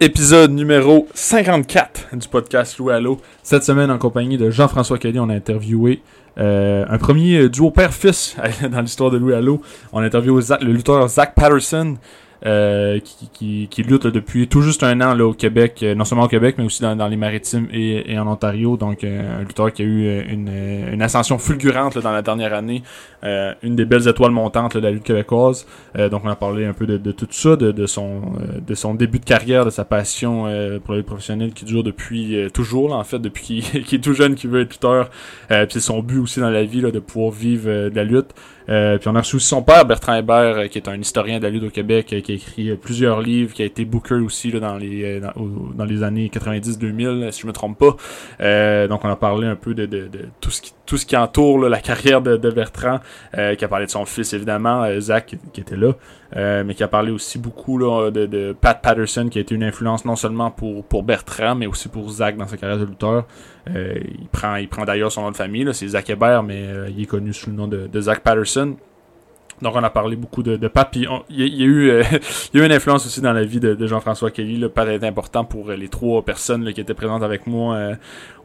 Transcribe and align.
Épisode 0.00 0.52
numéro 0.52 1.08
54 1.12 2.14
du 2.16 2.28
podcast 2.28 2.78
Louis 2.78 2.92
Allo. 2.92 3.20
Cette 3.42 3.64
semaine, 3.64 3.90
en 3.90 3.98
compagnie 3.98 4.36
de 4.36 4.48
Jean-François 4.48 4.96
Kelly, 4.96 5.18
on 5.18 5.28
a 5.28 5.34
interviewé 5.34 6.02
euh, 6.38 6.84
un 6.88 6.98
premier 6.98 7.48
duo 7.48 7.72
père-fils 7.72 8.36
dans 8.70 8.80
l'histoire 8.80 9.10
de 9.10 9.16
Louis 9.16 9.34
Allo. 9.34 9.60
On 9.92 9.98
a 10.00 10.04
interviewé 10.04 10.40
le 10.60 10.72
lutteur 10.72 11.08
Zach 11.08 11.34
Patterson, 11.34 11.96
euh, 12.46 13.00
qui, 13.00 13.28
qui, 13.32 13.68
qui 13.68 13.82
lutte 13.82 14.06
depuis 14.06 14.46
tout 14.46 14.62
juste 14.62 14.84
un 14.84 15.00
an 15.00 15.14
là, 15.14 15.26
au 15.26 15.32
Québec, 15.32 15.80
euh, 15.82 15.96
non 15.96 16.04
seulement 16.04 16.26
au 16.26 16.28
Québec, 16.28 16.54
mais 16.56 16.64
aussi 16.64 16.82
dans, 16.82 17.08
les 17.08 17.16
maritimes 17.16 17.66
et, 17.72 18.12
et 18.12 18.18
en 18.18 18.28
Ontario. 18.28 18.76
Donc, 18.76 19.02
euh, 19.02 19.40
un 19.40 19.42
lutteur 19.42 19.72
qui 19.72 19.82
a 19.82 19.84
eu 19.84 20.20
une, 20.28 20.48
une 20.92 21.02
ascension 21.02 21.38
fulgurante 21.38 21.96
là, 21.96 22.00
dans 22.00 22.12
la 22.12 22.22
dernière 22.22 22.54
année. 22.54 22.82
Une 23.24 23.74
des 23.74 23.84
belles 23.84 24.06
étoiles 24.06 24.30
montantes 24.30 24.74
là, 24.74 24.80
de 24.80 24.86
la 24.86 24.92
lutte 24.92 25.02
québécoise. 25.02 25.66
Euh, 25.96 26.08
donc, 26.08 26.22
on 26.24 26.28
a 26.28 26.36
parlé 26.36 26.64
un 26.64 26.72
peu 26.72 26.86
de, 26.86 26.96
de 26.96 27.10
tout 27.10 27.26
ça, 27.30 27.56
de, 27.56 27.72
de, 27.72 27.86
son, 27.86 28.22
de 28.64 28.74
son 28.74 28.94
début 28.94 29.18
de 29.18 29.24
carrière, 29.24 29.64
de 29.64 29.70
sa 29.70 29.84
passion 29.84 30.44
pour 30.84 30.92
la 30.92 30.98
lutte 30.98 31.06
professionnelle 31.06 31.52
qui 31.52 31.64
dure 31.64 31.82
depuis 31.82 32.48
toujours, 32.54 32.88
là, 32.88 32.96
en 32.96 33.04
fait, 33.04 33.18
depuis 33.18 33.62
qu'il 33.84 33.98
est 33.98 34.02
tout 34.02 34.14
jeune, 34.14 34.36
qu'il 34.36 34.50
veut 34.50 34.60
être 34.60 34.70
lutteur. 34.70 35.10
Puis 35.48 35.66
c'est 35.70 35.80
son 35.80 36.02
but 36.02 36.18
aussi 36.18 36.38
dans 36.38 36.50
la 36.50 36.62
vie, 36.62 36.80
là, 36.80 36.92
de 36.92 37.00
pouvoir 37.00 37.32
vivre 37.32 37.88
de 37.88 37.96
la 37.96 38.04
lutte. 38.04 38.32
Euh, 38.68 38.98
puis 38.98 39.08
on 39.08 39.14
a 39.14 39.20
reçu 39.20 39.36
aussi 39.36 39.46
son 39.46 39.62
père, 39.62 39.84
Bertrand 39.84 40.14
Hébert, 40.14 40.58
euh, 40.58 40.66
qui 40.66 40.78
est 40.78 40.88
un 40.88 41.00
historien 41.00 41.38
de 41.38 41.46
la 41.46 41.66
au 41.66 41.70
Québec, 41.70 42.12
euh, 42.12 42.20
qui 42.20 42.32
a 42.32 42.34
écrit 42.34 42.70
euh, 42.70 42.76
plusieurs 42.76 43.22
livres, 43.22 43.54
qui 43.54 43.62
a 43.62 43.64
été 43.64 43.84
booker 43.84 44.16
aussi 44.16 44.50
là, 44.50 44.60
dans, 44.60 44.76
les, 44.76 45.20
dans, 45.20 45.84
les 45.84 46.02
années 46.02 46.30
90-2000, 46.32 47.32
si 47.32 47.42
je 47.42 47.46
me 47.46 47.52
trompe 47.52 47.78
pas. 47.78 47.96
Donc 48.86 49.04
on 49.04 49.08
a 49.08 49.16
parlé 49.16 49.46
un 49.46 49.56
peu 49.56 49.74
de, 49.74 49.86
de, 49.86 50.08
de 50.08 50.28
tout, 50.40 50.50
ce 50.50 50.60
qui, 50.60 50.72
tout 50.86 50.96
ce 50.96 51.06
qui 51.06 51.16
entoure 51.16 51.68
la 51.68 51.80
carrière 51.80 52.20
de, 52.20 52.50
Bertrand, 52.50 53.00
qui 53.32 53.64
a 53.64 53.68
parlé 53.68 53.86
de 53.86 53.90
son 53.90 54.04
fils 54.04 54.32
évidemment, 54.32 54.86
Zach, 55.00 55.36
qui 55.52 55.60
était 55.60 55.76
là, 55.76 55.94
euh, 56.36 56.62
mais 56.64 56.74
qui 56.74 56.82
a 56.82 56.88
parlé 56.88 57.10
aussi 57.10 57.38
beaucoup 57.38 57.78
de, 57.78 58.56
Pat 58.60 58.80
Patterson, 58.80 59.28
qui 59.30 59.38
a 59.38 59.40
été 59.40 59.54
une 59.54 59.64
influence 59.64 60.04
non 60.04 60.16
seulement 60.16 60.50
pour, 60.50 60.84
pour 60.84 61.02
Bertrand, 61.02 61.54
mais 61.54 61.66
aussi 61.66 61.88
pour 61.88 62.08
Zach 62.10 62.36
dans 62.36 62.46
sa 62.46 62.56
carrière 62.56 62.78
de 62.78 62.84
lutteur. 62.84 63.26
Euh, 63.74 63.94
il 64.20 64.28
prend, 64.28 64.56
il 64.56 64.68
prend 64.68 64.84
d'ailleurs 64.84 65.10
son 65.10 65.22
nom 65.22 65.30
de 65.30 65.36
famille, 65.36 65.68
c'est 65.72 65.88
Zach 65.88 66.08
Hébert, 66.10 66.42
mais 66.42 66.66
euh, 66.66 66.90
il 66.90 67.02
est 67.02 67.06
connu 67.06 67.32
sous 67.32 67.50
le 67.50 67.56
nom 67.56 67.66
de, 67.66 67.86
de 67.86 68.00
Zach 68.00 68.20
Patterson. 68.20 68.76
Donc 69.62 69.74
on 69.76 69.82
a 69.82 69.90
parlé 69.90 70.16
beaucoup 70.16 70.42
de, 70.42 70.56
de 70.56 70.68
puis 70.90 71.06
il 71.30 71.58
y, 71.58 71.62
a- 71.62 71.66
eu 71.66 71.90
euh, 71.90 72.02
y 72.54 72.58
a 72.58 72.62
eu 72.62 72.66
une 72.66 72.72
influence 72.72 73.04
aussi 73.06 73.20
dans 73.20 73.32
la 73.32 73.42
vie 73.44 73.58
de, 73.60 73.74
de 73.74 73.86
Jean-François 73.86 74.30
Kelly. 74.30 74.58
Là. 74.58 74.68
Pat 74.68 74.88
est 74.88 75.04
important 75.04 75.44
pour 75.44 75.70
euh, 75.70 75.76
les 75.76 75.88
trois 75.88 76.22
personnes 76.24 76.64
là, 76.64 76.72
qui 76.72 76.80
étaient 76.80 76.94
présentes 76.94 77.22
avec 77.22 77.46
moi 77.46 77.74
euh, 77.74 77.94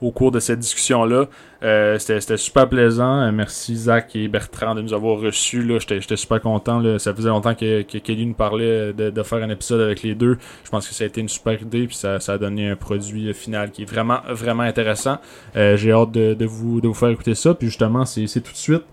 au 0.02 0.12
cours 0.12 0.32
de 0.32 0.40
cette 0.40 0.60
discussion-là. 0.60 1.26
Euh, 1.64 1.98
C'était 2.00 2.38
super 2.38 2.68
plaisant. 2.68 3.32
Merci 3.32 3.76
Zach 3.76 4.16
et 4.16 4.28
Bertrand 4.28 4.76
de 4.76 4.82
nous 4.82 4.94
avoir 4.94 5.20
reçus. 5.20 5.66
J'étais 5.80 6.16
super 6.18 6.42
content. 6.42 6.80
Là. 6.80 7.00
Ça 7.00 7.14
faisait 7.14 7.30
longtemps 7.30 7.54
que, 7.56 7.84
que 7.84 7.98
Kelly 8.00 8.26
nous 8.26 8.34
parlait 8.34 8.92
de, 8.94 9.10
de 9.12 9.24
faire 9.24 9.42
un 9.44 9.50
épisode 9.50 9.82
avec 9.82 10.02
les 10.04 10.16
deux. 10.16 10.38
Je 10.66 10.70
pense 10.70 10.88
que 10.88 10.94
ça 10.94 11.04
a 11.04 11.08
été 11.08 11.22
une 11.22 11.30
super 11.30 11.62
idée, 11.62 11.86
puis 11.88 11.96
ça, 11.96 12.20
ça 12.20 12.34
a 12.34 12.38
donné 12.38 12.70
un 12.70 12.76
produit 12.76 13.34
final 13.34 13.72
qui 13.72 13.84
est 13.84 13.90
vraiment, 13.90 14.20
vraiment 14.30 14.64
intéressant. 14.64 15.20
J'ai 15.56 15.92
hâte 15.92 16.12
de, 16.12 16.34
de 16.34 16.46
vous, 16.46 16.82
de 16.82 16.88
vous 16.88 16.94
faire 16.94 17.10
écouter 17.10 17.36
ça. 17.36 17.54
Puis 17.54 17.68
justement, 17.68 18.04
c'est 18.06 18.26
tout 18.42 18.52
de 18.52 18.58
suite. 18.58 18.84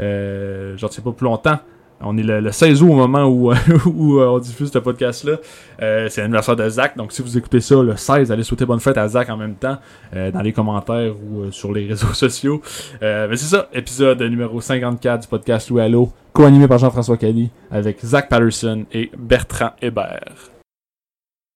Euh, 0.00 0.76
J'en 0.76 0.88
sais 0.88 1.02
pas 1.02 1.12
plus 1.12 1.24
longtemps. 1.24 1.58
On 2.02 2.16
est 2.16 2.22
le, 2.22 2.40
le 2.40 2.50
16 2.50 2.82
août 2.82 2.90
au 2.90 2.94
moment 2.94 3.24
où, 3.28 3.50
euh, 3.52 4.26
on 4.26 4.38
diffuse 4.38 4.72
ce 4.72 4.78
podcast-là. 4.78 5.36
Euh, 5.82 6.08
c'est 6.08 6.22
l'anniversaire 6.22 6.56
de 6.56 6.66
Zach. 6.66 6.96
Donc, 6.96 7.12
si 7.12 7.20
vous 7.20 7.36
écoutez 7.36 7.60
ça 7.60 7.74
le 7.82 7.94
16, 7.94 8.32
allez 8.32 8.42
souhaiter 8.42 8.64
bonne 8.64 8.80
fête 8.80 8.96
à 8.96 9.06
Zach 9.06 9.28
en 9.28 9.36
même 9.36 9.54
temps 9.54 9.76
euh, 10.16 10.30
dans 10.30 10.40
les 10.40 10.52
commentaires 10.54 11.12
ou 11.14 11.50
sur 11.50 11.72
les 11.74 11.86
réseaux 11.88 12.14
sociaux. 12.14 12.62
Mais 13.02 13.36
c'est 13.36 13.54
ça, 13.54 13.68
épisode 13.74 14.22
numéro 14.22 14.60
54 14.62 15.20
du 15.20 15.28
podcast 15.28 15.68
Louis 15.68 15.82
Allo, 15.82 16.10
co-animé 16.32 16.66
par 16.68 16.78
Jean-François 16.78 17.18
Kelly 17.18 17.50
avec 17.70 17.98
Zach 18.02 18.30
Patterson 18.30 18.86
et 18.92 19.10
Bertrand 19.18 19.72
Hébert. 19.82 20.32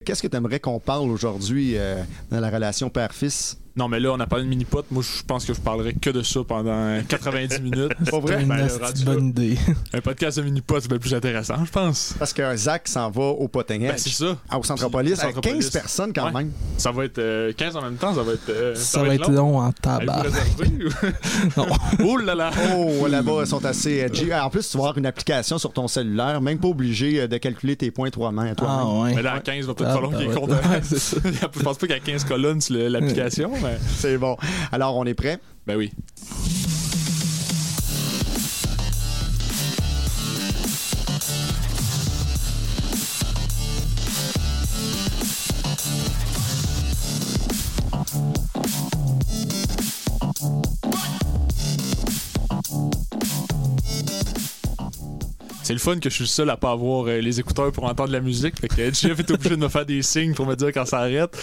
Qu'est-ce 0.05 0.23
que 0.23 0.29
tu 0.29 0.37
aimerais 0.37 0.61
qu'on 0.61 0.79
parle 0.79 1.09
aujourd'hui 1.11 1.77
dans 2.31 2.41
la 2.41 2.51
relation 2.51 2.91
père-fils? 2.91 3.59
Non, 3.77 3.89
mais 3.89 3.99
là, 3.99 4.13
on 4.13 4.21
a 4.21 4.27
parlé 4.29 4.45
de 4.45 4.49
mini-pot. 4.51 4.85
Moi, 4.93 5.03
je 5.03 5.23
pense 5.25 5.45
que 5.45 5.53
je 5.53 5.61
parlerai 5.61 5.95
que 5.95 6.11
de 6.11 6.23
ça 6.23 6.41
pendant 6.47 7.01
90 7.09 7.61
minutes. 7.61 7.93
Pas 8.09 8.19
vrai? 8.21 8.43
une 8.43 8.49
Ben, 8.49 8.69
bonne 9.05 9.29
idée. 9.31 9.59
Un 9.93 10.01
podcast 10.01 10.39
de 10.39 10.45
mini-pot, 10.45 10.79
c'est 10.81 10.89
bien 10.89 10.99
plus 10.99 11.13
intéressant, 11.13 11.57
je 11.65 11.71
pense. 11.73 12.15
Parce 12.19 12.33
que 12.33 12.55
Zach 12.57 12.87
s'en 12.87 13.11
va 13.11 13.23
au 13.25 13.49
Potting 13.49 13.83
Ben, 13.83 13.95
c'est 13.97 14.11
ça. 14.11 14.37
ah, 14.49 14.59
au 14.59 14.63
Centropolis, 14.63 15.19
avec 15.19 15.35
Centropolis. 15.35 15.55
15 15.65 15.71
personnes 15.71 16.13
quand 16.13 16.27
Ouais. 16.27 16.33
même. 16.45 16.53
Ça 16.79 16.93
va 16.93 17.05
être 17.05 17.19
euh, 17.19 17.53
15 17.53 17.77
en 17.77 17.83
même 17.83 17.97
temps, 17.97 18.15
ça 18.15 18.23
va 18.23 18.33
être. 18.35 18.49
euh, 18.49 18.75
Ça, 18.77 19.03
va 19.03 19.15
être 19.15 19.31
long 19.31 19.59
en 19.59 19.73
tabac. 19.73 20.23
Non. 21.57 21.67
Oh 22.05 22.17
là 22.17 22.35
là! 22.35 22.51
Oh, 22.77 23.07
là-bas, 23.07 23.41
ils 23.41 23.47
sont 23.47 23.65
assez 23.65 23.93
edgy. 23.99 24.33
En 24.35 24.51
plus, 24.51 24.69
tu 24.69 24.77
vas 24.77 24.85
avoir 24.85 24.99
une 24.99 25.07
application 25.07 25.59
sur 25.59 25.73
ton 25.73 25.89
cellulaire, 25.89 26.41
même 26.41 26.59
pas 26.59 26.69
obligé 26.69 27.21
euh, 27.23 27.27
de 27.29 27.37
calculer 27.39 27.77
tes 27.77 27.91
points 27.91 28.11
toi-même. 28.11 28.55
toi 28.55 28.67
Ah 28.71 28.87
ouais. 28.87 29.15
Mais 29.15 29.23
là, 29.23 29.35
à 29.35 29.41
15, 29.41 29.57
il 29.57 29.65
va 29.65 29.75
peut-être 29.75 29.91
Ah, 29.91 29.95
falloir 29.95 30.13
ben 30.13 30.19
qu'il 30.19 30.31
compte. 30.35 30.51
Ça. 30.83 31.17
Je 31.25 31.63
pense 31.63 31.79
pas 31.79 31.87
qu'il 31.87 31.97
y 31.97 31.99
a 31.99 32.01
15 32.01 32.25
colonnes 32.25 32.61
sur 32.61 32.77
l'application, 32.77 33.51
C'est 33.97 34.19
bon. 34.19 34.37
Alors, 34.73 34.97
on 34.97 35.05
est 35.05 35.15
prêt? 35.15 35.39
Ben 35.67 35.77
oui. 35.77 35.93
Le 55.75 55.81
fun 55.81 55.99
que 55.99 56.09
je 56.09 56.15
suis 56.15 56.25
le 56.25 56.29
seul 56.29 56.51
à 56.51 56.57
pas 56.57 56.71
avoir 56.71 57.07
euh, 57.09 57.19
les 57.21 57.41
écouteurs 57.41 57.71
pour 57.73 57.85
entendre 57.85 58.13
la 58.13 58.21
musique. 58.21 58.59
Fait 58.61 58.69
que 58.69 58.81
euh, 58.81 58.91
Jeff 58.93 59.19
est 59.19 59.31
obligé 59.31 59.51
de 59.51 59.61
me 59.61 59.69
faire 59.69 59.85
des 59.85 60.01
signes 60.03 60.33
pour 60.35 60.47
me 60.47 60.55
dire 60.55 60.69
quand 60.73 60.87
ça 60.87 61.01
arrête. 61.01 61.37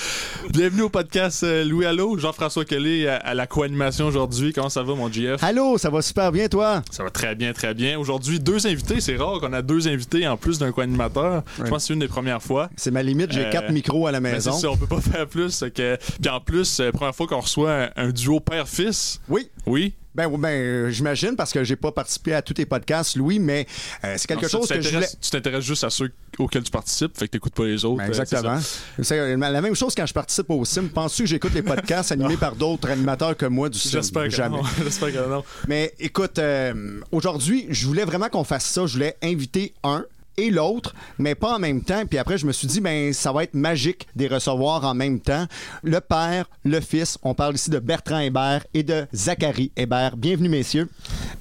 Bienvenue 0.50 0.84
au 0.84 0.90
podcast 0.90 1.44
euh, 1.44 1.64
Louis 1.64 1.86
Allo. 1.86 2.18
Jean-François 2.18 2.66
Kelly 2.66 3.08
à, 3.08 3.18
à 3.18 3.34
la 3.34 3.46
co-animation 3.48 4.08
aujourd'hui. 4.08 4.54
Comment 4.54 4.70
ça 4.70 4.84
va, 4.84 4.96
mon 4.96 5.12
GF? 5.12 5.44
Allô, 5.44 5.78
ça 5.78 5.90
va 5.90 6.02
super 6.02 6.32
bien, 6.32 6.48
toi? 6.48 6.82
Ça 6.92 7.04
va 7.04 7.10
très 7.10 7.36
bien, 7.36 7.54
très 7.54 7.74
bien. 7.74 8.00
Aujourd'hui, 8.00 8.40
deux 8.40 8.66
invités. 8.68 9.02
C'est 9.02 9.18
rare 9.18 9.40
qu'on 9.40 9.54
a 9.54 9.62
deux 9.62 9.88
invités 9.88 10.28
en 10.28 10.38
plus 10.38 10.58
d'un 10.60 10.72
co-animateur. 10.72 11.44
Je 11.58 11.64
pense 11.64 11.70
que 11.84 11.88
c'est 11.88 11.94
une 11.94 12.00
des 12.00 12.08
premières 12.08 12.42
fois. 12.42 12.70
C'est 12.78 12.92
ma 12.92 13.04
limite, 13.04 13.32
j'ai 13.32 13.50
quatre 13.50 13.72
micros 13.72 14.08
à 14.08 14.12
la 14.12 14.20
Mais 14.22 14.34
maison. 14.34 14.52
ça, 14.54 14.70
on 14.72 14.78
peut 14.78 14.88
pas 14.88 15.02
faire 15.02 15.28
plus. 15.28 15.64
Que... 15.76 15.98
Puis 16.22 16.30
en 16.32 16.40
plus, 16.40 16.82
première 16.94 17.16
fois 17.16 17.28
qu'on 17.28 17.40
reçoit 17.42 17.74
un, 17.74 17.90
un 17.98 18.10
duo 18.12 18.40
père-fils. 18.40 19.20
Oui. 19.30 19.50
Oui. 19.66 19.94
Ben, 20.14 20.30
ben 20.30 20.50
euh, 20.50 20.90
j'imagine 20.90 21.36
parce 21.36 21.54
que 21.54 21.64
j'ai 21.64 21.76
pas 21.78 21.92
participé 21.92 22.34
à 22.34 22.42
tous 22.42 22.54
tes 22.54 22.66
podcasts, 22.66 23.16
Louis, 23.16 23.40
mais 23.40 23.66
euh, 24.04 24.16
c'est 24.18 24.28
quelque 24.28 24.48
chose 24.48 24.68
que 24.68 24.82
je 24.82 24.90
voulais. 24.90 25.08
Tu 25.22 25.30
t'intéresses 25.30 25.64
juste 25.64 25.84
à 25.84 25.90
ceux 25.90 26.12
auxquels 26.38 26.64
tu 26.64 26.72
participes, 26.72 27.18
fait 27.18 27.28
que 27.28 27.32
t'écoutes 27.32 27.54
pas 27.54 27.66
les 27.66 27.86
autres. 27.86 27.98
Ben, 27.98 28.10
euh, 28.10 28.14
c'est 28.14 28.22
exactement. 28.22 28.60
C'est 29.02 29.38
la 29.38 29.62
même 29.62 29.76
chose 29.76 29.96
quand 29.96 30.06
je 30.06 30.14
participe 30.14 30.50
au 30.50 30.66
Sim. 30.66 30.90
Penses-tu 30.94 31.24
que 31.24 31.30
j'écoute 31.30 31.54
les 31.54 31.62
podcasts 31.62 32.12
animés 32.12 32.38
par 32.38 32.56
d'autres 32.56 32.90
animateurs 32.90 33.38
que 33.38 33.46
moi 33.46 33.70
du. 33.70 33.80
Sim? 33.80 33.90
J'espère 33.92 34.24
que 34.24 34.30
Jamais. 34.30 34.58
non. 34.58 34.64
J'espère 34.84 35.14
que 35.14 35.30
non. 35.30 35.44
Mais 35.68 35.94
écoute, 36.00 36.40
euh, 36.40 37.00
aujourd'hui, 37.12 37.68
je 37.70 37.88
voulais 37.88 38.06
vraiment 38.06 38.28
qu'on 38.28 38.44
fasse 38.44 38.66
ça. 38.66 38.86
Je 38.86 38.94
voulais 38.94 39.16
inviter 39.24 39.74
un 39.84 40.06
et 40.38 40.50
l'autre, 40.50 40.94
mais 41.20 41.36
pas 41.36 41.56
en 41.56 41.60
même 41.60 41.82
temps. 41.82 42.04
Puis 42.10 42.18
après, 42.18 42.38
je 42.38 42.46
me 42.46 42.52
suis 42.52 42.68
dit, 42.68 42.82
ben, 42.82 43.14
ça 43.14 43.32
va 43.32 43.44
être 43.44 43.54
magique 43.54 44.08
de 44.16 44.24
les 44.24 44.28
recevoir 44.34 44.84
en 44.86 44.94
même 44.94 45.20
temps. 45.20 45.46
Le 45.84 46.00
père, 46.00 46.46
le 46.64 46.80
fils. 46.80 47.18
On 47.24 47.34
parle 47.34 47.56
ici 47.56 47.70
de 47.70 47.80
Bertrand 47.80 48.20
Hébert 48.20 48.64
et 48.74 48.84
de 48.84 49.06
Zachary 49.14 49.72
Hébert. 49.76 50.18
Bienvenue, 50.18 50.50
messieurs. 50.50 50.88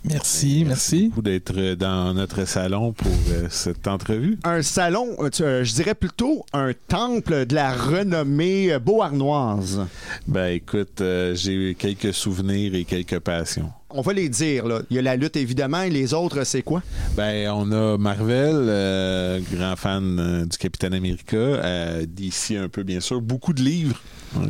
Merci, 0.04 0.64
merci. 0.66 1.08
beaucoup 1.08 1.22
d'être 1.22 1.52
euh, 1.56 1.76
dans 1.76 2.14
notre 2.14 2.44
salon 2.46 2.92
pour 2.92 3.12
euh, 3.30 3.46
cette 3.50 3.86
entrevue. 3.86 4.38
Un 4.44 4.62
salon, 4.62 5.08
euh, 5.20 5.28
tu- 5.30 5.42
euh, 5.42 5.62
je 5.64 5.74
dirais 5.74 5.94
plutôt 5.94 6.44
un 6.52 6.72
temple 6.88 7.46
de 7.46 7.54
la 7.54 7.72
renommée 7.72 8.78
beauharnoise. 8.78 9.86
Ben 10.26 10.48
écoute, 10.54 11.00
euh, 11.00 11.34
j'ai 11.34 11.52
eu 11.52 11.74
quelques 11.74 12.14
souvenirs 12.14 12.74
et 12.74 12.84
quelques 12.84 13.18
passions. 13.20 13.70
On 13.92 14.02
va 14.02 14.12
les 14.12 14.28
dire, 14.28 14.66
là. 14.66 14.82
Il 14.88 14.96
y 14.96 14.98
a 14.98 15.02
la 15.02 15.16
lutte, 15.16 15.36
évidemment, 15.36 15.82
et 15.82 15.90
les 15.90 16.14
autres, 16.14 16.44
c'est 16.44 16.62
quoi? 16.62 16.82
Ben 17.16 17.50
on 17.50 17.72
a 17.72 17.98
Marvel, 17.98 18.54
euh, 18.54 19.40
grand 19.52 19.74
fan 19.74 20.18
euh, 20.20 20.44
du 20.44 20.56
Capitaine 20.58 20.94
America, 20.94 21.36
euh, 21.36 22.06
d'ici 22.06 22.56
un 22.56 22.68
peu 22.68 22.84
bien 22.84 23.00
sûr, 23.00 23.20
beaucoup 23.20 23.52
de 23.52 23.62
livres. 23.62 24.00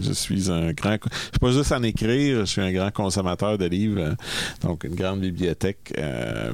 Je 0.03 0.13
suis 0.13 0.51
un 0.51 0.73
grand, 0.73 0.99
je 1.03 1.09
suis 1.19 1.39
pas 1.41 1.53
juste 1.53 1.73
en 1.73 1.83
écrire, 1.83 2.41
je 2.41 2.45
suis 2.45 2.61
un 2.61 2.71
grand 2.71 2.91
consommateur 2.91 3.57
de 3.57 3.65
livres, 3.65 4.01
euh, 4.01 4.15
donc 4.61 4.85
une 4.85 4.95
grande 4.95 5.21
bibliothèque. 5.21 5.95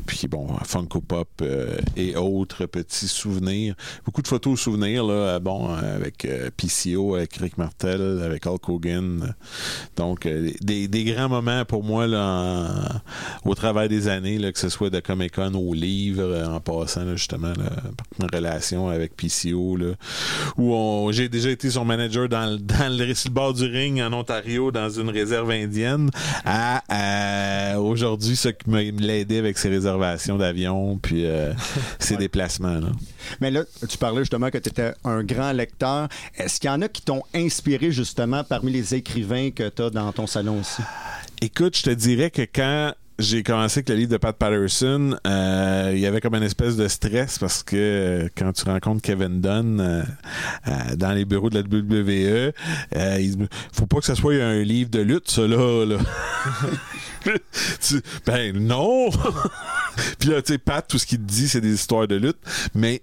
puis 0.07 0.29
bon, 0.29 0.47
Funko 0.65 1.01
Pop 1.01 1.43
et 1.97 2.15
autres 2.15 2.67
petits 2.67 3.09
souvenirs, 3.09 3.75
beaucoup 4.05 4.23
de 4.23 4.29
photos 4.29 4.61
souvenirs 4.61 5.05
là, 5.05 5.41
bon 5.41 5.69
avec 5.71 6.29
PCO, 6.57 7.17
avec 7.17 7.35
Rick 7.39 7.59
Martel, 7.59 8.23
avec 8.25 8.47
Hulk 8.47 8.69
Hogan. 8.69 9.35
Donc 9.97 10.29
des, 10.61 10.87
des 10.87 11.05
grands 11.05 11.29
moments 11.29 11.65
pour 11.65 11.83
moi 11.83 12.07
là 12.07 12.76
au 13.45 13.55
travers 13.55 13.89
des 13.89 14.09
années, 14.09 14.39
là, 14.39 14.53
que 14.53 14.59
ce 14.59 14.69
soit 14.69 14.91
de 14.91 15.01
Comic 15.01 15.35
Con 15.35 15.55
au 15.55 15.75
livre, 15.75 16.23
euh, 16.23 16.47
en 16.47 16.61
passant 16.61 17.05
là, 17.05 17.17
justement 17.17 17.49
là, 17.49 17.71
par 17.97 18.07
une 18.21 18.27
relation 18.35 18.89
avec 18.89 19.17
PCO, 19.17 19.77
là, 19.77 19.93
où 20.57 21.09
j'ai 21.13 21.29
déjà 21.29 21.51
été 21.51 21.71
son 21.71 21.85
manager 21.85 22.29
dans, 22.29 22.47
le- 22.53 22.59
dans 22.59 22.97
le, 22.97 23.15
sur 23.15 23.31
le 23.31 23.35
bord 23.35 23.55
du 23.55 23.65
ring 23.67 24.01
en 24.01 24.13
Ontario, 24.13 24.71
dans 24.71 24.91
une 24.91 25.11
réserve 25.11 25.51
indienne, 25.51 26.11
à, 26.45 26.83
à 27.75 27.81
aujourd'hui, 27.81 28.37
ce 28.37 28.49
qui 28.49 28.69
m'a 28.71 28.83
aidé 28.83 29.39
avec 29.39 29.59
ses 29.59 29.69
réservations 29.69 30.37
d'avion, 30.39 30.99
puis 31.01 31.25
euh, 31.27 31.53
ses 31.99 32.17
déplacements. 32.17 32.79
Là. 32.81 32.89
Mais 33.41 33.51
là, 33.51 33.65
tu 33.89 33.99
parlais 33.99 34.21
justement 34.21 34.51
que 34.51 34.59
tu 34.59 34.69
étais 34.69 34.93
un 35.05 35.23
grand 35.25 35.53
lecteur. 35.53 36.09
Est-ce 36.37 36.61
qu'il 36.61 36.69
y 36.71 36.73
en 36.73 36.83
a 36.83 36.89
qui 36.89 37.03
t'ont 37.03 37.23
inspiré 37.35 37.91
justement 37.91 38.45
parmi 38.45 38.71
les 38.73 38.95
écrivains 38.95 39.51
que 39.51 39.69
tu 39.69 39.83
as 39.83 39.91
dans 39.91 40.13
ton 40.13 40.27
salon 40.27 40.61
aussi? 40.61 40.83
Écoute, 41.43 41.77
je 41.77 41.83
te 41.83 41.91
dirais 41.91 42.31
que 42.31 42.43
quand 42.43 42.95
j'ai 43.19 43.43
commencé 43.43 43.79
avec 43.79 43.89
le 43.89 43.95
livre 43.95 44.11
de 44.11 44.17
Pat 44.19 44.37
Patterson, 44.37 45.17
euh, 45.27 45.91
il 45.95 46.01
y 46.01 46.07
avait 46.07 46.21
comme 46.21 46.35
une 46.35 46.43
espèce 46.43 46.77
de 46.77 46.87
stress 46.89 47.39
parce 47.39 47.63
que 47.63 47.77
euh, 47.77 48.29
quand 48.37 48.53
tu 48.53 48.65
rencontres 48.65 49.01
Kevin 49.03 49.41
Dunn 49.41 49.81
euh, 49.81 50.03
euh, 50.69 50.97
dans 50.97 51.13
les 51.13 51.25
bureaux 51.25 51.49
de 51.51 51.59
la 51.59 51.63
WWE, 51.63 52.53
euh, 52.97 53.19
il 53.21 53.39
me- 53.39 53.49
faut 53.73 53.87
pas 53.87 53.99
que 54.01 54.05
ce 54.07 54.15
soit 54.15 54.35
un 54.35 54.63
livre 54.63 54.91
de 54.91 55.01
lutte, 55.01 55.31
ça 55.31 55.47
là. 55.47 55.85
là. 55.87 55.99
Ben 58.27 58.57
non! 58.57 59.11
Puis 60.19 60.29
là, 60.31 60.43
tu 60.43 60.53
sais, 60.53 60.59
Pat, 60.59 60.87
tout 60.87 60.99
ce 60.99 61.07
qu'il 61.07 61.19
te 61.19 61.25
dit, 61.25 61.49
c'est 61.49 61.61
des 61.61 61.75
histoires 61.75 62.07
de 62.07 62.17
lutte. 62.17 62.39
Mais 62.75 63.01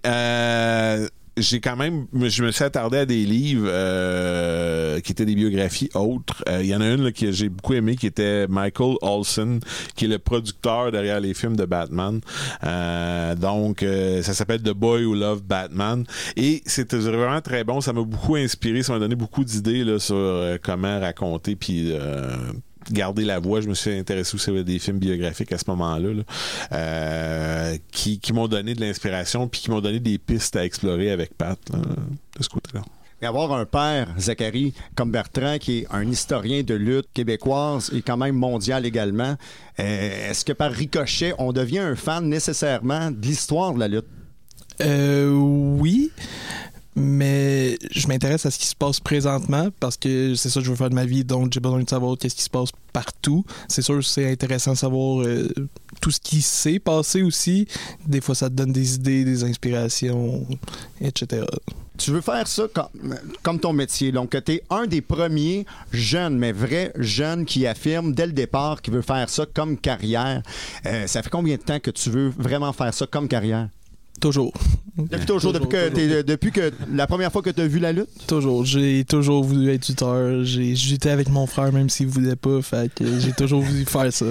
j'ai 1.36 1.60
quand 1.60 1.76
même, 1.76 2.06
je 2.12 2.44
me 2.44 2.50
suis 2.52 2.64
attardé 2.64 2.98
à 2.98 3.06
des 3.06 3.24
livres 3.24 3.66
euh, 3.68 5.00
qui 5.00 5.12
étaient 5.12 5.24
des 5.24 5.34
biographies 5.34 5.90
autres. 5.94 6.44
Euh, 6.48 6.62
Il 6.62 6.68
y 6.68 6.74
en 6.74 6.80
a 6.80 6.88
une 6.88 7.02
là, 7.02 7.12
que 7.12 7.32
j'ai 7.32 7.48
beaucoup 7.48 7.74
aimé 7.74 7.96
qui 7.96 8.06
était 8.06 8.46
Michael 8.46 8.96
Olson, 9.02 9.58
qui 9.96 10.04
est 10.04 10.08
le 10.08 10.18
producteur 10.18 10.92
derrière 10.92 11.20
les 11.20 11.34
films 11.34 11.56
de 11.56 11.64
Batman. 11.64 12.20
Euh, 12.62 13.34
donc, 13.34 13.82
euh, 13.82 14.22
ça 14.22 14.34
s'appelle 14.34 14.62
The 14.62 14.70
Boy 14.70 15.04
Who 15.04 15.14
Loved 15.14 15.44
Batman. 15.44 16.04
Et 16.36 16.62
c'était 16.66 16.98
vraiment 16.98 17.40
très 17.40 17.64
bon. 17.64 17.80
Ça 17.80 17.92
m'a 17.92 18.02
beaucoup 18.02 18.36
inspiré. 18.36 18.82
Ça 18.82 18.92
m'a 18.92 18.98
donné 18.98 19.16
beaucoup 19.16 19.44
d'idées 19.44 19.98
sur 19.98 20.16
euh, 20.16 20.56
comment 20.62 21.00
raconter 21.00 21.56
puis 21.56 21.92
garder 22.92 23.24
la 23.24 23.38
voix. 23.38 23.60
Je 23.60 23.68
me 23.68 23.74
suis 23.74 23.92
intéressé 23.92 24.34
aussi 24.34 24.50
à 24.50 24.62
des 24.62 24.78
films 24.78 24.98
biographiques 24.98 25.52
à 25.52 25.58
ce 25.58 25.64
moment-là, 25.68 26.12
là, 26.12 26.22
euh, 26.72 27.76
qui, 27.92 28.18
qui 28.18 28.32
m'ont 28.32 28.48
donné 28.48 28.74
de 28.74 28.80
l'inspiration 28.80 29.48
puis 29.48 29.60
qui 29.60 29.70
m'ont 29.70 29.80
donné 29.80 30.00
des 30.00 30.18
pistes 30.18 30.56
à 30.56 30.64
explorer 30.64 31.10
avec 31.10 31.34
Pat 31.36 31.58
là, 31.72 31.78
de 31.78 32.42
ce 32.42 32.48
côté-là. 32.48 32.82
Et 33.22 33.26
avoir 33.26 33.52
un 33.52 33.64
père, 33.64 34.08
Zachary, 34.18 34.74
comme 34.96 35.10
Bertrand, 35.10 35.58
qui 35.58 35.78
est 35.78 35.86
un 35.90 36.06
historien 36.10 36.62
de 36.62 36.74
lutte 36.74 37.06
québécoise 37.14 37.90
et 37.94 38.02
quand 38.02 38.16
même 38.16 38.34
mondial 38.34 38.84
également, 38.84 39.36
euh, 39.78 40.30
est-ce 40.30 40.44
que 40.44 40.52
par 40.52 40.72
ricochet, 40.72 41.32
on 41.38 41.52
devient 41.52 41.78
un 41.78 41.96
fan 41.96 42.28
nécessairement 42.28 43.10
de 43.10 43.22
l'histoire 43.22 43.72
de 43.72 43.80
la 43.80 43.88
lutte? 43.88 44.06
Euh, 44.80 45.30
oui, 45.30 46.10
mais 46.96 47.78
je 47.90 48.06
m'intéresse 48.06 48.46
à 48.46 48.50
ce 48.50 48.58
qui 48.58 48.66
se 48.66 48.76
passe 48.76 49.00
présentement 49.00 49.68
parce 49.80 49.96
que 49.96 50.34
c'est 50.34 50.48
ça 50.48 50.60
que 50.60 50.66
je 50.66 50.70
veux 50.70 50.76
faire 50.76 50.90
de 50.90 50.94
ma 50.94 51.04
vie, 51.04 51.24
donc 51.24 51.52
j'ai 51.52 51.60
besoin 51.60 51.82
de 51.82 51.88
savoir 51.88 52.16
qu'est-ce 52.18 52.36
qui 52.36 52.42
se 52.42 52.50
passe 52.50 52.70
partout. 52.92 53.44
C'est 53.68 53.82
sûr 53.82 54.04
c'est 54.04 54.30
intéressant 54.30 54.72
de 54.72 54.78
savoir 54.78 55.22
euh, 55.22 55.48
tout 56.00 56.10
ce 56.10 56.20
qui 56.20 56.42
s'est 56.42 56.78
passé 56.78 57.22
aussi. 57.22 57.66
Des 58.06 58.20
fois, 58.20 58.34
ça 58.34 58.48
te 58.48 58.54
donne 58.54 58.72
des 58.72 58.94
idées, 58.94 59.24
des 59.24 59.44
inspirations, 59.44 60.46
etc. 61.00 61.44
Tu 61.96 62.10
veux 62.10 62.20
faire 62.20 62.46
ça 62.46 62.64
comme, 63.42 63.60
ton 63.60 63.72
métier. 63.72 64.10
Donc, 64.10 64.36
tu 64.44 64.52
es 64.52 64.62
un 64.68 64.86
des 64.86 65.00
premiers 65.00 65.64
jeunes, 65.92 66.36
mais 66.36 66.52
vrais 66.52 66.92
jeunes 66.96 67.44
qui 67.44 67.66
affirment 67.66 68.12
dès 68.12 68.26
le 68.26 68.32
départ 68.32 68.82
qu'il 68.82 68.94
veut 68.94 69.02
faire 69.02 69.30
ça 69.30 69.46
comme 69.46 69.78
carrière. 69.78 70.42
Euh, 70.86 71.06
ça 71.06 71.22
fait 71.22 71.30
combien 71.30 71.56
de 71.56 71.62
temps 71.62 71.78
que 71.78 71.90
tu 71.90 72.10
veux 72.10 72.32
vraiment 72.36 72.72
faire 72.72 72.92
ça 72.92 73.06
comme 73.06 73.28
carrière? 73.28 73.68
Toujours. 74.24 74.54
Depuis 74.96 75.26
toujours, 75.26 75.52
depuis, 75.52 75.68
que 75.68 75.88
t'es- 75.90 76.22
depuis 76.22 76.50
que 76.50 76.72
la 76.90 77.06
première 77.06 77.30
fois 77.30 77.42
que 77.42 77.50
tu 77.50 77.60
as 77.60 77.66
vu 77.66 77.78
la 77.78 77.92
lutte? 77.92 78.08
Toujours. 78.26 78.64
J'ai 78.64 79.04
toujours 79.04 79.44
voulu 79.44 79.70
être 79.70 79.82
tuteur. 79.82 80.42
J'ai- 80.44 80.74
J'étais 80.74 81.10
avec 81.10 81.28
mon 81.28 81.46
frère, 81.46 81.70
même 81.74 81.90
s'il 81.90 82.06
voulait 82.06 82.34
pas. 82.36 82.62
Fait 82.62 82.90
que 82.94 83.04
j'ai 83.20 83.32
toujours 83.32 83.60
voulu 83.60 83.84
faire 83.84 84.10
ça. 84.10 84.24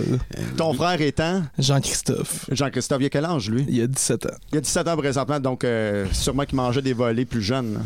Ton 0.58 0.74
frère 0.74 1.00
étant? 1.00 1.44
Jean-Christophe. 1.60 2.48
Jean-Christophe, 2.52 3.02
il 3.02 3.06
a 3.06 3.10
quel 3.10 3.26
âge, 3.26 3.52
lui? 3.52 3.66
Il 3.70 3.82
a 3.82 3.86
17 3.88 4.26
ans. 4.26 4.36
Il 4.52 4.58
a 4.58 4.62
17 4.62 4.88
ans 4.88 4.98
présentement, 4.98 5.40
donc 5.40 5.64
euh, 5.64 6.08
sûrement 6.12 6.46
qu'il 6.46 6.56
mangeait 6.56 6.82
des 6.82 6.94
volets 6.94 7.26
plus 7.26 7.44
jeunes. 7.44 7.74
là. 7.76 7.80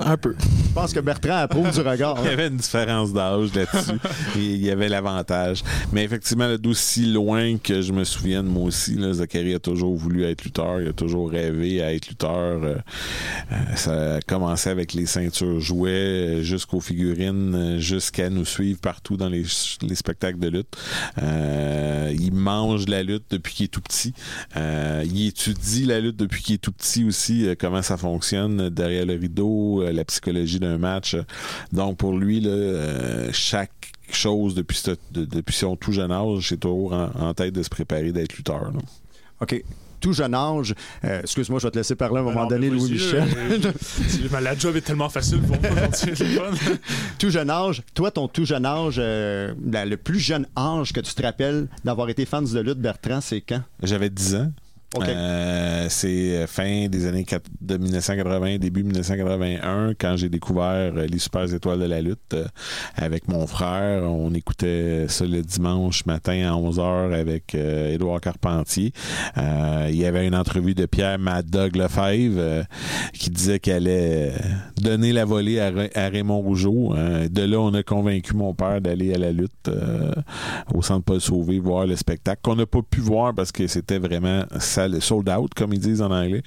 Un 0.00 0.16
peu. 0.16 0.34
Je 0.40 0.74
pense 0.74 0.92
que 0.92 1.00
Bertrand 1.00 1.36
approuve 1.36 1.70
du 1.70 1.80
regard. 1.80 2.16
Il 2.24 2.26
y 2.26 2.32
avait 2.32 2.48
une 2.48 2.56
différence 2.56 3.12
d'âge 3.12 3.54
là-dessus. 3.54 3.98
Il 4.36 4.64
y 4.64 4.70
avait 4.70 4.88
l'avantage. 4.88 5.62
Mais 5.92 6.04
effectivement, 6.04 6.56
d'aussi 6.56 7.06
loin 7.06 7.58
que 7.58 7.82
je 7.82 7.92
me 7.92 8.04
souvienne, 8.04 8.46
moi 8.46 8.64
aussi, 8.64 8.94
là, 8.94 9.12
Zachary 9.12 9.54
a 9.54 9.58
toujours 9.58 9.94
voulu 9.96 10.24
être 10.24 10.44
lutteur. 10.44 10.80
Il 10.80 10.88
a 10.88 10.92
toujours 10.92 11.30
rêvé 11.30 11.82
à 11.82 11.92
être 11.92 12.08
lutteur. 12.08 12.62
Euh, 12.62 12.76
euh, 13.52 13.76
ça 13.76 14.16
a 14.16 14.20
commencé 14.20 14.70
avec 14.70 14.94
les 14.94 15.06
ceintures 15.06 15.60
jouets 15.60 15.90
euh, 15.90 16.42
jusqu'aux 16.42 16.80
figurines, 16.80 17.78
jusqu'à 17.78 18.30
nous 18.30 18.44
suivre 18.44 18.80
partout 18.80 19.16
dans 19.16 19.28
les, 19.28 19.44
les 19.82 19.94
spectacles 19.94 20.38
de 20.38 20.48
lutte. 20.48 20.76
Euh, 21.22 22.14
il 22.18 22.32
mange 22.32 22.86
la 22.86 23.02
lutte 23.02 23.24
depuis 23.30 23.54
qu'il 23.54 23.64
est 23.64 23.68
tout 23.68 23.80
petit. 23.80 24.14
Euh, 24.56 25.04
il 25.06 25.26
étudie 25.28 25.84
la 25.84 26.00
lutte 26.00 26.16
depuis 26.16 26.42
qu'il 26.42 26.54
est 26.56 26.58
tout 26.58 26.72
petit 26.72 27.04
aussi, 27.04 27.46
comment 27.58 27.82
ça 27.82 27.96
fonctionne 27.96 28.68
derrière 28.70 29.06
le 29.06 29.14
rideau, 29.14 29.82
la 29.92 30.04
psychologie 30.04 30.58
d'un 30.60 30.78
match. 30.78 31.16
Donc 31.72 31.98
pour 31.98 32.16
lui, 32.18 32.40
là, 32.40 32.50
euh, 32.50 33.30
chaque 33.32 33.92
chose 34.12 34.54
depuis, 34.54 34.76
ce- 34.78 34.90
de- 35.12 35.24
depuis 35.24 35.54
son 35.54 35.76
tout 35.76 35.92
jeune 35.92 36.10
âge, 36.12 36.48
c'est 36.48 36.56
toujours 36.58 36.92
en, 36.92 37.10
en 37.18 37.34
tête 37.34 37.54
de 37.54 37.62
se 37.62 37.68
préparer 37.68 38.10
d'être 38.12 38.36
lutteur. 38.36 38.64
là. 38.72 38.78
OK. 39.40 39.62
Tout 40.00 40.14
jeune 40.14 40.34
âge. 40.34 40.74
euh, 41.04 41.20
Excuse-moi, 41.20 41.58
je 41.60 41.66
vais 41.66 41.70
te 41.72 41.76
laisser 41.76 41.94
parler 41.94 42.16
à 42.16 42.20
un 42.20 42.22
moment 42.22 42.38
Alors, 42.40 42.48
donné, 42.50 42.70
Louis-Michel. 42.70 43.22
euh, 43.36 44.40
la 44.40 44.56
job 44.56 44.74
est 44.74 44.80
tellement 44.80 45.10
facile 45.10 45.40
pour 45.42 45.60
moi 45.60 45.70
tout 47.18 47.28
jeune 47.30 47.50
âge. 47.50 47.82
Toi, 47.94 48.10
ton 48.10 48.26
tout 48.26 48.46
jeune 48.46 48.64
âge, 48.64 48.96
euh, 48.98 49.52
le 49.62 49.96
plus 49.96 50.18
jeune 50.18 50.46
âge 50.56 50.94
que 50.94 51.00
tu 51.00 51.12
te 51.12 51.22
rappelles 51.22 51.68
d'avoir 51.84 52.08
été 52.08 52.24
fan 52.24 52.44
de 52.46 52.60
lutte, 52.60 52.78
Bertrand, 52.78 53.20
c'est 53.20 53.42
quand? 53.42 53.60
J'avais 53.82 54.08
10 54.08 54.36
ans. 54.36 54.50
Euh, 54.98 55.86
c'est 55.88 56.46
fin 56.48 56.88
des 56.88 57.06
années 57.06 57.24
de 57.60 57.76
1980, 57.76 58.58
début 58.58 58.82
1981, 58.82 59.92
quand 59.98 60.16
j'ai 60.16 60.28
découvert 60.28 60.92
euh, 60.96 61.06
les 61.06 61.18
super 61.20 61.52
étoiles 61.54 61.78
de 61.78 61.84
la 61.84 62.00
lutte 62.00 62.34
euh, 62.34 62.44
avec 62.96 63.28
mon 63.28 63.46
frère. 63.46 64.02
On 64.10 64.34
écoutait 64.34 65.06
ça 65.08 65.24
le 65.26 65.42
dimanche 65.42 66.06
matin 66.06 66.42
à 66.50 66.56
11h 66.56 67.12
avec 67.14 67.54
euh, 67.54 67.94
Édouard 67.94 68.20
Carpentier. 68.20 68.92
Euh, 69.38 69.86
il 69.90 69.96
y 69.96 70.06
avait 70.06 70.26
une 70.26 70.34
entrevue 70.34 70.74
de 70.74 70.86
Pierre 70.86 71.20
Mad 71.20 71.46
Dog 71.46 71.76
Lefebvre 71.76 72.38
euh, 72.40 72.62
qui 73.12 73.30
disait 73.30 73.60
qu'elle 73.60 73.86
allait 73.86 74.32
euh, 74.32 74.38
donner 74.82 75.12
la 75.12 75.24
volée 75.24 75.60
à, 75.60 75.70
Ra- 75.70 75.88
à 75.94 76.08
Raymond 76.08 76.40
Rougeau. 76.40 76.94
Euh, 76.96 77.28
de 77.28 77.42
là, 77.42 77.60
on 77.60 77.72
a 77.74 77.84
convaincu 77.84 78.34
mon 78.34 78.54
père 78.54 78.80
d'aller 78.80 79.14
à 79.14 79.18
la 79.18 79.30
lutte 79.30 79.68
euh, 79.68 80.10
au 80.74 80.82
centre 80.82 81.04
Paul 81.04 81.20
Sauvé 81.20 81.60
voir 81.60 81.86
le 81.86 81.94
spectacle 81.94 82.40
qu'on 82.42 82.56
n'a 82.56 82.66
pas 82.66 82.82
pu 82.82 83.00
voir 83.00 83.34
parce 83.34 83.52
que 83.52 83.68
c'était 83.68 83.98
vraiment 83.98 84.44
sold 85.00 85.28
out 85.28 85.52
comme 85.54 85.72
ils 85.72 85.80
disent 85.80 86.02
en 86.02 86.10
anglais. 86.10 86.42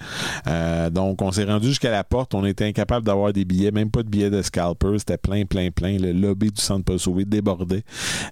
Euh, 0.48 0.90
donc 0.90 1.22
on 1.22 1.32
s'est 1.32 1.44
rendu 1.44 1.68
jusqu'à 1.68 1.92
la 1.92 2.04
porte, 2.04 2.34
on 2.34 2.46
était 2.46 2.66
incapable 2.66 3.06
d'avoir 3.06 3.34
des 3.34 3.46
billets, 3.46 3.72
même 3.72 3.90
pas 3.90 4.04
de 4.04 4.10
billets 4.10 4.30
de 4.30 4.42
scalper, 4.42 5.00
c'était 5.00 5.18
plein 5.18 5.46
plein 5.46 5.72
plein, 5.72 5.98
le 5.98 6.12
lobby 6.12 6.52
du 6.52 6.62
centre 6.62 6.86
Paul 6.86 7.00
Sauvé 7.00 7.26
débordait. 7.26 7.84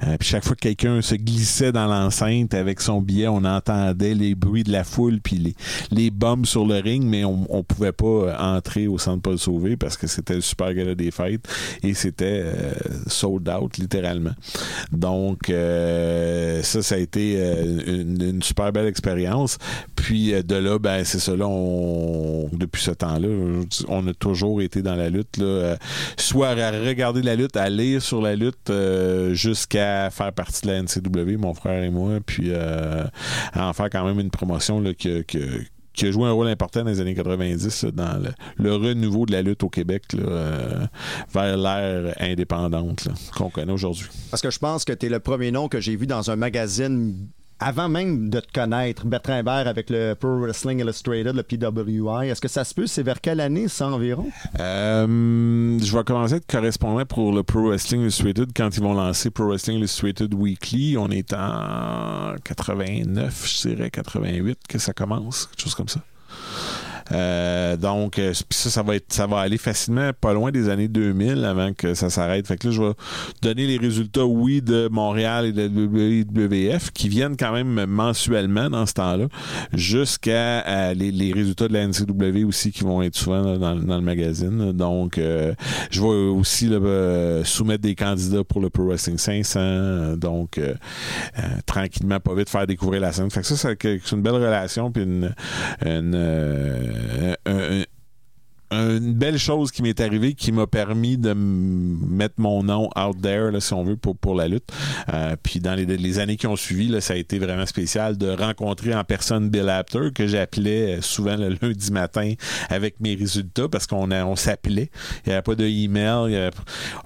Euh, 0.04 0.18
puis 0.20 0.30
chaque 0.30 0.44
fois 0.44 0.56
que 0.56 0.62
quelqu'un 0.62 1.02
se 1.02 1.16
glissait 1.16 1.72
dans 1.72 1.88
l'enceinte 1.88 2.54
avec 2.54 2.82
son 2.82 3.02
billet, 3.02 3.28
on 3.28 3.44
entendait 3.46 4.14
les 4.14 4.36
bruits 4.36 4.64
de 4.64 4.72
la 4.72 4.84
foule 4.84 5.20
puis 5.22 5.38
les 5.38 5.56
les 5.92 6.10
bombes 6.10 6.46
sur 6.46 6.66
le 6.66 6.76
ring, 6.76 7.04
mais 7.04 7.26
on, 7.26 7.46
on 7.50 7.64
pouvait 7.64 7.92
pas 7.92 8.06
euh, 8.06 8.38
entrer 8.38 8.88
au 8.88 8.98
centre 8.98 9.22
Paul 9.22 9.38
Sauvé 9.38 9.78
parce 9.78 9.98
que 9.98 10.08
c'était 10.08 10.36
le 10.36 10.42
super 10.42 10.74
gala 10.74 10.96
des 10.96 11.12
fêtes 11.12 11.48
et 11.84 11.94
c'était 11.94 12.46
sold 13.08 13.48
out 13.50 13.78
littéralement. 13.78 14.32
Donc 14.92 15.48
ça, 15.48 16.82
ça 16.82 16.96
a 16.96 16.98
été 16.98 17.36
une 17.88 18.42
super 18.42 18.72
belle 18.72 18.88
expérience. 18.88 19.58
Puis 19.96 20.34
euh, 20.34 20.44
de 20.44 20.56
là, 20.56 20.80
ben 20.80 21.04
c'est 21.04 21.20
ça 21.20 21.36
là, 21.36 21.48
on, 21.48 22.50
depuis 22.54 22.82
ce 22.82 22.92
temps-là, 22.92 23.28
on 23.88 24.08
a 24.08 24.14
toujours 24.14 24.62
été 24.62 24.82
dans 24.82 24.96
la 24.96 25.10
lutte, 25.10 25.40
euh, 25.40 25.76
soit 26.18 26.50
à 26.50 26.72
regarder 26.72 27.22
la 27.22 27.36
lutte, 27.36 27.58
à 27.58 27.70
lire 27.70 28.02
sur 28.02 28.22
la 28.22 28.36
lutte, 28.36 28.70
euh, 28.70 29.34
jusqu'à 29.34 30.10
faire 30.10 30.34
partie 30.34 30.62
de 30.64 30.72
la 30.72 30.82
NCW, 30.82 31.38
mon 31.38 31.54
frère 31.54 31.84
et 31.84 31.90
moi, 31.90 32.20
puis 32.26 32.54
à 32.54 33.12
en 33.56 33.74
faire 33.74 33.90
quand 33.90 34.06
même 34.06 34.20
une 34.20 34.32
promotion 34.32 34.84
que, 34.98 35.22
que 35.22 35.62
qui 35.94 36.06
a 36.06 36.12
joué 36.12 36.24
un 36.24 36.32
rôle 36.32 36.48
important 36.48 36.84
dans 36.84 36.90
les 36.90 37.02
années 37.02 37.16
90 37.16 37.84
là, 37.84 37.92
dans 37.92 38.34
le, 38.58 38.74
renouveau 38.74 39.26
de 39.26 39.34
la 39.34 39.42
lutte 39.42 39.62
au 39.64 39.70
Québec 39.70 40.04
vers 41.34 41.58
l'ère 41.58 42.16
indépendante 42.18 43.10
qu'on 43.36 43.50
connaît 43.50 43.74
aujourd'hui. 43.74 44.08
Parce 44.30 44.42
que 44.42 44.50
je 44.50 44.60
pense 44.60 44.86
que 44.86 44.94
tu 44.94 45.08
es 45.08 45.10
le 45.10 45.20
premier 45.20 45.52
nom 45.52 45.68
que 45.68 45.82
j'ai 45.82 45.98
vu 45.98 46.08
dans 46.08 46.32
un 46.32 46.38
magazine 46.38 47.28
avant 47.62 47.88
même 47.88 48.30
de 48.30 48.40
te 48.40 48.52
connaître, 48.52 49.06
Bertrand 49.06 49.38
Hébert 49.38 49.68
avec 49.68 49.90
le 49.90 50.16
Pro 50.16 50.40
Wrestling 50.40 50.80
Illustrated, 50.80 51.36
le 51.36 51.44
PWI, 51.44 52.30
est-ce 52.30 52.42
que 52.42 52.48
ça 52.48 52.64
se 52.64 52.74
peut? 52.74 52.88
C'est 52.88 53.04
vers 53.04 53.22
quelle 53.22 53.40
année, 53.40 53.68
ça, 53.68 53.88
environ? 53.88 54.30
Euh, 54.60 55.78
je 55.80 55.98
vais 55.98 56.04
commencer 56.04 56.34
à 56.34 56.38
être 56.38 56.48
correspondant 56.48 57.06
pour 57.06 57.32
le 57.32 57.44
Pro 57.44 57.70
Wrestling 57.70 58.02
Illustrated 58.02 58.50
quand 58.56 58.76
ils 58.76 58.82
vont 58.82 58.96
lancer 58.96 59.30
Pro 59.30 59.48
Wrestling 59.48 59.78
Illustrated 59.78 60.34
Weekly. 60.34 60.98
On 60.98 61.10
est 61.10 61.34
en 61.34 62.34
89, 62.44 63.48
je 63.48 63.70
dirais 63.70 63.92
88 63.92 64.58
que 64.68 64.80
ça 64.80 64.94
commence, 64.94 65.46
quelque 65.46 65.62
chose 65.62 65.76
comme 65.76 65.88
ça. 65.88 66.02
Euh, 67.12 67.78
donc, 67.78 68.20
euh, 68.20 68.34
ça, 68.50 68.70
ça 68.70 68.84
va 68.84 68.96
être, 68.96 69.12
ça 69.12 69.28
va 69.28 69.40
aller 69.40 69.58
facilement 69.58 70.12
pas 70.20 70.34
loin 70.34 70.52
des 70.52 70.70
années 70.70 70.88
2000 70.88 71.44
avant 71.46 71.74
que 71.74 71.94
ça 71.94 72.10
s'arrête. 72.10 72.48
Fait 72.48 72.58
que 72.58 72.68
là, 72.68 72.74
je 72.74 72.82
vais 72.82 72.94
donner 73.42 73.68
les 73.68 73.78
résultats, 73.78 74.26
oui, 74.26 74.62
de 74.62 74.88
Montréal 74.92 75.46
et 75.46 75.52
de 75.52 75.68
WWF 75.68 76.92
qui 76.92 77.10
viennent 77.10 77.38
quand 77.38 77.52
même 77.52 77.86
mensuellement 77.86 78.70
dans 78.70 78.86
ce 78.86 78.94
temps-là, 78.94 79.26
jusqu'à 79.74 80.66
euh, 80.68 80.94
les, 80.94 81.32
résultats 81.34 81.68
de 81.68 81.74
la 81.74 81.88
NCW 81.88 82.44
aussi 82.46 82.72
qui 82.72 82.84
vont 82.84 83.02
être 83.02 83.16
souvent 83.16 83.58
dans, 83.58 83.74
le 83.74 84.02
magazine. 84.02 84.72
Donc, 84.72 85.18
euh, 85.18 85.54
je 85.90 86.02
vais 86.02 86.08
aussi 86.08 86.68
là, 86.68 87.44
soumettre 87.44 87.82
des 87.82 87.96
candidats 87.96 88.44
pour 88.44 88.62
le 88.62 88.70
Pro 88.70 88.86
Wrestling 88.86 89.18
500. 89.18 90.18
Donc, 90.18 90.58
euh, 90.58 90.74
tranquillement, 91.66 92.20
pas 92.20 92.34
vite, 92.36 92.50
faire 92.50 92.68
découvrir 92.68 93.02
la 93.02 93.12
scène. 93.12 93.30
Fait 93.30 93.42
que 93.42 93.48
ça, 93.48 93.56
c'est 93.56 94.12
une 94.12 94.22
belle 94.22 94.34
relation 94.34 94.92
puis 94.92 95.04
une, 95.04 95.34
une, 95.86 96.16
euh, 97.02 97.36
un- 97.46 97.82
un- 97.82 97.86
une 98.72 99.14
belle 99.14 99.38
chose 99.38 99.72
qui 99.72 99.84
m'est 99.84 100.00
arrivée 100.00 100.34
qui 100.34 100.52
m'a 100.52 100.68
permis 100.68 101.18
de 101.18 101.34
mettre 101.34 102.36
mon 102.38 102.64
nom 102.64 102.90
out 102.98 103.22
there, 103.22 103.52
là, 103.52 103.60
si 103.60 103.74
on 103.74 103.84
veut, 103.84 103.98
pour, 103.98 104.18
pour 104.18 104.36
la 104.36 104.48
lutte. 104.48 104.72
Euh, 105.14 105.36
puis 105.42 105.60
dans 105.60 105.76
les, 105.76 105.86
les 105.86 106.20
années 106.20 106.38
qui 106.38 106.48
ont 106.48 106.56
suivi, 106.56 106.88
là, 106.88 107.02
ça 107.02 107.14
a 107.14 107.18
été 107.18 107.40
vraiment 107.40 107.66
spécial 107.66 108.18
de 108.18 108.30
rencontrer 108.30 108.96
en 108.96 109.04
personne 109.04 109.50
Bill 109.50 109.70
Apter, 109.70 110.10
que 110.14 110.28
j'appelais 110.28 110.98
euh, 110.98 111.02
souvent 111.02 111.36
le 111.36 111.50
lundi 111.62 111.92
matin 111.92 112.34
avec 112.70 113.00
mes 113.00 113.16
résultats 113.16 113.68
parce 113.68 113.88
qu'on 113.88 114.12
on 114.12 114.36
s'appelait. 114.36 114.90
Il 115.26 115.30
n'y 115.30 115.34
avait 115.34 115.42
pas 115.42 115.56
de 115.56 115.66
email. 115.66 116.52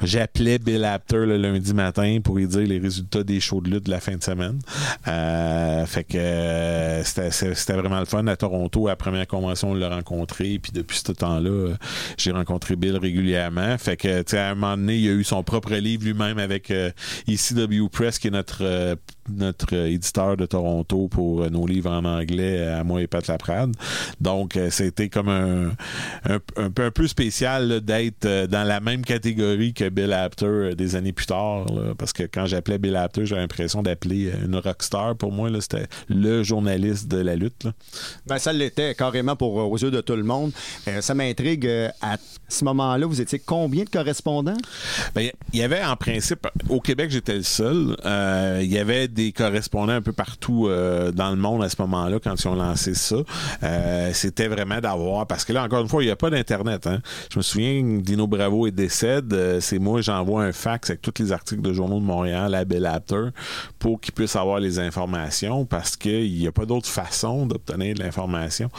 J'appelais 0.02 0.60
Bill 0.60 0.84
Apter 0.84 1.26
le 1.26 1.38
lundi 1.38 1.74
matin 1.74 2.20
pour 2.24 2.38
lui 2.38 2.48
dire 2.48 2.62
les 2.62 2.80
résultats 2.80 3.24
des 3.24 3.40
shows 3.40 3.62
de 3.62 3.70
lutte 3.70 3.86
de 3.86 3.92
la 3.92 4.00
fin 4.00 4.16
de 4.16 4.24
semaine. 4.24 4.60
Euh, 5.08 5.86
fait 5.86 6.04
que 6.04 6.18
euh, 6.18 7.04
c'était 7.04 7.32
c'était 7.32 7.74
vraiment 7.74 8.00
le 8.00 8.06
fun. 8.06 8.26
À 8.28 8.36
Toronto, 8.36 8.88
à 8.88 8.92
la 8.92 8.96
première 8.96 9.28
convention, 9.28 9.72
on 9.72 9.74
l'a 9.74 9.90
rencontré. 9.90 10.60
Puis 10.60 10.72
depuis 10.72 10.98
ce 10.98 11.12
temps-là, 11.12 11.50
euh, 11.56 11.78
j'ai 12.18 12.32
rencontré 12.32 12.76
Bill 12.76 12.98
régulièrement. 12.98 13.78
Fait 13.78 13.98
que, 13.98 14.36
à 14.36 14.50
un 14.52 14.56
moment 14.56 14.78
donné, 14.78 14.98
il 14.98 15.10
a 15.10 15.14
eu 15.14 15.24
son 15.24 15.44
propre 15.44 15.74
livre 15.76 16.04
lui-même 16.04 16.40
avec 16.40 16.72
euh, 16.72 16.92
ECW 17.28 17.88
Press, 17.92 18.20
qui 18.20 18.28
est 18.28 18.32
notre 18.32 18.60
euh, 18.62 18.96
notre 19.28 19.76
euh, 19.76 19.88
éditeur 19.88 20.38
de 20.38 20.46
Toronto 20.46 21.08
pour 21.08 21.50
nos 21.50 21.66
livres 21.66 21.90
en 21.92 22.06
anglais 22.06 22.68
à 22.68 22.84
moi 22.84 23.02
et 23.02 23.08
Pat 23.08 23.26
Laprade. 23.28 23.74
Donc, 24.22 24.58
c'était 24.70 25.10
comme 25.10 25.30
un, 25.30 25.72
un, 26.26 26.40
peu, 26.40 26.84
un 26.84 26.92
peu 26.92 27.08
spécial 27.08 27.82
d'être 27.82 28.46
dans 28.46 28.64
la 28.64 28.80
même 28.80 29.04
catégorie 29.04 29.74
que 29.74 29.90
Bill 29.90 30.14
Apter 30.14 30.76
des 30.78 30.96
années 30.96 31.12
plus 31.12 31.26
tard. 31.26 31.66
parce 31.98 32.14
que 32.14 32.24
quand 32.24 32.46
j'appelais 32.46 32.78
Bill 32.78 32.96
Apter, 32.96 33.26
j'avais 33.26 33.42
l'impression 33.42 33.82
d'appeler 33.82 34.32
une 34.44 34.56
rockstar. 34.56 35.16
Pour 35.16 35.32
moi, 35.32 35.50
c'était 35.60 35.88
le 36.08 36.44
journaliste 36.44 37.08
de 37.08 37.18
la 37.18 37.36
lutte. 37.36 37.64
là. 37.64 37.74
Ben, 38.28 38.38
ça 38.38 38.54
l'était 38.54 38.94
carrément 38.94 39.36
pour, 39.36 39.56
aux 39.56 39.78
yeux 39.78 39.92
de 39.92 40.02
tout 40.02 40.16
le 40.16 40.24
monde. 40.24 40.52
Ça 41.02 41.16
m'intrigue. 41.16 41.45
Euh, 41.66 41.90
à 42.02 42.18
ce 42.48 42.64
moment-là, 42.66 43.06
vous 43.06 43.22
étiez 43.22 43.40
combien 43.40 43.84
de 43.84 43.90
correspondants? 43.90 44.58
Ben, 45.14 45.30
il 45.54 45.60
y 45.60 45.64
avait 45.64 45.84
en 45.84 45.96
principe, 45.96 46.48
au 46.70 46.80
Québec, 46.80 47.12
j'étais 47.12 47.36
le 47.36 47.44
seul. 47.44 47.96
Euh, 48.06 48.60
Il 48.64 48.72
y 48.72 48.78
avait 48.78 49.08
des 49.08 49.32
correspondants 49.32 49.94
un 49.94 50.02
peu 50.02 50.12
partout 50.14 50.68
euh, 50.68 51.12
dans 51.12 51.30
le 51.30 51.36
monde 51.36 51.64
à 51.64 51.70
ce 51.70 51.76
moment-là 51.80 52.20
quand 52.24 52.36
ils 52.42 52.48
ont 52.48 52.56
lancé 52.56 52.94
ça. 52.94 53.18
Euh, 53.64 54.12
C'était 54.14 54.48
vraiment 54.48 54.80
d'avoir, 54.80 55.28
parce 55.28 55.46
que 55.46 55.54
là, 55.54 55.64
encore 55.64 55.82
une 55.82 55.88
fois, 55.90 56.04
il 56.04 56.08
n'y 56.08 56.12
a 56.12 56.16
pas 56.16 56.30
d'Internet. 56.30 56.88
Hein. 56.88 57.02
Je 57.32 57.38
me 57.38 57.44
souviens, 57.44 58.00
Dino 58.02 58.28
Bravo 58.28 58.68
est 58.68 58.72
décède. 58.72 59.32
euh, 59.34 59.60
C'est 59.60 59.80
moi, 59.80 60.02
j'envoie 60.02 60.44
un 60.44 60.52
fax 60.54 60.90
avec 60.90 61.02
tous 61.02 61.22
les 61.22 61.32
articles 61.32 61.62
de 61.62 61.74
journaux 61.74 62.00
de 62.00 62.06
Montréal 62.06 62.54
à 62.56 62.66
Bill 62.66 62.86
Apter 62.86 63.30
pour 63.80 64.00
qu'il 64.02 64.14
puisse 64.14 64.36
avoir 64.36 64.60
les 64.60 64.80
informations 64.80 65.66
parce 65.66 65.96
qu'il 65.96 66.34
n'y 66.34 66.48
a 66.48 66.52
pas 66.52 66.66
d'autre 66.66 66.88
façon 66.88 67.46
d'obtenir 67.46 67.96
de 67.96 68.04
l'information. 68.04 68.70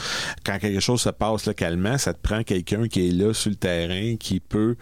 Quand 0.45 0.59
quelque 0.59 0.81
chose 0.81 1.01
se 1.01 1.11
passe 1.11 1.47
localement, 1.47 1.99
ça 1.99 2.13
te 2.15 2.19
prend 2.21 2.43
quelqu'un 2.63 2.89
qui 2.89 3.09
est 3.09 3.13
là 3.13 3.33
sur 3.35 3.51
le 3.51 3.57
terrain, 3.57 4.17
qui 4.17 4.41
peut 4.41 4.77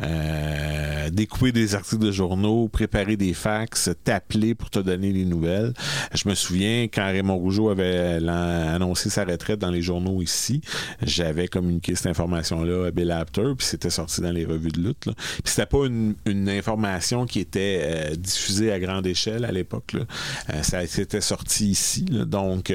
euh, 0.00 1.10
découper 1.10 1.52
des 1.52 1.74
articles 1.74 2.04
de 2.04 2.12
journaux, 2.12 2.68
préparer 2.68 3.16
des 3.16 3.34
fax, 3.34 3.90
t'appeler 4.04 4.54
pour 4.54 4.70
te 4.70 4.78
donner 4.78 5.12
les 5.12 5.24
nouvelles. 5.24 5.72
Je 6.14 6.28
me 6.28 6.34
souviens 6.34 6.84
quand 6.84 7.06
Raymond 7.06 7.36
Rougeau 7.36 7.70
avait 7.70 8.18
annoncé 8.26 9.10
sa 9.10 9.24
retraite 9.24 9.58
dans 9.58 9.70
les 9.70 9.82
journaux 9.82 10.22
ici, 10.22 10.60
j'avais 11.02 11.48
communiqué 11.48 11.94
cette 11.94 12.06
information-là 12.06 12.86
à 12.86 12.90
Bill 12.90 13.10
Apter, 13.10 13.54
puis 13.56 13.66
c'était 13.66 13.90
sorti 13.90 14.20
dans 14.20 14.32
les 14.32 14.44
revues 14.44 14.70
de 14.70 14.80
lutte. 14.80 15.04
Puis 15.04 15.42
c'était 15.44 15.66
pas 15.66 15.86
une, 15.86 16.14
information 16.48 17.26
qui 17.26 17.40
était 17.40 17.80
euh, 17.82 18.16
diffusée 18.16 18.72
à 18.72 18.80
grande 18.80 19.06
échelle 19.06 19.44
à 19.44 19.52
l'époque. 19.52 19.96
Euh, 20.50 20.62
ça 20.62 20.86
c'était 20.86 21.20
sorti 21.20 21.68
ici. 21.68 22.04
Donc, 22.04 22.72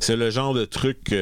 c'est 0.00 0.16
le 0.16 0.30
genre 0.30 0.52
de 0.52 0.64
truc 0.64 1.14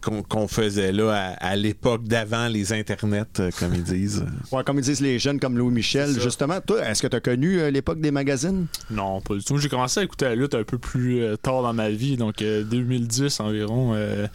qu'on 0.00 0.22
qu'on 0.22 0.48
faisait 0.48 0.92
là 0.92 1.10
à, 1.12 1.50
à 1.50 1.56
l'époque 1.56 2.04
d'avant 2.14 2.46
les 2.46 2.72
internets, 2.72 3.24
euh, 3.40 3.50
comme 3.58 3.74
ils 3.74 3.82
disent. 3.82 4.24
Ouais, 4.52 4.62
comme 4.62 4.78
ils 4.78 4.84
disent 4.84 5.00
les 5.00 5.18
jeunes 5.18 5.40
comme 5.40 5.58
Louis 5.58 5.72
Michel. 5.74 6.10
Justement, 6.20 6.60
toi, 6.60 6.86
est-ce 6.88 7.02
que 7.02 7.08
tu 7.08 7.16
as 7.16 7.20
connu 7.20 7.58
euh, 7.58 7.70
l'époque 7.72 8.00
des 8.00 8.12
magazines? 8.12 8.66
Non, 8.88 9.20
pas 9.20 9.34
du 9.34 9.42
tout. 9.42 9.54
Moi, 9.54 9.60
J'ai 9.60 9.68
commencé 9.68 9.98
à 9.98 10.04
écouter 10.04 10.26
la 10.26 10.36
lutte 10.36 10.54
un 10.54 10.62
peu 10.62 10.78
plus 10.78 11.22
euh, 11.22 11.36
tard 11.36 11.62
dans 11.62 11.72
ma 11.72 11.90
vie, 11.90 12.16
donc 12.16 12.40
euh, 12.40 12.62
2010 12.62 13.40
environ. 13.40 13.94
euh, 13.94 14.28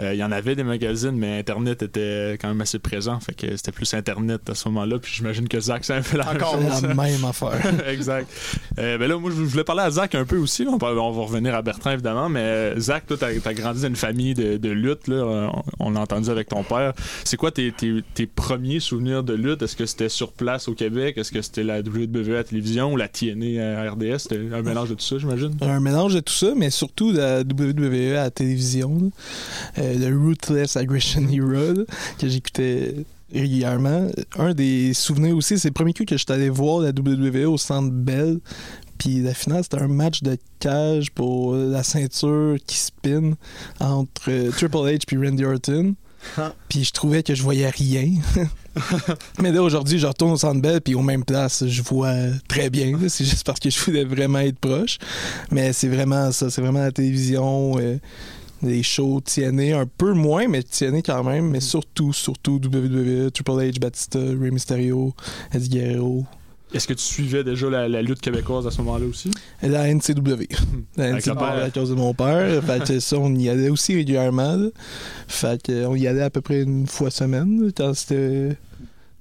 euh, 0.00 0.14
Il 0.14 0.18
y 0.20 0.22
en 0.22 0.30
avait 0.30 0.54
des 0.54 0.62
magazines, 0.62 1.16
mais 1.16 1.40
Internet 1.40 1.82
était 1.82 2.38
quand 2.40 2.46
même 2.48 2.60
assez 2.60 2.78
présent, 2.78 3.18
fait 3.18 3.34
que 3.34 3.56
c'était 3.56 3.72
plus 3.72 3.92
Internet 3.94 4.48
à 4.48 4.54
ce 4.54 4.68
moment-là. 4.68 4.98
Puis 5.00 5.12
j'imagine 5.16 5.48
que 5.48 5.58
Zach, 5.58 5.84
c'est 5.84 5.94
un 5.94 6.02
peu 6.02 6.16
la 6.18 6.26
même 6.26 6.36
Encore. 6.36 6.52
chose. 6.62 6.82
La 6.82 6.94
même 6.94 7.24
affaire. 7.24 7.60
exact. 7.88 8.30
Euh, 8.78 8.98
ben 8.98 9.08
là, 9.08 9.18
moi, 9.18 9.32
je 9.34 9.42
voulais 9.42 9.64
parler 9.64 9.82
à 9.82 9.90
Zach 9.90 10.14
un 10.14 10.24
peu 10.24 10.36
aussi. 10.36 10.64
là. 10.64 10.70
On, 10.72 10.76
va 10.76 10.90
revenir 11.22 11.54
à 11.56 11.62
Bertrand, 11.62 11.90
évidemment. 11.90 12.28
Mais 12.28 12.78
Zach, 12.78 13.04
toi, 13.06 13.16
t'as 13.18 13.28
as 13.28 13.54
grandi 13.54 13.80
dans 13.82 13.88
une 13.88 13.96
famille 13.96 14.34
de, 14.34 14.58
de 14.58 14.68
lutte. 14.70 15.08
Là. 15.08 15.50
On, 15.80 15.86
on 15.86 15.90
l'a 15.90 16.00
entendu 16.00 16.30
avec 16.30 16.48
ton 16.48 16.62
père. 16.62 16.92
C'est 17.24 17.36
quoi 17.36 17.50
tes, 17.50 17.72
tes, 17.72 18.02
tes 18.14 18.26
premiers 18.26 18.80
souvenirs 18.80 19.22
de 19.22 19.34
lutte? 19.34 19.62
Est-ce 19.62 19.76
que 19.76 19.86
c'était 19.86 20.08
sur 20.08 20.32
place 20.32 20.68
au 20.68 20.74
Québec? 20.74 21.18
Est-ce 21.18 21.32
que 21.32 21.42
c'était 21.42 21.64
la 21.64 21.80
WWE 21.80 22.30
à 22.30 22.34
la 22.34 22.44
télévision 22.44 22.92
ou 22.92 22.96
la 22.96 23.08
TNA 23.08 23.80
à 23.80 23.90
RDS? 23.90 24.18
C'était 24.18 24.40
un 24.52 24.62
mélange 24.62 24.90
de 24.90 24.94
tout 24.94 25.04
ça, 25.04 25.18
j'imagine? 25.18 25.52
un 25.60 25.80
mélange 25.80 26.14
de 26.14 26.20
tout 26.20 26.32
ça, 26.32 26.52
mais 26.56 26.70
surtout 26.70 27.12
la 27.12 27.40
WWE 27.40 28.16
à 28.16 28.24
la 28.24 28.30
télévision. 28.30 29.10
Euh, 29.78 29.94
le 29.94 30.16
Ruthless 30.16 30.76
Aggression 30.76 31.26
Hero 31.32 31.84
que 32.18 32.28
j'écoutais 32.28 32.94
régulièrement. 33.32 34.08
Un 34.38 34.54
des 34.54 34.94
souvenirs 34.94 35.36
aussi, 35.36 35.58
c'est 35.58 35.68
le 35.68 35.74
premier 35.74 35.92
coup 35.92 36.04
que 36.04 36.16
j'étais 36.16 36.32
allé 36.32 36.48
voir 36.48 36.80
la 36.80 36.90
WWE 36.90 37.46
au 37.46 37.58
Centre 37.58 37.90
Bell. 37.90 38.38
Puis 38.98 39.20
la 39.20 39.34
finale, 39.34 39.62
c'était 39.62 39.82
un 39.82 39.88
match 39.88 40.22
de 40.22 40.38
cage 40.58 41.10
pour 41.10 41.54
la 41.54 41.82
ceinture 41.82 42.56
qui 42.66 42.76
spin 42.78 43.32
entre 43.78 44.30
euh, 44.30 44.50
Triple 44.50 44.76
H 44.76 45.02
puis 45.06 45.16
Randy 45.16 45.44
Orton. 45.44 45.94
Puis 46.68 46.84
je 46.84 46.92
trouvais 46.92 47.22
que 47.22 47.34
je 47.34 47.42
voyais 47.42 47.68
rien. 47.68 48.10
Mais 49.40 49.52
là, 49.52 49.62
aujourd'hui, 49.62 49.98
je 49.98 50.06
retourne 50.06 50.32
au 50.32 50.36
Centre 50.36 50.60
Bell, 50.60 50.80
puis 50.80 50.94
aux 50.94 51.02
mêmes 51.02 51.24
places, 51.24 51.66
je 51.66 51.82
vois 51.82 52.14
très 52.48 52.70
bien. 52.70 52.92
C'est 53.08 53.24
juste 53.24 53.44
parce 53.44 53.60
que 53.60 53.70
je 53.70 53.80
voulais 53.80 54.04
vraiment 54.04 54.40
être 54.40 54.58
proche. 54.58 54.98
Mais 55.50 55.72
c'est 55.72 55.88
vraiment 55.88 56.30
ça. 56.32 56.50
C'est 56.50 56.60
vraiment 56.60 56.80
la 56.80 56.92
télévision, 56.92 57.78
euh, 57.78 57.98
les 58.62 58.82
shows 58.82 59.22
TNA, 59.22 59.78
un 59.78 59.86
peu 59.86 60.12
moins, 60.12 60.48
mais 60.48 60.62
TNA 60.62 61.02
quand 61.02 61.24
même. 61.24 61.48
Mais 61.48 61.60
surtout, 61.60 62.12
surtout 62.12 62.60
WWE, 62.62 63.30
Triple 63.30 63.52
H, 63.52 63.78
Batista, 63.78 64.18
Rey 64.18 64.50
Mysterio, 64.50 65.14
Eddie 65.52 65.68
Guerrero. 65.68 66.24
Est-ce 66.74 66.86
que 66.86 66.94
tu 66.94 67.04
suivais 67.04 67.44
déjà 67.44 67.70
la 67.70 68.02
lutte 68.02 68.20
québécoise 68.20 68.66
à 68.66 68.70
ce 68.70 68.78
moment-là 68.82 69.06
aussi? 69.06 69.30
La 69.62 69.92
NCW. 69.92 70.48
La 70.96 71.04
Avec 71.04 71.26
NCW 71.26 71.42
à 71.42 71.70
cause 71.70 71.90
de 71.90 71.94
mon 71.94 72.14
père. 72.14 72.62
fait 72.66 72.84
que 72.84 73.00
ça, 73.00 73.16
on 73.18 73.34
y 73.34 73.48
allait 73.48 73.70
aussi 73.70 73.94
régulièrement. 73.94 74.56
là. 74.56 74.68
Fait 75.28 75.60
que, 75.62 75.86
on 75.86 75.94
y 75.94 76.06
allait 76.06 76.22
à 76.22 76.30
peu 76.30 76.40
près 76.40 76.62
une 76.62 76.86
fois 76.86 77.10
semaine, 77.10 77.64
là, 77.64 77.70
quand 77.76 77.94
c'était 77.94 78.56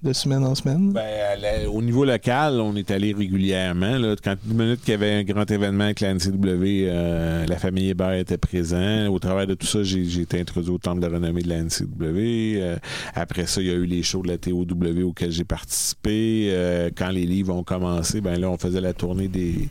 de 0.06 0.14
semaine 0.14 0.46
en 0.46 0.54
semaine? 0.54 0.92
Ben, 0.92 1.68
au 1.68 1.82
niveau 1.82 2.06
local, 2.06 2.62
on 2.62 2.76
est 2.76 2.92
allé 2.92 3.12
régulièrement. 3.12 3.98
Quand 4.24 4.36
une 4.48 4.58
minute 4.58 4.82
qu'il 4.82 4.92
y 4.92 4.94
avait 4.94 5.14
un 5.14 5.24
grand 5.24 5.50
événement 5.50 5.86
avec 5.86 6.00
la 6.00 6.14
NCW, 6.14 6.86
euh, 6.88 7.46
la 7.48 7.58
famille 7.58 7.90
Hébert 7.90 8.14
était 8.14 8.38
présent. 8.38 9.08
Au 9.08 9.18
travers 9.18 9.48
de 9.48 9.56
tout 9.56 9.66
ça, 9.66 9.82
j'ai 9.82 10.22
été 10.22 10.40
introduit 10.40 10.72
au 10.72 10.78
temple 10.78 11.02
de 11.02 11.08
renommée 11.08 11.42
de 11.42 11.50
la 11.50 11.64
NCW. 11.64 12.62
Euh, 12.62 12.78
après 13.16 13.48
ça, 13.48 13.62
il 13.62 13.68
y 13.68 13.72
a 13.72 13.74
eu 13.74 13.86
les 13.86 14.04
shows 14.04 14.22
de 14.22 14.28
la 14.28 14.38
TOW 14.38 14.66
auxquels 15.04 15.32
j'ai 15.32 15.44
participé. 15.44 16.50
Euh, 16.52 16.92
quand 16.96 17.10
les 17.10 17.26
livres 17.26 17.56
ont 17.56 17.64
commencé, 17.64 18.22
ben 18.22 18.40
là, 18.40 18.50
on 18.50 18.58
faisait 18.58 18.82
la 18.82 18.94
tournée 18.94 19.28
des 19.28 19.70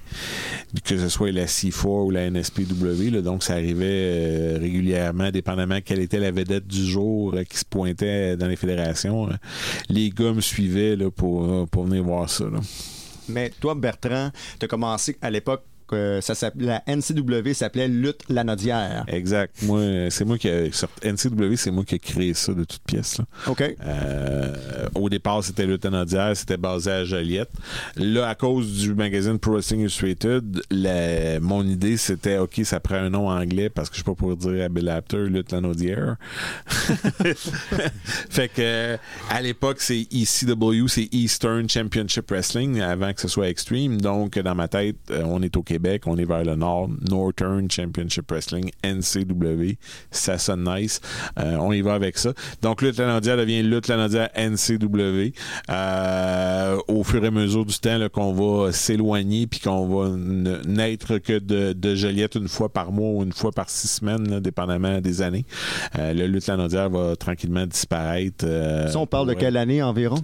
que 0.84 0.98
ce 0.98 1.08
soit 1.08 1.30
la 1.30 1.46
C4 1.46 2.06
ou 2.06 2.10
la 2.10 2.28
NSPW. 2.28 3.22
Donc, 3.22 3.44
ça 3.44 3.54
arrivait 3.54 4.56
régulièrement, 4.56 5.30
dépendamment 5.30 5.78
quelle 5.84 6.00
était 6.00 6.18
la 6.18 6.32
vedette 6.32 6.66
du 6.66 6.84
jour 6.84 7.36
qui 7.48 7.58
se 7.58 7.64
pointait 7.64 8.36
dans 8.36 8.48
les 8.48 8.56
fédérations. 8.56 9.28
Les 9.88 10.10
gars 10.10 10.23
me 10.32 10.40
suivaient 10.40 10.96
là, 10.96 11.10
pour, 11.10 11.44
euh, 11.44 11.66
pour 11.66 11.84
venir 11.84 12.04
voir 12.04 12.28
ça. 12.30 12.44
là. 12.44 12.60
Mais 13.28 13.50
toi, 13.60 13.74
Bertrand, 13.74 14.30
tu 14.58 14.64
as 14.64 14.68
commencé 14.68 15.16
à 15.22 15.30
l'époque 15.30 15.62
euh, 15.94 16.20
ça 16.20 16.34
la 16.56 16.82
NCW 16.86 17.52
s'appelait 17.52 17.88
Lutte 17.88 18.28
Lanaudière. 18.28 19.04
Exact. 19.08 19.62
Moi, 19.62 19.78
euh, 19.80 20.10
c'est 20.10 20.24
moi 20.24 20.38
qui 20.38 20.48
a, 20.48 20.66
NCW, 21.04 21.56
c'est 21.56 21.70
moi 21.70 21.84
qui 21.84 21.94
ai 21.96 21.98
créé 21.98 22.34
ça 22.34 22.52
de 22.52 22.64
toute 22.64 22.82
pièce. 22.82 23.18
Là. 23.18 23.24
OK. 23.46 23.62
Euh, 23.62 24.54
au 24.94 25.08
départ, 25.08 25.42
c'était 25.42 25.66
le 25.66 25.78
Tenadière, 25.78 26.36
c'était 26.36 26.56
basé 26.56 26.90
à 26.90 27.04
Joliette. 27.04 27.50
Là, 27.96 28.28
à 28.28 28.34
cause 28.34 28.78
du 28.78 28.94
magazine 28.94 29.38
Pro 29.38 29.52
Wrestling 29.52 29.80
Illustrated, 29.80 30.62
la- 30.70 31.40
mon 31.40 31.64
idée, 31.66 31.96
c'était, 31.96 32.38
OK, 32.38 32.60
ça 32.64 32.80
prend 32.80 32.96
un 32.96 33.10
nom 33.10 33.28
anglais 33.28 33.68
parce 33.70 33.88
que 33.88 33.96
je 33.96 34.00
sais 34.00 34.04
pas 34.04 34.14
pour 34.14 34.36
dire 34.36 34.64
à 34.64 34.68
Bill 34.68 34.88
Apter, 34.88 35.26
Lutte 35.26 35.52
Lanaudière. 35.52 36.16
fait 38.30 38.48
que, 38.48 38.96
à 39.30 39.42
l'époque, 39.42 39.80
c'est 39.80 40.06
ECW, 40.12 40.88
c'est 40.88 41.08
Eastern 41.12 41.68
Championship 41.68 42.30
Wrestling, 42.30 42.80
avant 42.80 43.12
que 43.12 43.20
ce 43.20 43.28
soit 43.28 43.48
Extreme. 43.48 44.00
Donc, 44.00 44.38
dans 44.38 44.54
ma 44.54 44.68
tête, 44.68 44.96
on 45.10 45.42
est 45.42 45.56
au 45.56 45.62
Québec, 45.62 45.83
on 46.06 46.16
est 46.16 46.24
vers 46.24 46.44
le 46.44 46.54
nord, 46.56 46.88
Northern 47.10 47.70
Championship 47.70 48.30
Wrestling, 48.30 48.70
NCW. 48.84 49.76
Ça 50.10 50.38
sonne 50.38 50.64
nice. 50.64 51.00
Euh, 51.38 51.56
on 51.56 51.72
y 51.72 51.80
va 51.80 51.94
avec 51.94 52.18
ça. 52.18 52.32
Donc, 52.62 52.82
Lutte 52.82 52.98
Lanaudière 52.98 53.36
devient 53.36 53.62
Lutte 53.62 53.88
Lanaudière 53.88 54.28
NCW. 54.36 55.32
Euh, 55.70 56.76
au 56.88 57.04
fur 57.04 57.22
et 57.24 57.28
à 57.28 57.30
mesure 57.30 57.64
du 57.64 57.74
temps 57.78 57.98
qu'on 58.12 58.32
va 58.32 58.72
s'éloigner 58.72 59.46
puis 59.46 59.60
qu'on 59.60 59.86
va 59.86 60.10
n'être 60.66 61.18
que 61.18 61.38
de, 61.38 61.72
de 61.72 61.94
Joliette 61.94 62.34
une 62.36 62.48
fois 62.48 62.68
par 62.72 62.92
mois 62.92 63.10
ou 63.10 63.22
une 63.22 63.32
fois 63.32 63.52
par 63.52 63.68
six 63.70 63.88
semaines, 63.88 64.28
là, 64.30 64.40
dépendamment 64.40 65.00
des 65.00 65.22
années. 65.22 65.44
Euh, 65.98 66.12
le 66.12 66.26
Lutte 66.26 66.46
Lanaudière 66.46 66.90
va 66.90 67.16
tranquillement 67.16 67.66
disparaître. 67.66 68.44
euh, 68.46 68.88
Ça, 68.88 68.98
on 68.98 69.06
parle 69.06 69.28
de 69.28 69.34
quelle 69.34 69.56
année 69.56 69.82
environ? 69.82 70.16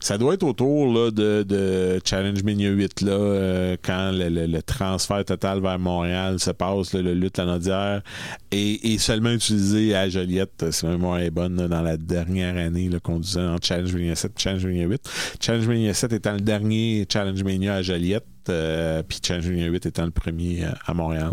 Ça 0.00 0.18
doit 0.18 0.34
être 0.34 0.42
autour 0.42 0.92
là, 0.92 1.10
de, 1.10 1.42
de 1.42 2.00
Challenge 2.04 2.42
Mania 2.42 2.70
8, 2.70 3.00
là, 3.02 3.76
quand 3.82 4.12
le, 4.12 4.28
le- 4.28 4.46
le 4.46 4.62
transfert 4.82 5.24
total 5.24 5.60
vers 5.60 5.78
Montréal 5.78 6.40
se 6.40 6.50
passe, 6.50 6.94
le 6.94 7.14
lutte 7.14 7.38
lanaudière 7.38 8.02
est, 8.50 8.84
est 8.84 8.98
seulement 8.98 9.30
utilisé 9.30 9.94
à 9.94 10.08
Joliette, 10.08 10.70
si 10.70 10.86
ma 10.86 10.92
mémoire 10.92 11.18
est 11.20 11.30
bonne, 11.30 11.56
dans 11.56 11.82
la 11.82 11.96
dernière 11.96 12.56
année 12.56 12.90
qu'on 13.02 13.20
disait 13.20 13.40
entre 13.40 13.66
Challenge 13.66 13.92
Mania 13.94 14.14
7 14.14 14.32
et 14.32 14.40
Challenge 14.40 14.66
Mania 14.66 14.86
8. 14.86 15.10
Challenge 15.40 15.68
Mania 15.68 15.94
7 15.94 16.12
étant 16.12 16.32
le 16.32 16.40
dernier 16.40 17.06
Challenge 17.10 17.42
Mania 17.44 17.74
à 17.74 17.82
Joliette, 17.82 18.24
euh, 18.48 19.02
puis 19.02 19.20
Challenge 19.22 19.48
Mania 19.48 19.66
8 19.66 19.86
étant 19.86 20.04
le 20.04 20.10
premier 20.10 20.64
euh, 20.64 20.72
à 20.86 20.94
Montréal. 20.94 21.32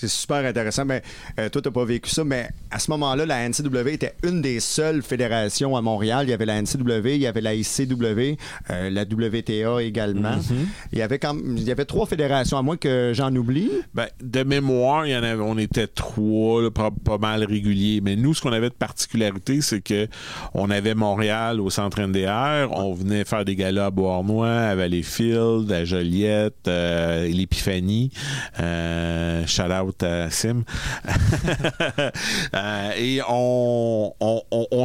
C'est 0.00 0.08
super 0.08 0.46
intéressant. 0.46 0.86
Mais 0.86 1.02
euh, 1.38 1.50
toi, 1.50 1.60
t'as 1.60 1.70
pas 1.70 1.84
vécu 1.84 2.08
ça, 2.08 2.24
mais 2.24 2.48
à 2.70 2.78
ce 2.78 2.90
moment-là, 2.92 3.26
la 3.26 3.46
NCW 3.46 3.88
était 3.88 4.14
une 4.22 4.40
des 4.40 4.58
seules 4.58 5.02
fédérations 5.02 5.76
à 5.76 5.82
Montréal. 5.82 6.24
Il 6.26 6.30
y 6.30 6.32
avait 6.32 6.46
la 6.46 6.62
NCW, 6.62 7.16
il 7.16 7.20
y 7.20 7.26
avait 7.26 7.42
la 7.42 7.54
ICW, 7.54 8.38
euh, 8.70 8.88
la 8.88 9.02
WTA 9.02 9.82
également. 9.82 10.38
Il 10.92 10.98
y 10.98 11.02
avait 11.02 11.18
quand 11.18 11.36
il 11.36 11.62
y 11.64 11.70
avait 11.70 11.84
trois 11.84 12.06
fédérations, 12.06 12.56
à 12.56 12.62
moins 12.62 12.78
que 12.78 13.12
j'en 13.14 13.34
oublie. 13.36 13.70
Ben, 13.92 14.06
de 14.22 14.42
mémoire, 14.42 15.06
il 15.06 15.12
y 15.12 15.16
en 15.16 15.22
avait, 15.22 15.42
on 15.42 15.58
était 15.58 15.86
trois, 15.86 16.62
là, 16.62 16.70
pas, 16.70 16.90
pas 16.90 17.18
mal 17.18 17.44
réguliers. 17.44 18.00
Mais 18.02 18.16
nous, 18.16 18.32
ce 18.32 18.40
qu'on 18.40 18.52
avait 18.52 18.70
de 18.70 18.74
particularité, 18.74 19.60
c'est 19.60 19.82
que 19.82 20.08
on 20.54 20.70
avait 20.70 20.94
Montréal 20.94 21.60
au 21.60 21.68
centre 21.68 22.00
NDR, 22.00 22.70
on 22.72 22.94
venait 22.94 23.24
faire 23.26 23.44
des 23.44 23.54
galas 23.54 23.86
à 23.86 23.90
Beauharnois, 23.90 24.48
à 24.48 24.74
Valleyfield, 24.74 25.70
à 25.70 25.84
Joliette, 25.84 26.68
euh, 26.68 27.28
l'Épiphanie, 27.28 28.10
euh, 28.60 29.46
shout 29.46 29.70
out 29.70 29.89
Sim. 30.30 30.62
Euh, 32.54 32.90
et 32.96 33.20
on, 33.28 34.12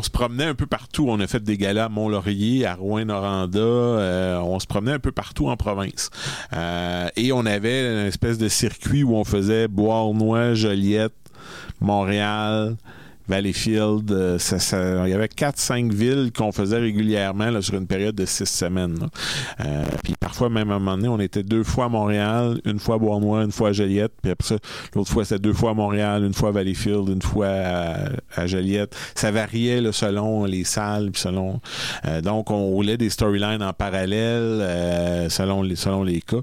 se 0.03 0.09
promenait 0.09 0.45
un 0.45 0.55
peu 0.55 0.65
partout. 0.65 1.07
On 1.09 1.19
a 1.19 1.27
fait 1.27 1.43
des 1.43 1.57
galas 1.57 1.85
à 1.85 1.89
Mont-Laurier, 1.89 2.65
à 2.65 2.75
Rouen-Noranda. 2.75 3.59
euh, 3.59 4.37
on 4.39 4.59
se 4.59 4.67
promenait 4.67 4.93
un 4.93 4.99
peu 4.99 5.11
partout 5.11 5.49
en 5.49 5.57
province. 5.57 6.09
Euh, 6.53 7.07
et 7.15 7.31
on 7.31 7.45
avait 7.45 7.91
une 7.91 8.07
espèce 8.07 8.37
de 8.37 8.47
circuit 8.47 9.03
où 9.03 9.15
on 9.15 9.23
faisait 9.23 9.67
Beauharnois, 9.67 10.53
Joliette, 10.53 11.13
Montréal, 11.81 12.75
Valleyfield. 13.27 14.11
euh, 14.11 14.37
ça, 14.39 14.59
ça- 14.59 15.07
il 15.07 15.11
y 15.11 15.13
avait 15.13 15.27
4-5 15.27 15.91
villes 15.93 16.31
qu'on 16.35 16.51
faisait 16.51 16.77
régulièrement 16.79 17.49
là, 17.49 17.61
sur 17.61 17.75
une 17.75 17.87
période 17.87 18.15
de 18.15 18.25
6 18.25 18.45
semaines. 18.45 18.99
là. 18.99 19.07
Euh, 19.65 19.83
puis 20.03 20.13
parfois, 20.19 20.49
même 20.49 20.71
à 20.71 20.75
un 20.75 20.79
moment 20.79 20.95
donné, 20.97 21.07
on 21.09 21.19
était 21.19 21.43
deux 21.43 21.63
fois 21.63 21.85
à 21.85 21.89
Montréal, 21.89 22.59
une 22.65 22.79
fois 22.79 22.95
à 22.95 22.97
Beauharnois, 22.97 23.43
une 23.43 23.51
fois 23.51 23.69
à 23.69 23.73
Joliette. 23.73 24.11
Puis 24.21 24.31
après 24.31 24.47
ça, 24.47 24.55
l'autre 24.95 25.09
fois, 25.11 25.23
c'était 25.25 25.39
deux 25.41 25.53
fois 25.53 25.71
à 25.71 25.73
Montréal, 25.73 26.23
une 26.23 26.33
fois 26.33 26.49
à 26.49 26.51
Valleyfield, 26.51 27.07
une 27.09 27.21
fois 27.21 27.47
à, 27.47 27.95
à 28.35 28.47
Joliette. 28.47 28.95
Ça 29.15 29.31
variait 29.31 29.81
là, 29.81 29.91
selon 29.91 30.45
les 30.45 30.63
salles, 30.63 31.11
puis 31.11 31.21
selon... 31.21 31.61
euh, 32.05 32.21
donc, 32.21 32.51
on 32.51 32.65
roulait 32.65 32.97
des 32.97 33.09
storylines 33.09 33.63
en 33.63 33.73
parallèle 33.73 34.59
euh, 34.61 35.29
selon, 35.29 35.61
les, 35.63 35.75
selon 35.75 36.03
les 36.03 36.21
cas. 36.21 36.37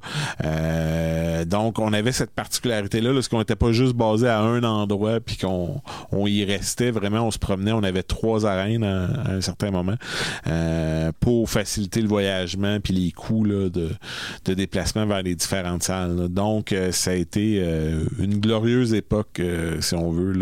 Euh, 0.44 1.44
donc, 1.44 1.78
on 1.78 1.92
avait 1.92 2.12
cette 2.12 2.30
particularité-là, 2.32 3.12
parce 3.12 3.28
qu'on 3.28 3.38
n'était 3.38 3.56
pas 3.56 3.72
juste 3.72 3.94
basé 3.94 4.28
à 4.28 4.40
un 4.40 4.62
endroit, 4.64 5.20
puis 5.20 5.36
qu'on 5.36 5.80
on 6.10 6.26
y 6.26 6.44
restait 6.44 6.71
vraiment, 6.80 7.26
on 7.26 7.30
se 7.30 7.38
promenait, 7.38 7.72
on 7.72 7.82
avait 7.82 8.02
trois 8.02 8.46
arènes 8.46 8.84
à, 8.84 9.30
un 9.30 9.40
certain 9.40 9.70
moment 9.70 9.94
euh, 10.46 11.12
pour 11.20 11.48
faciliter 11.48 12.00
le 12.00 12.08
voyagement 12.08 12.78
puis 12.80 12.94
les 12.94 13.12
coûts 13.12 13.46
de, 13.46 13.90
déplacement 14.54 15.06
vers 15.06 15.22
les 15.22 15.34
différentes 15.34 15.82
salles. 15.82 16.28
Donc, 16.28 16.72
euh, 16.72 16.92
ça 16.92 17.12
a 17.12 17.14
été 17.14 17.60
euh, 17.62 18.04
une 18.18 18.38
glorieuse 18.38 18.94
époque, 18.94 19.40
si 19.80 19.94
on 19.94 20.10
veut, 20.10 20.32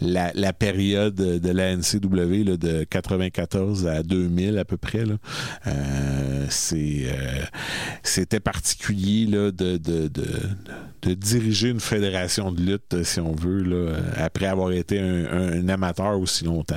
la, 0.00 0.52
période 0.52 1.14
de 1.14 1.50
la 1.50 1.76
NCW 1.76 2.44
de 2.56 2.84
94 2.84 3.86
à 3.86 4.02
2000 4.02 4.58
à 4.58 4.64
peu 4.64 4.76
près. 4.76 5.04
C'était 8.02 8.40
particulier 8.40 9.26
de, 9.26 9.78
de 11.02 11.14
diriger 11.14 11.68
une 11.68 11.80
fédération 11.80 12.52
de 12.52 12.60
lutte, 12.60 13.02
si 13.04 13.20
on 13.20 13.32
veut, 13.32 13.62
là, 13.62 13.96
après 14.16 14.46
avoir 14.46 14.72
été 14.72 14.98
un, 14.98 15.68
amateur 15.68 16.18
aussi 16.18 16.44
longtemps. 16.44 16.76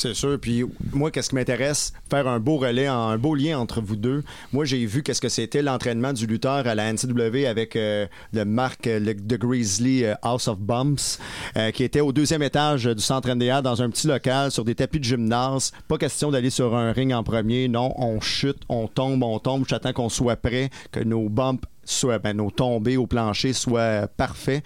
C'est 0.00 0.14
sûr. 0.14 0.38
Puis 0.40 0.64
moi, 0.94 1.10
qu'est-ce 1.10 1.28
qui 1.28 1.34
m'intéresse? 1.34 1.92
Faire 2.08 2.26
un 2.26 2.40
beau 2.40 2.56
relais, 2.56 2.86
un 2.86 3.18
beau 3.18 3.34
lien 3.34 3.58
entre 3.58 3.82
vous 3.82 3.96
deux. 3.96 4.22
Moi, 4.50 4.64
j'ai 4.64 4.86
vu 4.86 5.02
qu'est-ce 5.02 5.20
que 5.20 5.28
c'était 5.28 5.60
l'entraînement 5.60 6.14
du 6.14 6.26
lutteur 6.26 6.66
à 6.66 6.74
la 6.74 6.90
NCW 6.90 7.44
avec 7.46 7.76
euh, 7.76 8.06
le 8.32 8.46
Marc 8.46 8.86
euh, 8.86 8.98
le, 8.98 9.12
de 9.12 9.36
Grizzly 9.36 10.06
euh, 10.06 10.14
House 10.22 10.48
of 10.48 10.58
Bumps, 10.58 11.18
euh, 11.58 11.70
qui 11.70 11.84
était 11.84 12.00
au 12.00 12.12
deuxième 12.12 12.42
étage 12.42 12.86
du 12.86 13.02
centre 13.02 13.30
NDA 13.30 13.60
dans 13.60 13.82
un 13.82 13.90
petit 13.90 14.06
local 14.06 14.50
sur 14.50 14.64
des 14.64 14.74
tapis 14.74 15.00
de 15.00 15.04
gymnase. 15.04 15.72
Pas 15.86 15.98
question 15.98 16.30
d'aller 16.30 16.48
sur 16.48 16.74
un 16.74 16.92
ring 16.92 17.12
en 17.12 17.22
premier. 17.22 17.68
Non, 17.68 17.92
on 17.98 18.22
chute, 18.22 18.62
on 18.70 18.88
tombe, 18.88 19.22
on 19.22 19.38
tombe. 19.38 19.66
J'attends 19.68 19.92
qu'on 19.92 20.08
soit 20.08 20.36
prêt, 20.36 20.70
que 20.92 21.00
nos 21.00 21.28
bumps 21.28 21.60
soient, 21.92 22.18
ben, 22.18 22.36
nos 22.36 22.50
tombées 22.50 22.96
au 22.96 23.06
plancher 23.06 23.52
soient 23.52 24.08
parfaits. 24.08 24.64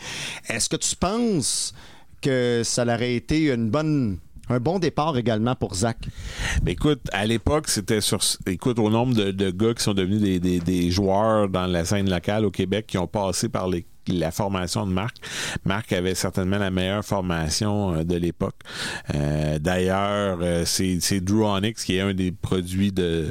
Est-ce 0.49 0.69
que 0.69 0.77
tu 0.77 0.97
penses 0.97 1.75
que 2.21 2.63
ça 2.65 2.85
aurait 2.85 3.15
été 3.15 3.53
une 3.53 3.71
bonne 3.71 4.19
un 4.51 4.61
bon 4.61 4.79
départ 4.79 5.17
également 5.17 5.55
pour 5.55 5.75
Zach? 5.75 5.97
Ben, 6.63 6.73
écoute, 6.73 7.01
à 7.13 7.25
l'époque, 7.27 7.69
c'était 7.69 8.01
sur. 8.01 8.21
Écoute, 8.47 8.79
au 8.79 8.91
nombre 8.91 9.15
de, 9.15 9.51
gars 9.51 9.75
qui 9.75 9.83
sont 9.83 9.95
devenus 9.95 10.41
des 10.41 10.91
joueurs 10.91 11.49
dans 11.49 11.67
la 11.67 11.85
scène 11.85 12.11
locale 12.11 12.45
au 12.45 12.51
Québec 12.51 12.87
qui 12.87 12.99
ont 12.99 13.07
passé 13.07 13.49
par 13.49 13.69
les 13.69 13.87
la 14.09 14.31
formation 14.31 14.87
de 14.87 14.93
Marc. 14.93 15.17
Marc 15.65 15.93
avait 15.93 16.15
certainement 16.15 16.59
la 16.59 16.71
meilleure 16.71 17.05
formation 17.05 17.95
euh, 17.95 18.05
de 18.05 18.17
l'époque. 18.17 18.57
Euh, 19.15 19.59
D'ailleurs, 19.59 20.39
euh, 20.43 20.65
c'est 20.65 21.21
Drew 21.21 21.45
Onyx 21.45 21.85
qui 21.85 21.97
est 21.97 22.01
un 22.01 22.15
des 22.15 22.33
produits 22.33 22.93
de, 22.93 23.29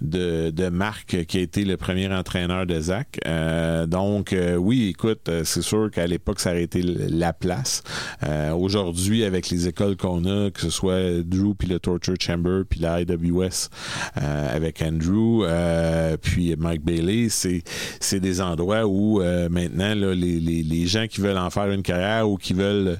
de, 0.00 0.50
de 0.50 0.68
Marc 0.68 1.24
qui 1.26 1.38
a 1.38 1.40
été 1.40 1.64
le 1.64 1.76
premier 1.76 2.12
entraîneur 2.12 2.66
de 2.66 2.80
Zach. 2.80 3.18
Donc, 3.88 4.34
oui, 4.58 4.88
écoute, 4.88 5.30
c'est 5.44 5.62
sûr 5.62 5.90
qu'à 5.90 6.06
l'époque, 6.06 6.40
ça 6.40 6.50
aurait 6.50 6.62
été 6.62 6.82
la 6.82 7.32
place. 7.32 7.82
Aujourd'hui, 8.56 9.24
avec 9.24 9.50
les 9.50 9.68
écoles 9.68 9.96
qu'on 9.96 10.24
a, 10.24 10.50
que 10.50 10.60
ce 10.60 10.70
soit 10.70 11.22
Drew 11.22 11.54
puis 11.54 11.68
le 11.68 11.78
Torture 11.78 12.14
Chamber 12.20 12.62
puis 12.68 12.80
la 12.80 13.00
IWS 13.00 13.68
avec 14.14 14.82
Andrew 14.82 15.44
puis 16.20 16.54
Mike 16.56 16.84
Bailey, 16.84 17.28
c'est 17.28 18.20
des 18.20 18.40
endroits 18.40 18.86
où 18.86 19.22
maintenant 19.50 19.94
là, 20.04 20.14
les, 20.14 20.40
les, 20.40 20.62
les 20.62 20.86
gens 20.86 21.06
qui 21.06 21.20
veulent 21.20 21.38
en 21.38 21.50
faire 21.50 21.70
une 21.70 21.82
carrière 21.82 22.28
ou 22.28 22.36
qui 22.36 22.52
veulent 22.52 22.88
euh, 22.88 22.96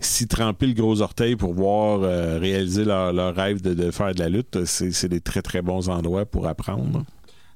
s'y 0.00 0.26
tremper 0.26 0.66
le 0.66 0.74
gros 0.74 1.00
orteil 1.00 1.36
pour 1.36 1.54
voir 1.54 2.00
euh, 2.02 2.38
réaliser 2.38 2.84
leur, 2.84 3.12
leur 3.12 3.34
rêve 3.34 3.60
de, 3.62 3.74
de 3.74 3.90
faire 3.90 4.14
de 4.14 4.20
la 4.20 4.28
lutte, 4.28 4.64
c'est 4.64 5.08
des 5.08 5.20
très 5.20 5.42
très 5.42 5.62
bons 5.62 5.88
endroits 5.88 6.26
pour 6.26 6.46
apprendre. 6.46 7.04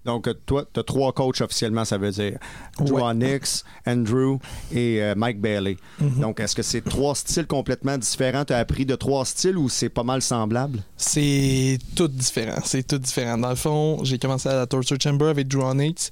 Donc, 0.04 0.26
euh, 0.26 0.34
toi, 0.46 0.64
tu 0.72 0.80
as 0.80 0.82
trois 0.82 1.12
coachs 1.12 1.40
officiellement, 1.40 1.84
ça 1.84 1.96
veut 1.96 2.10
dire 2.10 2.38
Drew 2.78 2.94
Ouais. 2.94 3.40
Andrew 3.86 4.38
et 4.72 5.00
euh, 5.00 5.14
Mike 5.16 5.40
Bailey. 5.40 5.76
Mhm. 6.00 6.20
Donc, 6.20 6.40
est-ce 6.40 6.56
que 6.56 6.62
c'est 6.62 6.80
trois 6.80 7.14
styles 7.14 7.46
complètement 7.46 7.96
différents? 7.96 8.44
Tu 8.44 8.52
as 8.52 8.58
appris 8.58 8.84
de 8.84 8.96
trois 8.96 9.24
styles 9.24 9.56
ou 9.56 9.68
c'est 9.68 9.88
pas 9.88 10.02
mal 10.02 10.20
semblable? 10.20 10.82
C'est 10.96 11.78
tout 11.94 12.08
différent. 12.08 12.60
C'est 12.64 12.84
tout 12.84 12.98
différent. 12.98 13.38
Dans 13.38 13.50
le 13.50 13.54
fond, 13.54 14.02
j'ai 14.02 14.18
commencé 14.18 14.48
à 14.48 14.54
la 14.56 14.66
Torture 14.66 14.96
Chamber 15.00 15.26
avec 15.26 15.46
Drew 15.46 15.62
Onyx, 15.62 16.10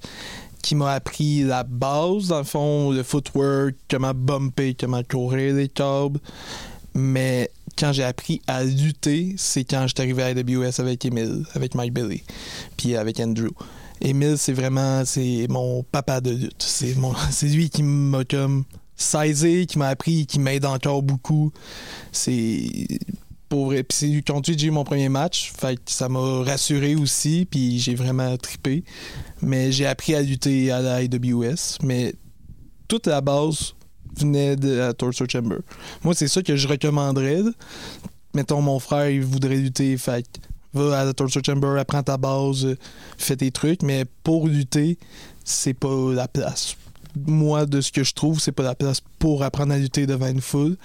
qui 0.63 0.75
m'a 0.75 0.93
appris 0.93 1.43
la 1.43 1.63
base, 1.63 2.29
dans 2.29 2.39
le 2.39 2.45
fond, 2.45 2.91
le 2.91 3.03
footwork, 3.03 3.75
comment 3.91 4.13
bumper, 4.15 4.75
comment 4.75 5.03
courir 5.03 5.55
les 5.55 5.69
câbles. 5.69 6.21
Mais 6.95 7.51
quand 7.79 7.93
j'ai 7.93 8.05
appris 8.05 8.43
à 8.47 8.65
lutter, 8.65 9.35
c'est 9.37 9.65
quand 9.65 9.87
j'étais 9.87 10.03
arrivé 10.03 10.23
à 10.23 10.27
AWS 10.27 10.81
avec 10.81 11.05
Emile, 11.05 11.45
avec 11.55 11.75
Mike 11.75 11.95
Billy, 11.95 12.23
puis 12.77 12.97
avec 12.97 13.21
Andrew. 13.21 13.51
Émile, 14.01 14.37
c'est 14.39 14.53
vraiment 14.53 15.05
c'est 15.05 15.47
mon 15.49 15.83
papa 15.83 16.21
de 16.21 16.31
lutte. 16.31 16.63
C'est 16.63 16.95
c'est 17.31 17.47
lui 17.47 17.71
qui 17.71 17.83
m'a 17.83 18.25
comme 18.25 18.65
saisi, 18.97 19.67
qui 19.67 19.79
m'a 19.79 19.89
appris, 19.89 20.27
qui 20.27 20.39
m'aide 20.39 20.65
encore 20.65 21.03
beaucoup. 21.03 21.53
C'est 22.13 22.89
pour 23.49 23.75
c'est 23.91 24.23
contre 24.27 24.51
lui 24.51 24.57
que 24.57 24.63
j'ai 24.63 24.69
eu 24.69 24.71
mon 24.71 24.85
premier 24.85 25.09
match. 25.09 25.53
Fait 25.59 25.77
que 25.77 25.91
ça 25.91 26.09
m'a 26.09 26.43
rassuré 26.43 26.95
aussi. 26.95 27.47
Puis 27.51 27.79
j'ai 27.79 27.95
vraiment 27.95 28.37
trippé. 28.37 28.85
Mais 29.43 29.73
j'ai 29.73 29.87
appris 29.87 30.15
à 30.15 30.23
lutter 30.23 30.71
à 30.71 30.81
la 30.81 31.03
IWS. 31.03 31.79
Mais 31.83 32.15
toute 32.89 33.07
la 33.07 33.21
base 33.21 33.75
venait 34.19 34.57
de 34.57 34.73
la 34.73 34.95
Torture 34.95 35.29
Chamber. 35.29 35.59
Moi, 36.03 36.15
c'est 36.15 36.29
ça 36.29 36.43
que 36.43 36.57
je 36.57 36.69
recommanderais. 36.69 37.43
Mettons, 38.35 38.61
mon 38.61 38.79
frère, 38.79 39.09
il 39.09 39.25
voudrait 39.25 39.57
lutter. 39.57 39.97
Fait 39.97 40.27
va 40.73 41.01
à 41.01 41.05
la 41.05 41.13
Torture 41.13 41.43
Chamber, 41.45 41.79
apprends 41.79 42.03
ta 42.03 42.17
base, 42.17 42.77
fais 43.19 43.37
tes 43.37 43.51
trucs. 43.51 43.83
Mais 43.83 44.05
pour 44.23 44.47
lutter, 44.47 44.99
c'est 45.45 45.75
pas 45.75 46.13
la 46.13 46.29
place. 46.29 46.77
Moi, 47.27 47.67
de 47.67 47.81
ce 47.81 47.91
que 47.91 48.05
je 48.05 48.15
trouve, 48.15 48.39
c'est 48.41 48.53
pas 48.53 48.63
la 48.63 48.77
place 48.77 49.01
pour 49.19 49.43
apprendre 49.43 49.73
à 49.73 49.79
lutter 49.79 50.07
devant 50.07 50.29
une 50.29 50.41
foule. 50.41 50.77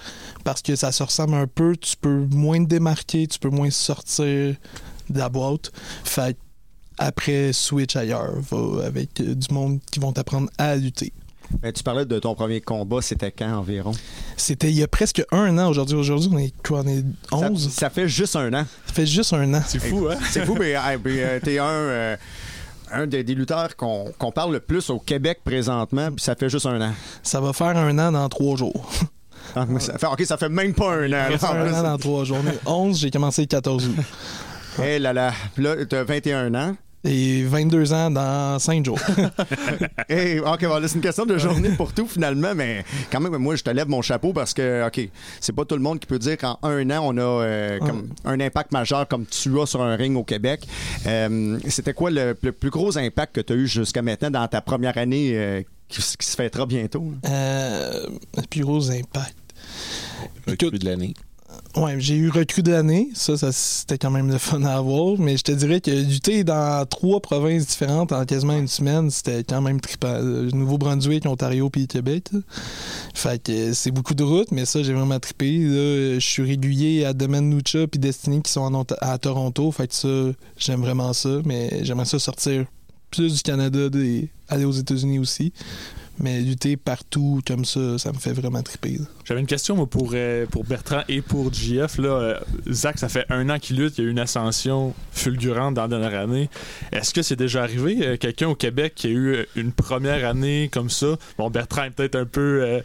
Parce 0.42 0.60
que 0.60 0.74
ça 0.74 0.90
se 0.90 1.02
ressemble 1.02 1.34
un 1.34 1.46
peu. 1.46 1.76
Tu 1.76 1.96
peux 1.96 2.26
moins 2.30 2.62
te 2.64 2.68
démarquer, 2.68 3.26
tu 3.26 3.38
peux 3.38 3.50
moins 3.50 3.70
sortir 3.70 4.56
de 5.08 5.18
la 5.18 5.28
boîte. 5.28 5.70
Fait 6.04 6.36
après, 6.98 7.52
switch 7.52 7.96
ailleurs. 7.96 8.34
Va 8.50 8.86
avec 8.86 9.20
euh, 9.20 9.34
du 9.34 9.52
monde 9.52 9.80
qui 9.90 10.00
vont 10.00 10.12
t'apprendre 10.12 10.48
à 10.58 10.76
lutter. 10.76 11.12
Ben, 11.62 11.72
tu 11.72 11.82
parlais 11.82 12.04
de 12.04 12.18
ton 12.18 12.34
premier 12.34 12.60
combat, 12.60 13.00
c'était 13.00 13.30
quand 13.30 13.52
environ? 13.58 13.92
C'était 14.36 14.68
il 14.68 14.76
y 14.76 14.82
a 14.82 14.88
presque 14.88 15.22
un 15.30 15.56
an 15.58 15.68
aujourd'hui. 15.68 15.96
Aujourd'hui, 15.96 16.28
on 16.32 16.38
est 16.38 16.52
quoi? 16.66 16.82
On 16.84 16.88
est 16.88 17.04
11? 17.30 17.68
Ça, 17.68 17.80
ça 17.80 17.90
fait 17.90 18.08
juste 18.08 18.34
un 18.34 18.52
an. 18.52 18.64
Ça 18.86 18.92
fait 18.92 19.06
juste 19.06 19.32
un 19.32 19.54
an. 19.54 19.62
C'est 19.66 19.78
fou, 19.78 20.08
hein? 20.10 20.16
C'est 20.30 20.44
fou, 20.44 20.56
mais 20.58 20.70
hey, 20.70 20.98
euh, 21.06 21.38
t'es 21.40 21.58
un, 21.58 21.64
euh, 21.66 22.16
un 22.90 23.06
des, 23.06 23.22
des 23.22 23.34
lutteurs 23.34 23.76
qu'on 23.76 24.12
qu'on 24.18 24.32
parle 24.32 24.54
le 24.54 24.60
plus 24.60 24.90
au 24.90 24.98
Québec 24.98 25.40
présentement, 25.44 26.10
puis 26.10 26.24
ça 26.24 26.34
fait 26.34 26.48
juste 26.48 26.66
un 26.66 26.80
an. 26.80 26.92
Ça 27.22 27.40
va 27.40 27.52
faire 27.52 27.76
un 27.76 27.96
an 27.98 28.10
dans 28.12 28.28
trois 28.28 28.56
jours. 28.56 28.90
Ah, 29.54 29.64
mais 29.68 29.78
ça 29.78 29.96
fait, 29.96 30.06
ok, 30.06 30.22
ça 30.24 30.36
fait 30.36 30.48
même 30.48 30.74
pas 30.74 30.92
un 30.96 31.12
an. 31.12 31.26
Ça 31.26 31.30
va 31.30 31.38
faire 31.38 31.50
un 31.52 31.72
an 31.72 31.82
dans 31.84 31.98
trois 31.98 32.24
jours. 32.24 32.38
On 32.44 32.50
est 32.50 32.58
11, 32.66 32.98
j'ai 32.98 33.10
commencé 33.12 33.42
le 33.42 33.46
14 33.46 33.86
août. 33.86 33.94
Eh 34.82 34.98
là 34.98 35.12
là, 35.12 35.32
là, 35.56 35.86
t'as 35.86 36.02
21 36.02 36.54
ans. 36.54 36.76
Et 37.06 37.44
22 37.44 37.92
ans 37.92 38.10
dans 38.10 38.58
5 38.58 38.84
jours. 38.84 38.98
Eh, 40.08 40.38
ok, 40.40 40.66
c'est 40.86 40.94
une 40.94 41.00
question 41.00 41.26
de 41.26 41.36
journée 41.36 41.70
pour 41.70 41.92
tout 41.92 42.06
finalement, 42.06 42.54
mais 42.54 42.84
quand 43.10 43.20
même, 43.20 43.36
moi, 43.38 43.56
je 43.56 43.62
te 43.64 43.70
lève 43.70 43.88
mon 43.88 44.02
chapeau 44.02 44.32
parce 44.32 44.54
que, 44.54 44.86
ok, 44.86 45.08
c'est 45.40 45.52
pas 45.54 45.64
tout 45.64 45.74
le 45.74 45.80
monde 45.80 45.98
qui 45.98 46.06
peut 46.06 46.18
dire 46.18 46.36
qu'en 46.36 46.58
un 46.62 46.88
an, 46.90 47.00
on 47.02 47.16
a 47.16 47.20
euh, 47.44 47.78
comme 47.80 48.08
un 48.24 48.38
impact 48.40 48.72
majeur 48.72 49.08
comme 49.08 49.26
tu 49.26 49.58
as 49.60 49.66
sur 49.66 49.82
un 49.82 49.96
ring 49.96 50.16
au 50.16 50.22
Québec. 50.24 50.66
Euh, 51.06 51.58
C'était 51.68 51.92
quoi 51.92 52.10
le, 52.10 52.36
le 52.40 52.52
plus 52.52 52.70
gros 52.70 52.96
impact 52.96 53.34
que 53.34 53.40
tu 53.40 53.52
as 53.52 53.56
eu 53.56 53.66
jusqu'à 53.66 54.02
maintenant 54.02 54.30
dans 54.30 54.46
ta 54.48 54.60
première 54.60 54.96
année 54.96 55.32
euh, 55.34 55.62
qui, 55.88 56.00
qui 56.00 56.26
se 56.26 56.36
fêtera 56.36 56.66
bientôt? 56.66 57.12
Euh, 57.28 58.06
le 58.36 58.42
plus 58.48 58.62
gros 58.62 58.90
impact. 58.90 59.36
Recrue 60.46 60.66
Écoute, 60.68 60.80
de 60.80 60.84
l'année. 60.84 61.14
Ouais, 61.76 61.96
j'ai 61.98 62.16
eu 62.16 62.30
recrue 62.30 62.62
de 62.62 62.70
l'année. 62.70 63.10
Ça, 63.14 63.36
c'était 63.52 63.98
quand 63.98 64.10
même 64.10 64.30
le 64.30 64.38
fun 64.38 64.62
à 64.64 64.76
avoir. 64.76 65.18
Mais 65.18 65.36
je 65.36 65.42
te 65.42 65.52
dirais 65.52 65.80
que 65.80 65.90
lutter 65.90 66.44
dans 66.44 66.86
trois 66.86 67.20
provinces 67.20 67.66
différentes 67.66 68.12
en 68.12 68.24
quasiment 68.24 68.56
une 68.56 68.68
semaine, 68.68 69.10
c'était 69.10 69.44
quand 69.44 69.60
même 69.60 69.80
trippant. 69.80 70.18
Le 70.18 70.50
Nouveau-Brunswick, 70.52 71.26
Ontario 71.26 71.68
puis 71.70 71.86
Québec. 71.86 72.30
Fait 73.14 73.42
que 73.42 73.52
euh, 73.52 73.74
c'est 73.74 73.90
beaucoup 73.90 74.14
de 74.14 74.24
routes, 74.24 74.52
mais 74.52 74.64
ça, 74.64 74.82
j'ai 74.82 74.94
vraiment 74.94 75.20
trippé. 75.20 75.58
Là, 75.58 75.74
euh, 75.74 76.14
je 76.14 76.26
suis 76.26 76.42
régulier 76.42 77.04
à 77.04 77.12
Domaine 77.12 77.50
Nucha 77.50 77.86
puis 77.86 78.00
Destiny 78.00 78.42
qui 78.42 78.52
sont 78.52 78.86
à 79.00 79.18
Toronto. 79.18 79.70
Fait 79.72 79.88
que 79.88 79.94
ça, 79.94 80.08
j'aime 80.56 80.80
vraiment 80.80 81.12
ça. 81.12 81.40
Mais 81.44 81.84
j'aimerais 81.84 82.06
ça 82.06 82.18
sortir 82.18 82.66
plus 83.10 83.34
du 83.34 83.42
Canada, 83.42 83.88
et 83.98 84.28
aller 84.48 84.64
aux 84.64 84.72
États-Unis 84.72 85.18
aussi. 85.18 85.52
Mais 86.18 86.40
lutter 86.40 86.76
partout 86.76 87.40
comme 87.46 87.64
ça, 87.64 87.98
ça 87.98 88.10
me 88.12 88.18
fait 88.18 88.32
vraiment 88.32 88.62
triper. 88.62 88.98
J'avais 89.24 89.40
une 89.40 89.46
question 89.46 89.76
moi, 89.76 89.86
pour, 89.86 90.12
euh, 90.14 90.46
pour 90.46 90.64
Bertrand 90.64 91.02
et 91.08 91.20
pour 91.20 91.52
JF. 91.52 91.98
Là, 91.98 92.08
Euh, 92.08 92.40
Zach, 92.70 92.98
ça 92.98 93.08
fait 93.08 93.26
un 93.28 93.50
an 93.50 93.58
qu'il 93.58 93.76
lutte. 93.76 93.98
Il 93.98 94.00
y 94.02 94.04
a 94.04 94.08
eu 94.08 94.10
une 94.10 94.18
ascension 94.18 94.94
fulgurante 95.12 95.74
dans 95.74 95.82
la 95.82 95.88
dernière 95.88 96.18
année. 96.20 96.48
Est-ce 96.92 97.12
que 97.12 97.20
c'est 97.22 97.36
déjà 97.36 97.62
arrivé, 97.62 97.98
euh, 98.00 98.16
quelqu'un 98.16 98.48
au 98.48 98.54
Québec 98.54 98.94
qui 98.96 99.08
a 99.08 99.10
eu 99.10 99.34
euh, 99.34 99.44
une 99.56 99.72
première 99.72 100.26
année 100.26 100.70
comme 100.72 100.88
ça? 100.88 101.16
Bon, 101.36 101.50
Bertrand 101.50 101.84
est 101.84 101.90
peut-être 101.90 102.16
un 102.16 102.24
peu... 102.24 102.80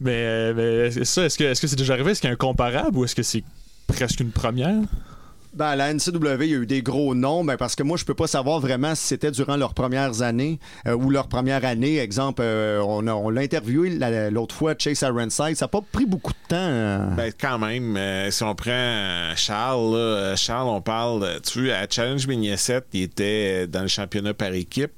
mais, 0.00 0.52
mais 0.54 0.88
est-ce 0.88 1.04
ça, 1.04 1.24
est-ce 1.24 1.38
que 1.38 1.44
est-ce 1.44 1.60
que 1.60 1.66
c'est 1.66 1.76
déjà 1.76 1.94
arrivé? 1.94 2.10
Est-ce 2.12 2.20
qu'il 2.20 2.28
y 2.28 2.30
a 2.30 2.34
un 2.34 2.36
comparable 2.36 2.98
ou 2.98 3.04
est-ce 3.04 3.14
que 3.14 3.22
c'est 3.22 3.44
presque 3.86 4.20
une 4.20 4.30
première? 4.32 4.82
Ben, 5.52 5.74
la 5.74 5.92
NCW, 5.92 6.44
il 6.44 6.50
y 6.50 6.54
a 6.54 6.58
eu 6.58 6.66
des 6.66 6.80
gros 6.82 7.14
noms, 7.14 7.44
ben, 7.44 7.56
parce 7.56 7.74
que 7.74 7.82
moi, 7.82 7.96
je 7.96 8.04
peux 8.04 8.14
pas 8.14 8.28
savoir 8.28 8.60
vraiment 8.60 8.94
si 8.94 9.04
c'était 9.08 9.32
durant 9.32 9.56
leurs 9.56 9.74
premières 9.74 10.22
années 10.22 10.60
euh, 10.86 10.94
ou 10.94 11.10
leur 11.10 11.26
première 11.26 11.64
année. 11.64 11.98
Exemple, 11.98 12.42
euh, 12.44 12.80
on, 12.80 13.30
l'a 13.30 13.40
interviewé 13.40 13.90
la- 13.90 14.30
l'autre 14.30 14.54
fois, 14.54 14.74
Chase 14.78 15.00
Ironside. 15.02 15.56
Ça 15.56 15.64
n'a 15.64 15.68
pas 15.68 15.80
pris 15.90 16.06
beaucoup 16.06 16.32
de 16.32 16.48
temps. 16.48 16.56
euh. 16.56 17.06
Ben, 17.16 17.32
quand 17.38 17.58
même, 17.58 17.96
euh, 17.96 18.30
si 18.30 18.42
on 18.44 18.54
prend 18.54 19.32
Charles, 19.34 20.36
Charles, 20.36 20.68
on 20.68 20.80
parle, 20.80 21.40
tu 21.42 21.64
vois, 21.66 21.74
à 21.78 21.86
Challenge 21.90 22.26
Mania 22.28 22.56
7, 22.56 22.86
il 22.92 23.02
était 23.02 23.66
dans 23.66 23.82
le 23.82 23.88
championnat 23.88 24.34
par 24.34 24.52
équipe, 24.52 24.92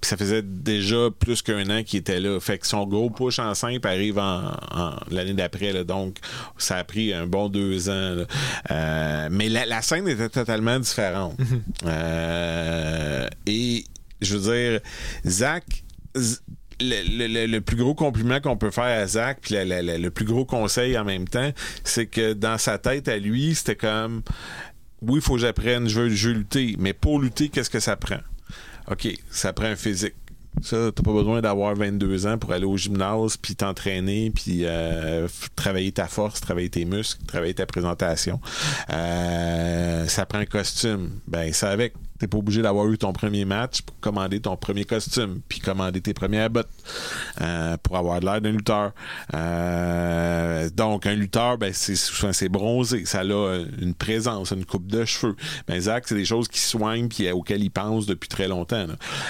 puis 0.00 0.08
ça 0.08 0.16
faisait 0.16 0.42
déjà 0.42 1.08
plus 1.18 1.42
qu'un 1.42 1.68
an 1.68 1.82
qu'il 1.82 1.98
était 2.00 2.20
là. 2.20 2.40
Fait 2.40 2.56
que 2.58 2.66
son 2.66 2.86
gros 2.86 3.10
push 3.10 3.38
en 3.40 3.54
simple 3.54 3.86
arrive 3.86 4.18
en, 4.18 4.52
l'année 5.10 5.34
d'après, 5.34 5.84
donc 5.84 6.16
ça 6.56 6.76
a 6.76 6.84
pris 6.84 7.12
un 7.12 7.26
bon 7.26 7.48
deux 7.50 7.90
ans. 7.90 8.24
mais 9.30 9.48
la, 9.50 9.66
la 9.66 9.82
était 10.06 10.28
totalement 10.28 10.78
différente. 10.78 11.36
Euh, 11.84 13.28
et 13.46 13.84
je 14.20 14.36
veux 14.36 14.52
dire, 14.54 14.80
Zach, 15.26 15.64
Z- 16.14 16.40
le, 16.80 17.26
le- 17.26 17.46
le- 17.46 17.60
plus 17.60 17.76
gros 17.76 17.94
compliment 17.94 18.40
qu'on 18.40 18.56
peut 18.56 18.70
faire 18.70 18.84
à 19.02 19.06
Zach, 19.06 19.38
puis 19.42 19.54
le 19.58 20.08
plus 20.10 20.24
gros 20.24 20.44
conseil 20.44 20.96
en 20.96 21.04
même 21.04 21.26
temps, 21.26 21.50
c'est 21.84 22.06
que 22.06 22.34
dans 22.34 22.58
sa 22.58 22.78
tête 22.78 23.08
à 23.08 23.16
lui, 23.18 23.54
c'était 23.54 23.76
comme 23.76 24.22
oui, 25.02 25.16
il 25.16 25.22
faut 25.22 25.34
que 25.34 25.40
j'apprenne, 25.40 25.88
je 25.88 26.00
veux, 26.00 26.08
je 26.08 26.28
veux 26.28 26.34
lutter, 26.34 26.76
mais 26.78 26.92
pour 26.92 27.20
lutter, 27.20 27.48
qu'est-ce 27.48 27.70
que 27.70 27.80
ça 27.80 27.96
prend? 27.96 28.18
OK, 28.90 29.08
ça 29.30 29.52
prend 29.52 29.66
un 29.66 29.76
physique. 29.76 30.14
Ça, 30.62 30.90
t'as 30.94 31.02
pas 31.02 31.12
besoin 31.12 31.40
d'avoir 31.40 31.74
22 31.74 32.26
ans 32.26 32.38
pour 32.38 32.52
aller 32.52 32.64
au 32.64 32.76
gymnase, 32.76 33.36
puis 33.36 33.54
t'entraîner, 33.54 34.30
puis 34.30 34.60
euh, 34.62 35.28
travailler 35.56 35.92
ta 35.92 36.06
force, 36.06 36.40
travailler 36.40 36.70
tes 36.70 36.84
muscles, 36.84 37.24
travailler 37.26 37.54
ta 37.54 37.66
présentation. 37.66 38.40
Euh, 38.90 40.06
ça 40.06 40.26
prend 40.26 40.38
un 40.38 40.46
costume. 40.46 41.20
Ben, 41.26 41.52
ça 41.52 41.70
avec. 41.70 41.94
T'es 42.18 42.26
pas 42.26 42.38
obligé 42.38 42.62
d'avoir 42.62 42.88
eu 42.88 42.98
ton 42.98 43.12
premier 43.12 43.44
match 43.44 43.82
pour 43.82 43.98
commander 44.00 44.40
ton 44.40 44.56
premier 44.56 44.84
costume, 44.84 45.40
puis 45.48 45.60
commander 45.60 46.00
tes 46.00 46.14
premières 46.14 46.50
bottes 46.50 46.68
euh, 47.40 47.76
pour 47.82 47.96
avoir 47.96 48.20
l'air 48.20 48.40
d'un 48.40 48.52
lutteur. 48.52 48.92
Euh, 49.34 50.68
donc, 50.70 51.06
un 51.06 51.14
lutteur, 51.14 51.58
ben, 51.58 51.72
c'est 51.72 51.96
c'est 51.96 52.48
bronzé, 52.48 53.04
ça 53.04 53.20
a 53.20 53.24
euh, 53.24 53.66
une 53.80 53.94
présence, 53.94 54.50
une 54.50 54.64
coupe 54.64 54.86
de 54.86 55.04
cheveux. 55.04 55.36
Ben, 55.66 55.80
Zach, 55.80 56.04
c'est 56.06 56.14
des 56.14 56.24
choses 56.24 56.48
qui 56.48 56.60
soignent 56.60 57.08
puis 57.08 57.30
auxquelles 57.30 57.62
il 57.62 57.70
pense 57.70 58.06
depuis 58.06 58.28
très 58.28 58.48
longtemps. 58.48 58.86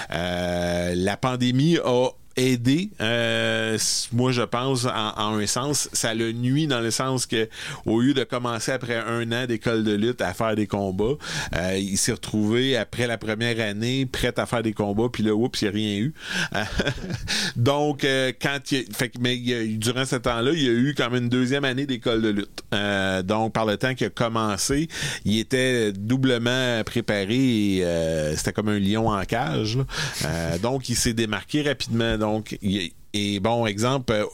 la 0.09 1.17
pandémie 1.17 1.77
a 1.77 2.09
aidé, 2.39 2.89
euh, 3.01 3.77
moi 4.13 4.31
je 4.31 4.41
pense 4.41 4.85
en, 4.85 5.13
en 5.17 5.37
un 5.37 5.47
sens, 5.47 5.89
ça 5.93 6.13
le 6.13 6.31
nuit 6.31 6.67
dans 6.67 6.79
le 6.79 6.91
sens 6.91 7.25
que 7.25 7.49
au 7.85 8.01
lieu 8.01 8.13
de 8.13 8.23
commencer 8.23 8.71
après 8.71 8.95
un 8.95 9.31
an 9.31 9.45
d'école 9.45 9.83
de 9.83 9.93
lutte 9.93 10.21
à 10.21 10.33
faire 10.33 10.55
des 10.55 10.67
combats, 10.67 11.17
euh, 11.55 11.77
il 11.77 11.97
s'est 11.97 12.13
retrouvé 12.13 12.77
après 12.77 13.07
la 13.07 13.17
première 13.17 13.59
année 13.59 14.05
prêt 14.05 14.33
à 14.37 14.45
faire 14.45 14.63
des 14.63 14.73
combats, 14.73 15.09
puis 15.11 15.23
là, 15.23 15.33
oups, 15.33 15.61
il 15.61 15.65
n'y 15.65 15.69
a 15.69 15.73
rien 15.73 15.97
eu. 15.99 16.13
Donc, 17.55 18.03
euh, 18.03 18.31
quand 18.41 18.71
il, 18.71 18.85
fait, 18.93 19.11
mais 19.19 19.37
il 19.37 19.53
a 19.53 19.65
durant 19.77 20.05
ce 20.05 20.15
temps-là, 20.15 20.51
il 20.53 20.63
y 20.63 20.69
a 20.69 20.71
eu 20.71 20.93
quand 20.95 21.09
même 21.09 21.23
une 21.23 21.29
deuxième 21.29 21.65
année 21.65 21.85
d'école 21.85 22.21
de 22.21 22.29
lutte. 22.29 22.63
Euh, 22.73 23.21
donc, 23.23 23.53
par 23.53 23.65
le 23.65 23.77
temps 23.77 23.93
qu'il 23.95 24.07
a 24.07 24.09
commencé, 24.09 24.87
il 25.25 25.39
était 25.39 25.91
doublement 25.91 26.83
préparé 26.85 27.81
euh, 27.81 28.35
c'était 28.35 28.53
comme 28.53 28.69
un 28.69 28.79
lion 28.79 29.09
en 29.09 29.23
cage. 29.25 29.77
là. 29.77 29.83
Euh, 30.25 30.57
donc, 30.59 30.89
il 30.89 30.95
s'est 30.95 31.13
démarqué 31.13 31.61
rapidement. 31.61 32.17
Il- 32.61 32.91
et 33.13 33.39
bon, 33.39 33.65
exemple, 33.65 34.13
euh, 34.13 34.25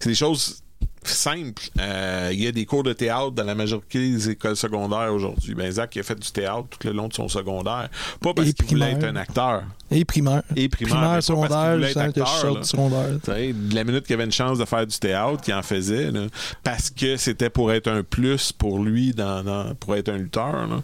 c'est 0.00 0.08
des 0.08 0.14
choses 0.14 0.60
simples. 1.04 1.62
Euh, 1.78 2.30
il 2.32 2.42
y 2.42 2.46
a 2.46 2.52
des 2.52 2.64
cours 2.64 2.82
de 2.82 2.92
théâtre 2.94 3.30
dans 3.32 3.44
la 3.44 3.54
majorité 3.54 3.98
des 4.10 4.30
écoles 4.30 4.56
secondaires 4.56 5.12
aujourd'hui. 5.12 5.54
Ben, 5.54 5.70
Zach 5.70 5.94
il 5.96 6.00
a 6.00 6.02
fait 6.02 6.18
du 6.18 6.30
théâtre 6.32 6.64
tout 6.70 6.88
le 6.88 6.94
long 6.94 7.08
de 7.08 7.12
son 7.12 7.28
secondaire. 7.28 7.90
Pas 8.20 8.32
parce 8.34 8.52
qu'il 8.54 8.66
voulait 8.66 8.92
être 8.92 9.04
un 9.04 9.16
acteur. 9.16 9.62
Et 9.94 10.04
primaire. 10.04 10.42
Et 10.56 10.68
primaire, 10.68 11.12
qu'il 11.14 11.22
secondaire, 11.22 11.80
je 11.80 11.92
sens 11.92 12.12
que 12.12 12.20
je 12.20 12.58
du 12.60 12.64
secondaire. 12.64 13.08
De 13.26 13.74
la 13.74 13.84
minute 13.84 14.04
qu'il 14.04 14.14
avait 14.14 14.24
une 14.24 14.32
chance 14.32 14.58
de 14.58 14.64
faire 14.64 14.86
du 14.86 14.98
théâtre, 14.98 15.42
il 15.46 15.54
en 15.54 15.62
faisait, 15.62 16.10
là, 16.10 16.22
parce 16.62 16.90
que 16.90 17.16
c'était 17.16 17.50
pour 17.50 17.72
être 17.72 17.88
un 17.88 18.02
plus 18.02 18.52
pour 18.52 18.78
lui, 18.82 19.12
dans, 19.12 19.42
dans- 19.44 19.74
pour 19.76 19.94
être 19.96 20.08
un 20.08 20.18
lutteur. 20.18 20.66
là. 20.66 20.82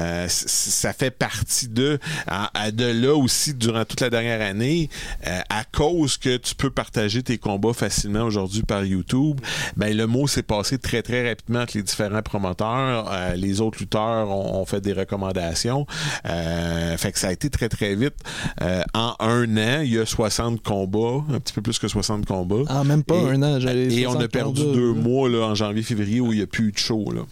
Euh, 0.00 0.26
ça 0.28 0.92
fait 0.92 1.10
partie 1.10 1.68
de, 1.68 1.98
à- 2.26 2.50
à 2.58 2.70
de 2.70 2.84
là 2.86 3.14
aussi, 3.14 3.54
durant 3.54 3.84
toute 3.84 4.00
la 4.00 4.10
dernière 4.10 4.40
année, 4.40 4.88
euh, 5.26 5.40
à 5.50 5.64
cause 5.64 6.16
que 6.16 6.36
tu 6.36 6.54
peux 6.54 6.70
partager 6.70 7.22
tes 7.22 7.38
combats 7.38 7.72
facilement 7.74 8.22
aujourd'hui 8.22 8.62
par 8.62 8.84
YouTube, 8.84 9.40
ben 9.76 9.94
le 9.96 10.06
mot 10.06 10.26
s'est 10.26 10.42
passé 10.42 10.78
très 10.78 11.02
très 11.02 11.28
rapidement 11.28 11.60
entre 11.60 11.76
les 11.76 11.82
différents 11.82 12.22
promoteurs. 12.22 13.10
Euh, 13.12 13.34
les 13.34 13.60
autres 13.60 13.78
lutteurs 13.80 14.28
ont, 14.30 14.60
ont 14.60 14.64
fait 14.64 14.80
des 14.80 14.92
recommandations. 14.92 15.86
Euh, 16.26 16.96
fait 16.96 17.12
que 17.12 17.18
ça 17.18 17.28
a 17.28 17.32
été 17.32 17.50
très 17.50 17.68
très 17.68 17.94
vite. 17.94 18.14
Euh, 18.62 18.82
en 18.94 19.14
un 19.20 19.56
an, 19.56 19.80
il 19.82 19.94
y 19.94 19.98
a 19.98 20.06
60 20.06 20.62
combats, 20.62 21.24
un 21.32 21.40
petit 21.40 21.52
peu 21.52 21.62
plus 21.62 21.78
que 21.78 21.88
60 21.88 22.26
combats. 22.26 22.62
Ah, 22.68 22.84
même 22.84 23.02
pas 23.02 23.16
Et- 23.16 23.28
un 23.30 23.42
an. 23.42 23.60
j'avais 23.60 23.92
Et 23.92 24.06
on 24.06 24.10
a 24.10 24.14
60 24.14 24.30
perdu 24.32 24.62
combats, 24.62 24.74
deux 24.74 24.92
là. 24.94 25.00
mois 25.00 25.28
là, 25.28 25.46
en 25.46 25.54
janvier-février 25.54 26.20
où 26.20 26.32
il 26.32 26.36
n'y 26.38 26.42
a 26.42 26.46
plus 26.46 26.68
eu 26.68 26.72
de 26.72 26.78
show. 26.78 27.10
Là. 27.12 27.22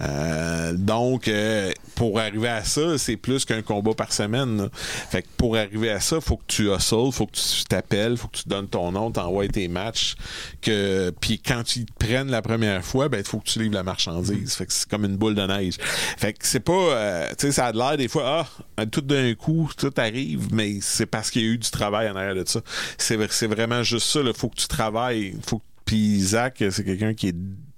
Euh, 0.00 0.72
donc, 0.74 1.28
euh, 1.28 1.70
pour 1.94 2.18
arriver 2.18 2.48
à 2.48 2.64
ça, 2.64 2.98
c'est 2.98 3.16
plus 3.16 3.44
qu'un 3.44 3.62
combat 3.62 3.94
par 3.94 4.12
semaine. 4.12 4.56
là. 4.62 4.68
Fait 4.72 5.22
que 5.22 5.28
pour 5.36 5.56
arriver 5.56 5.90
à 5.90 6.00
ça, 6.00 6.20
faut 6.20 6.36
que 6.36 6.42
tu 6.48 6.70
hustles, 6.72 7.12
faut 7.12 7.26
que 7.26 7.32
tu 7.36 7.64
t'appelles, 7.68 8.16
faut 8.16 8.28
que 8.28 8.38
tu 8.38 8.48
donnes 8.48 8.68
ton 8.68 8.92
nom, 8.92 9.10
t'envoies 9.10 9.48
tes 9.48 9.68
matchs. 9.68 10.14
Que, 10.60 11.12
puis 11.20 11.38
quand 11.38 11.76
ils 11.76 11.86
te 11.86 11.92
prennent 11.98 12.30
la 12.30 12.42
première 12.42 12.84
fois, 12.84 13.08
ben 13.08 13.18
il 13.18 13.26
faut 13.26 13.38
que 13.38 13.44
tu 13.48 13.58
livres 13.60 13.74
la 13.74 13.82
marchandise. 13.82 14.54
Fait 14.54 14.66
que 14.66 14.72
c'est 14.72 14.88
comme 14.88 15.04
une 15.04 15.16
boule 15.16 15.34
de 15.34 15.46
neige. 15.46 15.74
Fait 16.16 16.32
que 16.32 16.46
c'est 16.46 16.60
pas, 16.60 16.72
euh, 16.72 17.28
tu 17.38 17.46
sais, 17.46 17.52
ça 17.52 17.66
a 17.66 17.72
de 17.72 17.78
l'air 17.78 17.96
des 17.96 18.08
fois, 18.08 18.46
ah, 18.76 18.86
tout 18.86 19.00
d'un 19.00 19.34
coup, 19.34 19.70
tout 19.76 19.92
arrive, 19.96 20.52
mais 20.54 20.78
c'est 20.80 21.06
parce 21.06 21.30
qu'il 21.30 21.42
y 21.42 21.44
a 21.44 21.48
eu 21.48 21.58
du 21.58 21.70
travail 21.70 22.08
en 22.08 22.16
arrière 22.16 22.34
de 22.34 22.48
ça. 22.48 22.60
C'est 22.98 23.18
c'est 23.32 23.46
vraiment 23.46 23.82
juste 23.82 24.06
ça. 24.06 24.20
Il 24.24 24.32
faut 24.34 24.48
que 24.48 24.56
tu 24.56 24.68
travailles. 24.68 25.34
Faut 25.46 25.60
puis 25.84 26.18
Zach, 26.20 26.62
c'est 26.70 26.84
quelqu'un 26.84 27.12
qui 27.12 27.28
est 27.28 27.36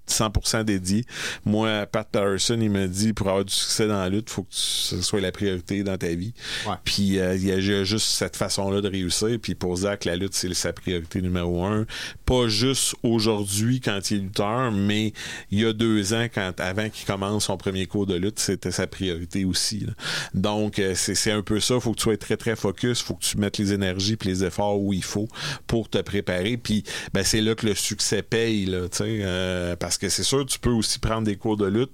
100% 0.09 0.63
dédié. 0.63 1.05
Moi, 1.45 1.85
Pat 1.87 2.07
Patterson, 2.09 2.57
il 2.61 2.71
m'a 2.71 2.87
dit 2.87 3.13
pour 3.13 3.27
avoir 3.27 3.45
du 3.45 3.53
succès 3.53 3.89
dans 3.89 3.99
la 3.99 4.09
lutte, 4.09 4.31
faut 4.31 4.45
que 4.45 4.51
tu- 4.51 4.61
ce 4.61 5.03
soit 5.03 5.21
la 5.21 5.33
priorité 5.33 5.83
dans 5.83 5.97
ta 5.99 6.07
vie. 6.15 6.33
Ouais. 6.65 6.75
Puis 6.85 7.19
euh, 7.19 7.35
il 7.35 7.45
y 7.45 7.51
a 7.51 7.57
il 7.57 7.67
y 7.67 7.75
a 7.75 7.83
juste 7.83 8.07
cette 8.07 8.37
façon-là 8.37 8.81
de 8.81 8.89
réussir. 8.89 9.37
Puis 9.43 9.57
pour 9.57 9.77
Zach, 9.79 10.05
la 10.05 10.15
lutte, 10.15 10.35
c'est 10.35 10.55
sa 10.55 10.73
priorité 10.73 11.21
numéro 11.21 11.65
un. 11.65 11.87
Pas 12.27 12.49
juste 12.49 12.95
aujourd'hui 13.03 13.81
quand 13.81 14.11
il 14.11 14.17
est 14.17 14.21
lutteur, 14.21 14.73
mais 14.73 15.13
il 15.51 15.61
y 15.61 15.65
a 15.65 15.73
deux 15.73 16.13
ans, 16.13 16.27
quand 16.33 16.61
avant 16.61 16.89
qu'il 16.91 17.07
commence 17.07 17.45
son 17.45 17.57
premier 17.57 17.87
cours 17.87 18.07
de 18.07 18.17
lutte, 18.17 18.39
c'était 18.39 18.71
sa 18.71 18.87
priorité 18.87 19.45
aussi. 19.45 19.81
là. 19.81 19.93
Donc 20.35 20.79
euh, 20.79 20.95
c'est 20.95 21.31
un 21.31 21.43
peu 21.43 21.61
ça. 21.61 21.81
Faut 21.81 21.93
que 21.93 21.99
tu 21.99 22.05
sois 22.05 22.17
très 22.17 22.37
très 22.37 22.57
focus. 22.57 23.03
Faut 23.03 23.15
que 23.15 23.25
tu 23.25 23.39
mettes 23.39 23.59
les 23.59 23.73
énergies 23.73 24.17
puis 24.17 24.29
les 24.29 24.45
efforts 24.45 24.81
où 24.81 24.93
il 24.93 25.05
faut 25.05 25.29
pour 25.67 25.89
te 25.89 25.99
préparer. 25.99 26.57
Puis 26.57 26.85
ben, 27.15 27.23
c'est 27.23 27.41
là 27.41 27.55
que 27.55 27.67
le 27.67 27.75
succès 27.75 28.23
paye. 28.23 28.67
Là, 28.67 28.89
euh, 29.01 29.77
parce 29.77 29.99
que 29.99 30.09
c'est 30.09 30.23
sûr, 30.23 30.45
tu 30.47 30.59
peux 30.59 30.71
aussi 30.71 30.99
prendre 30.99 31.23
des 31.25 31.37
cours 31.37 31.57
de 31.57 31.67
lutte 31.67 31.93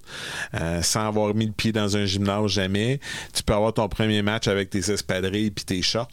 euh, 0.55 0.83
sans 0.83 1.07
avoir 1.07 1.35
mis 1.35 1.47
le 1.47 1.53
pied 1.53 1.73
dans 1.73 1.97
un 1.97 2.05
gymnase 2.05 2.51
jamais. 2.51 3.01
Tu 3.35 3.43
peux 3.43 3.55
avoir 3.55 3.75
ton 3.75 3.89
premier 3.89 4.23
match 4.23 4.49
avec 4.49 4.71
tes 4.71 4.91
espadrilles 4.91 5.51
puis 5.51 5.65
tes 5.65 5.83
shorts, 5.83 6.09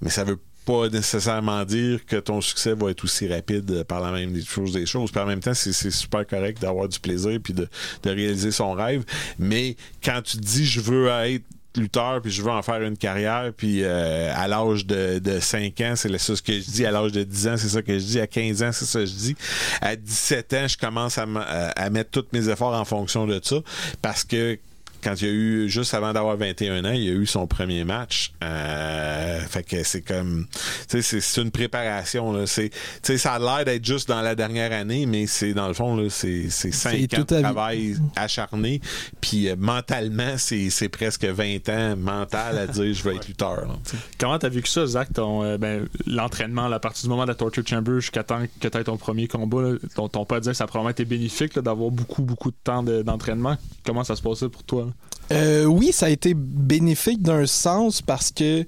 mais 0.00 0.10
ça 0.10 0.24
veut 0.24 0.38
pas 0.66 0.88
nécessairement 0.88 1.64
dire 1.64 2.04
que 2.04 2.16
ton 2.16 2.40
succès 2.42 2.74
va 2.74 2.90
être 2.90 3.04
aussi 3.04 3.26
rapide 3.32 3.70
euh, 3.70 3.84
par 3.84 4.00
la 4.00 4.10
même 4.12 4.32
des 4.32 4.44
choses 4.44 4.72
des 4.72 4.84
choses. 4.84 5.10
Puis 5.10 5.20
en 5.20 5.26
même 5.26 5.40
temps, 5.40 5.54
c'est 5.54 5.72
super 5.90 6.26
correct 6.26 6.60
d'avoir 6.60 6.88
du 6.88 6.98
plaisir 7.00 7.38
puis 7.42 7.54
de, 7.54 7.68
de 8.02 8.10
réaliser 8.10 8.50
son 8.50 8.72
rêve. 8.72 9.04
Mais 9.38 9.76
quand 10.04 10.20
tu 10.22 10.36
dis 10.38 10.66
je 10.66 10.80
veux 10.80 11.08
être 11.08 11.44
lutteur 11.76 12.22
puis 12.22 12.30
je 12.32 12.40
veux 12.42 12.50
en 12.50 12.62
faire 12.62 12.80
une 12.82 12.96
carrière 12.96 13.52
puis 13.54 13.80
euh, 13.82 14.32
à 14.34 14.48
l'âge 14.48 14.86
de, 14.86 15.18
de 15.18 15.38
5 15.40 15.78
ans 15.82 15.92
c'est 15.94 16.16
ce 16.16 16.40
que 16.40 16.54
je 16.54 16.70
dis 16.70 16.86
à 16.86 16.90
l'âge 16.90 17.12
de 17.12 17.22
10 17.22 17.48
ans 17.48 17.56
c'est 17.58 17.68
ça 17.68 17.82
que 17.82 17.98
je 17.98 18.02
dis 18.04 18.18
à 18.18 18.26
15 18.26 18.62
ans 18.62 18.72
c'est 18.72 18.86
ça 18.86 19.00
que 19.00 19.04
je 19.04 19.12
dis 19.12 19.36
à 19.82 19.94
17 19.94 20.54
ans 20.54 20.68
je 20.68 20.78
commence 20.78 21.18
à, 21.18 21.24
à- 21.36 21.68
à 21.72 21.90
mettre 21.90 22.10
tous 22.12 22.24
mes 22.32 22.48
efforts 22.48 22.72
en 22.72 22.86
fonction 22.86 23.26
de 23.26 23.38
ça 23.44 23.56
parce 24.00 24.24
que 24.24 24.58
quand 25.06 25.20
il 25.22 25.26
y 25.26 25.30
a 25.30 25.32
eu, 25.32 25.68
juste 25.68 25.94
avant 25.94 26.12
d'avoir 26.12 26.36
21 26.36 26.84
ans, 26.84 26.90
il 26.90 27.04
y 27.04 27.08
a 27.08 27.12
eu 27.12 27.26
son 27.26 27.46
premier 27.46 27.84
match. 27.84 28.32
Euh, 28.42 29.38
fait 29.40 29.62
que 29.62 29.82
c'est 29.84 30.02
comme, 30.02 30.46
tu 30.50 30.58
sais, 30.88 31.02
c'est- 31.02 31.20
c'est 31.20 31.42
une 31.42 31.50
préparation, 31.52 32.32
là. 32.32 32.46
C'est, 32.46 32.70
tu 32.70 32.76
sais, 33.02 33.18
ça 33.18 33.34
a 33.34 33.38
l'air 33.38 33.64
d'être 33.64 33.84
juste 33.84 34.08
dans 34.08 34.20
la 34.20 34.34
dernière 34.34 34.72
année, 34.72 35.06
mais 35.06 35.26
c'est, 35.28 35.54
dans 35.54 35.68
le 35.68 35.74
fond, 35.74 35.94
là, 35.96 36.08
c'est, 36.10 36.50
c'est 36.50 36.72
5 36.72 36.90
C'est 37.10 37.18
ans 37.18 37.24
de 37.28 37.36
vie. 37.36 37.42
travail 37.42 37.96
acharné. 38.16 38.80
Puis 39.20 39.48
euh, 39.48 39.54
mentalement, 39.56 40.34
c'est, 40.38 40.70
c'est 40.70 40.88
presque 40.88 41.24
20 41.24 41.68
ans 41.68 41.96
mental 41.96 42.58
à 42.58 42.66
dire 42.66 42.92
je 42.92 43.02
vais 43.04 43.14
être 43.16 43.28
lutteur, 43.28 43.60
là, 43.66 43.74
tu. 43.88 43.96
Comment 44.18 44.38
t'as 44.38 44.48
vécu 44.48 44.68
ça, 44.70 44.86
Zach, 44.86 45.12
ton, 45.12 45.44
euh, 45.44 45.56
ben, 45.56 45.86
l'entraînement, 46.06 46.64
à 46.66 46.80
partir 46.80 47.04
du 47.04 47.08
moment 47.10 47.22
de 47.22 47.28
la 47.28 47.34
Torture 47.36 47.62
Chamber 47.66 48.00
jusqu'à 48.00 48.24
temps 48.24 48.42
que 48.60 48.66
t'aies 48.68 48.84
ton 48.84 48.96
premier 48.96 49.28
combat, 49.28 49.62
là, 49.62 49.72
ton, 49.94 50.08
ton 50.08 50.24
père 50.24 50.40
disait 50.40 50.50
que 50.52 50.56
ça 50.56 50.64
a 50.64 50.66
probablement 50.66 50.90
été 50.90 51.04
bénéfique 51.04 51.54
là, 51.54 51.62
d'avoir 51.62 51.90
beaucoup, 51.90 52.22
beaucoup 52.22 52.50
de 52.50 52.56
temps 52.64 52.82
de- 52.82 53.02
d'entraînement. 53.02 53.56
Comment 53.84 54.02
ça 54.04 54.16
se 54.16 54.22
passait 54.22 54.48
pour 54.48 54.64
toi? 54.64 54.88
Euh, 55.32 55.64
oui, 55.64 55.92
ça 55.92 56.06
a 56.06 56.08
été 56.08 56.34
bénéfique 56.34 57.20
d'un 57.22 57.46
sens 57.46 58.00
parce 58.00 58.30
que 58.30 58.64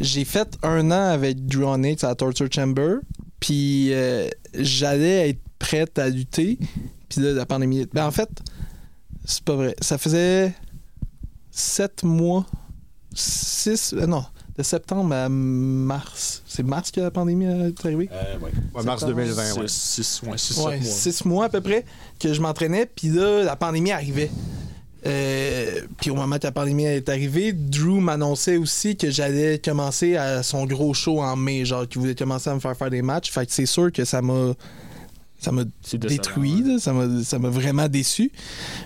j'ai 0.00 0.24
fait 0.26 0.58
un 0.62 0.90
an 0.90 1.10
avec 1.12 1.46
Drew 1.46 1.64
Onyx 1.64 2.04
à 2.04 2.08
la 2.08 2.14
Torture 2.14 2.48
Chamber, 2.52 2.96
puis 3.40 3.92
euh, 3.94 4.28
j'allais 4.54 5.30
être 5.30 5.40
prête 5.58 5.98
à 5.98 6.08
lutter, 6.10 6.58
puis 7.08 7.22
là, 7.22 7.32
la 7.32 7.46
pandémie. 7.46 7.86
Ben, 7.94 8.06
en 8.06 8.10
fait, 8.10 8.28
c'est 9.24 9.42
pas 9.42 9.54
vrai. 9.54 9.74
Ça 9.80 9.96
faisait 9.96 10.52
sept 11.50 12.02
mois, 12.02 12.44
six, 13.14 13.94
euh, 13.94 14.06
non, 14.06 14.24
de 14.58 14.62
septembre 14.62 15.14
à 15.14 15.28
mars. 15.30 16.42
C'est 16.46 16.64
mars 16.64 16.90
que 16.90 17.00
la 17.00 17.10
pandémie 17.10 17.46
est 17.46 17.84
arrivée? 17.86 18.10
Ouais, 18.10 18.50
mars 18.84 19.00
Septembre, 19.00 19.22
2020, 19.22 19.54
ouais. 19.54 19.68
6, 19.68 20.22
ouais, 20.26 20.36
six, 20.38 20.58
Ouais, 20.58 20.76
mois. 20.80 20.84
six 20.84 21.24
mois 21.24 21.44
à 21.46 21.48
peu 21.48 21.62
près 21.62 21.86
que 22.20 22.34
je 22.34 22.42
m'entraînais, 22.42 22.84
puis 22.94 23.08
là, 23.08 23.42
la 23.42 23.56
pandémie 23.56 23.90
arrivait. 23.92 24.30
Euh, 25.06 25.47
puis 25.98 26.10
au 26.10 26.14
moment 26.14 26.38
que 26.38 26.46
la 26.46 26.52
pandémie 26.52 26.84
est 26.84 27.08
arrivée, 27.08 27.52
Drew 27.52 28.00
m'annonçait 28.00 28.56
aussi 28.56 28.96
que 28.96 29.10
j'allais 29.10 29.58
commencer 29.58 30.16
à 30.16 30.42
son 30.42 30.66
gros 30.66 30.94
show 30.94 31.20
en 31.20 31.36
mai, 31.36 31.64
genre 31.64 31.88
qu'il 31.88 32.00
voulait 32.00 32.14
commencer 32.14 32.50
à 32.50 32.54
me 32.54 32.60
faire 32.60 32.76
faire 32.76 32.90
des 32.90 33.02
matchs. 33.02 33.30
Fait 33.30 33.46
que 33.46 33.52
c'est 33.52 33.66
sûr 33.66 33.92
que 33.92 34.04
ça 34.04 34.22
m'a 34.22 34.54
ça 35.40 35.52
m'a 35.52 35.62
détruit, 35.92 36.64
ouais. 36.64 36.78
ça 36.80 36.92
m'a 37.38 37.48
vraiment 37.48 37.88
déçu. 37.88 38.32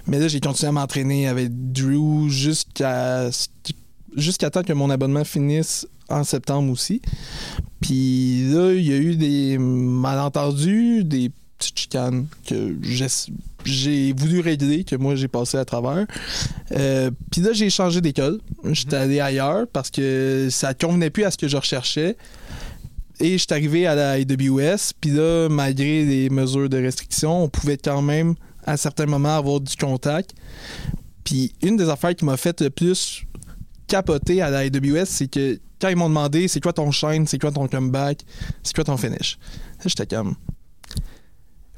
Mais 0.06 0.18
là, 0.18 0.28
j'ai 0.28 0.40
continué 0.40 0.68
à 0.68 0.72
m'entraîner 0.72 1.26
avec 1.26 1.50
Drew 1.72 2.28
jusqu'à 2.28 3.30
jusqu'à 4.16 4.50
temps 4.50 4.62
que 4.62 4.74
mon 4.74 4.90
abonnement 4.90 5.24
finisse 5.24 5.86
en 6.10 6.24
septembre 6.24 6.70
aussi. 6.70 7.00
Puis 7.80 8.50
là, 8.52 8.72
il 8.72 8.86
y 8.86 8.92
a 8.92 8.96
eu 8.96 9.16
des 9.16 9.56
malentendus, 9.58 11.04
des 11.04 11.30
petites 11.62 11.78
chicanes 11.78 12.26
que 12.46 12.76
j'ai- 13.64 14.12
voulu 14.12 14.40
régler, 14.40 14.84
que 14.84 14.96
moi 14.96 15.14
j'ai 15.14 15.28
passé 15.28 15.56
à 15.56 15.64
travers. 15.64 16.06
Euh, 16.72 17.10
Puis 17.30 17.40
là, 17.40 17.52
j'ai 17.52 17.70
changé 17.70 18.00
d'école. 18.00 18.40
J'étais 18.70 18.96
allé 18.96 19.20
ailleurs 19.20 19.66
parce 19.72 19.90
que 19.90 20.48
ça 20.50 20.74
convenait 20.74 21.10
plus 21.10 21.24
à 21.24 21.30
ce 21.30 21.36
que 21.38 21.48
je 21.48 21.56
recherchais. 21.56 22.16
Et 23.20 23.38
j'étais 23.38 23.54
arrivé 23.54 23.86
à 23.86 23.94
la 23.94 24.12
AWS. 24.12 24.92
Puis 25.00 25.10
là, 25.12 25.48
malgré 25.48 26.04
les 26.04 26.28
mesures 26.30 26.68
de 26.68 26.78
restriction, 26.78 27.44
on 27.44 27.48
pouvait 27.48 27.76
quand 27.78 28.02
même, 28.02 28.34
à 28.64 28.76
certains 28.76 29.06
moments, 29.06 29.36
avoir 29.36 29.60
du 29.60 29.76
contact. 29.76 30.32
Puis 31.22 31.52
une 31.62 31.76
des 31.76 31.88
affaires 31.88 32.16
qui 32.16 32.24
m'a 32.24 32.36
fait 32.36 32.60
le 32.60 32.70
plus 32.70 33.22
capoter 33.86 34.42
à 34.42 34.50
la 34.50 34.58
AWS, 34.60 35.04
c'est 35.06 35.28
que 35.28 35.60
quand 35.80 35.88
ils 35.88 35.96
m'ont 35.96 36.08
demandé 36.08 36.48
c'est 36.48 36.60
quoi 36.60 36.72
ton 36.72 36.90
shine, 36.90 37.26
c'est 37.26 37.38
quoi 37.38 37.52
ton 37.52 37.68
comeback, 37.68 38.24
c'est 38.62 38.74
quoi 38.74 38.84
ton 38.84 38.96
finish, 38.96 39.38
j'étais 39.84 40.06
comme. 40.06 40.34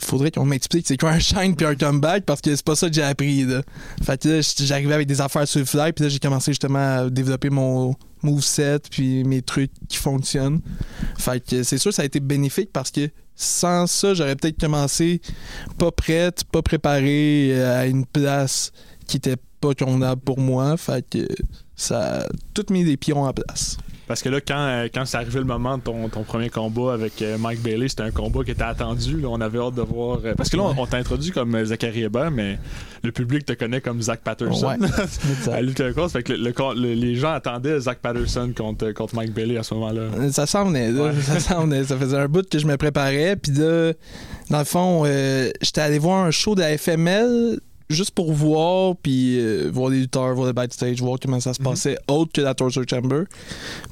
Faudrait 0.05 0.31
qu'on 0.31 0.45
m'explique 0.45 0.87
c'est 0.87 0.97
quoi 0.97 1.11
un 1.11 1.19
shine 1.19 1.57
puis 1.57 1.67
un 1.67 1.75
comeback 1.75 2.25
parce 2.25 2.41
que 2.41 2.55
c'est 2.55 2.65
pas 2.65 2.77
ça 2.77 2.89
que 2.89 2.95
j'ai 2.95 3.03
appris. 3.03 3.47
Fait 4.03 4.21
que 4.21 4.29
là, 4.29 4.41
j'arrivais 4.61 4.95
avec 4.95 5.07
des 5.07 5.21
affaires 5.21 5.49
sur 5.49 5.61
le 5.61 5.67
fly, 5.67 5.93
puis 5.93 6.05
là, 6.05 6.09
j'ai 6.09 6.19
commencé 6.19 6.53
justement 6.53 6.99
à 6.99 7.11
développer 7.11 7.51
mon 7.51 7.95
moveset 8.23 8.81
puis 8.91 9.25
mes 9.25 9.43
trucs 9.43 9.71
qui 9.89 9.97
fonctionnent. 9.97 10.61
Fait 11.19 11.41
que 11.45 11.63
c'est 11.63 11.79
sûr, 11.79 11.93
ça 11.93 12.03
a 12.03 12.05
été 12.05 12.21
bénéfique 12.21 12.71
parce 12.73 12.91
que 12.91 13.09
sans 13.37 13.87
ça, 13.87 14.15
j'aurais 14.15 14.37
peut-être 14.37 14.61
commencé 14.61 15.21
pas 15.79 15.91
prête, 15.91 16.45
pas 16.45 16.63
préparée 16.63 17.51
euh, 17.53 17.81
à 17.81 17.87
une 17.87 18.07
place 18.07 18.73
qui 19.07 19.17
était 19.17 19.37
pas 19.61 19.75
convenable 19.75 20.21
pour 20.21 20.39
moi. 20.39 20.77
Fait 20.77 21.05
que 21.09 21.27
ça 21.77 22.21
a 22.21 22.27
tout 22.53 22.67
mis 22.71 22.85
des 22.85 22.97
pions 22.97 23.23
en 23.23 23.33
place. 23.33 23.77
Parce 24.07 24.23
que 24.23 24.29
là, 24.29 24.39
quand, 24.41 24.55
euh, 24.59 24.89
quand 24.93 25.05
c'est 25.07 25.17
arrivé 25.17 25.39
le 25.39 25.47
moment 25.47 25.79
de 25.79 25.83
ton, 25.83 26.09
ton 26.11 26.23
premier 26.25 26.51
combat 26.51 26.93
avec 26.93 27.23
euh, 27.23 27.39
Mike 27.39 27.63
Bailey, 27.63 27.89
c'était 27.89 28.03
un 28.03 28.11
combat 28.11 28.45
qui 28.45 28.51
était 28.51 28.63
attendu. 28.63 29.21
là. 29.21 29.29
on 29.31 29.41
avait 29.41 29.59
hâte 29.59 29.75
de 29.75 29.83
voir. 29.83 30.19
euh, 30.25 30.35
parce 30.37 30.51
que 30.51 30.57
là, 30.59 30.65
on, 30.65 30.83
on 30.83 30.87
t'a 30.87 30.99
introduit 30.99 31.31
comme 31.31 31.65
Zachary 31.65 32.03
Hébert, 32.03 32.31
mais 32.31 32.59
le 33.03 33.13
public 33.13 33.47
te 33.47 33.55
connaît 33.55 33.81
comme 33.81 34.03
Zach 34.03 34.21
Patterson. 34.23 34.67
Ouais. 34.79 35.53
à 35.53 35.61
Lutte. 35.63 35.83
Fait 36.09 36.23
que 36.23 36.33
le- 36.35 36.39
le- 36.51 36.81
le- 36.81 36.95
les 36.95 37.15
gens 37.17 37.33
attendaient 37.33 37.81
Zach 37.81 37.99
Patterson 38.03 38.53
contre, 38.57 38.93
contre 38.93 39.15
Mike 39.15 39.33
Bailey 39.33 39.57
à 39.57 39.63
ce 39.63 39.73
moment-là. 39.75 40.03
Ça 40.33 40.45
s'en 40.47 40.67
venait. 40.67 40.91
Ouais. 40.91 41.13
Ça 41.23 41.41
s'en. 41.41 41.71
Ça 41.85 41.97
faisait 41.97 42.19
un 42.19 42.29
bout 42.29 42.47
que 42.49 42.59
je 42.59 42.67
me 42.67 42.77
préparais. 42.77 43.37
Puis 43.37 43.53
là, 43.53 43.93
dans 44.51 44.59
le 44.59 44.65
fond, 44.65 45.03
euh, 45.07 45.51
j'étais 45.63 45.81
allé 45.81 45.99
voir 45.99 46.25
un 46.25 46.31
show 46.31 46.55
de 46.55 46.61
la 46.61 46.77
FML 46.77 47.59
juste 47.91 48.13
pour 48.13 48.33
voir, 48.33 48.97
puis 48.97 49.39
euh, 49.39 49.71
voir 49.73 49.91
les 49.91 50.01
lutteurs, 50.01 50.35
voir 50.35 50.47
le 50.47 50.53
backstage, 50.53 51.01
voir 51.01 51.19
comment 51.21 51.41
ça 51.41 51.55
se 51.55 51.61
passait, 51.61 51.99
autre 52.09 52.33
que 52.33 52.41
la 52.41 52.55
Torture 52.55 52.85
Chamber. 52.89 53.25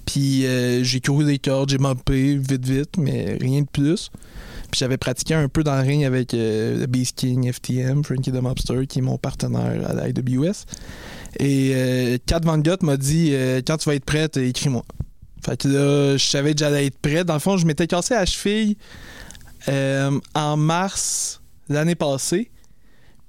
Puis 0.06 0.46
euh, 0.46 0.82
j'ai 0.82 1.00
couru 1.00 1.24
des 1.24 1.38
cordes, 1.38 1.70
j'ai 1.70 1.78
moppé 1.78 2.36
vite, 2.36 2.66
vite, 2.66 2.96
mais 2.98 3.36
rien 3.40 3.62
de 3.62 3.66
plus. 3.66 4.10
Puis 4.70 4.78
j'avais 4.78 4.96
pratiqué 4.96 5.34
un 5.34 5.48
peu 5.48 5.62
dans 5.62 5.76
le 5.76 5.82
ring 5.82 6.04
avec 6.04 6.32
euh, 6.32 6.80
le 6.80 6.86
Beast 6.86 7.16
King, 7.16 7.52
FTM, 7.52 8.02
Frankie 8.02 8.32
the 8.32 8.40
Mobster, 8.40 8.86
qui 8.86 9.00
est 9.00 9.02
mon 9.02 9.18
partenaire 9.18 9.88
à 9.88 9.92
la 9.92 10.08
IWS. 10.08 10.64
Et 11.38 11.72
euh, 11.74 12.18
Kat 12.24 12.40
Van 12.42 12.58
Gogh 12.58 12.82
m'a 12.82 12.96
dit 12.96 13.34
quand 13.66 13.76
tu 13.76 13.88
vas 13.88 13.94
être 13.94 14.04
prête, 14.04 14.36
écris-moi. 14.36 14.84
Fait 15.44 15.60
que 15.60 15.68
là, 15.68 16.16
je 16.16 16.24
savais 16.24 16.54
que 16.54 16.60
j'allais 16.60 16.86
être 16.86 16.98
prêt. 16.98 17.24
Dans 17.24 17.34
le 17.34 17.40
fond, 17.40 17.56
je 17.56 17.66
m'étais 17.66 17.86
cassé 17.86 18.14
la 18.14 18.24
cheville 18.24 18.76
en 20.34 20.56
mars 20.56 21.42
l'année 21.68 21.94
passée. 21.94 22.50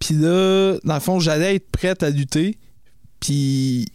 Puis 0.04 0.16
là, 0.16 0.76
dans 0.84 0.96
le 0.96 1.00
fond, 1.00 1.22
j'allais 1.22 1.56
être 1.56 1.72
prête 1.72 2.04
à 2.04 2.10
lutter. 2.10 2.58
Puis 3.22 3.86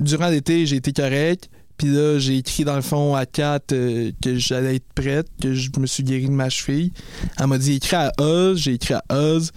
durant 0.00 0.28
l'été, 0.28 0.66
j'ai 0.66 0.76
été 0.76 0.92
correct. 0.92 1.48
Puis 1.78 1.86
là, 1.88 2.18
j'ai 2.18 2.38
écrit 2.38 2.64
dans 2.64 2.74
le 2.74 2.82
fond 2.82 3.14
à 3.14 3.24
Kat 3.24 3.60
euh, 3.70 4.10
que 4.20 4.36
j'allais 4.36 4.76
être 4.76 4.92
prête, 4.94 5.28
que 5.40 5.54
je 5.54 5.70
me 5.78 5.86
suis 5.86 6.02
guéri 6.02 6.26
de 6.26 6.32
ma 6.32 6.48
cheville. 6.48 6.92
Elle 7.38 7.46
m'a 7.46 7.58
dit 7.58 7.74
écris 7.74 7.94
à 7.94 8.12
Oz, 8.20 8.58
j'ai 8.58 8.74
écrit 8.74 8.94
à 8.94 9.04
Oz. 9.10 9.52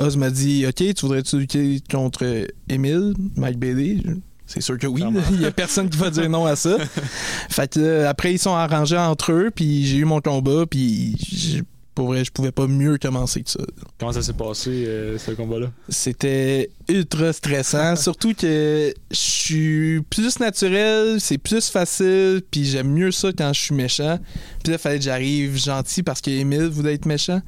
Oz 0.00 0.16
m'a 0.16 0.30
dit 0.30 0.66
OK, 0.66 0.74
tu 0.74 0.94
voudrais-tu 1.02 1.38
lutter 1.38 1.80
contre 1.88 2.48
Emile, 2.68 3.14
Mike 3.36 3.58
Bailey? 3.58 3.98
C'est 4.46 4.60
sûr 4.60 4.78
que 4.78 4.88
oui, 4.88 5.04
il 5.32 5.40
y 5.42 5.46
a 5.46 5.52
personne 5.52 5.88
qui 5.88 5.96
va 5.96 6.10
dire 6.10 6.28
non 6.28 6.44
à 6.44 6.56
ça. 6.56 6.76
fait 7.48 7.72
que 7.72 7.78
là, 7.80 8.08
après 8.08 8.34
ils 8.34 8.38
sont 8.38 8.54
arrangés 8.54 8.98
entre 8.98 9.30
eux, 9.30 9.50
puis 9.54 9.86
j'ai 9.86 9.98
eu 9.98 10.04
mon 10.04 10.20
combat, 10.20 10.66
puis 10.68 11.16
j'ai- 11.20 11.62
pour 11.94 12.08
vrai, 12.08 12.24
je 12.24 12.32
pouvais 12.32 12.52
pas 12.52 12.66
mieux 12.66 12.98
commencer 12.98 13.42
que 13.42 13.50
ça. 13.50 13.60
Comment 13.98 14.12
ça 14.12 14.22
s'est 14.22 14.32
passé, 14.32 14.70
euh, 14.70 15.18
ce 15.18 15.30
combat-là? 15.30 15.70
C'était 15.88 16.70
ultra 16.88 17.32
stressant, 17.32 17.96
surtout 18.04 18.34
que 18.34 18.92
je 19.10 19.16
suis 19.16 20.00
plus 20.10 20.40
naturel, 20.40 21.20
c'est 21.20 21.38
plus 21.38 21.70
facile, 21.70 22.42
puis 22.50 22.64
j'aime 22.64 22.90
mieux 22.90 23.12
ça 23.12 23.30
quand 23.36 23.52
je 23.52 23.60
suis 23.60 23.74
méchant. 23.74 24.18
Puis 24.62 24.72
là, 24.72 24.76
il 24.76 24.78
fallait 24.78 24.98
que 24.98 25.04
j'arrive 25.04 25.56
gentil 25.56 26.02
parce 26.02 26.20
qu'Emile 26.20 26.68
voulait 26.68 26.94
être 26.94 27.06
méchant. 27.06 27.40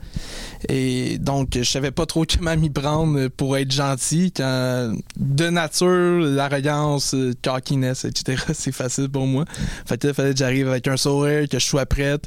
Et 0.68 1.18
donc, 1.18 1.50
je 1.56 1.62
savais 1.62 1.90
pas 1.90 2.06
trop 2.06 2.24
comment 2.38 2.56
m'y 2.56 2.70
prendre 2.70 3.28
pour 3.28 3.56
être 3.56 3.72
gentil 3.72 4.32
quand, 4.32 4.94
de 5.16 5.50
nature, 5.50 6.20
l'arrogance, 6.20 7.14
le 7.14 7.34
cockiness, 7.42 8.04
etc., 8.04 8.42
c'est 8.54 8.72
facile 8.72 9.08
pour 9.08 9.26
moi. 9.26 9.44
Fait 9.86 9.98
que 9.98 10.06
là, 10.06 10.12
il 10.12 10.14
fallait 10.14 10.32
que 10.32 10.38
j'arrive 10.38 10.68
avec 10.68 10.86
un 10.86 10.96
sourire, 10.96 11.48
que 11.48 11.58
je 11.58 11.64
sois 11.64 11.86
prête. 11.86 12.24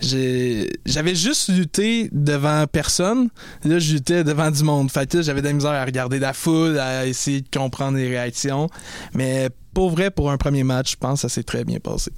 J'avais 0.00 1.14
juste 1.14 1.50
lutté 1.56 2.08
devant 2.12 2.66
personne. 2.66 3.28
Là, 3.64 3.78
je 3.78 3.94
luttais 3.94 4.24
devant 4.24 4.50
du 4.50 4.62
monde. 4.62 4.90
Fait 4.90 5.10
que 5.10 5.22
j'avais 5.22 5.40
de 5.40 5.46
la 5.46 5.52
misère 5.52 5.72
à 5.72 5.84
regarder 5.84 6.18
la 6.18 6.32
foule, 6.32 6.78
à 6.78 7.06
essayer 7.06 7.40
de 7.40 7.48
comprendre 7.48 7.96
les 7.96 8.08
réactions. 8.08 8.68
Mais 9.14 9.50
pour 9.74 9.90
vrai, 9.90 10.10
pour 10.10 10.30
un 10.30 10.36
premier 10.36 10.64
match, 10.64 10.92
je 10.92 10.96
pense 10.96 11.22
que 11.22 11.28
ça 11.28 11.34
s'est 11.34 11.42
très 11.42 11.64
bien 11.64 11.78
passé. 11.78 12.10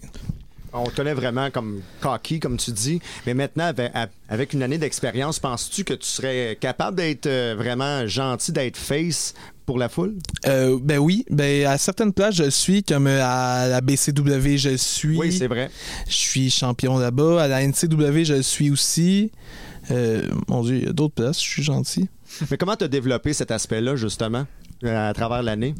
On 0.72 0.85
te 0.85 0.96
connaît 0.96 1.14
vraiment 1.14 1.50
comme 1.50 1.81
cocky, 2.00 2.40
comme 2.40 2.57
tu 2.57 2.72
dis. 2.72 3.00
Mais 3.26 3.35
maintenant, 3.35 3.72
avec, 4.28 4.52
une 4.52 4.62
année 4.62 4.78
d'expérience, 4.78 5.38
penses-tu 5.38 5.85
que 5.85 5.94
tu 5.94 6.07
serais 6.07 6.57
capable 6.61 6.96
d'être 6.96 7.26
euh, 7.26 7.54
vraiment 7.57 8.07
gentil, 8.07 8.52
d'être 8.52 8.76
face 8.76 9.35
pour 9.66 9.78
la 9.78 9.88
foule? 9.88 10.16
Euh, 10.46 10.78
ben 10.83 10.98
oui, 10.98 11.24
ben 11.31 11.66
à 11.66 11.78
certaines 11.78 12.12
places, 12.12 12.37
je 12.37 12.44
le 12.44 12.50
suis, 12.50 12.83
comme 12.83 13.07
à 13.07 13.68
la 13.68 13.81
BCW, 13.81 14.57
je 14.57 14.70
le 14.70 14.76
suis. 14.76 15.16
Oui, 15.16 15.33
c'est 15.33 15.48
vrai. 15.48 15.70
Je 16.07 16.16
suis 16.16 16.50
champion 16.50 16.98
là-bas. 16.98 17.42
À 17.42 17.48
la 17.48 17.66
NCW, 17.66 18.24
je 18.24 18.35
le 18.35 18.42
suis 18.42 18.70
aussi. 18.70 19.31
Euh, 19.90 20.28
mon 20.48 20.62
Dieu, 20.62 20.76
il 20.76 20.85
y 20.85 20.88
a 20.88 20.92
d'autres 20.92 21.14
places, 21.14 21.42
je 21.42 21.48
suis 21.48 21.62
gentil. 21.62 22.09
Mais 22.50 22.57
comment 22.57 22.76
tu 22.76 22.85
as 22.85 22.88
développé 22.88 23.33
cet 23.33 23.50
aspect-là, 23.50 23.96
justement, 23.96 24.46
à 24.84 25.12
travers 25.14 25.42
l'année? 25.42 25.74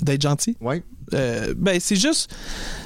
D'être 0.00 0.22
gentil? 0.22 0.56
Oui. 0.60 0.82
Euh, 1.12 1.52
ben 1.56 1.78
c'est 1.80 1.96
juste 1.96 2.34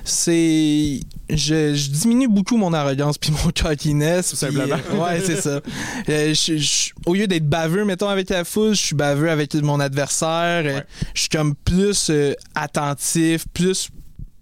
c'est 0.05 1.01
je, 1.31 1.75
je 1.75 1.91
diminue 1.91 2.27
beaucoup 2.29 2.57
mon 2.57 2.73
arrogance 2.73 3.17
puis 3.17 3.31
mon 3.31 3.51
cockiness 3.53 4.31
Tout 4.31 4.37
simplement. 4.37 4.77
euh, 4.93 4.97
ouais 5.05 5.21
c'est 5.25 5.41
ça 5.41 5.61
Euh, 6.09 6.35
je- 6.35 6.57
je- 6.57 6.91
au 7.07 7.15
lieu 7.15 7.27
d'être 7.29 7.49
baveux 7.49 7.85
mettons 7.85 8.09
avec 8.09 8.29
la 8.31 8.45
foule 8.45 8.75
je 8.75 8.81
suis 8.83 8.97
baveux 8.97 9.31
avec 9.31 9.55
mon 9.55 9.79
adversaire 9.79 10.65
Euh, 10.67 10.75
Ouais. 10.79 10.85
je 11.15 11.21
suis 11.21 11.29
comme 11.29 11.55
plus 11.55 12.09
euh, 12.11 12.33
attentif 12.57 13.47
plus 13.55 13.89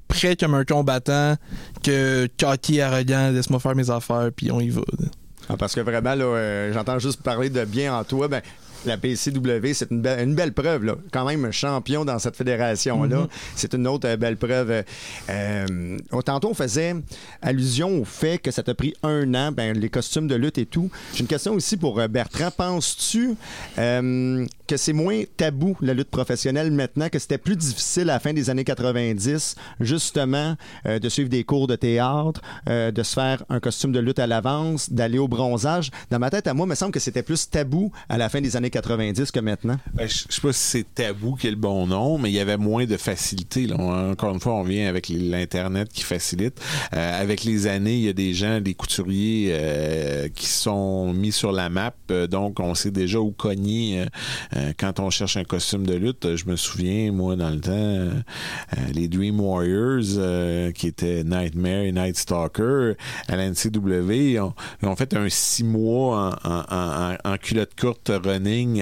prêt 0.09 0.37
comme 0.37 0.55
un 0.55 0.65
combattant 0.65 1.37
que 1.83 2.29
cocky 2.41 2.81
arrogant 2.81 3.31
laisse-moi 3.31 3.61
faire 3.61 3.75
mes 3.75 3.91
affaires 3.91 4.31
puis 4.35 4.51
on 4.51 4.61
y 4.61 4.71
va 4.71 4.83
là. 4.99 5.09
Ah, 5.49 5.57
parce 5.57 5.77
que 5.77 5.81
vraiment, 5.81 6.17
là, 6.17 6.25
euh, 6.25 6.73
j'entends 6.73 6.99
juste 6.99 7.23
parler 7.23 7.51
de 7.51 7.65
bien 7.65 7.97
en 7.97 8.03
toi. 8.03 8.27
Ben, 8.27 8.43
la 8.87 8.97
PCW, 8.97 9.73
c'est 9.75 9.91
une, 9.91 10.01
belle- 10.03 10.21
une 10.29 10.35
belle 10.35 10.53
preuve. 10.53 10.85
Là. 10.85 10.97
Quand 11.13 11.25
même 11.27 11.51
champion 11.53 12.05
dans 12.05 12.19
cette 12.19 12.37
fédération-là. 12.37 13.29
C'est 13.55 13.75
une 13.75 13.87
autre 13.87 14.09
euh, 14.09 14.17
belle 14.17 14.37
preuve. 14.37 14.85
Euh, 15.31 15.99
oh, 16.13 16.23
tantôt, 16.23 16.51
on 16.51 16.55
faisait 16.55 16.95
allusion 17.43 18.01
au 18.01 18.05
fait 18.05 18.39
que 18.39 18.51
ça 18.51 18.63
t'a 18.63 18.75
pris 18.75 18.95
un 19.03 19.35
an, 19.35 19.53
ben, 19.53 19.77
les 19.79 19.89
costumes 19.89 20.29
de 20.29 20.35
lutte 20.35 20.59
et 20.59 20.67
tout. 20.67 20.91
J'ai 21.15 21.21
une 21.21 21.27
question 21.27 21.53
aussi 21.55 21.77
pour 21.77 21.99
euh, 21.99 22.09
Bertrand. 22.09 22.51
Penses-tu 22.57 23.35
euh, 23.79 24.47
que 24.67 24.77
c'est 24.77 24.93
moins 24.93 25.23
tabou, 25.37 25.77
la 25.81 25.95
lutte 25.95 26.11
professionnelle, 26.11 26.71
maintenant, 26.71 27.09
que 27.09 27.19
c'était 27.19 27.39
plus 27.39 27.57
difficile 27.57 28.03
à 28.11 28.15
la 28.15 28.21
fin 28.21 28.33
des 28.33 28.51
années 28.51 28.65
90, 28.65 29.55
justement, 29.81 30.57
euh, 30.87 30.99
de 30.99 31.09
suivre 31.09 31.29
des 31.29 31.45
cours 31.45 31.67
de 31.67 31.77
théâtre, 31.77 32.41
euh, 32.69 32.91
de 32.91 33.03
se 33.03 33.15
faire 33.15 33.45
un 33.49 33.61
costume 33.61 33.93
de 33.93 34.01
lutte 34.01 34.19
à 34.19 34.27
l'avance, 34.27 34.91
d'aller 34.91 35.19
au 35.19 35.29
bronzage? 35.29 35.91
Dans 36.11 36.19
ma 36.19 36.31
tête, 36.31 36.47
à 36.47 36.55
moi, 36.55 36.67
il 36.67 36.71
me 36.71 36.75
semble 36.75 36.93
que 36.93 37.01
c'était 37.01 37.23
plus 37.23 37.49
tabou 37.49 37.93
à 38.09 38.19
la 38.19 38.29
fin 38.29 38.41
des 38.41 38.57
années 38.57 38.71
90 38.71 38.76
que 38.83 39.41
maintenant? 39.41 39.79
Ben, 39.95 40.09
je 40.09 40.25
sais 40.29 40.41
pas 40.41 40.53
si 40.53 40.61
c'est 40.61 40.95
tabou 40.95 41.35
qui 41.35 41.47
est 41.47 41.51
le 41.51 41.57
bon 41.57 41.87
nom, 41.87 42.19
mais 42.19 42.31
il 42.31 42.35
y 42.35 42.41
avait 42.41 42.57
moins 42.57 42.85
de 42.85 42.97
facilité. 42.97 43.67
là. 43.67 43.77
Encore 43.77 44.33
une 44.35 44.41
fois, 44.41 44.55
on 44.55 44.63
vient 44.63 44.89
avec 44.89 45.09
l'Internet 45.09 45.89
qui 45.93 46.03
facilite. 46.03 46.61
Euh, 46.95 47.21
avec 47.23 47.45
les 47.45 47.67
années, 47.67 47.95
il 47.97 48.03
y 48.03 48.09
a 48.09 48.13
des 48.13 48.35
gens, 48.35 48.61
des 48.61 48.75
couturiers 48.75 49.49
euh, 49.53 50.29
qui 50.35 50.47
sont 50.47 51.13
mis 51.13 51.33
sur 51.33 51.53
la 51.53 51.69
map. 51.69 51.95
Euh, 52.11 52.27
donc, 52.27 52.61
on 52.61 52.75
sait 52.75 52.91
déjà 52.91 53.19
où 53.21 53.31
cogner 53.33 54.05
quand 54.79 55.01
on 55.01 55.11
cherche 55.11 55.37
un 55.37 55.45
costume 55.45 55.87
de 55.87 55.95
lutte. 55.95 56.37
Je 56.37 56.47
me 56.47 56.57
souviens, 56.57 57.13
moi, 57.13 57.37
dans 57.37 57.51
le 57.51 57.61
temps, 57.61 58.09
les 58.95 59.09
Dream 59.09 59.41
Warriors, 59.41 60.73
qui 60.75 60.87
étaient 60.87 61.25
Nightmare 61.25 61.83
et 61.83 61.93
Night 61.93 62.17
Stalker, 62.17 62.93
à 63.29 63.37
la 63.37 63.51
NCW, 63.51 64.13
ils 64.33 64.41
ont, 64.41 64.55
ils 64.83 64.89
ont 64.89 64.97
fait 64.97 65.15
un 65.15 65.29
six 65.29 65.65
mois 65.65 66.39
en, 66.45 67.15
en- 67.31 67.37
culotte 67.39 67.79
courte 67.79 68.11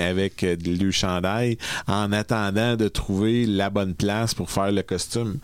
avec 0.01 0.45
euh, 0.45 0.57
le 0.65 0.91
chandail 0.93 1.59
en 1.89 2.13
attendant 2.13 2.77
de 2.77 2.87
trouver 2.89 3.45
la 3.47 3.71
bonne 3.71 3.95
place 3.95 4.35
pour 4.35 4.51
faire 4.51 4.71
le 4.71 4.83
costume 4.83 5.39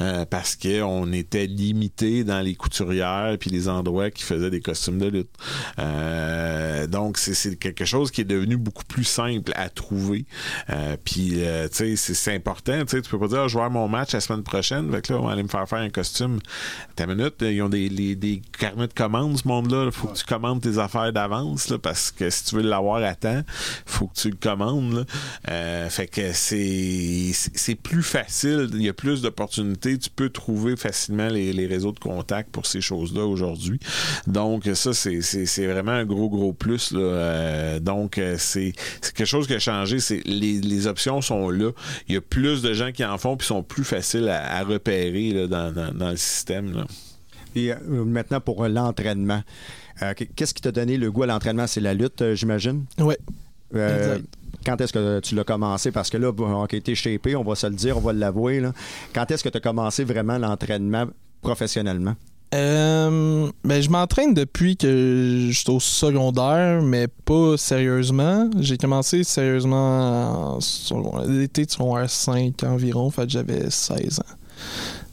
Euh, 0.00 0.24
parce 0.26 0.56
que 0.56 0.82
on 0.82 1.12
était 1.12 1.46
limité 1.46 2.24
dans 2.24 2.40
les 2.40 2.54
couturières 2.54 3.36
puis 3.38 3.50
les 3.50 3.68
endroits 3.68 4.10
qui 4.10 4.22
faisaient 4.24 4.50
des 4.50 4.60
costumes 4.60 4.98
de 4.98 5.06
lutte. 5.06 5.30
Euh, 5.78 6.86
donc 6.86 7.18
c'est- 7.18 7.56
quelque 7.58 7.84
chose 7.84 8.10
qui 8.10 8.22
est 8.22 8.24
devenu 8.24 8.56
beaucoup 8.56 8.84
plus 8.84 9.04
simple 9.04 9.52
à 9.54 9.68
trouver. 9.68 10.24
Euh, 10.70 10.96
puis 11.04 11.38
tu 11.72 11.96
sais 11.96 11.96
c'est- 11.96 12.34
important. 12.34 12.84
Tu 12.84 13.00
peux 13.02 13.18
pas 13.18 13.28
dire 13.28 13.40
Ah, 13.44 13.48
je 13.48 13.54
vais 13.54 13.62
avoir 13.64 13.70
mon 13.70 13.88
match 13.88 14.12
la 14.12 14.20
semaine 14.20 14.42
prochaine. 14.42 14.90
Fait 14.90 15.02
que 15.02 15.12
là 15.12 15.20
on 15.20 15.26
va 15.26 15.32
aller 15.32 15.42
me 15.42 15.48
faire 15.48 15.66
faire 15.68 15.78
un 15.78 15.90
costume. 15.90 16.38
Ta 16.96 17.06
minute 17.06 17.34
ils 17.40 17.62
ont 17.62 17.68
des, 17.68 17.88
des 17.88 18.42
carnets 18.58 18.88
de 18.88 18.92
commandes 18.92 19.38
ce 19.38 19.46
monde-là. 19.46 19.84
Il 19.86 19.92
faut 19.92 20.08
que 20.08 20.16
tu 20.16 20.24
commandes 20.24 20.60
tes 20.60 20.78
affaires 20.78 21.12
d'avance 21.12 21.72
parce 21.82 22.10
que 22.10 22.28
si 22.30 22.44
tu 22.44 22.56
veux 22.56 22.62
l'avoir 22.62 23.02
à 23.02 23.14
temps, 23.14 23.42
faut 23.84 24.06
que 24.06 24.14
tu 24.14 24.30
le 24.30 24.36
commandes. 24.36 24.92
là. 24.94 25.04
Euh, 25.50 25.88
fait 25.90 26.06
que 26.06 26.32
c'est 26.32 27.74
plus 27.74 28.02
facile. 28.02 28.68
Il 28.74 28.82
y 28.82 28.88
a 28.88 28.92
plus 28.92 29.22
d'opportunités. 29.22 29.98
Tu 29.98 30.10
peux 30.10 30.30
trouver 30.30 30.76
facilement 30.76 31.28
les, 31.28 31.52
les 31.52 31.66
réseaux 31.66 31.92
de 31.92 31.98
contact 31.98 32.50
pour 32.50 32.66
ces 32.66 32.80
choses-là 32.80 33.24
aujourd'hui. 33.26 33.78
Donc 34.26 34.68
ça 34.74 34.92
c'est 34.94 35.20
c'est- 35.22 35.46
c'est 35.46 35.66
vraiment 35.66 35.92
un 35.92 36.04
gros 36.04 36.28
gros 36.28 36.52
plus. 36.52 36.92
Là. 36.92 37.00
Euh, 37.00 37.80
donc 37.80 38.18
euh, 38.18 38.36
c'est 38.38 38.72
c'est 39.00 39.14
quelque 39.14 39.26
chose 39.26 39.46
qui 39.46 39.54
a 39.54 39.58
changé. 39.58 39.98
C'est 40.00 40.22
les, 40.24 40.60
les 40.60 40.86
options 40.86 41.20
sont 41.20 41.50
là. 41.50 41.70
Il 42.08 42.14
y 42.14 42.18
a 42.18 42.20
plus 42.20 42.62
de 42.62 42.72
gens 42.72 42.92
qui 42.92 43.04
en 43.04 43.18
font 43.18 43.36
puis 43.36 43.46
sont 43.46 43.62
plus 43.62 43.84
faciles 43.84 44.28
à, 44.28 44.58
à 44.58 44.62
repérer 44.64 45.30
là, 45.32 45.46
dans, 45.46 45.72
dans- 45.72 45.92
dans 45.92 46.10
le 46.10 46.16
système. 46.16 46.72
Là. 46.74 46.86
Et 47.54 47.72
maintenant, 47.88 48.40
pour 48.40 48.66
l'entraînement. 48.68 49.42
Euh, 50.02 50.12
Qu'est-ce 50.36 50.52
qui 50.52 50.60
t'a 50.60 50.72
donné 50.72 50.98
le 50.98 51.10
goût 51.10 51.22
à 51.22 51.26
l'entraînement? 51.26 51.66
C'est 51.66 51.80
la 51.80 51.94
lutte, 51.94 52.22
j'imagine? 52.34 52.84
ouais 52.98 53.16
Euh, 53.74 54.18
quand 54.64 54.80
est-ce 54.80 54.92
que 54.92 55.20
tu 55.20 55.34
l'as 55.34 55.44
commencé? 55.44 55.90
Parce 55.90 56.10
que 56.10 56.16
là, 56.16 56.32
bon, 56.32 56.62
OK, 56.64 56.82
t'es 56.82 56.94
shapé, 56.94 57.36
on 57.36 57.44
va 57.44 57.54
se 57.54 57.66
le 57.66 57.74
dire, 57.74 57.96
on 57.96 58.00
va 58.00 58.12
l'avouer. 58.12 58.62
Quand 59.14 59.30
est-ce 59.30 59.44
que 59.44 59.48
tu 59.48 59.56
as 59.58 59.60
commencé 59.60 60.04
vraiment 60.04 60.38
l'entraînement 60.38 61.06
professionnellement? 61.42 62.14
Euh, 62.54 63.50
ben, 63.64 63.82
je 63.82 63.90
m'entraîne 63.90 64.32
depuis 64.32 64.76
que 64.76 65.48
je 65.50 65.52
suis 65.52 65.70
au 65.70 65.80
secondaire, 65.80 66.80
mais 66.80 67.08
pas 67.08 67.56
sérieusement. 67.56 68.48
J'ai 68.60 68.78
commencé 68.78 69.24
sérieusement 69.24 70.58
l'été 71.26 71.66
de 71.66 71.70
secondaire 71.70 72.08
5 72.08 72.62
environ, 72.64 73.10
fait 73.10 73.28
j'avais 73.28 73.68
16 73.68 74.20
ans. 74.20 74.34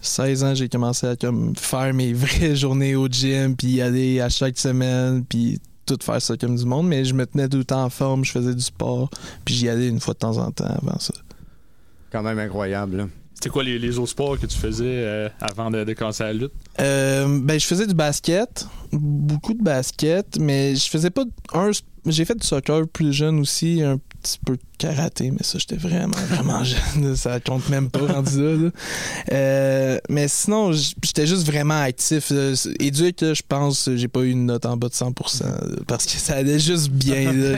16 0.02 0.44
ans, 0.44 0.54
j'ai 0.54 0.70
commencé 0.70 1.08
à 1.08 1.16
comme, 1.16 1.56
faire 1.56 1.94
mes 1.94 2.14
vraies 2.14 2.56
journées 2.56 2.96
au 2.96 3.08
gym, 3.08 3.56
puis 3.56 3.82
aller 3.82 4.22
à 4.22 4.30
chaque 4.30 4.58
semaine, 4.60 5.26
puis 5.26 5.60
tout 5.86 5.98
faire 6.02 6.22
ça 6.22 6.38
comme 6.38 6.56
du 6.56 6.66
monde, 6.66 6.88
mais 6.88 7.06
je 7.06 7.14
me 7.14 7.26
tenais 7.26 7.48
tout 7.50 7.58
le 7.58 7.66
temps 7.66 7.84
en 7.84 7.90
forme, 7.90 8.24
je 8.26 8.32
faisais 8.32 8.54
du 8.56 8.62
sport, 8.62 9.10
puis 9.46 9.56
j'y 9.56 9.70
allais 9.70 9.88
une 9.88 10.00
fois 10.00 10.14
de 10.14 10.20
temps 10.20 10.38
en 10.38 10.52
temps 10.52 10.66
avant 10.66 11.00
ça. 11.00 11.14
Quand 12.12 12.22
même 12.24 12.40
incroyable. 12.40 12.98
là. 12.98 13.08
C'était 13.34 13.50
quoi 13.50 13.64
les, 13.64 13.78
les 13.78 13.98
autres 13.98 14.12
sports 14.12 14.40
que 14.40 14.46
tu 14.46 14.58
faisais 14.58 14.86
euh, 14.86 15.30
avant 15.42 15.70
de, 15.70 15.84
de 15.84 15.94
commencer 15.94 16.24
la 16.24 16.32
lutte? 16.34 16.54
Euh, 16.80 17.40
ben, 17.42 17.60
je 17.60 17.66
faisais 17.66 17.86
du 17.86 17.94
basket, 17.94 18.68
beaucoup 18.92 19.54
de 19.54 19.62
basket, 19.62 20.38
mais 20.40 20.76
je 20.76 20.90
faisais 20.90 21.10
pas 21.10 21.24
un. 21.54 21.72
J'ai 22.06 22.26
fait 22.26 22.36
du 22.36 22.46
soccer 22.46 22.88
plus 22.88 23.14
jeune 23.14 23.40
aussi, 23.40 23.82
un 23.82 23.98
petit 24.22 24.40
peu 24.46 24.54
de 24.54 24.62
karaté, 24.78 25.32
mais 25.32 25.42
ça, 25.42 25.58
j'étais 25.58 25.76
vraiment, 25.76 26.18
vraiment 26.30 26.64
jeune. 26.64 27.16
Ça 27.16 27.40
compte 27.40 27.70
même 27.70 27.90
pas 27.90 28.06
rendu 28.06 28.42
là. 28.42 28.56
là. 28.56 28.70
Euh, 29.32 29.98
mais 30.10 30.28
sinon, 30.28 30.72
j'étais 30.74 31.26
juste 31.28 31.46
vraiment 31.46 31.82
actif. 31.82 32.30
là, 32.32 32.54
je 32.54 33.42
pense, 33.48 33.90
j'ai 33.96 34.08
pas 34.08 34.22
eu 34.22 34.32
une 34.32 34.48
note 34.48 34.66
en 34.66 34.76
bas 34.76 34.90
de 34.90 34.94
100% 34.94 35.44
là, 35.44 35.78
parce 35.88 36.06
que 36.06 36.12
ça 36.12 36.36
allait 36.36 36.60
juste 36.60 36.90
bien. 36.90 37.58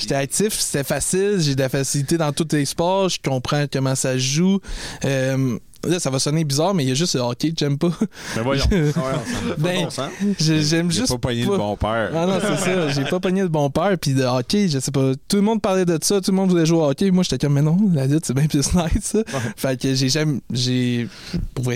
J'étais 0.00 0.14
actif, 0.14 0.52
c'était 0.54 0.84
facile, 0.84 1.36
j'ai 1.38 1.54
de 1.54 1.60
la 1.60 1.68
facilité 1.68 2.18
dans 2.18 2.32
tous 2.32 2.48
les 2.52 2.64
sports, 2.64 3.08
je 3.08 3.18
comprends 3.22 3.66
comment 3.70 3.94
ça 3.94 4.14
se 4.14 4.18
joue. 4.18 4.60
Euh, 5.04 5.58
là, 5.88 5.98
ça 5.98 6.10
va 6.10 6.18
sonner 6.18 6.44
bizarre, 6.44 6.74
mais 6.74 6.84
il 6.84 6.88
y 6.88 6.92
a 6.92 6.94
juste 6.94 7.14
le 7.14 7.20
hockey 7.20 7.50
que 7.50 7.56
j'aime 7.58 7.78
pas. 7.78 7.90
Ben 8.34 8.42
voyons. 8.42 8.64
Ben, 9.58 9.88
j'ai- 10.38 10.62
j'aime 10.62 10.90
J'ai 10.90 11.00
juste 11.00 11.12
pas 11.12 11.18
pogné 11.18 11.42
le 11.44 11.56
bon 11.56 11.76
père. 11.76 12.10
Ah 12.14 12.26
non, 12.26 12.38
c'est 12.40 12.64
ça. 12.64 12.88
J'ai 12.90 13.04
pas 13.04 13.20
pogné 13.20 13.42
le 13.42 13.48
bon 13.48 13.70
père. 13.70 13.96
Puis 14.00 14.14
de 14.14 14.22
hockey, 14.24 14.68
je 14.68 14.78
sais 14.78 14.90
pas. 14.90 15.12
Tout 15.28 15.36
le 15.36 15.42
monde 15.42 15.60
parlait 15.62 15.84
de 15.84 15.98
ça. 16.02 16.20
Tout 16.20 16.30
le 16.30 16.36
monde 16.36 16.50
voulait 16.50 16.66
jouer 16.66 16.78
au 16.78 16.84
hockey. 16.90 17.10
Moi, 17.10 17.22
j'étais 17.24 17.38
comme, 17.46 17.54
mais 17.54 17.62
non, 17.62 17.78
la 17.94 18.06
lutte, 18.06 18.26
c'est 18.26 18.34
bien 18.34 18.46
plus 18.46 18.58
nice, 18.74 19.02
ça. 19.02 19.18
Fait 19.56 19.80
que 19.80 19.94
j'ai 19.94 20.08
jamais. 20.08 20.40
J'ai. 20.52 21.08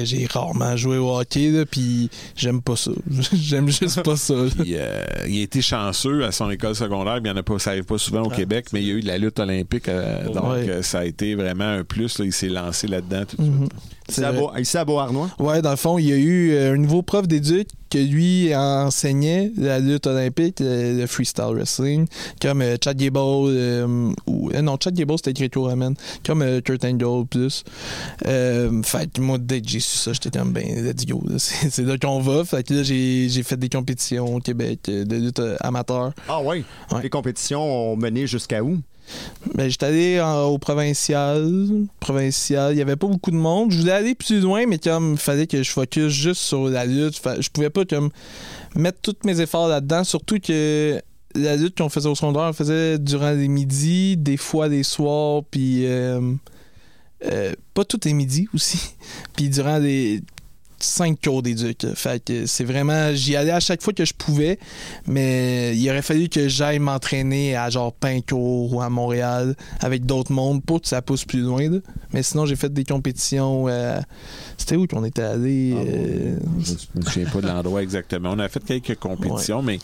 J'ai 0.05 0.27
rarement 0.27 0.77
joué 0.77 0.99
au 0.99 1.17
hockey, 1.19 1.51
là. 1.51 1.65
Puis 1.67 2.11
j'aime 2.37 2.61
pas 2.63 2.77
ça. 2.77 2.91
j'aime 3.33 3.69
juste 3.69 4.03
pas 4.03 4.17
ça. 4.17 4.35
Puis, 4.59 4.75
euh, 4.77 5.03
il 5.29 5.41
a 5.41 5.43
été 5.43 5.63
chanceux 5.63 6.25
à 6.25 6.33
son 6.33 6.51
école 6.51 6.75
secondaire, 6.75 7.15
mais 7.23 7.29
il 7.29 7.33
y 7.33 7.35
en 7.35 7.37
a 7.37 7.43
pas, 7.43 7.59
ça 7.59 7.71
arrive 7.71 7.85
pas 7.85 7.99
souvent 7.99 8.23
au 8.23 8.31
Ah, 8.33 8.37
Québec, 8.37 8.67
mais 8.73 8.83
il 8.83 8.89
y 8.89 8.91
a 8.91 8.95
eu 8.95 9.01
de 9.01 9.07
la 9.07 9.19
lutte 9.19 9.39
olympique, 9.39 9.89
euh, 9.89 10.25
donc 10.27 10.45
Ouais. 10.53 10.69
euh, 10.69 10.83
ça 10.83 11.01
a 11.01 11.05
été 11.05 11.35
vraiment 11.35 11.65
un 11.69 11.85
plus. 11.85 12.19
là. 12.19 12.25
il 12.25 12.33
s'est 12.33 12.49
lancé 12.49 12.87
là-dedans 12.87 13.25
tout 13.29 13.37
de 13.37 13.43
suite. 13.45 13.73
Ici 14.11 14.25
à, 14.25 14.33
vrai. 14.33 14.41
Beau- 14.41 14.51
ici 14.59 14.77
à 14.79 14.85
Beauharnois. 14.85 15.31
Ouais, 15.39 15.63
dans 15.63 15.71
le 15.71 15.77
fond, 15.77 15.99
il 15.99 16.07
y 16.09 16.13
a 16.13 16.17
eu 16.17 16.53
euh, 16.53 16.75
un 16.75 16.77
nouveau 16.77 17.03
prof 17.03 17.27
d'éduc 17.27 17.69
que 17.91 17.99
lui 17.99 18.55
enseignait 18.55 19.51
la 19.57 19.81
lutte 19.81 20.07
olympique, 20.07 20.59
le 20.61 21.05
freestyle 21.07 21.53
wrestling, 21.55 22.07
comme 22.41 22.63
euh, 22.63 22.77
Chad 22.83 22.97
Gable, 22.97 23.19
euh, 23.19 24.13
ou, 24.29 24.51
non, 24.53 24.77
Chad 24.83 24.95
Gable 24.95 25.15
c'était 25.17 25.33
gréco-romaine, 25.33 25.95
comme 26.25 26.43
euh, 26.43 26.61
Kurt 26.61 26.85
Angle 26.85 27.27
plus. 27.27 27.65
Euh, 28.27 28.81
fait 28.85 29.13
que 29.13 29.21
moi, 29.21 29.39
dès 29.39 29.61
que 29.61 29.69
j'ai 29.69 29.81
su 29.81 29.97
ça, 29.97 30.13
j'étais 30.13 30.31
comme, 30.39 30.53
ben, 30.53 30.65
let's 30.85 31.05
go, 31.05 31.21
c'est 31.39 31.79
là 31.83 31.99
qu'on 31.99 32.21
va. 32.21 32.45
Fait 32.45 32.63
que 32.63 32.75
là, 32.75 32.83
j'ai 32.85 33.43
fait 33.43 33.57
des 33.57 33.69
compétitions 33.69 34.37
au 34.37 34.39
Québec 34.41 34.81
de 34.87 35.17
lutte 35.17 35.43
amateur. 35.61 36.13
Ah 36.29 36.41
oui. 36.45 36.65
Ouais. 36.93 37.03
Les 37.03 37.11
compétitions 37.11 37.61
ont 37.93 37.97
mené 37.97 38.27
jusqu'à 38.29 38.63
où? 38.63 38.79
Ben, 39.55 39.69
j'étais 39.69 39.87
allé 39.87 40.21
en- 40.21 40.45
au 40.45 40.59
provincial. 40.59 41.69
Provincial, 42.01 42.73
il 42.75 42.79
y 42.79 42.83
avait 42.83 42.97
pas 42.97 43.07
beaucoup 43.07 43.31
de 43.31 43.37
monde. 43.37 43.73
Je 43.73 43.79
voulais 43.79 43.93
aller 43.93 44.15
plus 44.15 44.41
loin, 44.41 44.67
mais 44.67 44.79
comme 44.79 45.13
il 45.13 45.19
fallait 45.19 45.47
que 45.47 45.63
je 45.63 45.71
focus 45.71 46.13
juste 46.13 46.41
sur 46.43 46.69
la 46.69 46.85
lutte, 46.87 47.21
je 47.41 47.49
pouvais 47.49 47.71
pas 47.71 47.85
comme 47.85 48.11
mettre 48.75 48.99
tous 49.01 49.17
mes 49.27 49.41
efforts 49.41 49.69
là-dedans. 49.69 50.05
Surtout 50.05 50.39
que 50.39 51.01
la 51.35 51.57
lutte 51.57 51.79
qu'on 51.79 51.89
faisait 51.89 52.09
au 52.09 52.15
secondaire, 52.15 52.43
on 52.43 52.53
faisait 52.53 52.99
durant 52.99 53.33
les 53.33 53.49
midis, 53.49 54.17
des 54.17 54.37
fois 54.37 54.69
les 54.69 54.83
soirs, 54.83 55.43
puis 55.51 55.87
euh, 55.87 56.21
euh, 57.25 57.53
pas 57.75 57.85
tous 57.85 58.01
les 58.05 58.13
midis 58.15 58.49
aussi. 58.55 58.81
puis 59.37 59.49
durant 59.49 59.79
les 59.79 60.23
cinq 60.83 61.21
cours 61.23 61.43
d'éduc. 61.43 61.87
Fait 61.95 62.23
que 62.25 62.47
c'est 62.47 62.65
vraiment. 62.65 63.15
J'y 63.15 63.37
allais 63.37 63.51
à 63.51 63.61
chaque 63.61 63.83
fois 63.83 63.93
que 63.93 64.05
je 64.05 64.15
pouvais, 64.15 64.59
mais 65.07 65.77
il 65.77 65.89
aurait 65.91 66.03
fallu 66.03 66.29
que 66.29 66.49
j'aille 66.49 66.79
m'entraîner 66.79 67.57
à 67.57 67.71
genre 67.71 67.93
Pincourt 67.93 68.73
ou 68.75 68.81
à 68.81 68.89
Montréal 68.91 69.55
avec 69.81 70.07
d'autres 70.07 70.33
mondes 70.33 70.63
pour 70.65 70.81
que 70.81 70.89
ça 70.89 71.03
pousse 71.03 71.25
plus 71.25 71.41
loin. 71.41 71.69
là. 71.71 71.79
Mais 72.13 72.23
sinon, 72.23 72.47
j'ai 72.47 72.57
fait 72.57 72.73
des 72.73 72.85
compétitions. 72.85 73.67
euh, 73.69 74.01
C'était 74.57 74.77
où 74.77 74.87
qu'on 74.87 75.05
était 75.05 75.23
allé 75.23 75.75
euh, 75.77 76.37
Je 76.61 76.73
me 76.99 77.03
souviens 77.05 77.29
pas 77.31 77.41
de 77.41 77.47
l'endroit 77.47 77.83
exactement. 77.83 78.31
On 78.33 78.39
a 78.39 78.49
fait 78.49 78.63
quelques 78.65 78.99
compétitions, 78.99 79.63
mais 79.63 79.79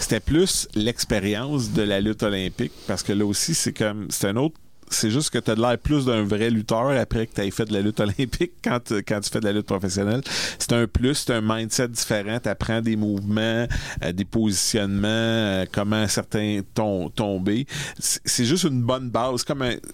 c'était 0.00 0.20
plus 0.20 0.68
l'expérience 0.74 1.70
de 1.72 1.82
la 1.82 2.00
lutte 2.00 2.22
olympique 2.22 2.72
parce 2.86 3.02
que 3.02 3.12
là 3.12 3.24
aussi, 3.26 3.54
c'est 3.54 3.72
comme. 3.72 4.06
C'est 4.10 4.28
un 4.28 4.36
autre. 4.36 4.56
C'est 4.88 5.10
juste 5.10 5.30
que 5.30 5.38
tu 5.38 5.50
as 5.50 5.54
de 5.54 5.60
l'air 5.60 5.76
plus 5.78 6.04
d'un 6.06 6.22
vrai 6.22 6.48
lutteur 6.50 6.90
après 6.90 7.26
que 7.26 7.34
tu 7.34 7.40
aies 7.40 7.50
fait 7.50 7.64
de 7.64 7.72
la 7.72 7.80
lutte 7.80 8.00
olympique 8.00 8.52
quand, 8.64 8.80
tu- 8.84 9.02
quand 9.02 9.20
tu 9.20 9.30
fais 9.30 9.40
de 9.40 9.44
la 9.46 9.52
lutte 9.52 9.66
professionnelle. 9.66 10.20
C'est 10.58 10.72
un 10.72 10.86
plus, 10.86 11.14
c'est 11.14 11.34
un 11.34 11.40
mindset 11.40 11.88
différent. 11.88 12.38
Tu 12.42 12.48
apprends 12.48 12.80
des 12.80 12.96
mouvements, 12.96 13.66
euh, 14.04 14.12
des 14.12 14.24
positionnements, 14.24 15.06
euh, 15.08 15.64
comment 15.70 16.06
certains 16.08 16.60
tom- 16.74 17.10
tomber. 17.14 17.66
C'est 17.98 18.44
juste 18.44 18.64
une 18.64 18.82
bonne 18.82 19.10
base. 19.10 19.44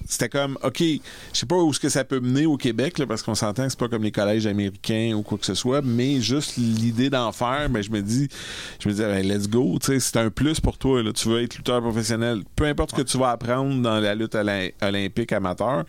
C'était 0.08 0.28
comme, 0.28 0.58
OK, 0.62 0.78
je 0.80 0.98
sais 1.32 1.46
pas 1.46 1.56
où 1.56 1.72
ce 1.72 1.80
que 1.80 1.88
ça 1.88 2.04
peut 2.04 2.20
mener 2.20 2.46
au 2.46 2.56
Québec, 2.56 2.98
là, 2.98 3.06
parce 3.06 3.22
qu'on 3.22 3.34
s'entend 3.34 3.64
que 3.64 3.70
c'est 3.70 3.78
pas 3.78 3.88
comme 3.88 4.02
les 4.02 4.12
collèges 4.12 4.46
américains 4.46 5.12
ou 5.14 5.22
quoi 5.22 5.38
que 5.38 5.46
ce 5.46 5.54
soit, 5.54 5.82
mais 5.82 6.20
juste 6.20 6.56
l'idée 6.56 7.10
d'en 7.10 7.32
faire, 7.32 7.68
ben, 7.70 7.82
je 7.82 7.90
me 7.90 8.00
dis, 8.02 8.28
je 8.80 8.88
me 8.88 8.94
dis, 8.94 9.00
ben, 9.00 9.26
let's 9.26 9.48
go, 9.48 9.78
tu 9.80 9.86
sais, 9.86 10.00
c'est 10.00 10.16
un 10.18 10.30
plus 10.30 10.60
pour 10.60 10.78
toi, 10.78 11.02
là. 11.02 11.12
Tu 11.12 11.28
veux 11.28 11.42
être 11.42 11.56
lutteur 11.56 11.80
professionnel. 11.80 12.42
Peu 12.56 12.64
importe 12.66 12.90
ce 12.90 12.96
que 12.96 13.02
tu 13.02 13.18
vas 13.18 13.30
apprendre 13.30 13.80
dans 13.82 14.00
la 14.00 14.14
lutte 14.14 14.34
olym- 14.34 14.72
olympique 14.82 15.32
amateur, 15.32 15.84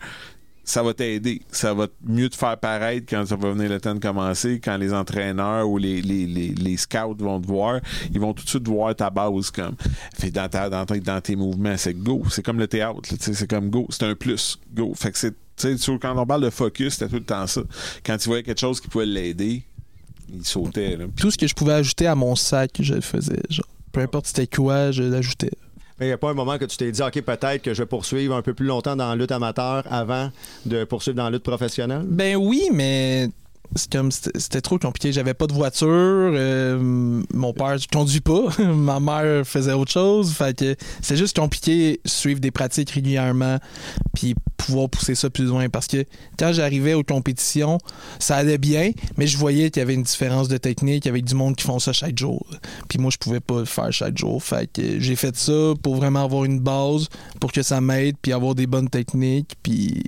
ça 0.64 0.82
va 0.82 0.94
t'aider. 0.94 1.42
Ça 1.50 1.74
va 1.74 1.86
mieux 2.04 2.28
te 2.28 2.36
faire 2.36 2.58
paraître 2.58 3.06
quand 3.08 3.26
ça 3.26 3.36
va 3.36 3.52
venir 3.52 3.68
le 3.68 3.80
temps 3.80 3.94
de 3.94 4.00
commencer, 4.00 4.60
quand 4.64 4.76
les 4.76 4.92
entraîneurs 4.92 5.68
ou 5.68 5.78
les, 5.78 6.00
les, 6.00 6.26
les, 6.26 6.48
les 6.48 6.76
scouts 6.76 7.16
vont 7.18 7.40
te 7.40 7.46
voir, 7.46 7.80
ils 8.12 8.18
vont 8.18 8.32
tout 8.32 8.44
de 8.44 8.48
suite 8.48 8.66
voir 8.66 8.94
ta 8.96 9.10
base 9.10 9.50
comme. 9.50 9.76
Fait 10.18 10.30
dans, 10.30 10.48
ta, 10.48 10.70
dans, 10.70 10.84
dans 10.84 11.20
tes 11.20 11.36
mouvements, 11.36 11.76
c'est 11.76 11.94
go. 11.94 12.22
C'est 12.30 12.42
comme 12.42 12.58
le 12.58 12.66
théâtre, 12.66 13.00
c'est 13.20 13.48
comme 13.48 13.70
go. 13.70 13.86
C'est 13.90 14.04
un 14.04 14.14
plus. 14.14 14.58
Go. 14.72 14.92
Fait 14.94 15.12
que 15.12 15.18
c'est. 15.18 15.34
Quand 16.00 16.18
on 16.18 16.26
parle 16.26 16.42
de 16.42 16.50
focus, 16.50 16.94
c'était 16.94 17.08
tout 17.08 17.16
le 17.16 17.24
temps 17.24 17.46
ça. 17.46 17.60
Quand 18.04 18.16
tu 18.16 18.28
voyais 18.28 18.42
quelque 18.42 18.58
chose 18.58 18.80
qui 18.80 18.88
pouvait 18.88 19.06
l'aider, 19.06 19.62
il 20.28 20.44
sautait. 20.44 20.96
Là. 20.96 21.04
tout 21.16 21.30
ce 21.30 21.38
que 21.38 21.46
je 21.46 21.54
pouvais 21.54 21.74
ajouter 21.74 22.06
à 22.08 22.14
mon 22.16 22.34
sac, 22.34 22.70
je 22.80 22.94
le 22.94 23.00
faisais. 23.00 23.40
Genre, 23.50 23.68
peu 23.92 24.00
importe 24.00 24.26
c'était 24.26 24.48
quoi, 24.48 24.90
je 24.90 25.04
l'ajoutais. 25.04 25.52
Il 26.00 26.06
n'y 26.06 26.12
a 26.12 26.18
pas 26.18 26.30
un 26.30 26.34
moment 26.34 26.58
que 26.58 26.64
tu 26.64 26.76
t'es 26.76 26.90
dit, 26.90 27.02
OK, 27.02 27.20
peut-être 27.20 27.62
que 27.62 27.72
je 27.72 27.82
vais 27.82 27.86
poursuivre 27.86 28.34
un 28.34 28.42
peu 28.42 28.52
plus 28.52 28.66
longtemps 28.66 28.96
dans 28.96 29.08
la 29.10 29.14
lutte 29.14 29.30
amateur 29.30 29.84
avant 29.90 30.30
de 30.66 30.84
poursuivre 30.84 31.16
dans 31.16 31.24
la 31.24 31.30
lutte 31.30 31.44
professionnelle? 31.44 32.02
Ben 32.04 32.36
oui, 32.36 32.68
mais 32.72 33.28
comme 33.90 34.10
c'était 34.10 34.60
trop 34.60 34.78
compliqué. 34.78 35.12
J'avais 35.12 35.34
pas 35.34 35.46
de 35.46 35.52
voiture, 35.52 35.88
euh, 35.88 37.22
mon 37.32 37.52
père 37.52 37.78
je 37.78 37.88
conduis 37.88 38.20
pas, 38.20 38.48
ma 38.58 39.00
mère 39.00 39.46
faisait 39.46 39.72
autre 39.72 39.92
chose, 39.92 40.32
fait 40.32 40.56
que 40.56 40.76
c'est 41.02 41.16
juste 41.16 41.36
compliqué 41.36 42.00
suivre 42.04 42.40
des 42.40 42.50
pratiques 42.50 42.90
régulièrement 42.90 43.58
puis 44.14 44.34
pouvoir 44.56 44.88
pousser 44.88 45.14
ça 45.14 45.28
plus 45.30 45.44
loin 45.44 45.68
parce 45.68 45.86
que 45.86 46.04
quand 46.38 46.52
j'arrivais 46.52 46.94
aux 46.94 47.02
compétitions, 47.02 47.78
ça 48.18 48.36
allait 48.36 48.58
bien, 48.58 48.92
mais 49.16 49.26
je 49.26 49.36
voyais 49.36 49.70
qu'il 49.70 49.80
y 49.80 49.82
avait 49.82 49.94
une 49.94 50.04
différence 50.04 50.48
de 50.48 50.56
technique 50.56 51.06
avec 51.06 51.24
du 51.24 51.34
monde 51.34 51.56
qui 51.56 51.64
font 51.64 51.78
ça 51.78 51.92
chaque 51.92 52.18
jour. 52.18 52.46
Puis 52.88 52.98
moi 52.98 53.10
je 53.10 53.18
pouvais 53.18 53.40
pas 53.40 53.60
le 53.60 53.64
faire 53.64 53.92
chaque 53.92 54.16
jour, 54.16 54.42
fait 54.42 54.70
que 54.72 55.00
j'ai 55.00 55.16
fait 55.16 55.36
ça 55.36 55.74
pour 55.82 55.96
vraiment 55.96 56.24
avoir 56.24 56.44
une 56.44 56.60
base 56.60 57.08
pour 57.40 57.52
que 57.52 57.62
ça 57.62 57.80
m'aide 57.80 58.16
puis 58.22 58.32
avoir 58.32 58.54
des 58.54 58.66
bonnes 58.66 58.88
techniques 58.88 59.54
puis 59.62 60.02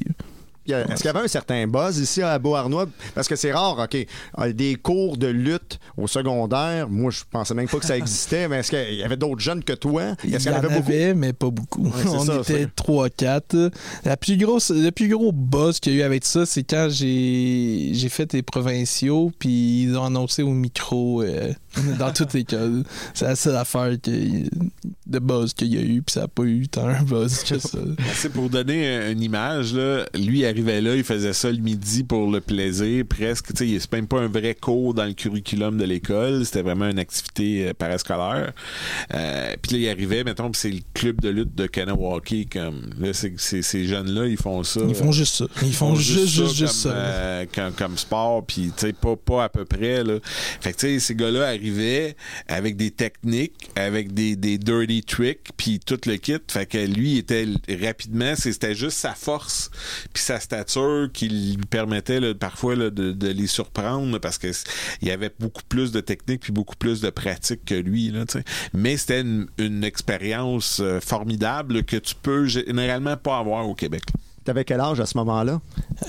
Est-ce 0.69 0.97
qu'il 0.97 1.07
y 1.07 1.09
avait 1.09 1.21
un 1.21 1.29
certain 1.29 1.67
buzz 1.67 1.99
ici 1.99 2.23
à 2.23 2.39
Beauharnois? 2.39 2.87
Parce 3.15 3.29
que 3.29 3.37
c'est 3.37 3.53
rare, 3.53 3.79
OK. 3.79 4.07
euh, 4.39 4.53
Des 4.53 4.75
cours 4.77 5.17
de 5.17 5.27
lutte 5.29 5.79
au 5.97 6.07
secondaire, 6.07 6.89
moi, 6.89 7.11
je 7.11 7.23
pensais 7.31 7.55
même 7.55 7.69
pas 7.69 7.79
que 7.79 7.87
ça 7.87 7.97
existait, 7.97 8.49
mais 8.49 8.59
est-ce 8.59 8.71
qu'il 8.71 8.95
y 8.97 9.03
avait 9.03 9.17
d'autres 9.17 9.41
jeunes 9.41 9.63
que 9.65 9.73
toi? 9.73 10.15
Il 10.25 10.31
y, 10.31 10.35
Est-ce 10.35 10.45
qu'il 10.45 10.53
y 10.53 10.55
en 10.55 10.59
avait 10.59 10.69
beaucoup? 10.69 10.91
avait, 10.91 11.15
mais 11.15 11.33
pas 11.33 11.51
beaucoup. 11.51 11.91
On 12.07 12.25
ça, 12.25 12.37
était 12.37 12.45
c'est- 12.65 12.75
3-4. 12.77 13.71
La 14.05 14.17
plus 14.17 14.37
grosse, 14.37 14.71
le 14.71 14.91
plus 14.91 15.09
gros 15.09 15.33
buzz 15.33 15.81
qu'il 15.81 15.95
y 15.95 15.97
a 15.97 15.99
eu 16.01 16.03
avec 16.03 16.25
ça, 16.25 16.47
c'est 16.47 16.63
quand 16.65 16.89
j'ai 16.91 17.91
j'ai 17.93 18.09
fait 18.09 18.33
les 18.33 18.43
provinciaux, 18.43 19.33
puis 19.39 19.83
ils 19.85 19.97
ont 19.97 20.05
annoncé 20.05 20.43
au 20.43 20.51
micro 20.51 21.23
euh, 21.23 21.53
dans 21.99 22.13
toute 22.13 22.33
l'école. 22.33 22.83
C'est 23.15 23.25
la 23.27 23.37
seule 23.37 23.57
affaire 23.57 23.93
que- 24.03 24.11
de 25.07 25.19
buzz 25.21 25.55
qu'il 25.55 25.73
y 25.75 25.79
a 25.79 25.83
eu, 25.83 26.03
puis 26.03 26.13
ça 26.15 26.23
n'a 26.23 26.29
pas 26.29 26.43
eu 26.43 26.67
tant 26.69 26.89
un 26.89 27.03
buzz 27.03 27.45
que 27.45 27.59
ça. 27.59 27.79
C'est 28.15 28.33
pour 28.33 28.51
donner 28.51 28.89
un- 28.97 29.11
une 29.13 29.23
image, 29.23 29.73
là, 29.75 30.05
lui 30.15 30.41
il 30.41 30.47
arrivait 30.47 30.81
là, 30.81 30.95
il 30.97 31.05
faisait 31.05 31.33
ça 31.33 31.51
le 31.51 31.59
midi 31.59 32.03
pour 32.05 32.31
le 32.31 32.41
plaisir, 32.41 33.05
presque. 33.09 33.53
Tu 33.55 33.69
sais, 33.73 33.79
c'est 33.79 33.93
même 33.93 34.07
pas 34.09 34.21
un 34.21 34.29
vrai 34.29 34.55
cours 34.55 34.95
dans 34.95 35.05
le 35.05 35.13
curriculum 35.13 35.79
de 35.79 35.85
l'école, 35.85 36.45
c'était 36.45 36.63
vraiment 36.63 36.89
une 36.89 36.99
activité 36.99 37.69
euh, 37.69 37.73
parascolaire. 37.75 38.53
Euh, 39.15 39.55
puis 39.63 39.73
là, 39.73 39.79
il 39.79 39.89
arrivait, 39.89 40.25
mettons, 40.25 40.51
c'est 40.55 40.71
le 40.71 40.81
club 40.95 41.21
de 41.21 41.29
lutte 41.29 41.55
de 41.55 41.67
Kanawaki, 41.67 42.47
comme 42.47 42.91
là, 42.99 43.13
c'est- 43.13 43.37
ces 43.39 43.85
jeunes-là, 43.87 44.27
ils 44.27 44.37
font 44.37 44.63
ça. 44.63 44.81
Ils 44.89 44.95
font 44.95 45.13
juste 45.13 45.37
ça. 45.37 45.47
Ils 45.63 45.73
font 45.75 45.95
juste, 45.95 46.27
juste, 46.29 46.55
juste 46.57 46.83
comme, 46.85 46.93
ça. 46.93 46.97
euh, 46.97 47.47
comme, 47.55 47.73
comme 47.73 47.99
sport, 47.99 48.45
puis 48.45 48.73
tu 48.77 48.87
sais, 48.87 48.93
pas, 48.93 49.17
pas 49.17 49.45
à 49.45 49.49
peu 49.49 49.65
près. 49.65 50.03
Là. 50.03 50.19
Fait 50.61 50.73
que 50.73 50.79
tu 50.79 50.87
sais, 50.87 50.99
ces 50.99 51.15
gars-là 51.15 51.47
avec 52.49 52.77
des 52.77 52.91
techniques, 52.91 53.71
avec 53.77 54.13
des, 54.15 54.37
des 54.37 54.59
dirty 54.59 55.03
tricks, 55.03 55.49
puis 55.57 55.81
tout 55.81 55.99
le 56.07 56.17
kit. 56.17 56.37
Fait 56.49 56.67
que 56.67 56.79
lui, 56.79 57.13
il 57.13 57.19
était 57.19 57.47
rapidement, 57.83 58.35
c'était 58.37 58.75
juste 58.75 58.99
sa 58.99 59.15
force, 59.15 59.71
puis 60.13 60.23
sa 60.23 60.41
stature 60.41 61.09
qui 61.13 61.29
lui 61.29 61.57
permettait 61.69 62.21
là, 62.21 62.35
parfois 62.35 62.77
là, 62.77 62.91
de, 62.91 63.13
de 63.13 63.29
les 63.29 63.47
surprendre 63.47 64.19
parce 64.19 64.39
que 64.39 64.53
c- 64.53 64.65
il 65.03 65.09
y 65.09 65.11
avait 65.11 65.31
beaucoup 65.39 65.63
plus 65.69 65.93
de 65.93 66.01
technique 66.01 66.41
puis 66.41 66.53
beaucoup 66.53 66.77
plus 66.77 67.01
de 67.01 67.11
pratique 67.11 67.65
que 67.65 67.75
lui. 67.75 68.11
Là. 68.11 68.25
Mais 68.73 68.97
c'était 68.97 69.21
une, 69.21 69.47
une 69.59 69.85
expérience 69.85 70.81
euh, 70.81 71.01
formidable 71.01 71.85
que 71.85 71.97
tu 71.97 72.15
peux 72.15 72.47
généralement 72.47 73.17
pas 73.17 73.39
avoir 73.39 73.69
au 73.69 73.75
Québec. 73.75 74.03
T'avais 74.45 74.65
quel 74.65 74.81
âge 74.81 75.01
à 75.01 75.07
ce 75.07 75.19
moment-là? 75.19 75.61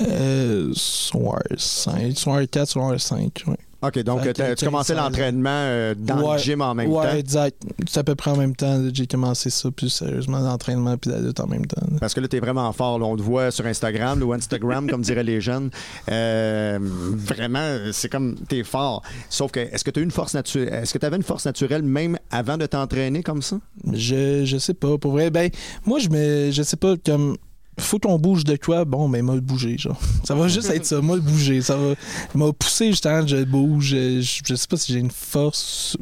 Euh, 0.02 0.72
soir 0.74 1.42
5, 1.58 2.16
soir 2.18 2.42
4, 2.50 2.70
soir 2.70 3.00
5, 3.00 3.44
ouais. 3.48 3.56
OK, 3.82 4.00
donc 4.00 4.24
que 4.24 4.30
tu 4.30 4.42
15 4.42 4.64
commençais 4.64 4.96
l'entraînement 4.96 5.50
euh, 5.52 5.94
dans 5.96 6.20
Ouais, 6.22 6.34
le 6.38 6.40
gym 6.40 6.62
en 6.62 6.74
même 6.74 6.90
ouais, 6.90 7.06
temps. 7.12 7.16
exact. 7.16 7.62
C'est 7.88 8.00
à 8.00 8.04
peu 8.04 8.16
près 8.16 8.32
en 8.32 8.36
même 8.38 8.56
temps. 8.56 8.78
là, 8.80 8.90
J'ai 8.92 9.06
commencé 9.06 9.52
ça 9.52 9.70
plus 9.70 9.90
sérieusement, 9.90 10.40
l'entraînement 10.40 10.98
puis 10.98 11.12
la 11.12 11.20
lutte 11.20 11.40
en 11.40 11.46
même 11.48 11.66
temps. 11.68 11.86
là. 11.92 11.98
Parce 12.00 12.14
que 12.16 12.20
là, 12.20 12.28
t'es 12.28 12.40
vraiment 12.40 12.72
fort. 12.74 12.98
là. 12.98 13.06
on 13.06 13.16
te 13.16 13.22
voit 13.22 13.52
sur 13.52 13.66
Instagram, 13.68 14.22
ou 14.24 14.34
Instagram, 14.34 14.90
comme 14.90 15.02
diraient 15.02 15.24
les 15.24 15.42
jeunes. 15.42 15.70
Euh, 16.10 16.80
vraiment, 16.82 17.78
c'est 17.92 18.10
comme 18.10 18.36
t'es 18.48 18.64
fort. 18.64 19.04
Sauf 19.30 19.52
que, 19.52 19.60
est-ce 19.60 19.84
que 19.84 19.92
tu 19.92 20.02
une 20.02 20.12
force 20.12 20.34
naturelle? 20.34 20.74
Est-ce 20.74 20.94
que 20.94 20.98
tu 21.00 21.06
avais 21.06 21.18
une 21.18 21.24
force 21.24 21.46
naturelle 21.46 21.84
même 21.84 22.18
avant 22.32 22.58
de 22.58 22.66
t'entraîner 22.66 23.22
comme 23.22 23.42
ça? 23.42 23.60
Je, 23.94 24.44
je 24.46 24.58
sais 24.58 24.74
pas. 24.74 24.98
Pour 24.98 25.12
vrai, 25.12 25.30
ben, 25.30 25.50
moi, 25.86 26.00
je 26.00 26.10
me, 26.10 26.52
je 26.52 26.64
sais 26.64 26.78
pas, 26.78 26.96
comme, 27.06 27.38
faut 27.80 28.00
qu'on 28.00 28.18
bouge 28.18 28.44
de 28.44 28.56
quoi, 28.56 28.86
bon, 28.86 29.08
mais 29.08 29.22
m'a 29.22 29.36
bouger, 29.38 29.78
genre. 29.78 30.00
Ça 30.24 30.36
va 30.36 30.48
juste 30.48 30.70
être 30.70 30.86
ça, 30.86 31.02
m'a 31.02 31.18
bouger. 31.18 31.62
Ça 31.62 31.78
va 31.78 31.94
m'a 32.36 32.52
poussé 32.54 32.92
justement, 32.92 33.26
je 33.26 33.44
bouge. 33.44 33.88
Je, 33.88 34.40
je 34.46 34.56
sais 34.56 34.68
pas 34.68 34.78
si 34.78 34.94
j'ai 34.94 35.00
une 35.00 35.12
force 35.12 35.98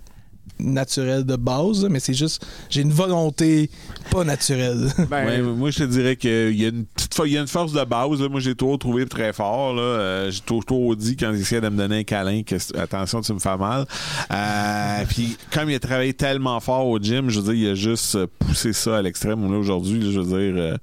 naturelle 0.60 1.26
de 1.26 1.36
base, 1.36 1.86
mais 1.90 2.00
c'est 2.00 2.14
juste, 2.14 2.46
j'ai 2.70 2.82
une 2.82 2.92
volonté 2.94 3.70
pas 4.12 4.24
naturelle. 4.24 4.92
Ben, 5.10 5.26
Ouais, 5.26 5.42
moi, 5.42 5.70
je 5.72 5.80
te 5.80 5.84
dirais 5.84 6.16
qu'il 6.16 6.60
y 6.60 6.66
a 6.66 6.70
une 6.70 6.86
petite 6.86 7.16
il 7.24 7.32
y 7.32 7.38
a 7.38 7.42
une 7.42 7.48
force 7.48 7.72
de 7.72 7.84
base. 7.84 8.22
là. 8.22 8.30
Moi, 8.30 8.40
j'ai 8.40 8.56
toujours 8.56 8.78
trouvé 8.80 9.06
très 9.06 9.32
fort. 9.32 9.74
Là. 9.74 9.82
Euh, 9.82 10.32
j'ai 10.32 10.42
toujours 10.42 10.96
dit 10.96 11.16
quand 11.16 11.32
il 11.32 11.40
essayait 11.40 11.62
de 11.62 11.70
me 11.70 11.78
donner 11.78 12.00
un 12.00 12.04
câlin 12.04 12.44
que 12.44 12.56
attention, 12.78 13.22
tu 13.22 13.34
me 13.34 13.40
fais 13.40 13.58
mal. 13.58 13.86
Euh, 14.32 15.06
puis, 15.08 15.38
comme 15.52 15.70
il 15.70 15.76
a 15.76 15.80
travaillé 15.80 16.14
tellement 16.14 16.60
fort 16.60 16.88
au 16.88 17.00
gym, 17.00 17.30
je 17.30 17.40
veux 17.40 17.54
dire, 17.54 17.68
il 17.68 17.72
a 17.72 17.76
juste 17.76 18.16
euh, 18.16 18.28
poussé 18.40 18.74
ça 18.74 18.98
à 18.98 19.02
l'extrême. 19.02 19.50
Là, 19.50 19.58
aujourd'hui, 19.58 20.12
je 20.12 20.20
veux 20.20 20.26
dire, 20.26 20.62
euh, 20.62 20.78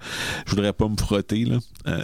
je 0.46 0.50
voudrais 0.50 0.72
pas 0.72 0.88
me 0.88 0.96
frotter. 0.96 1.44
Là. 1.44 1.58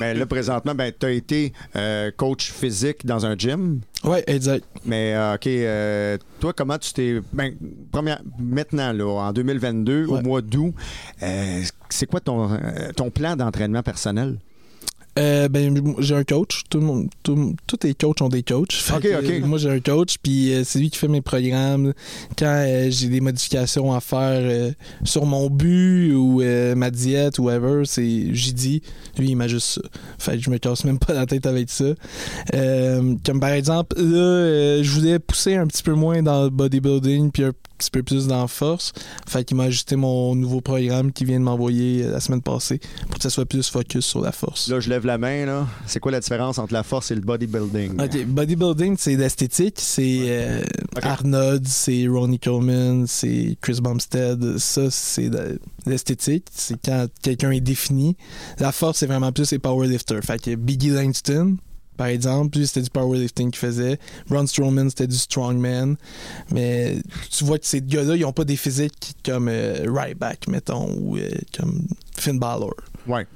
Ben, 0.00 0.18
là, 0.18 0.26
présentement, 0.26 0.74
ben, 0.74 0.92
tu 0.98 1.06
as 1.06 1.10
été 1.10 1.52
euh, 1.76 2.10
coach 2.16 2.50
physique 2.50 3.06
dans 3.06 3.26
un 3.26 3.36
gym. 3.36 3.80
ouais, 4.02 4.24
exact. 4.26 4.64
Mais, 4.84 5.14
euh, 5.14 5.34
OK, 5.34 5.46
euh, 5.46 6.18
toi, 6.40 6.52
comment 6.52 6.78
tu 6.78 6.92
t'es. 6.92 7.20
Ben, 7.32 7.54
première, 7.92 8.20
maintenant, 8.38 8.92
là, 8.92 9.06
en 9.06 9.32
2022, 9.32 10.06
au 10.06 10.20
mois 10.20 10.42
d'août, 10.42 10.74
euh, 11.22 11.62
c'est 11.90 12.06
quoi 12.06 12.20
ton, 12.20 12.52
euh, 12.52 12.92
ton 12.96 13.10
plan 13.10 13.36
d'entraînement 13.36 13.82
personnel? 13.82 14.38
Euh, 15.18 15.48
ben, 15.48 15.94
j'ai 16.00 16.14
un 16.16 16.24
coach. 16.24 16.62
Tout 16.68 16.78
le 16.80 16.86
monde, 16.86 17.08
tout- 17.22 17.54
tous 17.66 17.78
les 17.84 17.94
coachs 17.94 18.20
ont 18.20 18.28
des 18.28 18.42
coachs. 18.42 18.72
Fait 18.72 18.92
que, 19.00 19.08
euh, 19.08 19.46
moi, 19.46 19.58
j'ai 19.58 19.70
un 19.70 19.78
coach, 19.80 20.16
puis 20.22 20.52
euh, 20.52 20.62
c'est 20.64 20.78
lui 20.80 20.90
qui 20.90 20.98
fait 20.98 21.06
mes 21.08 21.20
programmes. 21.20 21.92
Quand 22.38 22.46
euh, 22.66 22.88
j'ai 22.90 23.08
des 23.08 23.20
modifications 23.20 23.92
à 23.92 24.00
faire 24.00 24.72
sur 25.04 25.24
mon 25.26 25.48
but 25.50 26.12
ou 26.14 26.42
ma 26.76 26.90
diète 26.90 27.38
ou 27.38 27.44
whatever, 27.44 27.82
c'est 27.84 28.34
j'y 28.34 28.52
dis. 28.52 28.82
Lui, 29.18 29.30
il 29.30 29.36
m'a 29.36 29.46
juste 29.48 29.66
ça. 29.74 29.82
Fait 30.18 30.32
que 30.36 30.42
je 30.42 30.50
me 30.50 30.58
casse 30.58 30.84
même 30.84 30.98
pas 30.98 31.12
la 31.14 31.26
tête 31.26 31.46
avec 31.46 31.70
ça. 31.70 31.94
Comme 32.52 33.40
par 33.40 33.50
exemple, 33.50 33.96
là, 34.00 34.82
je 34.82 34.90
voulais 34.90 35.18
pousser 35.18 35.54
un 35.54 35.66
petit 35.66 35.82
peu 35.82 35.92
moins 35.94 36.22
dans 36.22 36.44
le 36.44 36.50
bodybuilding, 36.50 37.30
puis 37.30 37.44
un 37.44 37.52
petit 37.84 37.90
peu 37.90 38.02
plus 38.02 38.26
dans 38.26 38.40
la 38.40 38.48
force. 38.48 38.92
Fait 39.28 39.44
qu'il 39.44 39.56
m'a 39.56 39.64
ajusté 39.64 39.96
mon 39.96 40.34
nouveau 40.34 40.60
programme 40.60 41.12
qu'il 41.12 41.26
vient 41.26 41.38
de 41.38 41.44
m'envoyer 41.44 42.04
euh, 42.04 42.12
la 42.12 42.20
semaine 42.20 42.42
passée 42.42 42.80
pour 43.08 43.16
que 43.16 43.22
ça 43.22 43.30
soit 43.30 43.46
plus 43.46 43.68
focus 43.68 44.04
sur 44.04 44.20
la 44.20 44.32
force. 44.32 44.68
Là, 44.68 44.80
je 44.80 44.88
lève 44.88 45.06
la 45.06 45.18
main, 45.18 45.46
là. 45.46 45.66
C'est 45.86 46.00
quoi 46.00 46.12
la 46.12 46.20
différence 46.20 46.58
entre 46.58 46.72
la 46.72 46.82
force 46.82 47.10
et 47.10 47.14
le 47.14 47.20
bodybuilding? 47.20 48.00
Ok, 48.00 48.24
bodybuilding, 48.26 48.96
c'est 48.98 49.16
l'esthétique. 49.16 49.76
C'est 49.78 50.20
euh. 50.28 50.62
Arnold, 51.02 51.66
c'est 51.66 52.06
Ronnie 52.08 52.38
Coleman, 52.38 53.06
c'est 53.06 53.56
Chris 53.60 53.80
Bumstead. 53.82 54.58
Ça, 54.58 54.90
c'est 54.90 55.30
l'esthétique. 55.86 56.46
C'est 56.52 56.76
quand 56.82 57.06
quelqu'un 57.22 57.50
est 57.50 57.60
défini. 57.60 58.16
La 58.58 58.72
force, 58.72 58.98
c'est 58.98 59.06
vraiment 59.06 59.32
plus 59.32 59.50
les 59.52 59.58
powerlifters. 59.58 60.22
Fait 60.22 60.40
que 60.40 60.54
Biggie 60.54 60.90
Langston, 60.90 61.56
par 61.96 62.08
exemple, 62.08 62.58
lui, 62.58 62.66
c'était 62.66 62.82
du 62.82 62.90
powerlifting 62.90 63.50
qu'il 63.50 63.58
faisait. 63.58 63.98
Braun 64.28 64.46
Strowman, 64.46 64.90
c'était 64.90 65.06
du 65.06 65.16
strongman. 65.16 65.96
Mais 66.50 66.96
tu 67.30 67.44
vois 67.44 67.58
que 67.58 67.66
ces 67.66 67.80
gars-là, 67.80 68.16
ils 68.16 68.24
ont 68.24 68.32
pas 68.32 68.44
des 68.44 68.56
physiques 68.56 69.14
comme 69.24 69.48
euh, 69.48 69.84
Ryback, 69.86 70.48
mettons, 70.48 70.92
ou 70.98 71.16
euh, 71.16 71.28
comme 71.56 71.86
Finn 72.16 72.38
Balor. 72.38 72.74
Ouais. 73.06 73.26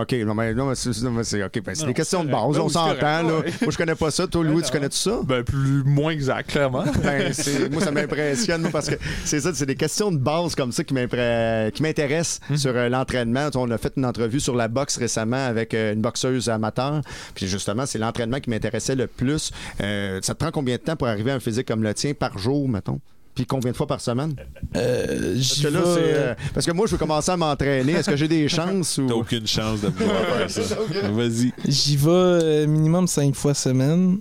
OK, 0.00 0.12
non, 0.12 0.34
mais, 0.34 0.54
non, 0.54 0.66
mais 0.68 0.74
c'est, 0.74 0.90
ben, 1.02 1.74
des 1.86 1.94
questions 1.94 2.24
de 2.24 2.30
base, 2.30 2.58
on 2.58 2.68
s'entend, 2.68 3.22
là. 3.22 3.22
Moi, 3.22 3.70
je 3.70 3.76
connais 3.76 3.94
pas 3.94 4.10
ça. 4.10 4.26
Toi, 4.26 4.44
Louis, 4.48 4.62
tu 4.62 4.70
connais 4.70 4.88
tout 4.88 4.96
ça? 4.96 5.20
Ben, 5.24 5.42
plus, 5.42 5.82
moins 5.84 6.12
exact, 6.12 6.50
clairement. 6.50 6.84
Ben, 7.02 7.32
moi, 7.70 7.82
ça 7.82 7.90
m'impressionne 7.90 8.70
parce 8.70 8.88
que 8.88 8.96
c'est 9.24 9.40
ça, 9.40 9.50
c'est 9.54 9.66
des 9.66 9.76
questions 9.76 10.10
de 10.10 10.18
base 10.18 10.54
comme 10.54 10.72
ça 10.72 10.84
qui 10.84 10.94
m'intéressent 10.94 12.38
Hmm. 12.48 12.56
sur 12.56 12.74
euh, 12.74 12.88
l'entraînement. 12.88 13.48
On 13.54 13.70
a 13.70 13.78
fait 13.78 13.92
une 13.96 14.06
entrevue 14.06 14.40
sur 14.40 14.54
la 14.54 14.68
boxe 14.68 14.96
récemment 14.96 15.46
avec 15.46 15.74
euh, 15.74 15.92
une 15.94 16.00
boxeuse 16.00 16.48
amateur. 16.48 17.02
Puis 17.34 17.46
justement, 17.46 17.86
c'est 17.86 17.98
l'entraînement 17.98 18.40
qui 18.40 18.50
m'intéressait 18.50 18.94
le 18.94 19.06
plus. 19.06 19.50
Euh, 19.80 20.20
ça 20.22 20.34
te 20.34 20.38
prend 20.38 20.50
combien 20.50 20.76
de 20.76 20.80
temps 20.82 20.96
pour 20.96 21.08
arriver 21.08 21.30
à 21.30 21.34
un 21.34 21.40
physique 21.40 21.66
comme 21.66 21.82
le 21.82 21.94
tien 21.94 22.14
par 22.14 22.38
jour, 22.38 22.68
mettons? 22.68 23.00
Puis 23.38 23.46
combien 23.46 23.70
de 23.70 23.76
fois 23.76 23.86
par 23.86 24.00
semaine? 24.00 24.34
Euh, 24.74 25.34
Parce 25.34 25.54
j'y 25.54 25.62
que 25.62 25.68
là, 25.68 25.78
euh, 25.78 26.34
parce 26.52 26.66
que 26.66 26.72
moi, 26.72 26.86
je 26.88 26.90
veux 26.90 26.98
commencer 26.98 27.30
à 27.30 27.36
m'entraîner. 27.36 27.92
Est-ce 27.92 28.10
que 28.10 28.16
j'ai 28.16 28.26
des 28.26 28.48
chances 28.48 28.98
ou? 28.98 29.06
T'as 29.06 29.14
aucune 29.14 29.46
chance 29.46 29.80
de 29.80 29.90
pouvoir 29.90 30.24
faire 30.24 30.50
ça. 30.66 30.74
Vas-y. 31.12 31.52
J'y 31.64 31.96
vais 31.96 32.10
euh, 32.10 32.66
minimum 32.66 33.06
cinq 33.06 33.36
fois 33.36 33.54
semaine. 33.54 34.18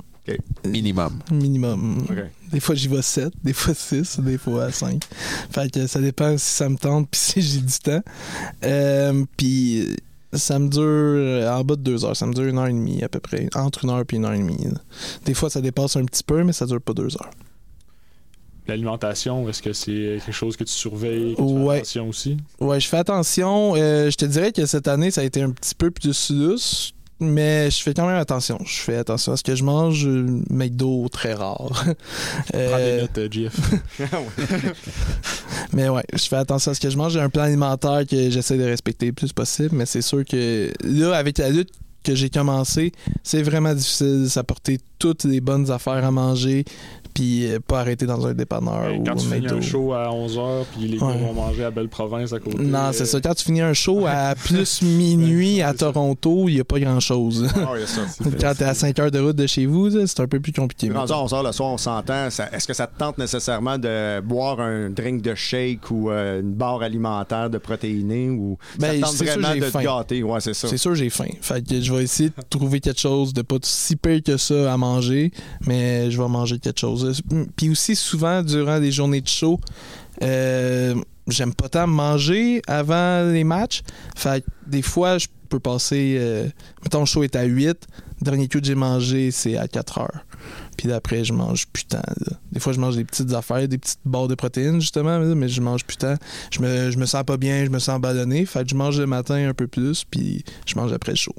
Minimum. 0.63 1.17
Minimum. 1.31 2.05
OK. 2.07 2.15
Des 2.51 2.59
fois, 2.59 2.75
j'y 2.75 2.87
vais 2.89 3.01
7, 3.01 3.33
des 3.43 3.53
fois 3.53 3.73
6, 3.73 4.19
des 4.19 4.37
fois 4.37 4.71
5. 4.71 5.01
Fait 5.49 5.71
que 5.71 5.87
ça 5.87 5.99
dépend 5.99 6.37
si 6.37 6.45
ça 6.45 6.69
me 6.69 6.77
tente 6.77 7.09
puis 7.09 7.19
si 7.23 7.41
j'ai 7.41 7.61
du 7.61 7.79
temps. 7.79 8.03
Euh, 8.65 9.23
puis 9.35 9.95
ça 10.31 10.59
me 10.59 10.67
dure 10.69 11.49
en 11.51 11.63
bas 11.63 11.75
de 11.75 11.81
deux 11.81 12.05
heures. 12.05 12.15
Ça 12.15 12.27
me 12.27 12.33
dure 12.35 12.43
une 12.43 12.59
heure 12.59 12.67
et 12.67 12.71
demie 12.73 13.03
à 13.03 13.09
peu 13.09 13.19
près. 13.19 13.49
Entre 13.55 13.83
une 13.85 13.89
heure 13.89 14.01
et 14.07 14.15
une 14.15 14.25
heure 14.25 14.33
et 14.33 14.37
demie. 14.37 14.63
là. 14.65 14.79
Des 15.25 15.33
fois, 15.33 15.49
ça 15.49 15.59
dépasse 15.59 15.95
un 15.95 16.05
petit 16.05 16.23
peu, 16.23 16.43
mais 16.43 16.53
ça 16.53 16.67
dure 16.67 16.79
pas 16.81 16.93
deux 16.93 17.15
heures. 17.15 17.31
L'alimentation, 18.67 19.47
est-ce 19.49 19.61
que 19.61 19.73
c'est 19.73 20.19
quelque 20.25 20.31
chose 20.31 20.57
que 20.57 20.63
tu 20.63 20.73
surveilles, 20.73 21.35
que 21.35 21.41
tu 21.41 21.43
Ouais. 21.43 21.75
fais 21.75 21.79
attention 21.79 22.09
aussi? 22.09 22.37
Ouais, 22.59 22.79
je 22.79 22.87
fais 22.87 22.97
attention. 22.97 23.73
Euh, 23.77 24.09
je 24.09 24.15
te 24.17 24.25
dirais 24.25 24.51
que 24.51 24.65
cette 24.65 24.87
année, 24.87 25.09
ça 25.11 25.21
a 25.21 25.23
été 25.23 25.41
un 25.41 25.51
petit 25.51 25.75
peu 25.75 25.89
plus 25.91 26.31
lousse. 26.31 26.93
Mais 27.19 27.71
je 27.71 27.81
fais 27.81 27.95
quand 27.95 28.05
même 28.05 28.17
attention. 28.17 28.59
Je 28.63 28.75
fais 28.79 28.95
attention 28.97 29.31
à 29.31 29.37
ce 29.37 29.43
que 29.43 29.55
je 29.55 29.63
mange. 29.63 30.05
euh, 30.05 30.39
McDo, 30.51 31.07
très 31.09 31.33
rare. 31.33 31.83
Euh, 32.53 32.69
Prends 32.69 32.77
des 32.77 33.01
notes, 33.01 33.17
euh, 33.17 33.27
GF. 33.31 33.55
Mais 35.73 35.89
ouais, 35.89 36.03
je 36.13 36.23
fais 36.27 36.35
attention 36.35 36.71
à 36.71 36.73
ce 36.75 36.79
que 36.79 36.89
je 36.91 36.97
mange. 36.97 37.13
J'ai 37.13 37.19
un 37.19 37.29
plan 37.29 37.43
alimentaire 37.43 38.03
que 38.07 38.29
j'essaie 38.29 38.57
de 38.57 38.63
respecter 38.65 39.07
le 39.07 39.13
plus 39.13 39.33
possible, 39.33 39.75
mais 39.75 39.85
c'est 39.85 40.01
sûr 40.03 40.23
que 40.25 40.71
là, 40.83 41.15
avec 41.17 41.37
la 41.39 41.49
lutte 41.49 41.71
que 42.03 42.15
j'ai 42.15 42.29
commencé, 42.29 42.91
c'est 43.23 43.41
vraiment 43.43 43.73
difficile 43.73 44.23
de 44.23 44.27
s'apporter 44.27 44.77
toutes 44.99 45.25
les 45.25 45.41
bonnes 45.41 45.69
affaires 45.69 46.03
à 46.03 46.09
manger, 46.09 46.65
puis 47.13 47.45
euh, 47.51 47.59
pas 47.59 47.81
arrêter 47.81 48.05
dans 48.07 48.25
un 48.25 48.33
dépanneur 48.33 48.85
Hey, 48.85 48.99
ou 48.99 49.03
Quand 49.03 49.15
tu 49.15 49.27
un 49.27 49.35
finis 49.35 49.47
un 49.47 49.61
show 49.61 49.93
à 49.93 50.09
11h, 50.09 50.63
puis 50.75 50.87
les 50.87 50.97
Ouais. 50.99 51.17
vont 51.19 51.33
manger 51.33 51.65
à 51.65 51.71
Belle 51.71 51.87
Province 51.89 52.33
à 52.33 52.39
côté. 52.39 52.57
Non, 52.63 52.77
euh, 52.79 52.91
c'est 52.93 53.05
ça. 53.05 53.21
Quand 53.21 53.35
tu 53.35 53.43
finis 53.43 53.61
un 53.61 53.73
show 53.73 54.05
à 54.07 54.33
plus 54.43 54.81
minuit 54.81 55.61
à 55.61 55.73
Toronto, 55.75 56.49
il 56.49 56.55
n'y 56.55 56.59
a 56.59 56.63
pas 56.63 56.79
grand-chose. 56.79 57.47
Ah. 57.55 57.73
Quand 58.41 58.53
t'es 58.57 58.63
à 58.63 58.73
5 58.73 58.97
heures 58.99 59.11
de 59.11 59.19
route 59.19 59.35
de 59.35 59.45
chez 59.45 59.65
vous, 59.67 59.91
c'est 60.07 60.19
un 60.19 60.27
peu 60.27 60.39
plus 60.39 60.51
compliqué. 60.53 60.89
À 60.95 61.03
11 61.03 61.31
h 61.33 61.45
le 61.45 61.51
soir, 61.51 61.69
on 61.73 61.77
s'entend. 61.77 62.27
Est-ce 62.27 62.67
que 62.67 62.73
ça 62.73 62.87
te 62.87 62.97
tente 62.97 63.19
nécessairement 63.19 63.77
de 63.77 64.19
boire 64.21 64.59
un 64.59 64.89
drink 64.89 65.21
de 65.21 65.35
shake 65.35 65.91
ou 65.91 66.09
euh, 66.09 66.41
une 66.41 66.53
barre 66.53 66.81
alimentaire 66.81 67.49
de 67.51 67.59
protéinés 67.59 68.29
ou 68.31 68.57
ça 68.79 68.87
Ben, 68.87 68.95
te 68.95 69.01
tente 69.05 69.15
sûr, 69.15 69.25
vraiment 69.25 69.55
de 69.55 69.69
te 69.69 69.77
gâter? 69.83 70.23
Ouais, 70.23 70.39
c'est 70.41 70.55
ça. 70.55 70.67
C'est 70.67 70.77
sûr, 70.77 70.95
j'ai 70.95 71.11
faim. 71.11 71.27
Fait 71.41 71.61
que 71.61 71.67
je 71.87 71.93
vais 71.93 72.03
essayer 72.03 72.29
de 72.29 72.35
trouver 72.49 72.81
quelque 72.81 72.99
chose 72.99 73.33
de 73.33 73.41
pas 73.41 73.55
si 73.63 73.95
pire 73.95 74.21
que 74.21 74.35
ça 74.35 74.73
à 74.73 74.77
manger, 74.77 75.31
mais 75.65 76.11
je 76.11 76.21
vais 76.21 76.27
manger 76.27 76.59
quelque 76.59 76.79
chose. 76.79 77.21
Puis 77.55 77.69
aussi, 77.69 77.95
souvent, 77.95 78.43
durant 78.43 78.79
des 78.81 78.91
journées 78.91 79.21
de 79.21 79.27
show, 79.27 79.57
euh, 80.21 80.95
j'aime 81.27 81.53
pas 81.53 81.69
tant 81.69 81.87
manger 81.87 82.61
avant 82.67 83.31
les 83.31 83.45
matchs. 83.45 83.83
Fait 84.17 84.43
que 84.43 84.49
des 84.69 84.81
fois, 84.81 85.17
je 85.17 85.27
peux 85.47 85.59
passer. 85.59 86.17
euh, 86.19 86.47
mettons, 86.83 86.99
le 86.99 87.05
show 87.05 87.23
est 87.23 87.37
à 87.37 87.43
8. 87.45 87.67
Le 88.19 88.25
dernier 88.25 88.49
coup 88.49 88.59
que 88.59 88.65
j'ai 88.65 88.75
mangé, 88.75 89.31
c'est 89.31 89.55
à 89.55 89.69
4 89.69 89.99
heures. 89.99 90.25
Puis 90.75 90.89
d'après, 90.89 91.23
je 91.23 91.31
mange 91.31 91.67
putain. 91.67 92.01
Des 92.51 92.59
fois, 92.59 92.73
je 92.73 92.79
mange 92.81 92.97
des 92.97 93.05
petites 93.05 93.33
affaires, 93.33 93.65
des 93.67 93.77
petites 93.77 93.99
barres 94.03 94.27
de 94.27 94.35
protéines, 94.35 94.81
justement, 94.81 95.19
là, 95.19 95.35
mais 95.35 95.47
je 95.47 95.61
mange 95.61 95.85
putain. 95.85 96.15
Je 96.51 96.59
me, 96.59 96.91
je 96.91 96.97
me 96.97 97.05
sens 97.05 97.23
pas 97.23 97.37
bien, 97.37 97.63
je 97.63 97.69
me 97.69 97.79
sens 97.79 98.01
ballonné. 98.01 98.45
Fait 98.45 98.63
que 98.63 98.69
je 98.69 98.75
mange 98.75 98.99
le 98.99 99.07
matin 99.07 99.47
un 99.47 99.53
peu 99.53 99.67
plus, 99.67 100.03
puis 100.03 100.43
je 100.65 100.75
mange 100.75 100.91
après 100.91 101.13
le 101.13 101.17
show. 101.17 101.33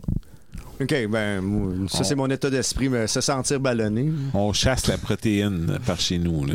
OK, 0.80 0.94
ben, 1.10 1.42
ça, 1.88 1.98
On- 2.00 2.04
c'est 2.04 2.14
mon 2.14 2.28
état 2.30 2.50
d'esprit, 2.50 2.88
mais 2.88 3.06
se 3.06 3.20
sentir 3.20 3.58
ballonné. 3.60 4.10
On 4.34 4.52
chasse 4.52 4.86
la 4.86 4.96
protéine 4.98 5.78
par 5.84 6.00
chez 6.00 6.18
nous. 6.18 6.46
Là. 6.46 6.54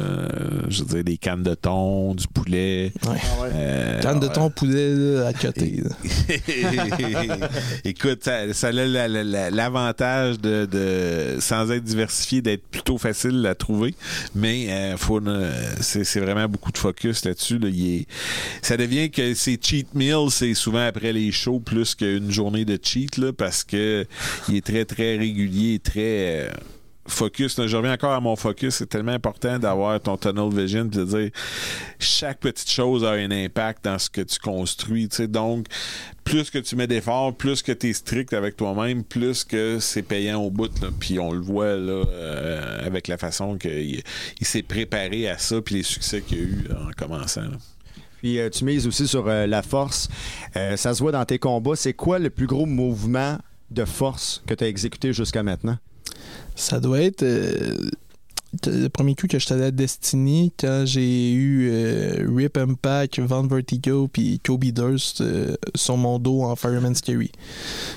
Je 0.69 0.84
veux 0.84 0.95
dire, 0.95 1.03
des 1.03 1.17
cannes 1.17 1.43
de 1.43 1.53
thon, 1.55 2.15
du 2.15 2.26
poulet. 2.28 2.91
Ouais. 3.05 3.17
euh, 3.53 4.01
Canne 4.01 4.19
de 4.19 4.28
thon 4.28 4.49
poulet 4.49 4.93
là, 4.95 5.28
à 5.28 5.34
côté. 5.34 5.82
là. 5.84 5.91
Écoute, 7.86 8.24
ça, 8.24 8.53
ça 8.53 8.67
a 8.67 8.71
la- 8.71 9.07
la- 9.07 9.24
la- 9.24 9.49
l'avantage 9.49 10.39
de, 10.39 10.65
de, 10.65 11.38
sans 11.39 11.69
être 11.71 11.84
diversifié, 11.84 12.41
d'être 12.41 12.63
plutôt 12.67 12.97
facile 12.97 13.45
à 13.45 13.55
trouver. 13.55 13.93
Mais 14.36 14.67
euh, 14.69 14.97
faut 14.97 15.21
c'est, 15.82 16.03
c'est 16.03 16.19
vraiment 16.19 16.47
beaucoup 16.47 16.71
de 16.71 16.78
focus 16.78 17.26
là-dessus. 17.26 17.59
là. 17.59 17.67
Ça 18.61 18.78
devient 18.78 19.09
que 19.11 19.34
ces 19.34 19.59
cheat 19.61 19.93
meals, 19.93 20.30
c'est 20.32 20.53
souvent 20.53 20.86
après 20.86 21.13
les 21.13 21.32
shows 21.32 21.59
plus 21.59 21.95
qu'une 21.95 22.32
journée 22.32 22.65
de 22.65 22.80
cheat, 22.82 23.17
là, 23.17 23.32
parce 23.34 23.63
que 23.63 24.05
il 24.49 24.57
est 24.57 24.66
très, 24.66 24.86
très 24.86 25.18
régulier, 25.18 25.80
très... 25.80 26.47
euh, 26.47 26.49
focus, 27.07 27.59
je 27.66 27.76
reviens 27.76 27.93
encore 27.93 28.14
à 28.14 28.20
mon 28.20 28.36
focus, 28.36 28.76
c'est 28.76 28.88
tellement 28.88 29.11
important 29.11 29.59
d'avoir 29.59 29.99
ton 29.99 30.18
tunnel 30.18 30.49
vision 30.49 30.88
puis 30.88 30.99
de 30.99 31.05
dire 31.05 31.30
chaque 31.99 32.39
petite 32.39 32.70
chose 32.70 33.03
a 33.03 33.11
un 33.11 33.30
impact 33.32 33.84
dans 33.84 33.99
ce 33.99 34.09
que 34.09 34.22
tu 34.22 34.39
construis. 34.39 35.09
Donc, 35.28 35.68
plus 36.24 36.49
que 36.49 36.59
tu 36.59 36.76
mets 36.76 36.88
d'efforts, 36.88 37.36
plus 37.36 37.61
que 37.61 37.72
tu 37.72 37.89
es 37.89 37.93
strict 37.93 38.34
avec 38.34 38.55
toi-même, 38.55 39.03
plus 39.03 39.43
que 39.43 39.80
c'est 39.80 40.01
payant 40.01 40.41
au 40.41 40.49
bout. 40.49 40.72
Puis 40.99 41.20
on 41.20 41.34
le 41.34 41.41
voit 41.41 41.76
là 41.76 42.05
euh, 42.07 42.86
avec 42.86 43.07
la 43.07 43.18
façon 43.18 43.57
qu'il 43.57 44.01
il 44.39 44.47
s'est 44.47 44.64
préparé 44.64 45.28
à 45.28 45.38
ça 45.38 45.61
puis 45.61 45.76
les 45.76 45.84
succès 45.84 46.22
qu'il 46.22 46.38
a 46.38 46.41
eu 46.41 46.68
en 46.72 46.91
commençant. 46.95 47.49
Puis 48.24 48.39
euh, 48.39 48.49
tu 48.49 48.64
mises 48.64 48.88
aussi 48.88 49.05
sur 49.05 49.28
euh, 49.28 49.45
la 49.45 49.61
force. 49.61 50.07
Euh, 50.55 50.78
ça 50.78 50.93
se 50.93 51.03
voit 51.03 51.11
dans 51.11 51.26
tes 51.26 51.39
combats. 51.39 51.76
C'est 51.76 51.93
quoi 51.93 52.20
le 52.20 52.30
plus 52.30 52.47
gros 52.47 52.66
mouvement 52.66 53.38
de 53.74 53.86
force 53.86 54.43
que 54.47 54.53
tu 54.53 54.63
as 54.63 54.67
exécuté 54.67 55.13
jusqu'à 55.13 55.43
maintenant? 55.43 55.78
Ça 56.55 56.80
doit 56.80 57.01
être 57.01 57.24
euh, 57.24 57.76
le 58.67 58.88
premier 58.88 59.15
coup 59.15 59.28
que 59.28 59.39
je 59.39 59.53
allé 59.53 59.63
à 59.63 59.71
Destiny 59.71 60.53
quand 60.59 60.84
j'ai 60.86 61.32
eu 61.32 61.69
euh, 61.71 62.28
Rip 62.36 62.57
Impact, 62.57 63.19
Van 63.19 63.45
Vertigo 63.45 64.07
puis 64.11 64.39
Kobe 64.39 64.65
Durst 64.65 65.21
euh, 65.21 65.55
sur 65.76 65.97
mon 65.97 66.19
dos 66.19 66.43
en 66.43 66.55
Fireman's 66.55 67.01
Carry. 67.01 67.32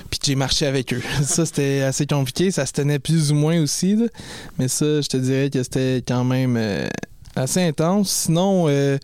Puis 0.09 0.19
j'ai 0.23 0.35
marché 0.35 0.65
avec 0.65 0.93
eux. 0.93 1.01
ça 1.23 1.45
c'était 1.45 1.81
assez 1.81 2.07
compliqué, 2.07 2.51
ça 2.51 2.65
se 2.65 2.73
tenait 2.73 2.99
plus 2.99 3.31
ou 3.31 3.35
moins 3.35 3.61
aussi 3.61 3.97
mais 4.57 4.67
ça 4.67 5.01
je 5.01 5.07
te 5.07 5.17
dirais 5.17 5.49
que 5.49 5.61
c'était 5.61 6.03
quand 6.07 6.23
même 6.23 6.57
euh, 6.57 6.87
assez 7.37 7.61
intense. 7.61 8.09
Sinon, 8.09 8.65
euh, 8.67 8.97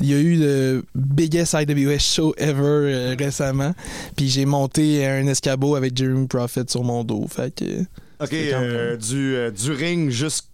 il 0.00 0.06
y 0.10 0.14
a 0.14 0.18
eu 0.18 0.36
le 0.36 0.84
biggest 0.94 1.54
IWS 1.54 1.98
show 2.00 2.34
ever 2.38 2.60
euh, 2.62 3.16
récemment. 3.18 3.74
Puis 4.16 4.28
j'ai 4.28 4.44
monté 4.44 5.06
un 5.06 5.26
escabeau 5.26 5.74
avec 5.76 5.96
Jeremy 5.96 6.26
Prophet 6.26 6.64
sur 6.68 6.84
mon 6.84 7.04
dos. 7.04 7.26
Fait 7.28 7.54
que. 7.54 7.82
OK, 8.20 8.32
euh, 8.32 8.96
du, 8.96 9.34
euh, 9.36 9.50
du 9.50 9.72
ring 9.72 10.10
jusqu'à. 10.10 10.46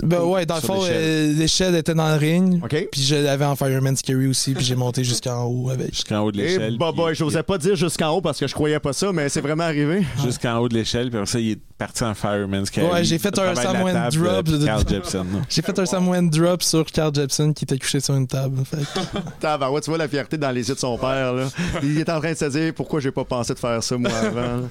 Ben 0.00 0.22
ouais, 0.22 0.46
dans 0.46 0.54
le 0.54 0.60
fond, 0.60 0.80
l'échelle. 0.84 1.74
euh, 1.74 1.78
était 1.78 1.94
dans 1.94 2.08
le 2.12 2.18
ring. 2.18 2.62
OK? 2.62 2.88
Puis 2.92 3.00
je 3.02 3.16
l'avais 3.16 3.44
en 3.46 3.56
Fireman's 3.56 4.00
Carry 4.00 4.28
aussi. 4.28 4.54
Puis 4.54 4.64
j'ai 4.64 4.76
monté 4.76 5.02
jusqu'en 5.02 5.42
haut 5.46 5.70
avec. 5.70 5.92
Jusqu'en 5.92 6.20
haut 6.20 6.30
de 6.30 6.38
Et 6.38 6.44
l'échelle. 6.44 6.78
bah, 6.78 6.92
puis- 6.94 7.02
bah, 7.02 7.12
j'osais 7.14 7.42
pas 7.42 7.58
dire 7.58 7.74
jusqu'en 7.74 8.10
haut 8.10 8.20
parce 8.20 8.38
que 8.38 8.46
je 8.46 8.54
croyais 8.54 8.78
pas 8.78 8.92
ça, 8.92 9.12
mais 9.12 9.28
c'est 9.28 9.40
vraiment 9.40 9.64
arrivé. 9.64 10.04
Jusqu'en 10.22 10.58
haut 10.58 10.68
de 10.68 10.74
l'échelle, 10.74 11.08
puis 11.10 11.18
après 11.18 11.28
ça, 11.32 11.40
il 11.40 11.50
est 11.52 11.58
parti 11.78 12.02
en 12.02 12.14
Fireman's 12.14 12.70
Carry. 12.70 12.88
Ouais, 12.90 13.04
j'ai 13.04 13.18
fait 13.18 13.38
un 13.38 13.54
table 13.54 14.10
drop 14.12 14.46
de 14.46 14.58
de- 14.58 14.64
Carl 14.66 14.82
Jepsen. 14.88 15.18
là. 15.32 15.38
J'ai 15.48 15.62
fait 15.62 15.78
un 15.78 15.86
Samoan 15.86 16.28
drop 16.28 16.62
sur 16.62 16.84
Carl 16.86 17.14
Jepson 17.14 17.52
qui 17.52 17.64
était 17.64 17.78
couché 17.78 18.00
sur 18.00 18.14
une 18.16 18.26
table. 18.26 18.58
Tabarouette, 19.40 19.84
tu 19.84 19.90
vois 19.90 19.98
la 19.98 20.08
fierté 20.08 20.36
dans 20.36 20.50
les 20.50 20.68
yeux 20.68 20.74
de 20.74 20.80
son 20.80 20.98
père. 20.98 21.32
Là. 21.32 21.48
Il 21.82 21.98
est 21.98 22.10
en 22.10 22.18
train 22.18 22.32
de 22.32 22.36
se 22.36 22.44
dire 22.46 22.74
pourquoi 22.74 23.00
j'ai 23.00 23.12
pas 23.12 23.24
pensé 23.24 23.54
de 23.54 23.58
faire 23.58 23.82
ça 23.82 23.96
moi 23.96 24.10
avant. 24.10 24.68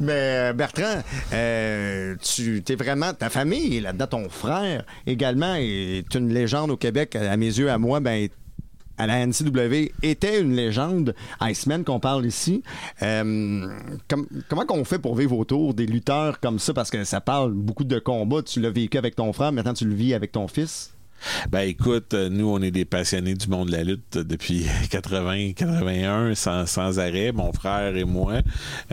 Mais 0.00 0.12
euh, 0.12 0.52
Bertrand, 0.54 1.02
euh, 1.32 2.14
tu 2.22 2.62
es 2.66 2.74
vraiment 2.74 3.12
ta 3.12 3.28
famille 3.28 3.80
là-dedans, 3.80 4.06
ton 4.06 4.28
frère 4.28 4.84
également 5.06 5.54
est 5.58 6.14
une 6.14 6.32
légende 6.32 6.70
au 6.70 6.76
Québec. 6.76 7.16
À 7.16 7.36
mes 7.36 7.46
yeux, 7.46 7.70
à 7.70 7.78
moi, 7.78 8.00
ben 8.00 8.28
à 8.98 9.06
la 9.06 9.26
NCW 9.26 9.92
était 10.02 10.40
une 10.40 10.54
légende. 10.54 11.14
Iceman 11.42 11.84
qu'on 11.84 12.00
parle 12.00 12.26
ici. 12.26 12.62
Euh, 13.02 13.66
com- 14.08 14.26
comment 14.48 14.64
qu'on 14.66 14.84
fait 14.84 14.98
pour 14.98 15.14
vivre 15.16 15.36
autour 15.38 15.74
des 15.74 15.86
lutteurs 15.86 16.40
comme 16.40 16.58
ça? 16.58 16.72
Parce 16.74 16.90
que 16.90 17.04
ça 17.04 17.20
parle 17.20 17.52
beaucoup 17.52 17.84
de 17.84 17.98
combats. 17.98 18.42
Tu 18.42 18.60
l'as 18.60 18.70
vécu 18.70 18.98
avec 18.98 19.16
ton 19.16 19.32
frère, 19.32 19.52
maintenant 19.52 19.74
tu 19.74 19.84
le 19.86 19.94
vis 19.94 20.14
avec 20.14 20.32
ton 20.32 20.48
fils. 20.48 20.92
Ben 21.50 21.60
écoute, 21.60 22.14
euh, 22.14 22.28
nous 22.28 22.48
on 22.48 22.60
est 22.62 22.70
des 22.70 22.84
passionnés 22.84 23.34
du 23.34 23.48
monde 23.48 23.68
de 23.68 23.72
la 23.72 23.84
lutte 23.84 24.18
depuis 24.18 24.66
80, 24.90 25.52
81 25.52 26.34
sans, 26.34 26.66
sans 26.66 26.98
arrêt, 26.98 27.32
mon 27.32 27.52
frère 27.52 27.96
et 27.96 28.04
moi. 28.04 28.34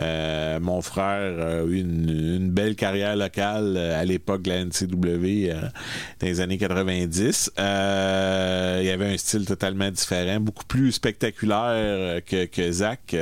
Euh, 0.00 0.60
mon 0.60 0.82
frère 0.82 1.46
a 1.46 1.62
eu 1.64 1.80
une, 1.80 2.50
belle 2.50 2.76
carrière 2.76 3.16
locale 3.16 3.74
euh, 3.76 4.00
à 4.00 4.04
l'époque 4.04 4.42
de 4.42 4.50
la 4.50 4.64
NCW 4.64 5.50
euh, 5.50 5.60
dans 6.20 6.26
les 6.26 6.40
années 6.40 6.58
90. 6.58 7.52
Euh, 7.58 8.80
il 8.82 8.90
avait 8.90 9.12
un 9.12 9.16
style 9.16 9.44
totalement 9.46 9.90
différent, 9.90 10.40
beaucoup 10.40 10.64
plus 10.64 10.92
spectaculaire 10.92 12.20
que, 12.24 12.46
que 12.46 12.72
Zach. 12.72 13.16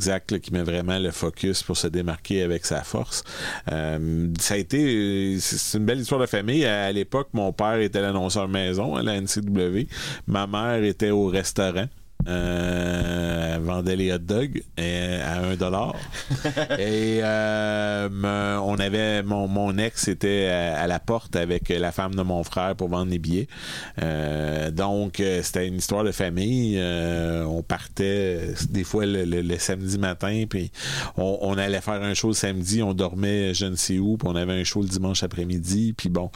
Zach 0.00 0.30
là, 0.30 0.38
qui 0.38 0.52
met 0.52 0.62
vraiment 0.62 0.98
le 0.98 1.10
focus 1.10 1.62
pour 1.62 1.76
se 1.76 1.86
démarquer 1.86 2.42
avec 2.42 2.66
sa 2.66 2.82
force. 2.82 3.24
Ça 3.66 4.54
a 4.54 4.56
été 4.56 5.38
c'est 5.40 5.78
une 5.78 5.84
belle 5.84 6.00
histoire 6.00 6.20
de 6.20 6.26
famille. 6.26 6.64
À 6.64 6.92
l'époque, 6.92 7.25
mon 7.32 7.52
père 7.52 7.80
était 7.80 8.00
l'annonceur 8.00 8.48
maison 8.48 8.96
à 8.96 9.02
la 9.02 9.20
NCW. 9.20 9.86
Ma 10.26 10.46
mère 10.46 10.82
était 10.82 11.10
au 11.10 11.26
restaurant. 11.26 11.86
Euh, 12.28 13.54
elle 13.54 13.62
vendait 13.62 13.94
les 13.96 14.12
hot 14.12 14.18
dogs 14.18 14.62
euh, 14.80 15.20
à 15.24 15.46
un 15.46 15.54
dollar. 15.54 15.94
Et 16.78 17.20
euh, 17.22 18.08
me- 18.10 18.58
on 18.60 18.74
avait 18.78 19.22
mon, 19.22 19.46
mon 19.46 19.78
ex 19.78 20.08
était 20.08 20.48
à, 20.48 20.80
à 20.80 20.86
la 20.88 20.98
porte 20.98 21.36
avec 21.36 21.68
la 21.68 21.92
femme 21.92 22.14
de 22.16 22.22
mon 22.22 22.42
frère 22.42 22.74
pour 22.74 22.88
vendre 22.88 23.10
les 23.12 23.18
billets. 23.20 23.46
Euh, 24.02 24.70
donc 24.72 25.22
c'était 25.42 25.68
une 25.68 25.76
histoire 25.76 26.02
de 26.04 26.10
famille. 26.10 26.80
On 27.46 27.62
partait 27.62 28.54
des 28.70 28.82
fois 28.84 29.06
le, 29.06 29.24
le- 29.24 29.42
le 29.42 29.58
samedi 29.58 29.98
matin, 29.98 30.44
puis 30.50 30.72
on, 31.16 31.38
on 31.42 31.56
allait 31.58 31.80
faire 31.80 32.02
un 32.02 32.14
show 32.14 32.28
le 32.28 32.34
samedi, 32.34 32.82
on 32.82 32.92
dormait 32.94 33.54
je 33.54 33.66
ne 33.66 33.76
sais 33.76 33.98
où, 33.98 34.16
puis 34.16 34.28
on 34.28 34.34
avait 34.36 34.52
un 34.54 34.64
show 34.64 34.82
le 34.82 34.88
dimanche 34.88 35.22
après-midi. 35.22 35.94
Puis 35.96 36.08
bon, 36.08 36.30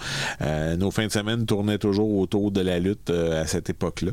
nos 0.79 0.91
fins 0.93 1.07
de 1.07 1.13
semaine 1.13 1.47
tournaient 1.47 1.79
toujours 1.79 2.17
autour 2.19 2.53
de 2.53 2.61
la 2.61 2.79
lutte 2.79 3.11
à 3.11 3.47
cette 3.47 3.71
époque-là. 3.71 4.13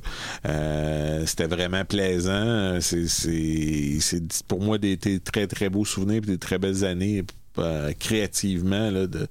C'était 1.26 1.46
vraiment 1.46 1.57
plaisant. 1.86 2.80
C'est, 2.82 3.08
c'est, 3.08 4.44
pour 4.48 4.62
moi 4.62 4.78
des, 4.78 4.98
des 4.98 5.20
très 5.20 5.48
très 5.48 5.70
beaux 5.70 5.86
souvenirs, 5.86 6.22
puis 6.22 6.32
des 6.32 6.38
très 6.38 6.58
belles 6.58 6.86
années 6.86 7.24
euh, 7.60 7.92
créativement 7.98 8.92
là, 8.92 9.08
de, 9.08 9.28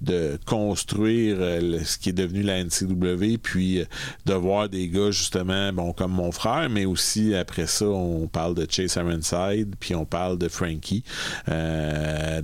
de 0.00 0.38
construire 0.46 1.36
euh, 1.40 1.80
ce 1.84 1.98
qui 1.98 2.10
est 2.10 2.14
devenu 2.14 2.42
la 2.42 2.62
NCW, 2.62 3.38
puis 3.42 3.80
euh, 3.80 3.84
de 4.26 4.34
voir 4.34 4.68
des 4.68 4.88
gars 4.88 5.10
justement, 5.10 5.72
bon 5.72 5.92
comme 5.92 6.12
mon 6.12 6.32
frère, 6.32 6.68
mais 6.70 6.84
aussi 6.84 7.34
après 7.34 7.66
ça, 7.66 7.86
on 7.86 8.28
parle 8.28 8.54
de 8.54 8.66
Chase 8.68 8.96
Ironside, 8.96 9.74
puis 9.78 9.94
on 9.94 10.04
parle 10.04 10.38
de 10.38 10.48
Frankie. 10.48 11.04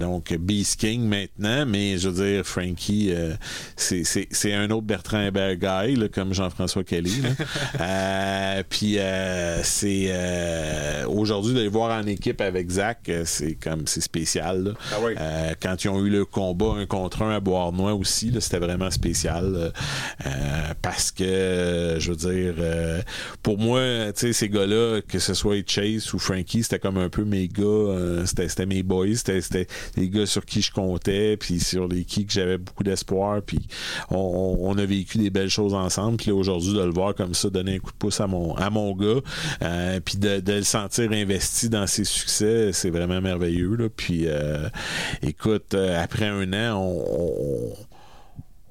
Donc 0.00 0.34
Beast 0.34 0.80
King 0.80 1.02
maintenant, 1.02 1.66
mais 1.66 1.98
je 1.98 2.08
veux 2.08 2.24
dire 2.24 2.44
Frankie, 2.44 3.12
c'est, 3.76 4.52
un 4.52 4.70
autre 4.70 4.86
Bertrand 4.86 5.20
Hébert 5.22 5.56
guy, 5.56 5.96
là, 5.96 6.08
comme 6.08 6.32
Jean-François 6.32 6.84
Kelly. 6.84 7.22
puis 8.68 8.98
c'est 9.62 11.04
aujourd'hui 11.06 11.54
de 11.54 11.60
les 11.60 11.68
voir 11.68 11.98
en 11.98 12.06
équipe 12.06 12.40
avec 12.40 12.70
Zach, 12.70 13.10
c'est 13.24 13.54
comme 13.54 13.86
c'est 13.86 14.00
spécial. 14.00 14.64
là. 14.64 14.70
Ah 14.92 14.96
oui. 15.02 15.14
Euh, 15.20 15.52
quand 15.60 15.84
ils 15.84 15.88
ont 15.88 16.04
eu 16.04 16.10
le 16.10 16.24
combat 16.24 16.74
un 16.78 16.86
contre 16.86 17.22
un 17.22 17.30
à 17.36 17.40
Bois-Noir 17.40 17.98
aussi, 17.98 18.32
c'était 18.40 18.58
vraiment 18.58 18.90
spécial. 18.90 19.52
là. 19.52 19.70
Euh, 20.26 20.74
parce 20.82 21.10
que, 21.10 21.24
euh, 21.24 22.00
je 22.00 22.10
veux 22.10 22.16
dire, 22.16 22.54
euh, 22.58 23.00
pour 23.42 23.58
moi, 23.58 23.80
ces 24.14 24.48
gars-là, 24.48 25.00
que 25.06 25.18
ce 25.18 25.34
soit 25.34 25.56
Chase 25.66 26.12
ou 26.14 26.18
Frankie, 26.18 26.62
c'était 26.62 26.78
comme 26.78 26.96
un 26.98 27.08
peu 27.08 27.24
mes 27.24 27.48
gars, 27.48 27.64
euh, 27.64 28.24
c'était, 28.26 28.66
mes 28.66 28.82
boys, 28.82 29.14
c'était, 29.14 29.66
les 29.96 30.08
gars 30.08 30.26
sur 30.26 30.44
qui 30.44 30.62
je 30.62 30.72
comptais, 30.72 31.36
puis 31.36 31.60
sur 31.60 31.86
les 31.88 32.04
qui 32.04 32.24
que 32.26 32.32
j'avais 32.32 32.58
beaucoup 32.58 32.82
d'espoir, 32.84 33.42
puis 33.42 33.58
on, 34.10 34.56
on- 34.60 34.78
a 34.78 34.86
vécu 34.86 35.18
des 35.18 35.30
belles 35.30 35.50
choses 35.50 35.74
ensemble. 35.74 36.16
Puis 36.16 36.30
aujourd'hui, 36.30 36.72
de 36.72 36.80
le 36.82 36.90
voir 36.92 37.14
comme 37.14 37.34
ça, 37.34 37.50
donner 37.50 37.74
un 37.74 37.78
coup 37.80 37.90
de 37.90 37.96
pouce 37.96 38.20
à 38.20 38.26
mon, 38.26 38.54
à 38.54 38.70
mon 38.70 38.94
gars, 38.94 39.20
euh, 39.62 40.00
puis 40.02 40.16
de, 40.16 40.40
de 40.40 40.52
le 40.54 40.62
sentir 40.62 41.10
investi 41.12 41.68
dans 41.68 41.86
ses 41.86 42.04
succès, 42.04 42.70
c'est 42.72 42.90
vraiment 42.90 43.20
merveilleux. 43.20 43.74
Là. 43.76 43.88
Puis, 43.94 44.22
euh, 44.26 44.68
écoute, 45.22 45.74
euh, 45.74 46.02
après 46.02 46.26
un 46.26 46.52
an, 46.52 46.94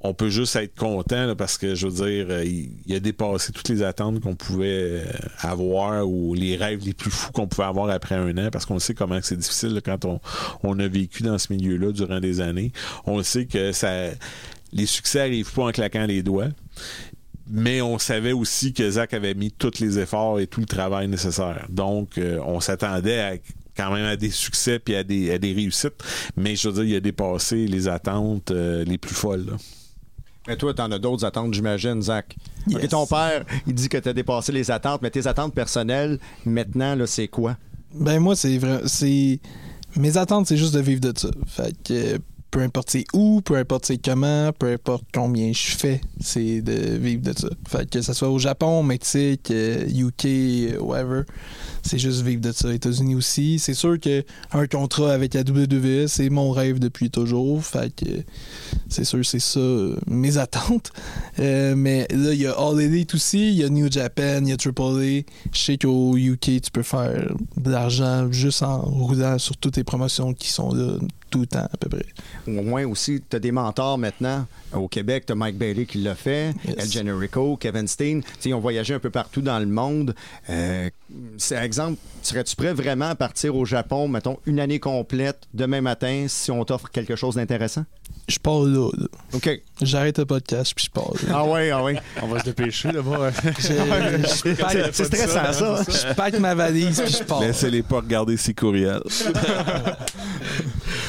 on, 0.02 0.14
peut 0.14 0.30
juste 0.30 0.56
être 0.56 0.76
content 0.76 1.36
parce 1.38 1.58
que 1.58 1.76
je 1.76 1.88
veux 1.88 2.06
dire, 2.06 2.28
euh, 2.30 2.44
il, 2.44 2.96
a 2.96 3.00
dépassé 3.00 3.52
toutes 3.52 3.70
les 3.70 3.84
attentes 3.84 4.20
qu'on 4.22 4.36
pouvait 4.36 4.68
euh, 4.68 5.04
avoir 5.40 6.08
ou 6.08 6.34
les 6.34 6.56
rêves 6.56 6.84
les 6.86 6.94
plus 6.94 7.12
fous 7.12 7.32
qu'on 7.32 7.48
pouvait 7.48 7.68
avoir 7.68 7.90
après 7.90 8.16
un 8.16 8.38
an 8.38 8.50
parce 8.52 8.66
qu'on 8.66 8.80
sait 8.80 8.94
comment 8.94 9.20
c'est 9.22 9.38
difficile 9.38 9.82
quand 9.84 10.06
on, 10.64 10.80
a 10.80 10.88
vécu 10.88 11.24
dans 11.24 11.38
ce 11.38 11.54
milieu-là 11.54 11.92
durant 11.92 12.20
des 12.20 12.42
années. 12.42 12.72
On 13.06 13.22
sait 13.24 13.46
que 13.46 13.72
ça 13.72 14.10
les 14.72 14.86
succès 14.86 15.22
arrivent 15.22 15.52
pas 15.52 15.64
en 15.64 15.72
claquant 15.72 16.06
les 16.06 16.24
doigts. 16.24 16.50
Mais 17.52 17.82
on 17.82 17.98
savait 17.98 18.32
aussi 18.32 18.74
que 18.74 18.88
Zach 18.92 19.16
avait 19.16 19.34
mis 19.34 19.52
tous 19.52 19.80
les 19.80 19.98
efforts 19.98 20.40
et 20.40 20.46
tout 20.46 20.60
le 20.60 20.68
travail 20.68 21.08
nécessaire. 21.08 21.66
Donc, 21.70 22.20
on 22.46 22.60
s'attendait 22.60 23.20
à 23.20 23.38
quand 23.80 23.94
même 23.94 24.06
à 24.06 24.16
des 24.18 24.30
succès 24.30 24.80
puis 24.80 24.96
à 24.96 25.04
des, 25.04 25.32
à 25.32 25.38
des 25.38 25.54
réussites. 25.54 26.04
Mais 26.36 26.56
je 26.56 26.68
veux 26.68 26.84
dire, 26.84 26.84
il 26.84 26.96
a 26.98 27.00
dépassé 27.00 27.66
les 27.66 27.88
attentes 27.88 28.52
euh, 28.52 28.84
les 28.84 28.98
plus 28.98 29.16
folles. 29.16 29.46
là. 29.46 29.54
Mais 30.48 30.58
toi, 30.58 30.74
t'en 30.74 30.92
as 30.92 31.00
d'autres 31.00 31.26
attentes, 31.26 31.54
j'imagine, 31.54 32.02
Zach. 32.02 32.36
Yes. 32.68 32.84
Ok, 32.84 32.90
ton 32.90 33.06
père, 33.06 33.46
il 33.68 33.74
dit 33.74 33.88
que 33.88 33.98
t'as 33.98 34.14
dépassé 34.14 34.52
les 34.52 34.72
attentes, 34.72 35.02
mais 35.02 35.12
tes 35.12 35.28
attentes 35.28 35.54
personnelles, 35.54 36.20
maintenant, 36.46 36.96
là, 36.96 37.06
c'est 37.08 37.28
quoi? 37.28 37.58
Ben 37.94 38.20
moi, 38.20 38.36
c'est 38.36 38.58
vrai. 38.58 38.82
C'est. 38.86 39.40
Mes 39.96 40.18
attentes, 40.18 40.48
c'est 40.48 40.58
juste 40.58 40.74
de 40.74 40.80
vivre 40.80 41.02
de 41.02 41.14
ça. 41.18 41.30
Fait 41.48 41.74
que 41.84 41.94
euh, 41.94 42.18
peu 42.52 42.62
importe 42.62 42.90
c'est 42.92 43.06
où, 43.14 43.42
peu 43.42 43.56
importe 43.56 43.86
c'est 43.86 43.98
comment, 43.98 44.52
peu 44.54 44.72
importe 44.74 45.04
combien 45.14 45.52
je 45.54 45.76
fais, 45.76 46.02
c'est 46.20 46.62
de 46.62 46.98
vivre 46.98 47.22
de 47.22 47.38
ça. 47.38 47.50
Fait 47.68 47.90
que 47.90 48.02
ça 48.02 48.14
soit 48.14 48.30
au 48.30 48.40
Japon, 48.40 48.84
Mexique, 48.84 49.52
euh, 49.52 49.88
UK, 49.88 50.26
euh, 50.26 50.80
whatever, 50.80 51.24
c'est 51.84 52.00
juste 52.00 52.22
vivre 52.22 52.42
de 52.42 52.52
ça. 52.52 52.74
États-Unis 52.74 53.16
aussi. 53.16 53.60
C'est 53.60 53.74
sûr 53.74 54.00
que 54.00 54.24
un 54.52 54.68
contrat 54.68 55.14
avec 55.14 55.34
la 55.34 55.42
WWE, 55.42 56.08
c'est 56.08 56.30
mon 56.30 56.52
rêve 56.52 56.80
depuis 56.80 57.10
toujours. 57.10 57.64
Fait 57.64 57.94
que 57.94 58.10
euh, 58.10 58.22
c'est 58.90 59.04
sûr, 59.04 59.26
c'est 59.26 59.40
ça 59.40 59.60
euh, 59.60 59.96
mes 60.08 60.38
attentes. 60.38 60.92
Euh, 61.40 61.76
mais 61.76 62.08
là, 62.12 62.34
il 62.34 62.42
y 62.42 62.48
a 62.48 62.54
All 62.54 62.80
Elite 62.80 63.14
aussi, 63.16 63.50
il 63.50 63.56
y 63.56 63.64
a 63.64 63.70
New 63.70 63.92
Japan, 63.92 64.40
il 64.42 64.50
y 64.50 64.52
a 64.52 64.58
Triple 64.58 64.82
A. 64.82 65.22
Je 65.52 65.60
sais 65.60 65.78
qu'au 65.78 66.18
UK, 66.18 66.62
tu 66.62 66.72
peux 66.72 66.84
faire 66.84 67.34
de 67.58 67.72
l'argent 67.72 68.32
juste 68.32 68.64
en 68.64 68.82
roulant 68.82 69.38
sur 69.38 69.58
toutes 69.58 69.78
les 69.78 69.84
promotions 69.84 70.34
qui 70.34 70.50
sont 70.50 70.74
là 70.74 70.98
tout 71.30 71.42
le 71.42 71.48
temps, 71.48 71.68
à 71.72 71.78
peu 71.78 71.90
près. 71.90 72.06
Au 72.58 72.64
moins 72.64 72.86
aussi, 72.86 73.22
tu 73.30 73.36
as 73.36 73.40
des 73.40 73.52
mentors 73.52 73.98
maintenant. 73.98 74.48
Au 74.74 74.88
Québec, 74.88 75.26
tu 75.26 75.34
as 75.34 75.36
Mike 75.36 75.58
Bailey 75.58 75.86
qui 75.86 76.00
l'a 76.00 76.16
fait, 76.16 76.54
Yes. 76.66 76.76
El 76.78 76.92
Generico, 76.92 77.58
Kevin 77.58 77.88
Steen. 77.88 78.24
Ils 78.46 78.54
ont 78.54 78.60
voyagé 78.60 78.94
un 78.94 79.00
peu 79.00 79.10
partout 79.10 79.42
dans 79.42 79.60
le 79.60 79.66
monde. 79.66 80.16
Euh, 80.50 80.90
c'est 81.38 81.56
exemple, 81.56 81.98
serais-tu 82.22 82.56
prêt 82.56 82.74
vraiment 82.74 83.10
à 83.10 83.16
partir 83.16 83.56
au 83.56 83.66
Japon, 83.66 84.08
mettons, 84.08 84.38
une 84.46 84.60
année 84.60 84.80
complète, 84.80 85.40
demain 85.54 85.82
matin, 85.82 86.26
si 86.28 86.52
on 86.52 86.64
t'offre 86.66 86.90
quelque 86.92 87.16
chose 87.16 87.36
d'intéressant? 87.36 87.86
Je 88.28 88.38
pars 88.38 88.62
là, 88.62 88.90
là. 88.98 89.08
OK. 89.34 89.50
J'arrête 89.82 90.20
le 90.20 90.26
podcast, 90.26 90.74
puis 90.76 90.86
je 90.86 90.92
pars 90.92 91.12
là. 91.14 91.34
Ah 91.34 91.46
ouais, 91.46 91.72
ah 91.72 91.84
ouais. 91.84 92.00
On 92.22 92.28
va 92.28 92.40
se 92.40 92.46
dépêcher 92.46 92.92
d'abord. 92.92 93.26
Je- 93.44 93.62
je 93.62 94.90
C'est 94.92 95.06
stressant, 95.06 95.54
ça. 95.54 95.80
hein? 95.80 95.84
je 95.88 96.14
pack 96.14 96.38
ma 96.40 96.54
valise, 96.54 97.02
puis 97.02 97.12
je 97.20 97.24
pars. 97.24 97.42
Laissez-les 97.42 97.82
pas 97.82 97.98
regarder 97.98 98.38
ses 98.38 98.54
courriels. 98.54 99.02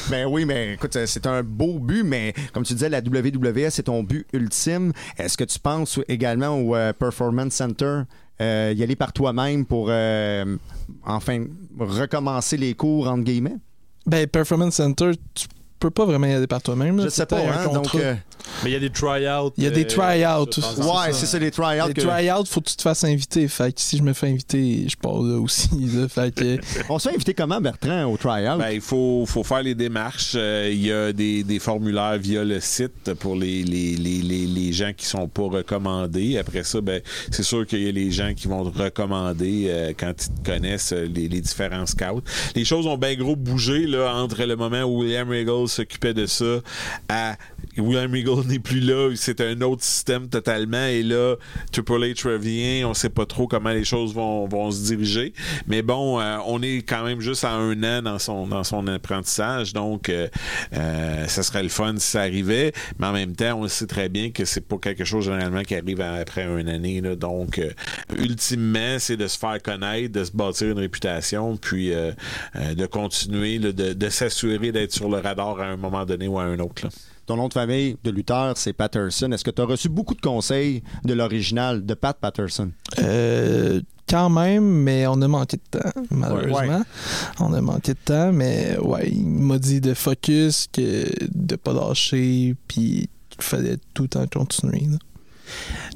Ben 0.09 0.25
oui, 0.25 0.43
mais 0.45 0.73
écoute, 0.73 0.97
c'est 1.05 1.25
un 1.25 1.41
beau 1.41 1.79
but, 1.79 2.03
mais 2.03 2.33
comme 2.53 2.63
tu 2.63 2.73
disais, 2.73 2.89
la 2.89 2.99
WWE, 2.99 3.69
c'est 3.69 3.83
ton 3.83 4.03
but 4.03 4.27
ultime. 4.33 4.91
Est-ce 5.17 5.37
que 5.37 5.43
tu 5.45 5.57
penses 5.57 5.99
également 6.09 6.49
au 6.59 6.75
euh, 6.75 6.91
Performance 6.91 7.53
Center, 7.53 8.01
euh, 8.41 8.73
y 8.75 8.83
aller 8.83 8.95
par 8.95 9.13
toi-même 9.13 9.65
pour, 9.65 9.87
euh, 9.89 10.57
enfin, 11.05 11.45
recommencer 11.79 12.57
les 12.57 12.73
cours, 12.73 13.07
entre 13.07 13.23
guillemets? 13.23 13.57
Ben, 14.05 14.27
Performance 14.27 14.75
Center, 14.75 15.11
tu 15.33 15.47
peux 15.79 15.91
pas 15.91 16.05
vraiment 16.05 16.27
y 16.27 16.33
aller 16.33 16.47
par 16.47 16.61
toi-même. 16.61 17.01
Je 17.01 17.09
sais 17.09 17.25
pas, 17.25 17.39
un 17.39 17.51
hein, 17.51 17.65
donc... 17.65 17.89
contrat. 17.89 18.15
Mais 18.63 18.69
il 18.69 18.73
y 18.73 18.75
a 18.75 18.79
des 18.79 18.89
try-outs. 18.89 19.51
Il 19.57 19.63
y 19.63 19.67
a 19.67 19.71
des 19.71 19.83
euh, 19.83 19.87
try-outs. 19.87 20.57
ouais, 20.79 21.13
c'est 21.13 21.25
ça, 21.25 21.39
les 21.39 21.51
try-outs. 21.51 21.87
Les 21.87 21.93
que- 21.93 22.01
try-outs, 22.01 22.45
faut 22.47 22.61
que 22.61 22.69
tu 22.69 22.75
te 22.75 22.81
fasses 22.81 23.03
inviter. 23.03 23.47
Fait 23.47 23.73
que 23.73 23.81
si 23.81 23.97
je 23.97 24.03
me 24.03 24.13
fais 24.13 24.27
inviter, 24.29 24.85
je 24.87 24.95
pars 24.97 25.21
là 25.21 25.39
aussi. 25.39 25.69
là. 25.93 26.07
Fait 26.07 26.33
que, 26.33 26.57
On 26.89 26.99
se 26.99 27.09
fait 27.09 27.15
inviter 27.15 27.33
comment, 27.33 27.59
Bertrand, 27.59 28.05
au 28.05 28.17
try-out? 28.17 28.59
Ben, 28.59 28.69
il 28.71 28.81
faut, 28.81 29.25
faut 29.27 29.43
faire 29.43 29.63
les 29.63 29.75
démarches. 29.75 30.33
Euh, 30.35 30.69
Il 30.71 30.85
y 30.85 30.91
a 30.91 31.11
des, 31.13 31.43
des 31.43 31.59
formulaires 31.59 32.17
via 32.17 32.43
le 32.43 32.59
site 32.59 33.13
pour 33.15 33.35
les, 33.35 33.63
les, 33.63 33.95
les, 33.95 34.21
les, 34.21 34.45
les 34.45 34.73
gens 34.73 34.91
qui 34.95 35.05
sont 35.05 35.27
pas 35.27 35.43
recommandés. 35.43 36.37
Après 36.37 36.63
ça, 36.63 36.81
ben, 36.81 37.01
c'est 37.31 37.43
sûr 37.43 37.65
qu'il 37.65 37.81
y 37.83 37.87
a 37.89 37.91
les 37.91 38.11
gens 38.11 38.33
qui 38.35 38.47
vont 38.47 38.69
te 38.69 38.77
recommander 38.77 39.65
euh, 39.69 39.93
quand 39.97 40.11
ils 40.17 40.43
te 40.43 40.49
connaissent 40.51 40.91
les, 40.93 41.27
les 41.27 41.41
différents 41.41 41.85
scouts. 41.85 42.21
Les 42.55 42.65
choses 42.65 42.85
ont 42.87 42.97
bien 42.97 43.15
gros 43.15 43.35
bougé 43.35 43.87
là, 43.87 44.13
entre 44.15 44.43
le 44.43 44.55
moment 44.55 44.83
où 44.83 45.01
William 45.01 45.27
Regal 45.29 45.67
s'occupait 45.67 46.13
de 46.13 46.25
ça 46.25 46.59
à 47.09 47.35
William 47.77 48.11
Regal 48.11 48.30
n'est 48.47 48.59
plus 48.59 48.79
là. 48.79 49.11
C'est 49.15 49.41
un 49.41 49.61
autre 49.61 49.83
système 49.83 50.27
totalement. 50.27 50.85
Et 50.85 51.03
là, 51.03 51.35
Triple 51.71 52.03
H 52.03 52.27
revient. 52.27 52.83
On 52.85 52.93
sait 52.93 53.09
pas 53.09 53.25
trop 53.25 53.47
comment 53.47 53.71
les 53.71 53.83
choses 53.83 54.13
vont, 54.13 54.47
vont 54.47 54.71
se 54.71 54.83
diriger. 54.85 55.33
Mais 55.67 55.81
bon, 55.81 56.19
euh, 56.19 56.37
on 56.45 56.61
est 56.61 56.77
quand 56.77 57.03
même 57.03 57.21
juste 57.21 57.43
à 57.43 57.53
un 57.53 57.83
an 57.83 58.01
dans 58.01 58.19
son, 58.19 58.47
dans 58.47 58.63
son 58.63 58.87
apprentissage. 58.87 59.73
Donc, 59.73 60.09
euh, 60.09 60.27
euh, 60.73 61.27
ça 61.27 61.43
serait 61.43 61.63
le 61.63 61.69
fun 61.69 61.95
si 61.97 62.07
ça 62.07 62.21
arrivait. 62.21 62.73
Mais 62.99 63.07
en 63.07 63.13
même 63.13 63.35
temps, 63.35 63.59
on 63.59 63.67
sait 63.67 63.87
très 63.87 64.09
bien 64.09 64.31
que 64.31 64.45
c'est 64.45 64.61
pas 64.61 64.77
quelque 64.77 65.05
chose 65.05 65.25
généralement 65.25 65.63
qui 65.63 65.75
arrive 65.75 66.01
après 66.01 66.45
une 66.45 66.69
année. 66.69 67.01
là. 67.01 67.15
Donc, 67.15 67.59
euh, 67.59 67.71
ultimement, 68.17 68.97
c'est 68.99 69.17
de 69.17 69.27
se 69.27 69.37
faire 69.37 69.61
connaître, 69.61 70.11
de 70.11 70.23
se 70.23 70.31
bâtir 70.31 70.69
une 70.69 70.79
réputation, 70.79 71.57
puis 71.57 71.93
euh, 71.93 72.11
euh, 72.55 72.73
de 72.73 72.85
continuer, 72.85 73.59
là, 73.59 73.71
de, 73.71 73.93
de 73.93 74.09
s'assurer 74.09 74.71
d'être 74.71 74.91
sur 74.91 75.09
le 75.09 75.17
radar 75.17 75.59
à 75.59 75.65
un 75.65 75.77
moment 75.77 76.05
donné 76.05 76.27
ou 76.27 76.39
à 76.39 76.43
un 76.43 76.59
autre. 76.59 76.85
là. 76.85 76.89
Ton 77.31 77.37
nom 77.37 77.47
de 77.47 77.53
famille 77.53 77.95
de 78.03 78.11
lutteur, 78.11 78.57
c'est 78.57 78.73
Patterson. 78.73 79.31
Est-ce 79.31 79.45
que 79.45 79.51
tu 79.51 79.61
as 79.61 79.65
reçu 79.65 79.87
beaucoup 79.87 80.15
de 80.15 80.19
conseils 80.19 80.83
de 81.05 81.13
l'original 81.13 81.85
de 81.85 81.93
Pat 81.93 82.17
Patterson? 82.19 82.71
euh, 82.99 83.79
quand 84.09 84.29
même, 84.29 84.65
mais 84.65 85.07
on 85.07 85.21
a 85.21 85.29
manqué 85.29 85.55
de 85.55 85.79
temps, 85.79 86.01
malheureusement. 86.09 86.79
Ouais. 86.79 86.83
On 87.39 87.53
a 87.53 87.61
manqué 87.61 87.93
de 87.93 87.99
temps, 88.03 88.33
mais 88.33 88.77
ouais, 88.79 89.07
il 89.13 89.25
m'a 89.25 89.59
dit 89.59 89.79
de 89.79 89.93
focus, 89.93 90.67
que 90.73 91.05
de 91.33 91.55
pas 91.55 91.71
lâcher, 91.71 92.53
puis 92.67 93.09
qu'il 93.29 93.41
fallait 93.43 93.77
tout 93.93 94.03
le 94.03 94.09
temps 94.09 94.27
continuer. 94.27 94.87
là. 94.89 94.97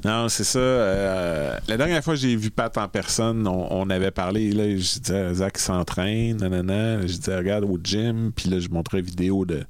Non, 0.04 0.28
c'est 0.28 0.44
ça. 0.44 0.58
Euh, 0.58 1.58
la 1.66 1.76
dernière 1.76 2.04
fois 2.04 2.14
que 2.14 2.20
j'ai 2.20 2.36
vu 2.36 2.50
Pat 2.50 2.76
en 2.78 2.86
personne, 2.86 3.46
on, 3.48 3.66
on 3.70 3.90
avait 3.90 4.10
parlé. 4.10 4.52
Là, 4.52 4.64
je 4.76 4.98
disais, 5.00 5.34
Zach 5.34 5.58
s'entraîne, 5.58 6.36
nanana. 6.36 7.00
Je 7.02 7.06
disais, 7.16 7.36
regarde 7.36 7.64
au 7.64 7.78
gym. 7.82 8.30
Puis 8.34 8.48
là, 8.50 8.60
je 8.60 8.68
montrais 8.68 8.98
une 9.00 9.04
vidéo 9.06 9.44
de. 9.44 9.64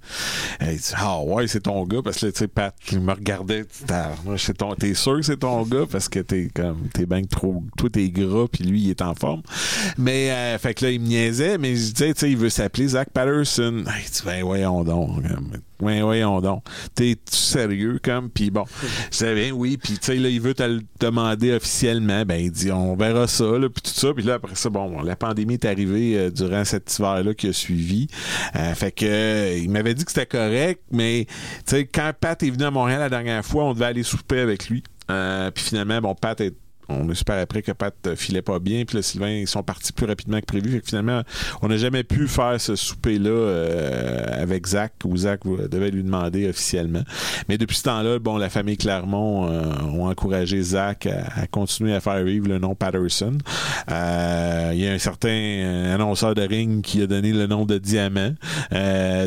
Il 0.60 0.76
dit, 0.76 0.92
ah 0.96 1.20
ouais, 1.22 1.46
c'est 1.46 1.60
ton 1.62 1.84
gars. 1.84 2.00
Parce 2.02 2.18
que 2.18 2.26
là, 2.26 2.32
tu 2.32 2.38
sais, 2.40 2.48
Pat, 2.48 2.74
il 2.92 3.00
me 3.00 3.12
regardait. 3.12 3.64
tu 3.64 3.84
Ah, 3.90 4.10
c'est 4.36 4.58
ton- 4.58 4.74
T'es 4.74 4.94
sûr 4.94 5.16
que 5.16 5.22
c'est 5.22 5.38
ton 5.38 5.62
gars 5.62 5.84
parce 5.90 6.08
que 6.08 6.18
t'es 6.20 6.50
comme. 6.54 6.88
T'es 6.92 7.06
bien 7.06 7.22
trop. 7.22 7.62
Toi, 7.78 7.88
t'es 7.90 8.08
gras. 8.10 8.46
Puis 8.50 8.64
lui, 8.64 8.82
il 8.82 8.90
est 8.90 9.02
en 9.02 9.14
forme. 9.14 9.42
Mais, 9.96 10.30
euh, 10.32 10.58
fait 10.58 10.74
que 10.74 10.84
là, 10.84 10.90
il 10.90 11.00
me 11.00 11.06
niaisait. 11.06 11.56
Mais 11.56 11.76
je 11.76 11.92
disais, 11.92 12.12
tu 12.12 12.20
sais, 12.20 12.30
il 12.30 12.36
veut 12.36 12.50
s'appeler 12.50 12.88
Zach 12.88 13.08
Patterson. 13.10 13.84
Il 13.86 14.10
dit, 14.10 14.22
ben, 14.24 14.42
voyons 14.42 14.84
donc. 14.84 15.22
Ouais, 15.80 16.00
voyons 16.00 16.40
donc. 16.40 16.64
T'es 16.94 17.16
sérieux 17.30 17.98
comme 18.02 18.30
puis 18.30 18.50
bon, 18.50 18.64
disais 19.10 19.34
ben 19.34 19.52
oui, 19.52 19.76
puis 19.76 19.98
tu 19.98 20.06
sais 20.06 20.16
là 20.16 20.30
il 20.30 20.40
veut 20.40 20.54
te 20.54 20.62
le 20.62 20.80
demander 21.00 21.52
officiellement, 21.52 22.24
ben 22.24 22.36
il 22.36 22.50
dit 22.50 22.72
on 22.72 22.96
verra 22.96 23.26
ça 23.26 23.44
là 23.44 23.68
puis 23.68 23.82
tout 23.82 23.90
ça, 23.90 24.14
puis 24.14 24.24
là 24.24 24.34
après 24.34 24.54
ça 24.54 24.70
bon, 24.70 25.02
la 25.02 25.16
pandémie 25.16 25.54
est 25.54 25.66
arrivée 25.66 26.16
euh, 26.16 26.30
durant 26.30 26.64
cet 26.64 26.98
hiver 26.98 27.22
là 27.22 27.34
qui 27.34 27.48
a 27.48 27.52
suivi. 27.52 28.08
Euh, 28.56 28.74
fait 28.74 28.90
que 28.90 29.04
euh, 29.06 29.58
il 29.58 29.70
m'avait 29.70 29.92
dit 29.92 30.04
que 30.06 30.12
c'était 30.12 30.24
correct, 30.24 30.82
mais 30.90 31.26
tu 31.66 31.76
sais 31.76 31.86
quand 31.86 32.10
Pat 32.18 32.42
est 32.42 32.50
venu 32.50 32.64
à 32.64 32.70
Montréal 32.70 33.00
la 33.00 33.10
dernière 33.10 33.44
fois, 33.44 33.64
on 33.64 33.74
devait 33.74 33.86
aller 33.86 34.02
souper 34.02 34.40
avec 34.40 34.68
lui. 34.70 34.82
Puis 35.06 35.64
finalement 35.64 36.00
bon 36.00 36.14
Pat 36.14 36.40
est 36.40 36.54
on 36.88 37.12
super 37.14 37.38
après 37.38 37.62
que 37.62 37.72
Pat 37.72 37.94
euh, 38.06 38.14
filait 38.14 38.42
pas 38.42 38.58
bien, 38.58 38.84
puis 38.84 38.96
là, 38.96 39.02
Sylvain, 39.02 39.30
ils 39.30 39.48
sont 39.48 39.62
partis 39.62 39.92
plus 39.92 40.06
rapidement 40.06 40.40
que 40.40 40.44
prévu. 40.44 40.80
Finalement, 40.84 41.22
on 41.62 41.68
n'a 41.68 41.76
jamais 41.76 42.04
pu 42.04 42.28
faire 42.28 42.60
ce 42.60 42.76
souper-là 42.76 43.30
euh, 43.30 44.42
avec 44.42 44.66
Zach, 44.66 44.92
ou 45.04 45.16
Zach 45.16 45.40
euh, 45.46 45.68
devait 45.68 45.90
lui 45.90 46.02
demander 46.02 46.48
officiellement. 46.48 47.02
Mais 47.48 47.58
depuis 47.58 47.76
ce 47.76 47.84
temps-là, 47.84 48.18
bon, 48.18 48.36
la 48.36 48.50
famille 48.50 48.76
Clermont 48.76 49.50
euh, 49.50 49.62
ont 49.92 50.08
encouragé 50.08 50.62
Zach 50.62 51.06
à, 51.06 51.46
continuer 51.46 51.94
à 51.94 52.00
faire 52.00 52.22
vivre 52.22 52.48
le 52.48 52.58
nom 52.58 52.74
Patterson. 52.74 53.38
Il 53.88 54.78
y 54.78 54.86
a 54.86 54.92
un 54.92 54.98
certain 54.98 55.90
annonceur 55.94 56.34
de 56.34 56.42
ring 56.42 56.82
qui 56.82 57.02
a 57.02 57.06
donné 57.06 57.32
le 57.32 57.46
nom 57.46 57.64
de 57.64 57.78
Diamant. 57.78 58.34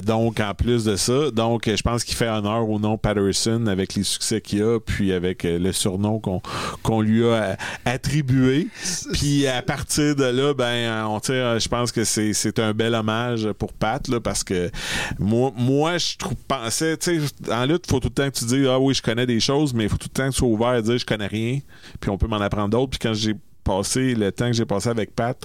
Donc, 0.06 0.40
en 0.40 0.54
plus 0.54 0.86
de 0.86 0.96
ça, 0.96 1.32
donc 1.32 1.64
je 1.66 1.82
pense 1.82 2.04
qu'il 2.04 2.16
fait 2.16 2.30
honneur 2.30 2.70
au 2.70 2.80
nom 2.80 2.98
Patterson 2.98 3.66
avec 3.68 3.96
les 3.96 4.04
succès 4.04 4.42
qu'il 4.42 4.64
a, 4.64 4.80
puis 4.80 5.14
avec 5.14 5.44
le 5.44 5.72
surnom 5.72 6.20
qu'on 6.20 6.42
qu'on 6.84 7.02
lui 7.02 7.26
a 7.26 7.49
euh, 7.52 7.56
attribué. 7.86 8.68
Puis 9.14 9.48
à 9.48 9.62
partir 9.62 10.16
de 10.16 10.26
là, 10.26 10.54
ben, 10.54 10.66
euh, 10.66 11.04
on 11.06 11.20
tire, 11.20 11.60
je 11.60 11.68
pense 11.68 11.92
que 11.92 12.04
c'est 12.04 12.34
c'est 12.34 12.60
un 12.60 12.74
bel 12.74 12.96
hommage 12.96 13.52
pour 13.54 13.74
Pat 13.74 14.08
là, 14.08 14.20
parce 14.20 14.44
que 14.44 14.70
moi, 15.18 15.52
moi 15.56 15.98
je 15.98 16.18
trouve 16.18 16.38
pensais, 16.48 16.98
tu 16.98 17.20
sais, 17.22 17.52
en 17.52 17.66
lutte, 17.66 17.88
faut 17.88 18.00
tout 18.00 18.10
le 18.10 18.14
temps 18.14 18.30
que 18.30 18.38
tu 18.38 18.46
dises 18.46 18.68
ah 18.68 18.80
oui, 18.80 18.94
je 18.94 19.02
connais 19.02 19.26
des 19.26 19.40
choses, 19.40 19.74
mais 19.74 19.84
il 19.84 19.90
faut 19.90 19.98
tout 19.98 20.10
le 20.12 20.18
temps 20.18 20.28
que 20.28 20.34
tu 20.34 20.40
sois 20.40 20.48
ouvert 20.48 20.68
à 20.70 20.82
dire 20.82 20.98
je 20.98 21.06
connais 21.06 21.28
rien, 21.28 21.60
puis 22.00 22.10
on 22.10 22.18
peut 22.18 22.28
m'en 22.28 22.42
apprendre 22.42 22.70
d'autres. 22.70 22.92
Puis 22.92 23.00
quand 23.00 23.14
j'ai 23.14 23.36
passé 23.64 24.16
le 24.16 24.32
temps 24.32 24.48
que 24.48 24.54
j'ai 24.54 24.66
passé 24.66 24.90
avec 24.90 25.16
Pat, 25.16 25.38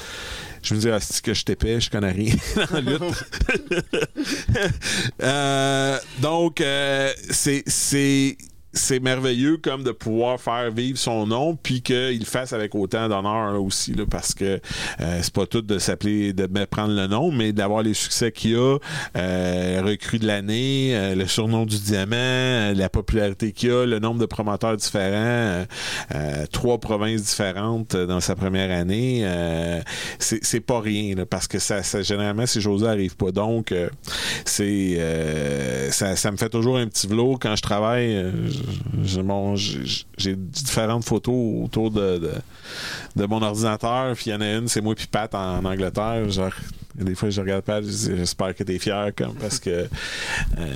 je 0.63 0.75
me 0.75 0.81
dis 0.81 0.89
ah 0.89 0.99
c'est 1.01 1.23
que 1.23 1.35
je 1.35 1.45
t'épais, 1.45 1.81
je 1.81 1.91
connais 1.91 2.13
rien 2.13 2.35
en 2.73 2.81
lutte? 2.81 3.03
Euh, 5.23 5.99
donc 6.21 6.61
euh, 6.61 7.11
c'est 7.31 8.37
c'est 8.75 9.01
merveilleux 9.01 9.57
comme 9.57 9.83
de 9.83 9.93
pouvoir 9.93 10.41
faire 10.41 10.71
vivre 10.71 10.99
son 10.99 11.27
nom 11.27 11.57
puis 11.57 11.83
qu'il 11.83 12.25
fasse 12.27 12.53
avec 12.53 12.75
autant 12.75 13.09
d'honneur 13.09 13.63
aussi 13.63 13.95
là, 13.95 14.05
parce 14.11 14.35
que 14.35 14.61
euh, 15.01 15.19
c'est 15.23 15.33
pas 15.33 15.47
tout 15.47 15.63
de 15.63 15.79
s'appeler 15.79 16.33
de 16.33 16.47
prendre 16.65 16.95
le 16.95 17.07
nom 17.07 17.31
mais 17.31 17.53
d'avoir 17.53 17.83
les 17.83 17.95
succès 17.95 18.33
qu'il 18.33 18.57
a 18.57 18.79
euh, 19.17 19.83
recrue 19.85 20.19
de 20.19 20.27
l'année 20.27 20.91
euh, 20.95 21.15
le 21.15 21.27
surnom 21.27 21.65
du 21.67 21.79
diamant 21.79 22.17
euh, 22.17 22.75
la 22.75 22.89
popularité 22.89 23.53
qu'il 23.53 23.71
a 23.71 23.87
le 23.87 23.99
nombre 23.99 24.21
de 24.21 24.27
promoteurs 24.27 24.77
différents 24.77 25.15
euh, 25.15 25.65
euh, 26.15 26.47
trois 26.51 26.79
provinces 26.79 27.23
différentes 27.23 27.97
dans 27.97 28.21
sa 28.21 28.35
première 28.35 28.71
année 28.77 29.25
c'est 30.19 30.61
pas 30.61 30.81
rien 30.81 31.15
là, 31.15 31.27
parce 31.27 31.47
que 31.49 31.59
ça, 31.59 31.83
ça 31.83 32.03
généralement 32.03 32.47
ces 32.47 32.61
choses-là 32.61 32.91
arrivent 32.91 33.17
pas 33.17 33.31
donc 33.31 33.73
c'est 34.45 34.99
ça, 35.91 36.17
ça 36.17 36.31
me 36.31 36.37
fait 36.37 36.49
toujours 36.49 36.77
un 36.77 36.87
petit 36.87 37.07
velours 37.07 37.39
quand 37.39 37.57
je 37.57 37.63
travaille 37.63 38.33
j'ai 40.17 40.37
différentes 40.37 41.05
photos 41.05 41.65
autour 41.65 41.91
de, 41.91 42.19
de, 42.19 42.33
de 43.17 43.27
mon 43.27 43.43
ordinateur 43.43 44.15
puis 44.15 44.27
il 44.27 44.33
y 44.33 44.35
en 44.35 44.41
a 44.41 44.53
une 44.53 44.69
c'est 44.69 44.81
moi 44.81 44.95
puis 44.95 45.07
Pat 45.07 45.35
en, 45.35 45.59
en 45.59 45.65
Angleterre 45.65 46.29
genre 46.31 46.53
des 46.95 47.15
fois 47.15 47.31
je 47.31 47.41
regarde 47.41 47.65
Pat 47.65 47.85
j'espère 47.85 48.55
que 48.55 48.63
t'es 48.63 48.79
fier 48.79 49.11
comme 49.17 49.35
parce 49.35 49.59
que 49.59 49.71
euh, 49.71 49.87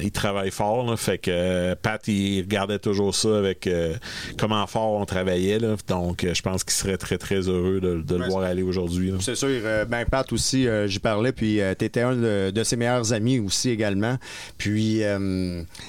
il 0.02 0.10
travaille 0.10 0.50
fort 0.50 0.88
là, 0.88 0.96
fait 0.96 1.18
que 1.18 1.30
euh, 1.32 1.74
Pat 1.80 2.06
il 2.08 2.42
regardait 2.42 2.78
toujours 2.78 3.14
ça 3.14 3.38
avec 3.38 3.66
euh, 3.66 3.94
comment 4.38 4.66
fort 4.66 4.92
on 4.92 5.04
travaillait 5.04 5.58
là, 5.58 5.76
donc 5.86 6.26
je 6.32 6.42
pense 6.42 6.64
qu'il 6.64 6.72
serait 6.72 6.96
très 6.96 7.18
très 7.18 7.48
heureux 7.48 7.80
de, 7.80 8.00
de 8.00 8.16
le 8.16 8.26
voir 8.26 8.44
aller 8.44 8.62
aujourd'hui. 8.62 9.12
C'est 9.20 9.34
sûr. 9.34 9.48
ben, 9.88 10.04
Pat 10.04 10.30
aussi, 10.32 10.66
j'y 10.86 10.98
parlais, 10.98 11.32
puis 11.32 11.60
tu 11.78 11.84
étais 11.84 12.00
un 12.00 12.14
de, 12.14 12.50
de 12.50 12.64
ses 12.64 12.76
meilleurs 12.76 13.12
amis 13.12 13.38
aussi 13.38 13.70
également. 13.70 14.16
Puis, 14.56 15.02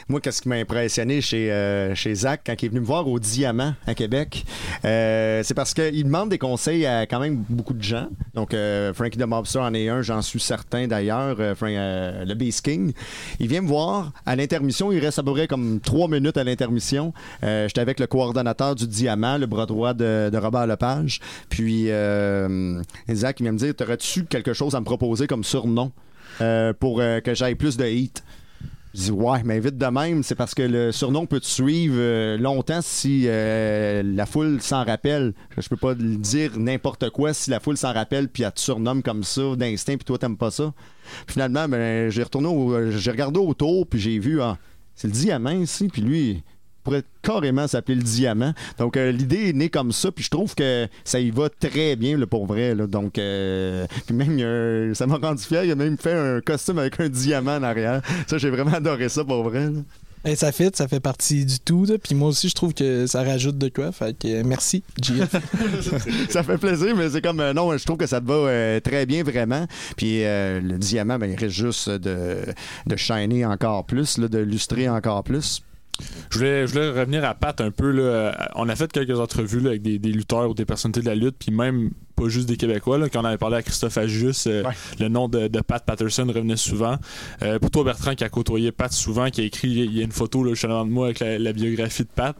moi, 0.07 0.21
qu'est-ce 0.21 0.41
qui 0.41 0.49
m'a 0.49 0.55
impressionné 0.55 1.21
chez, 1.21 1.91
chez 1.95 2.15
Zach 2.15 2.41
quand 2.45 2.61
il 2.61 2.65
est 2.65 2.69
venu 2.69 2.82
me 2.82 2.86
voir 2.86 3.07
au 3.07 3.19
Diamant 3.19 3.73
à 3.88 3.93
Québec, 3.93 4.45
c'est 4.84 5.53
parce 5.55 5.73
qu'il 5.73 6.03
demande 6.03 6.30
des 6.30 6.38
conseils 6.38 6.86
à 6.86 7.05
quand 7.05 7.19
même 7.19 7.43
beaucoup 7.49 7.73
de 7.73 7.84
gens. 7.84 8.07
Donc, 8.34 8.55
Frankie 8.93 9.17
the 9.17 9.25
Mobster 9.25 9.59
en 9.59 9.73
est 9.73 9.89
un, 9.89 10.01
j'en 10.01 10.18
j'en 10.20 10.22
suis 10.22 10.39
certain 10.39 10.88
d'ailleurs, 10.88 11.38
euh, 11.39 11.55
euh, 11.61 12.26
le 12.26 12.34
Bass 12.34 12.59
King. 12.59 12.91
Il 13.39 13.47
vient 13.47 13.61
me 13.61 13.67
voir 13.67 14.11
à 14.26 14.36
l'intermission, 14.36 14.91
il 14.91 14.99
reste 14.99 15.20
à 15.20 15.24
peu 15.24 15.32
près 15.32 15.47
comme 15.47 15.80
trois 15.80 16.09
minutes 16.09 16.36
à 16.36 16.43
l'intermission. 16.43 17.13
Euh, 17.43 17.67
J'étais 17.67 17.82
avec 17.82 17.99
le 17.99 18.07
coordonnateur 18.07 18.76
du 18.76 18.86
Diamant, 18.86 19.38
le 19.38 19.45
bras 19.45 19.65
droit 19.65 19.93
de, 19.93 20.30
Robert 20.36 20.67
Lepage. 20.67 21.22
Puis 21.49 21.86
euh, 21.88 22.82
Isaac, 23.07 23.39
il 23.39 23.43
vient 23.43 23.53
me 23.53 23.57
dire, 23.57 23.74
t'aurais-tu 23.76 24.26
quelque 24.26 24.53
chose 24.53 24.76
à 24.76 24.80
me 24.80 24.86
proposer 24.86 25.28
comme 25.28 25.43
surnom 25.43 25.91
pour 26.80 26.97
que 26.97 27.34
j'aille 27.34 27.55
plus 27.55 27.76
de 27.78 27.86
hit? 27.86 28.24
Je 28.96 29.02
dis 29.02 29.12
ouais, 29.12 29.44
mais 29.46 29.60
vite 29.60 29.78
de 29.78 29.86
même, 29.86 30.24
c'est 30.24 30.34
parce 30.34 30.56
que 30.56 30.64
le 30.64 30.92
surnom 30.92 31.28
peut 31.28 31.40
te 31.40 31.46
suivre 31.46 31.94
euh, 31.98 32.38
longtemps 32.40 32.82
si 32.82 33.26
euh, 33.28 34.02
la 34.04 34.26
foule 34.26 34.60
s'en 34.62 34.84
rappelle. 34.84 35.34
Je 35.58 35.70
peux 35.70 35.78
pas 35.78 35.94
dire 35.94 36.58
n'importe 36.58 37.12
quoi 37.12 37.34
si 37.36 37.52
la 37.52 37.60
foule 37.60 37.78
s'en 37.78 37.94
rappelle 37.94 38.30
puis 38.30 38.42
elle 38.44 38.52
te 38.52 38.60
surnomme 38.60 39.04
comme 39.04 39.24
ça 39.24 39.56
d'instinct 39.56 39.98
puis 39.98 40.06
toi 40.06 40.18
t'aimes 40.18 40.38
pas 40.38 40.50
ça. 40.50 40.74
Finalement, 41.28 41.68
ben, 41.70 42.10
j'ai 42.10 42.24
retourné, 42.24 42.48
au- 42.48 42.90
j'ai 42.90 43.12
regardé 43.12 43.40
autour 43.40 43.86
puis 43.86 44.00
j'ai 44.00 44.18
vu 44.18 44.42
ah, 44.42 44.58
c'est 44.96 45.08
le 45.08 45.14
diamant 45.14 45.52
ici 45.52 45.88
puis 45.88 46.02
lui 46.02 46.44
pourrait 46.84 47.03
carrément 47.21 47.67
s'appeler 47.67 47.95
le 47.95 48.03
diamant. 48.03 48.53
Donc 48.77 48.97
euh, 48.97 49.11
l'idée 49.11 49.49
est 49.49 49.53
née 49.53 49.69
comme 49.69 49.91
ça 49.91 50.11
puis 50.11 50.23
je 50.23 50.30
trouve 50.30 50.55
que 50.55 50.88
ça 51.03 51.19
y 51.19 51.32
va 51.32 51.49
très 51.49 51.95
bien 51.95 52.17
là, 52.17 52.25
pour 52.27 52.45
vrai 52.45 52.75
là. 52.75 52.88
Donc 52.88 53.17
euh, 53.17 53.86
puis 54.05 54.15
même 54.15 54.93
ça 54.95 55.07
m'a 55.07 55.17
rendu 55.17 55.43
fier, 55.43 55.63
il 55.63 55.71
a 55.71 55.75
même 55.75 55.97
fait 55.97 56.13
un 56.13 56.41
costume 56.41 56.80
avec 56.80 56.99
un 56.99 57.09
diamant 57.09 57.57
en 57.57 57.63
arrière. 57.63 58.01
Ça 58.27 58.38
j'ai 58.38 58.49
vraiment 58.49 58.73
adoré 58.73 59.09
ça 59.09 59.23
pour 59.23 59.43
vrai. 59.43 59.65
là. 59.65 59.80
Et 60.25 60.36
ça 60.36 60.51
fit, 60.51 60.69
ça 60.73 60.88
fait 60.88 60.99
partie 60.99 61.45
du 61.45 61.59
tout. 61.59 61.86
là. 61.86 61.97
Puis 61.97 62.13
moi 62.13 62.30
aussi, 62.30 62.49
je 62.49 62.55
trouve 62.55 62.73
que 62.73 63.07
ça 63.07 63.23
rajoute 63.23 63.57
de 63.57 63.69
quoi. 63.69 63.91
Fait 63.91 64.17
que 64.17 64.27
euh, 64.27 64.43
merci, 64.45 64.84
JF. 65.01 65.34
ça 66.30 66.43
fait 66.43 66.57
plaisir, 66.57 66.95
mais 66.95 67.09
c'est 67.09 67.21
comme 67.21 67.39
euh, 67.39 67.53
non, 67.53 67.75
je 67.77 67.86
trouve 67.86 67.97
que 67.97 68.07
ça 68.07 68.19
te 68.19 68.25
va 68.25 68.34
euh, 68.34 68.80
très 68.82 69.05
bien 69.05 69.23
vraiment. 69.23 69.65
Puis 69.95 70.25
euh, 70.25 70.59
le 70.59 70.77
diamant, 70.77 71.17
ben, 71.17 71.32
il 71.32 71.39
reste 71.39 71.55
juste 71.55 71.89
de, 71.89 72.39
de 72.86 72.95
shiner 72.97 73.45
encore 73.45 73.86
plus, 73.86 74.17
là, 74.17 74.27
de 74.27 74.39
lustrer 74.39 74.89
encore 74.89 75.23
plus. 75.23 75.61
Je 76.30 76.38
voulais, 76.38 76.68
je 76.68 76.74
voulais 76.74 76.89
revenir 76.89 77.26
à 77.26 77.34
Pat 77.36 77.60
un 77.62 77.72
peu. 77.72 77.91
Là. 77.91 78.50
On 78.56 78.70
a 78.70 78.76
fait 78.76 78.91
quelques 78.91 79.20
entrevues 79.20 79.60
là, 79.60 79.70
avec 79.72 79.82
des, 79.82 80.00
des 80.00 80.12
lutteurs 80.12 80.50
ou 80.50 80.54
des 80.54 80.66
personnalités 80.66 81.02
de 81.02 81.06
la 81.08 81.16
lutte, 81.16 81.36
puis 81.39 81.52
même 81.52 81.91
pas 82.16 82.28
juste 82.28 82.47
des 82.50 82.58
Québécois. 82.58 82.97
Là, 82.97 83.10
quand 83.10 83.22
on 83.22 83.26
avait 83.26 83.38
parlé 83.38 83.58
à 83.58 83.62
Christophe 83.64 83.97
Ajus, 83.97 84.34
euh, 84.47 84.64
Ouais. 84.64 84.72
le 85.00 85.08
nom 85.08 85.28
de, 85.30 85.47
de 85.47 85.62
Pat 85.62 85.84
Patterson 85.86 86.26
revenait 86.28 86.58
souvent. 86.58 86.97
Euh, 87.41 87.60
pour 87.60 87.72
toi, 87.72 87.84
Bertrand, 87.86 88.14
qui 88.16 88.24
a 88.24 88.30
côtoyé 88.30 88.72
Pat 88.72 88.91
souvent, 88.91 89.30
qui 89.30 89.41
a 89.41 89.43
écrit, 89.45 89.70
il 89.70 89.93
y 89.97 90.02
a 90.02 90.04
une 90.04 90.12
photo 90.12 90.43
là, 90.43 90.52
juste 90.52 90.66
en 90.66 90.72
avant 90.72 90.86
de 90.86 90.91
moi 90.91 91.06
avec 91.06 91.20
la, 91.20 91.39
la 91.39 91.54
biographie 91.54 92.04
de 92.04 92.10
Pat. 92.14 92.36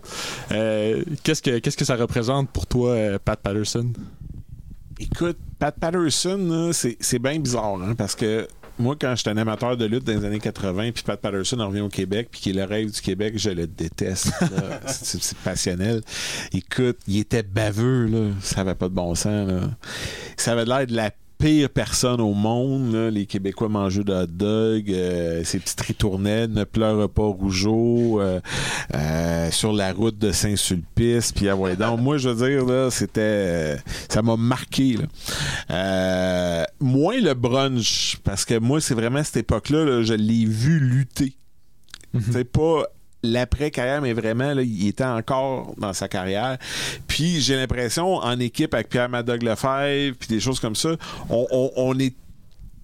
Euh, 0.52 1.04
qu'est-ce, 1.24 1.42
que, 1.42 1.60
qu'est-ce 1.60 1.78
que 1.78 1.86
ça 1.86 1.96
représente 1.96 2.50
pour 2.50 2.68
toi, 2.68 2.96
Pat 3.24 3.40
Patterson? 3.40 3.92
Écoute, 5.00 5.38
Pat 5.60 5.74
Patterson, 5.80 6.72
c'est 6.74 7.20
bien 7.20 7.40
bizarre, 7.40 7.76
hein, 7.82 7.96
parce 7.98 8.16
que 8.16 8.48
moi, 8.80 8.96
quand 9.00 9.14
j'étais 9.16 9.30
un 9.30 9.38
amateur 9.38 9.76
de 9.76 9.86
lutte 9.86 10.06
dans 10.06 10.14
les 10.14 10.26
années 10.26 10.40
80, 10.40 10.92
puis 10.94 11.04
Pat 11.04 11.20
Patterson 11.20 11.60
en 11.60 11.68
revient 11.68 11.82
au 11.82 11.90
Québec, 11.90 12.30
puis 12.32 12.40
qui 12.40 12.50
est 12.52 12.54
le 12.54 12.64
rêve 12.64 12.92
du 12.92 13.02
Québec, 13.02 13.34
je 13.36 13.50
le 13.50 13.68
déteste. 13.68 14.32
c'est 14.88 15.38
passionnel. 15.40 16.02
Écoute, 16.54 16.98
il 17.08 17.20
était 17.20 17.44
baveux, 17.44 18.06
là. 18.06 18.32
Ça 18.42 18.62
avait 18.62 18.76
pas 18.76 18.88
de 18.88 18.94
bon 18.94 19.14
sens, 19.16 19.48
là. 19.50 19.62
Ça 20.38 20.54
avait 20.54 20.66
l'air 20.66 20.88
de 20.88 20.96
la 20.96 21.12
pire 21.40 21.70
personne 21.70 22.20
au 22.20 22.34
monde. 22.34 22.94
là. 22.94 23.10
Les 23.10 23.26
Québécois 23.26 23.70
mangeaient 23.70 24.04
de 24.04 24.14
hot 24.14 24.28
dog, 24.28 24.92
euh, 24.92 25.44
ces 25.44 25.58
petites 25.58 25.80
ritournelles, 25.82 26.52
ne 26.52 26.66
pleure 26.66 27.10
pas 27.10 27.24
Rougeau, 27.24 28.20
euh, 28.20 28.42
euh, 28.94 29.50
sur 29.50 29.72
la 29.72 29.94
route 29.94 30.18
de 30.18 30.32
Saint-Sulpice, 30.32 31.32
puis 31.32 31.48
ah 31.48 31.56
ouais, 31.56 31.76
donc 31.76 32.02
moi 32.02 32.18
je 32.18 32.30
veux 32.30 32.50
dire 32.50 32.66
là, 32.66 32.92
c'était, 32.92 33.78
ça 34.10 34.22
m'a 34.22 34.36
marqué 34.36 34.98
là. 34.98 36.66
Moins 36.82 37.20
le 37.22 37.34
brunch, 37.34 38.18
parce 38.24 38.44
que 38.44 38.60
moi 38.60 38.82
c'est 38.82 38.94
vraiment 38.94 39.20
à 39.20 39.24
cette 39.24 39.38
époque-là, 39.38 39.86
là, 39.86 40.04
je 40.04 40.14
l'ai 40.14 40.46
vu 40.46 40.80
lutter. 40.80 41.34
C'est 42.32 42.44
pas 42.44 42.86
l'après-carrière, 43.24 44.02
mais 44.02 44.14
vraiment, 44.14 44.54
là, 44.54 44.62
il 44.62 44.88
était 44.88 45.04
encore 45.04 45.74
dans 45.78 45.94
sa 45.94 46.08
carrière. 46.08 46.58
Puis 47.08 47.42
j'ai 47.42 47.56
l'impression, 47.56 48.16
en 48.16 48.40
équipe 48.40 48.74
avec 48.74 48.90
Pierre 48.90 49.10
Madoc 49.10 49.44
Lefebvre, 49.44 50.16
puis 50.18 50.28
des 50.30 50.40
choses 50.40 50.60
comme 50.60 50.76
ça, 50.76 50.96
on, 51.30 51.46
on- 51.52 51.72
on 51.76 52.00
est 52.00 52.16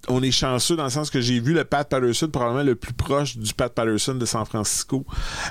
on 0.08 0.22
est 0.22 0.30
chanceux 0.30 0.76
dans 0.76 0.84
le 0.84 0.90
sens 0.90 1.10
que 1.10 1.20
j'ai 1.20 1.40
vu 1.40 1.52
le 1.52 1.64
Pat 1.64 1.88
Patterson 1.88 2.28
probablement 2.28 2.62
le 2.62 2.76
plus 2.76 2.92
proche 2.92 3.36
du 3.38 3.52
Pat 3.54 3.72
Patterson 3.74 4.14
de 4.14 4.24
San 4.24 4.44
Francisco. 4.46 5.04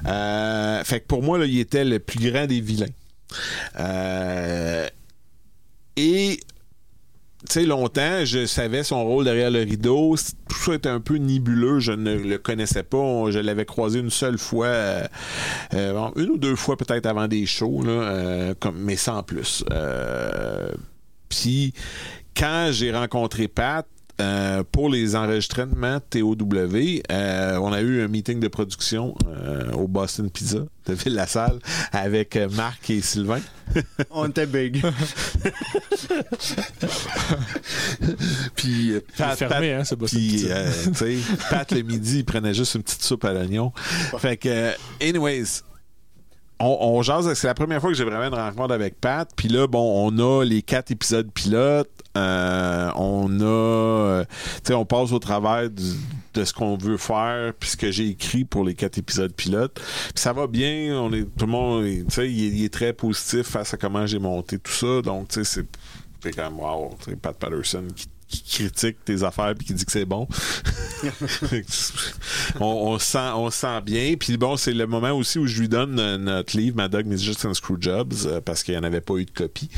Euh, 0.07 0.81
fait 0.85 1.01
que 1.01 1.07
pour 1.07 1.21
moi, 1.23 1.37
là, 1.37 1.45
il 1.45 1.59
était 1.59 1.83
le 1.83 1.99
plus 1.99 2.31
grand 2.31 2.45
des 2.45 2.61
vilains. 2.61 2.85
Euh, 3.77 4.87
et 5.97 6.39
sais, 7.53 7.65
longtemps, 7.65 8.25
je 8.25 8.45
savais 8.45 8.83
son 8.83 9.03
rôle 9.03 9.25
derrière 9.25 9.51
le 9.51 9.59
rideau. 9.59 10.15
Tout 10.49 10.57
ça 10.57 10.73
était 10.75 10.89
un 10.89 10.99
peu 10.99 11.15
nébuleux. 11.15 11.79
Je 11.79 11.91
ne 11.91 12.15
le 12.15 12.37
connaissais 12.37 12.83
pas. 12.83 13.31
Je 13.31 13.39
l'avais 13.39 13.65
croisé 13.65 13.99
une 13.99 14.09
seule 14.09 14.37
fois, 14.37 14.67
euh, 14.67 15.07
euh, 15.73 16.09
une 16.15 16.29
ou 16.29 16.37
deux 16.37 16.55
fois 16.55 16.77
peut-être 16.77 17.05
avant 17.05 17.27
des 17.27 17.45
shows, 17.45 17.83
euh, 17.85 18.53
mais 18.73 18.95
sans 18.95 19.23
plus. 19.23 19.63
Puis, 21.29 21.73
quand 22.35 22.69
j'ai 22.71 22.91
rencontré 22.91 23.47
Pat, 23.47 23.87
euh, 24.21 24.63
pour 24.71 24.89
les 24.89 25.15
enregistrements 25.15 25.99
TOW, 26.09 26.35
euh, 27.11 27.57
on 27.57 27.73
a 27.73 27.81
eu 27.81 28.01
un 28.03 28.07
meeting 28.07 28.39
de 28.39 28.47
production 28.47 29.13
euh, 29.27 29.71
au 29.73 29.87
Boston 29.87 30.29
Pizza 30.29 30.59
de 30.85 30.93
Ville-la-Salle 30.93 31.59
avec 31.91 32.35
euh, 32.35 32.47
Marc 32.49 32.89
et 32.89 33.01
Sylvain. 33.01 33.41
On 34.11 34.27
était 34.29 34.45
big. 34.45 34.81
Puis 38.55 38.93
Pat, 39.17 39.37
fermé, 39.37 39.71
Pat- 39.71 39.79
hein, 39.79 39.83
c'est 39.83 39.95
pas 39.95 40.07
ça. 40.07 40.15
Puis, 40.17 40.45
euh, 40.49 40.71
tu 40.87 40.93
sais, 40.93 41.17
Pat 41.49 41.69
le 41.71 41.81
midi, 41.81 42.19
il 42.19 42.25
prenait 42.25 42.53
juste 42.53 42.75
une 42.75 42.83
petite 42.83 43.03
soupe 43.03 43.25
à 43.25 43.33
l'oignon. 43.33 43.71
Fait 44.19 44.37
que, 44.37 44.49
euh, 44.49 44.71
anyways, 45.01 45.61
on, 46.59 46.77
on 46.79 47.01
jase. 47.01 47.33
C'est 47.33 47.47
la 47.47 47.53
première 47.53 47.81
fois 47.81 47.89
que 47.91 47.97
j'ai 47.97 48.03
vraiment 48.05 48.27
une 48.27 48.33
rencontre 48.41 48.73
avec 48.73 48.99
Pat. 48.99 49.29
Puis 49.35 49.49
là, 49.49 49.67
bon, 49.67 50.07
on 50.07 50.17
a 50.19 50.43
les 50.43 50.61
quatre 50.61 50.91
épisodes 50.91 51.29
pilotes. 51.31 51.89
Euh, 52.17 52.91
on 52.95 53.39
a, 53.39 53.43
euh, 53.43 54.25
tu 54.63 54.67
sais, 54.69 54.73
on 54.73 54.85
passe 54.85 55.11
au 55.11 55.19
travers 55.19 55.69
du- 55.69 55.83
de 56.33 56.43
ce 56.43 56.53
qu'on 56.53 56.75
veut 56.77 56.97
faire, 56.97 57.53
puis 57.59 57.69
ce 57.69 57.77
que 57.77 57.91
j'ai 57.91 58.07
écrit 58.09 58.43
pour 58.45 58.63
les 58.65 58.73
quatre 58.73 58.97
épisodes 58.97 59.33
pilotes. 59.33 59.79
Ça 60.15 60.33
va 60.33 60.47
bien. 60.47 60.99
On 61.01 61.11
est, 61.13 61.23
tout 61.37 61.45
le 61.45 61.51
monde, 61.51 61.83
tu 61.85 62.05
sais, 62.09 62.29
il, 62.31 62.63
est- 62.63 62.69
très 62.73 62.93
positif 62.93 63.43
face 63.47 63.73
à 63.73 63.77
comment 63.77 64.05
j'ai 64.05 64.19
monté 64.19 64.59
tout 64.59 64.71
ça. 64.71 65.01
Donc, 65.01 65.29
tu 65.29 65.35
sais, 65.35 65.43
c'est 65.43 65.65
c'est 66.23 66.35
comme 66.35 66.59
wow, 66.59 66.95
Pat 67.21 67.37
Patterson 67.37 67.83
qui, 67.95 68.07
qui 68.27 68.43
critique 68.43 68.97
tes 69.05 69.23
affaires 69.23 69.53
puis 69.55 69.67
qui 69.67 69.73
dit 69.73 69.85
que 69.85 69.91
c'est 69.91 70.05
bon. 70.05 70.27
on, 72.59 72.65
on 72.65 72.99
se 72.99 73.05
sent, 73.05 73.29
on 73.35 73.51
se 73.51 73.57
sent 73.57 73.81
bien. 73.81 74.15
Puis 74.19 74.37
bon, 74.37 74.57
c'est 74.57 74.73
le 74.73 74.87
moment 74.87 75.11
aussi 75.11 75.37
où 75.37 75.45
je 75.45 75.59
lui 75.59 75.69
donne 75.69 75.95
notre 76.17 76.57
livre, 76.57 76.75
My 76.81 76.89
Dog 76.89 77.05
Needs 77.05 77.23
Just 77.23 77.45
and 77.45 77.53
Screwjobs, 77.53 78.25
euh, 78.25 78.41
parce 78.41 78.63
qu'il 78.63 78.73
n'y 78.73 78.79
en 78.79 78.83
avait 78.83 79.01
pas 79.01 79.15
eu 79.15 79.25
de 79.25 79.31
copie. 79.31 79.69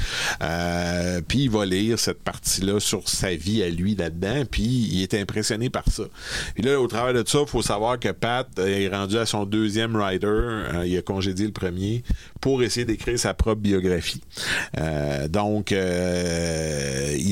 Euh, 0.41 1.21
puis 1.27 1.43
il 1.43 1.49
va 1.49 1.65
lire 1.65 1.99
cette 1.99 2.23
partie-là 2.23 2.79
sur 2.79 3.07
sa 3.09 3.35
vie 3.35 3.63
à 3.63 3.69
lui 3.69 3.95
là-dedans. 3.95 4.43
Puis 4.49 4.63
il 4.63 5.01
est 5.01 5.13
impressionné 5.13 5.69
par 5.69 5.83
ça. 5.89 6.03
Puis 6.53 6.63
là, 6.63 6.79
au 6.79 6.87
travers 6.87 7.13
de 7.13 7.27
ça, 7.27 7.39
il 7.41 7.47
faut 7.47 7.61
savoir 7.61 7.99
que 7.99 8.09
Pat 8.09 8.47
est 8.59 8.87
rendu 8.87 9.17
à 9.17 9.25
son 9.25 9.45
deuxième 9.45 9.95
writer. 9.95 10.27
Euh, 10.27 10.83
il 10.85 10.97
a 10.97 11.01
congédié 11.01 11.45
le 11.45 11.51
premier 11.51 12.03
pour 12.39 12.63
essayer 12.63 12.85
d'écrire 12.85 13.19
sa 13.19 13.33
propre 13.33 13.61
biographie. 13.61 14.21
Euh, 14.77 15.27
donc, 15.27 15.71
il 15.71 15.77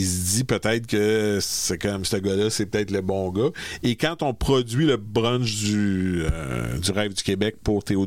se 0.05 0.35
dit 0.35 0.43
peut-être 0.43 0.87
que 0.87 1.04
c'est 1.41 1.77
comme 1.77 2.05
ce 2.05 2.17
gars-là, 2.17 2.49
c'est 2.49 2.65
peut-être 2.65 2.91
le 2.91 3.01
bon 3.01 3.29
gars. 3.31 3.49
Et 3.83 3.95
quand 3.95 4.23
on 4.23 4.33
produit 4.33 4.85
le 4.85 4.97
brunch 4.97 5.55
du, 5.55 6.23
euh, 6.23 6.77
du 6.77 6.91
rêve 6.91 7.13
du 7.13 7.23
Québec 7.23 7.55
pour 7.63 7.83
TOW, 7.83 8.05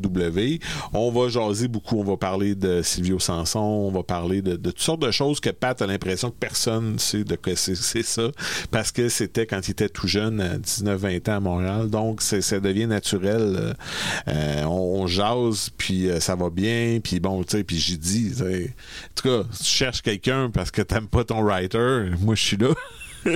on 0.93 1.11
va 1.11 1.29
jaser 1.29 1.67
beaucoup. 1.67 1.99
On 1.99 2.03
va 2.03 2.17
parler 2.17 2.55
de 2.55 2.81
Silvio 2.81 3.19
Sanson, 3.19 3.59
on 3.59 3.91
va 3.91 4.03
parler 4.03 4.41
de, 4.41 4.55
de 4.55 4.71
toutes 4.71 4.79
sortes 4.79 5.01
de 5.01 5.11
choses 5.11 5.39
que 5.39 5.49
Pat 5.49 5.81
a 5.81 5.87
l'impression 5.87 6.29
que 6.29 6.37
personne 6.39 6.97
sait 6.99 7.23
de 7.23 7.35
quoi 7.35 7.53
c'est 7.55 8.03
ça, 8.03 8.29
parce 8.71 8.91
que 8.91 9.09
c'était 9.09 9.45
quand 9.45 9.67
il 9.67 9.71
était 9.71 9.89
tout 9.89 10.07
jeune, 10.07 10.41
à 10.41 10.57
19-20 10.57 11.29
ans 11.29 11.35
à 11.35 11.39
Montréal. 11.39 11.89
Donc, 11.89 12.21
ça 12.21 12.59
devient 12.59 12.87
naturel. 12.87 13.55
Euh, 13.55 13.73
euh, 14.27 14.63
on, 14.63 15.01
on 15.01 15.07
jase, 15.07 15.69
puis 15.77 16.09
euh, 16.09 16.19
ça 16.19 16.35
va 16.35 16.49
bien, 16.49 16.99
puis 17.03 17.19
bon, 17.19 17.43
tu 17.43 17.57
sais, 17.57 17.63
puis 17.63 17.77
tu 17.77 18.33
sais, 18.33 18.73
en 18.73 19.13
tout 19.15 19.27
cas, 19.27 19.43
tu 19.57 19.63
cherches 19.63 20.01
quelqu'un 20.01 20.49
parce 20.49 20.71
que 20.71 20.81
t'aimes 20.81 21.07
pas 21.07 21.23
ton 21.23 21.41
writer, 21.41 22.09
moi 22.19 22.35
je 22.35 22.43
suis 22.43 22.57
là. 22.57 22.69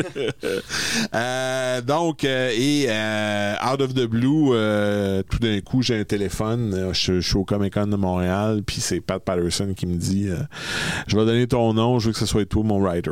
Euh, 1.16 1.82
donc, 1.82 2.24
euh, 2.24 2.52
et 2.56 2.86
euh, 2.88 3.54
out 3.72 3.82
of 3.82 3.94
the 3.94 4.06
blue, 4.06 4.50
tout 5.30 5.40
d'un 5.40 5.60
coup, 5.62 5.82
j'ai 5.82 6.00
un 6.00 6.04
téléphone. 6.04 6.92
je, 6.94 7.20
je 7.20 7.28
suis 7.28 7.38
au 7.38 7.46
Comic 7.46 7.74
Con 7.74 7.88
de 7.88 7.96
Montréal, 7.96 8.62
puis 8.66 8.78
c'est 8.80 9.02
Pat 9.02 9.24
Patterson 9.24 9.74
qui 9.76 9.86
me 9.86 9.96
dit 9.96 10.30
Je 11.08 11.18
vais 11.18 11.26
donner 11.26 11.48
ton 11.48 11.74
nom, 11.74 12.00
je 12.00 12.08
veux 12.08 12.14
que 12.14 12.20
ce 12.20 12.26
soit 12.26 12.46
toi 12.46 12.64
mon 12.64 12.80
writer. 12.80 13.12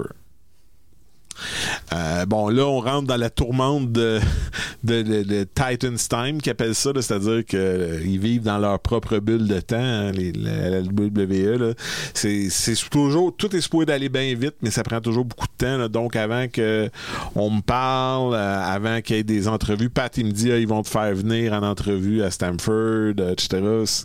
Euh, 1.93 2.25
bon, 2.25 2.49
là, 2.49 2.65
on 2.65 2.79
rentre 2.79 3.07
dans 3.07 3.17
la 3.17 3.29
tourmente 3.29 3.91
de, 3.91 4.19
de, 4.83 5.01
de, 5.01 5.43
Titan's 5.55 6.07
Time, 6.07 6.41
qui 6.41 6.49
appellent 6.49 6.75
ça, 6.75 6.91
c'est-à-dire 6.95 7.45
qu'ils 7.45 8.19
vivent 8.19 8.43
dans 8.43 8.57
leur 8.57 8.79
propre 8.79 9.19
bulle 9.19 9.47
de 9.47 9.59
temps, 9.59 9.77
hein, 9.77 10.11
les, 10.11 10.31
la, 10.31 10.69
la 10.69 10.79
WWE. 10.81 11.75
C'est, 12.13 12.49
toujours, 12.89 13.35
tout 13.35 13.55
est 13.55 13.61
d'aller 13.85 14.09
bien 14.09 14.35
vite, 14.35 14.55
mais 14.61 14.69
ça 14.69 14.83
prend 14.83 14.99
toujours 14.99 15.25
beaucoup 15.25 15.47
de 15.47 15.65
temps. 15.65 15.89
donc, 15.89 16.15
avant 16.15 16.47
que 16.47 16.89
on 17.35 17.49
me 17.49 17.61
parle, 17.61 18.33
euh, 18.33 18.63
avant 18.63 19.01
qu'il 19.01 19.15
y 19.15 19.19
ait 19.19 19.23
des 19.23 19.47
entrevues, 19.47 19.89
Pat, 19.89 20.15
il 20.17 20.25
me 20.25 20.31
dit, 20.31 20.51
ah, 20.51 20.57
ils 20.57 20.67
vont 20.67 20.81
te 20.81 20.89
faire 20.89 21.13
venir 21.15 21.53
en 21.53 21.63
entrevue 21.63 22.21
à 22.21 22.31
Stanford, 22.31 23.15
euh, 23.19 23.31
etc. 23.31 23.61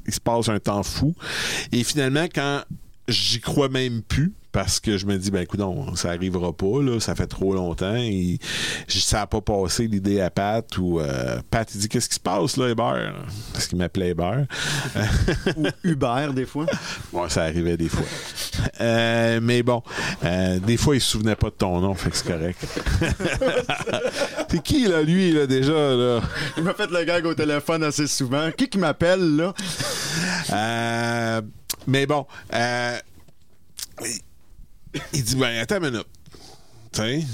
Il 0.06 0.14
se 0.14 0.20
passe 0.20 0.48
un 0.48 0.58
temps 0.58 0.82
fou. 0.82 1.14
Et 1.72 1.82
finalement, 1.84 2.26
quand 2.32 2.62
j'y 3.08 3.40
crois 3.40 3.68
même 3.68 4.02
plus 4.02 4.32
parce 4.56 4.80
que 4.80 4.96
je 4.96 5.04
me 5.04 5.18
dis 5.18 5.30
ben 5.30 5.42
écoute 5.42 5.60
ça 5.96 6.08
arrivera 6.08 6.50
pas 6.50 6.80
là 6.80 6.98
ça 6.98 7.14
fait 7.14 7.26
trop 7.26 7.52
longtemps 7.52 7.94
et 7.94 8.38
ça 8.88 9.20
a 9.20 9.26
pas 9.26 9.42
passé 9.42 9.86
l'idée 9.86 10.22
à 10.22 10.30
Pat 10.30 10.66
ou 10.78 10.98
euh, 10.98 11.42
Pat 11.50 11.68
il 11.74 11.80
dit 11.82 11.90
qu'est-ce 11.90 12.08
qui 12.08 12.14
se 12.14 12.20
passe 12.20 12.56
là 12.56 12.70
Hébert? 12.70 13.12
Parce 13.52 13.66
qu'il 13.66 13.76
m'appelait 13.76 14.12
Hébert 14.12 14.46
Ou 15.58 15.66
Uber, 15.84 16.28
des 16.34 16.46
fois. 16.46 16.64
bon 17.12 17.28
ça 17.28 17.42
arrivait 17.42 17.76
des 17.76 17.90
fois 17.90 18.06
Euh, 18.80 19.40
mais 19.42 19.62
bon 19.62 19.82
euh, 20.24 20.58
des 20.58 20.78
fois 20.78 20.94
il 20.94 21.02
se 21.02 21.10
souvenait 21.10 21.36
pas 21.36 21.50
de 21.50 21.56
ton 21.56 21.78
nom 21.82 21.92
fait 21.92 22.08
que 22.08 22.16
c'est 22.16 22.32
correct 22.32 22.58
c'est 24.48 24.62
qui 24.62 24.86
là 24.86 25.02
lui 25.02 25.32
là 25.32 25.46
déjà 25.46 25.72
là? 25.94 26.22
Il 26.56 26.62
m'a 26.62 26.72
fait 26.72 26.90
le 26.90 27.04
gag 27.04 27.26
au 27.26 27.34
téléphone 27.34 27.82
assez 27.82 28.06
souvent. 28.06 28.50
Qui 28.56 28.68
qui 28.68 28.78
m'appelle, 28.78 29.36
là? 29.36 29.54
Euh, 30.50 31.42
mais 31.86 32.06
bon, 32.06 32.26
euh, 32.54 32.98
il- 35.12 35.24
dit 35.24 35.36
ben 35.36 35.58
attends 35.58 35.76
une 35.82 35.90
minute. 35.90 36.06
Tu 36.92 37.00
sais, 37.02 37.24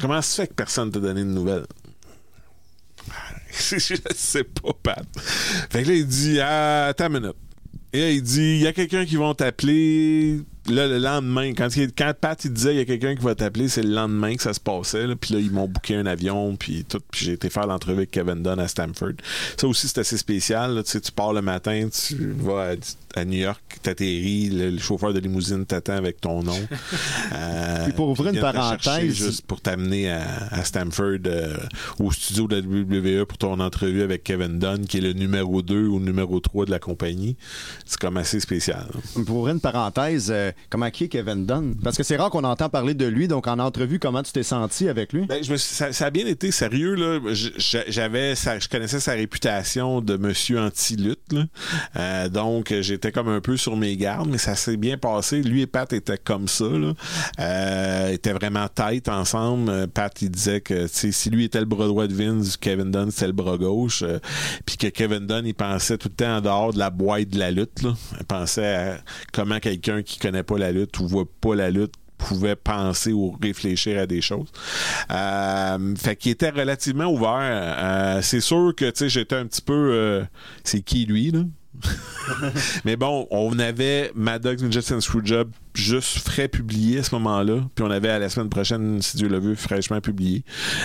comment 0.00 0.20
ça 0.22 0.28
se 0.28 0.42
fait 0.42 0.48
que 0.48 0.54
personne 0.54 0.90
t'a 0.90 0.98
donné 1.00 1.20
de 1.20 1.26
nouvelles? 1.28 1.66
Je 3.70 3.78
sais 4.14 4.44
pas, 4.44 4.70
Pat. 4.82 5.04
Fait 5.70 5.82
que 5.82 5.88
là, 5.88 5.94
il 5.94 6.06
dit 6.06 6.40
ah, 6.40 6.86
attends 6.88 7.06
une 7.08 7.20
minute. 7.20 7.36
Et 7.92 8.00
là, 8.00 8.10
il 8.10 8.22
dit 8.22 8.56
il 8.56 8.62
y 8.62 8.66
a 8.66 8.72
quelqu'un 8.72 9.04
qui 9.06 9.16
va 9.16 9.32
t'appeler. 9.34 10.40
Là, 10.68 10.88
le 10.88 10.98
lendemain, 10.98 11.54
quand, 11.54 11.68
quand 11.96 12.12
Pat 12.20 12.44
il 12.44 12.52
disait 12.52 12.74
il 12.74 12.78
y 12.78 12.80
a 12.80 12.84
quelqu'un 12.84 13.14
qui 13.14 13.22
va 13.22 13.36
t'appeler, 13.36 13.68
c'est 13.68 13.82
le 13.84 13.90
lendemain 13.94 14.34
que 14.34 14.42
ça 14.42 14.52
se 14.52 14.58
passait. 14.58 15.06
Puis 15.14 15.34
là, 15.34 15.40
ils 15.40 15.52
m'ont 15.52 15.68
booké 15.68 15.94
un 15.94 16.06
avion, 16.06 16.56
puis 16.56 16.84
tout. 16.84 17.00
Puis 17.12 17.26
j'ai 17.26 17.32
été 17.34 17.48
faire 17.50 17.68
l'entrevue 17.68 17.98
avec 17.98 18.10
Kevin 18.10 18.42
Dunn 18.42 18.58
à 18.58 18.66
Stanford. 18.66 19.12
Ça 19.56 19.68
aussi, 19.68 19.86
c'est 19.86 19.98
assez 20.00 20.18
spécial. 20.18 20.74
là. 20.74 20.82
Tu 20.82 20.90
sais, 20.90 21.00
tu 21.00 21.12
pars 21.12 21.32
le 21.32 21.40
matin, 21.40 21.88
tu 21.88 22.32
vas 22.32 22.70
à, 22.72 22.74
à 23.16 23.24
New 23.24 23.38
York, 23.38 23.60
t'atterris, 23.82 24.50
le, 24.50 24.70
le 24.70 24.78
chauffeur 24.78 25.12
de 25.12 25.18
limousine 25.18 25.64
t'attend 25.66 25.94
avec 25.96 26.20
ton 26.20 26.42
nom. 26.42 26.58
Euh, 27.34 27.84
Puis 27.84 27.92
pour 27.92 28.08
ouvrir 28.10 28.32
une 28.32 28.40
parenthèse- 28.40 29.14
juste 29.14 29.46
pour 29.46 29.60
t'amener 29.60 30.10
à, 30.10 30.22
à 30.50 30.64
Stanford 30.64 31.18
euh, 31.26 31.56
au 31.98 32.12
studio 32.12 32.46
de 32.46 32.56
la 32.56 32.62
WWE 33.20 33.24
pour 33.26 33.36
ton 33.38 33.58
entrevue 33.58 34.02
avec 34.02 34.22
Kevin 34.22 34.58
Dunn, 34.58 34.86
qui 34.86 34.98
est 34.98 35.00
le 35.00 35.12
numéro 35.12 35.60
2 35.62 35.86
ou 35.86 35.98
numéro 35.98 36.38
3 36.40 36.66
de 36.66 36.70
la 36.70 36.78
compagnie. 36.78 37.36
C'est 37.84 37.98
comme 37.98 38.16
assez 38.16 38.38
spécial. 38.40 38.86
Pour 39.26 39.38
ouvrir 39.38 39.54
une 39.54 39.60
parenthèse, 39.60 40.28
euh, 40.30 40.52
comment 40.70 40.90
qui 40.90 41.04
est 41.04 41.08
Kevin 41.08 41.46
Dunn? 41.46 41.74
Parce 41.82 41.96
que 41.96 42.02
c'est 42.04 42.16
rare 42.16 42.30
qu'on 42.30 42.44
entend 42.44 42.68
parler 42.68 42.94
de 42.94 43.06
lui, 43.06 43.28
donc 43.28 43.46
en 43.48 43.58
entrevue, 43.58 43.98
comment 43.98 44.22
tu 44.22 44.32
t'es 44.32 44.42
senti 44.44 44.88
avec 44.88 45.12
lui? 45.12 45.26
Ben, 45.26 45.42
je 45.42 45.50
me 45.52 45.56
suis- 45.56 45.74
ça, 45.74 45.92
ça 45.92 46.06
a 46.06 46.10
bien 46.10 46.26
été 46.26 46.50
sérieux 46.52 46.94
là. 46.94 47.18
J'avais, 47.88 48.34
je 48.36 48.68
connaissais 48.68 49.00
sa 49.00 49.12
réputation 49.12 50.00
de 50.00 50.16
monsieur 50.16 50.60
anti-lutte. 50.60 51.34
Euh, 51.96 52.28
donc 52.28 52.72
j'étais 52.80 53.05
comme 53.12 53.28
un 53.28 53.40
peu 53.40 53.56
sur 53.56 53.76
mes 53.76 53.96
gardes, 53.96 54.28
mais 54.28 54.38
ça 54.38 54.54
s'est 54.54 54.76
bien 54.76 54.98
passé. 54.98 55.42
Lui 55.42 55.62
et 55.62 55.66
Pat 55.66 55.92
étaient 55.92 56.18
comme 56.18 56.48
ça. 56.48 56.64
Là. 56.66 56.92
Euh, 57.40 58.08
étaient 58.12 58.32
vraiment 58.32 58.68
tête 58.68 59.08
ensemble. 59.08 59.70
Euh, 59.70 59.86
Pat 59.86 60.20
il 60.22 60.30
disait 60.30 60.60
que 60.60 60.86
si 60.86 61.30
lui 61.30 61.44
était 61.44 61.60
le 61.60 61.66
bras 61.66 61.86
droit 61.86 62.06
de 62.06 62.14
Vince, 62.14 62.56
Kevin 62.56 62.90
Dunn 62.90 63.10
c'était 63.10 63.26
le 63.26 63.32
bras 63.32 63.56
gauche. 63.56 64.02
euh, 64.02 64.18
Puis 64.64 64.76
que 64.76 64.86
Kevin 64.88 65.26
Dunn 65.26 65.46
il 65.46 65.54
pensait 65.54 65.98
tout 65.98 66.08
le 66.08 66.14
temps 66.14 66.36
en 66.36 66.40
dehors 66.40 66.72
de 66.72 66.78
la 66.78 66.90
boîte 66.90 67.30
de 67.30 67.38
la 67.38 67.50
lutte. 67.50 67.82
Il 67.82 68.24
pensait 68.26 68.74
à 68.74 68.98
comment 69.32 69.58
quelqu'un 69.58 70.02
qui 70.02 70.18
connaît 70.18 70.42
pas 70.42 70.58
la 70.58 70.72
lutte 70.72 70.98
ou 71.00 71.06
voit 71.06 71.24
pas 71.40 71.54
la 71.54 71.70
lutte 71.70 71.94
pouvait 72.18 72.56
penser 72.56 73.12
ou 73.12 73.36
réfléchir 73.42 74.00
à 74.00 74.06
des 74.06 74.22
choses. 74.22 74.48
Fait 75.08 76.16
qu'il 76.16 76.32
était 76.32 76.48
relativement 76.48 77.06
ouvert. 77.06 78.20
C'est 78.22 78.40
sûr 78.40 78.72
que 78.74 78.90
j'étais 79.06 79.36
un 79.36 79.44
petit 79.46 79.60
peu 79.60 80.24
c'est 80.64 80.80
qui 80.80 81.04
lui 81.04 81.30
là? 81.30 81.40
mais 82.84 82.96
bon, 82.96 83.26
on 83.30 83.58
avait 83.58 84.10
Maddox 84.14 84.62
Ninja 84.62 84.80
and 84.92 85.00
Screwjob 85.00 85.50
juste 85.76 86.18
frais 86.18 86.48
publié 86.48 86.98
à 86.98 87.02
ce 87.02 87.14
moment-là. 87.16 87.60
Puis 87.74 87.84
on 87.84 87.90
avait 87.90 88.08
à 88.08 88.18
la 88.18 88.28
semaine 88.28 88.48
prochaine, 88.48 89.00
si 89.02 89.16
Dieu 89.16 89.28
le 89.28 89.38
veut, 89.38 89.54
fraîchement 89.54 90.00
publié. 90.00 90.44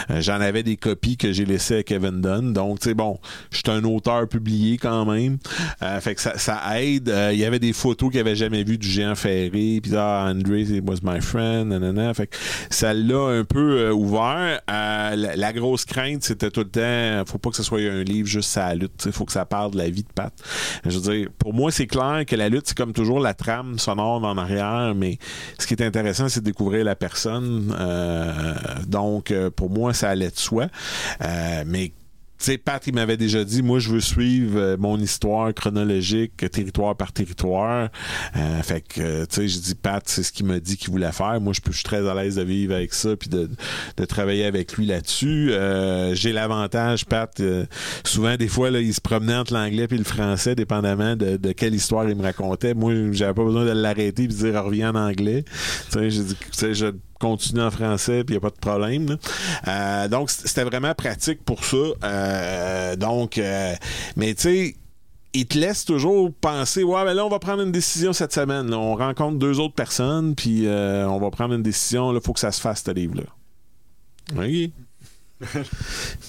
Euh, 0.09 0.21
J'en 0.21 0.41
avais 0.41 0.63
des 0.63 0.77
copies 0.77 1.17
que 1.17 1.31
j'ai 1.31 1.45
laissées 1.45 1.77
à 1.77 1.83
Kevin 1.83 2.21
Dunn. 2.21 2.53
Donc, 2.53 2.79
tu 2.79 2.89
sais, 2.89 2.93
bon, 2.93 3.19
je 3.51 3.57
suis 3.57 3.69
un 3.69 3.83
auteur 3.83 4.27
publié 4.27 4.77
quand 4.77 5.05
même. 5.05 5.37
Euh, 5.81 5.99
fait 6.01 6.15
que 6.15 6.21
ça, 6.21 6.79
aide. 6.79 7.09
Euh, 7.09 7.31
Il 7.33 7.39
y 7.39 7.45
avait 7.45 7.59
des 7.59 7.73
photos 7.73 8.11
qu'il 8.11 8.19
avait 8.19 8.35
jamais 8.35 8.63
vues 8.63 8.77
du 8.77 8.87
géant 8.87 9.15
ferré. 9.15 9.79
Puis 9.81 9.95
ah, 9.95 10.27
André, 10.29 10.61
it 10.61 10.83
was 10.87 10.97
my 11.03 11.21
friend. 11.21 11.69
Nanana. 11.69 12.13
Fait 12.13 12.27
que 12.27 12.35
ça 12.69 12.93
l'a 12.93 13.39
un 13.39 13.43
peu 13.43 13.91
ouvert. 13.91 14.61
La, 14.67 15.53
grosse 15.53 15.85
crainte, 15.85 16.23
c'était 16.23 16.49
tout 16.49 16.61
le 16.61 16.69
temps, 16.69 17.29
faut 17.29 17.37
pas 17.37 17.49
que 17.49 17.57
ce 17.57 17.63
soit 17.63 17.81
un 17.81 18.03
livre 18.03 18.27
juste 18.27 18.51
sur 18.51 18.61
la 18.61 18.75
lutte. 18.75 19.11
Faut 19.11 19.25
que 19.25 19.33
ça 19.33 19.45
parle 19.45 19.71
de 19.71 19.77
la 19.77 19.89
vie 19.89 20.03
de 20.03 20.11
Pat. 20.13 20.33
Je 20.85 20.97
veux 20.97 21.13
dire, 21.13 21.29
pour 21.37 21.53
moi, 21.53 21.71
c'est 21.71 21.87
clair 21.87 22.23
que 22.25 22.35
la 22.35 22.49
lutte, 22.49 22.67
c'est 22.67 22.77
comme 22.77 22.93
toujours 22.93 23.19
la 23.19 23.33
trame 23.33 23.77
sonore 23.79 24.23
en 24.23 24.37
arrière, 24.37 24.93
mais 24.95 25.17
ce 25.57 25.67
qui 25.67 25.73
est 25.73 25.83
intéressant, 25.83 26.29
c'est 26.29 26.39
de 26.39 26.45
découvrir 26.45 26.83
la 26.83 26.95
personne. 26.95 27.75
Euh, 27.79 28.53
donc, 28.87 29.31
euh, 29.31 29.49
pour 29.49 29.69
moi, 29.69 29.93
ça 29.93 30.09
allait 30.09 30.31
de 30.31 30.37
soi. 30.37 30.67
Euh, 31.23 31.63
mais 31.65 31.91
sais, 32.45 32.57
Pat, 32.57 32.85
il 32.87 32.93
m'avait 32.93 33.17
déjà 33.17 33.43
dit, 33.43 33.61
moi, 33.61 33.79
je 33.79 33.89
veux 33.89 33.99
suivre 33.99 34.59
euh, 34.59 34.77
mon 34.77 34.97
histoire 34.99 35.53
chronologique, 35.53 36.37
territoire 36.51 36.95
par 36.95 37.11
territoire. 37.13 37.89
Euh, 38.35 38.61
fait 38.63 38.81
que, 38.81 39.01
euh, 39.01 39.25
tu 39.25 39.35
sais, 39.35 39.47
je 39.47 39.59
dis, 39.59 39.75
Pat, 39.75 40.03
c'est 40.07 40.23
ce 40.23 40.31
qu'il 40.31 40.45
m'a 40.45 40.59
dit 40.59 40.77
qu'il 40.77 40.91
voulait 40.91 41.11
faire. 41.11 41.39
Moi, 41.39 41.53
je, 41.53 41.61
je 41.65 41.75
suis 41.75 41.83
très 41.83 42.07
à 42.07 42.13
l'aise 42.15 42.35
de 42.35 42.43
vivre 42.43 42.73
avec 42.73 42.93
ça, 42.93 43.15
puis 43.15 43.29
de, 43.29 43.49
de 43.97 44.05
travailler 44.05 44.45
avec 44.45 44.73
lui 44.73 44.85
là-dessus. 44.85 45.51
J'ai 46.13 46.31
l'avantage, 46.31 47.05
Pat, 47.05 47.41
souvent, 48.03 48.35
des 48.35 48.47
fois, 48.47 48.71
là, 48.71 48.79
il 48.79 48.93
se 48.93 49.01
promenait 49.01 49.35
entre 49.35 49.53
l'anglais 49.53 49.87
puis 49.87 49.97
le 49.97 50.03
français, 50.03 50.55
dépendamment 50.55 51.15
de, 51.15 51.51
quelle 51.51 51.75
histoire 51.75 52.09
il 52.09 52.15
me 52.15 52.23
racontait. 52.23 52.73
Moi, 52.73 52.93
j'avais 53.11 53.33
pas 53.33 53.43
besoin 53.43 53.65
de 53.65 53.71
l'arrêter 53.71 54.27
puis 54.27 54.35
de 54.35 54.51
dire, 54.51 54.63
reviens 54.63 54.93
en 54.93 54.99
anglais. 55.09 55.43
Tu 55.91 56.11
sais, 56.11 56.35
sais, 56.51 56.73
je 56.73 56.93
continue 57.21 57.61
en 57.61 57.71
français 57.71 58.23
puis 58.23 58.35
il 58.35 58.37
a 58.37 58.41
pas 58.41 58.49
de 58.49 58.59
problème. 58.59 59.17
Euh, 59.67 60.07
donc, 60.07 60.29
c'était 60.29 60.63
vraiment 60.63 60.93
pratique 60.95 61.43
pour 61.45 61.63
ça. 61.63 61.77
Euh, 62.03 62.95
donc, 62.95 63.37
euh, 63.37 63.75
mais 64.15 64.33
tu 64.33 64.41
sais, 64.41 64.75
il 65.33 65.45
te 65.45 65.57
laisse 65.57 65.85
toujours 65.85 66.33
penser 66.33 66.83
ouais 66.83 67.05
ben 67.05 67.13
là 67.13 67.25
on 67.25 67.29
va 67.29 67.39
prendre 67.39 67.63
une 67.63 67.71
décision 67.71 68.11
cette 68.11 68.33
semaine 68.33 68.73
on 68.73 68.97
rencontre 68.97 69.37
deux 69.37 69.61
autres 69.61 69.73
personnes 69.73 70.35
puis 70.35 70.65
on 70.67 71.19
va 71.19 71.31
prendre 71.31 71.53
une 71.53 71.63
décision 71.63 72.11
là 72.11 72.19
faut 72.19 72.33
que 72.33 72.41
ça 72.41 72.51
se 72.51 72.59
fasse 72.59 72.83
ce 72.85 72.91
livre 72.91 73.15
là 73.15 74.43
ok 74.43 74.71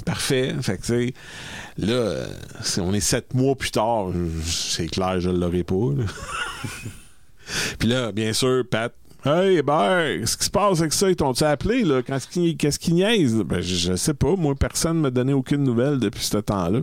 parfait. 0.07 0.55
Fait 0.63 0.77
que 0.77 0.83
tu 0.83 0.87
sais 0.87 1.15
là 1.79 2.27
on 2.79 2.95
est 2.95 3.01
sept 3.01 3.35
mois 3.35 3.57
plus 3.57 3.73
tard 3.73 4.13
c'est 4.45 4.87
clair 4.87 5.19
je 5.19 5.31
l'aurai 5.31 5.65
pas 5.65 5.75
puis 7.81 7.89
là 7.89 8.13
bien 8.13 8.33
sûr 8.33 8.63
Pat 8.71 8.95
Hey 9.25 9.59
Hébert, 9.59 10.19
qu'est-ce 10.19 10.37
qui 10.37 10.45
se 10.47 10.51
passe 10.51 10.81
avec 10.81 10.93
ça? 10.93 11.09
Ils 11.09 11.15
t'ont-tu 11.15 11.45
appelé, 11.45 11.85
là? 11.85 12.03
Qu'est-ce 12.03 12.79
qu'ils 12.79 12.95
niaisent? 12.95 13.37
Ben, 13.37 13.61
je, 13.61 13.95
sais 13.95 14.15
pas. 14.15 14.35
Moi, 14.35 14.57
personne 14.57 14.97
ne 14.97 15.03
m'a 15.03 15.11
donné 15.11 15.33
aucune 15.33 15.63
nouvelle 15.63 16.01
depuis 16.01 16.25
ce 16.25 16.39
temps-là. 16.39 16.81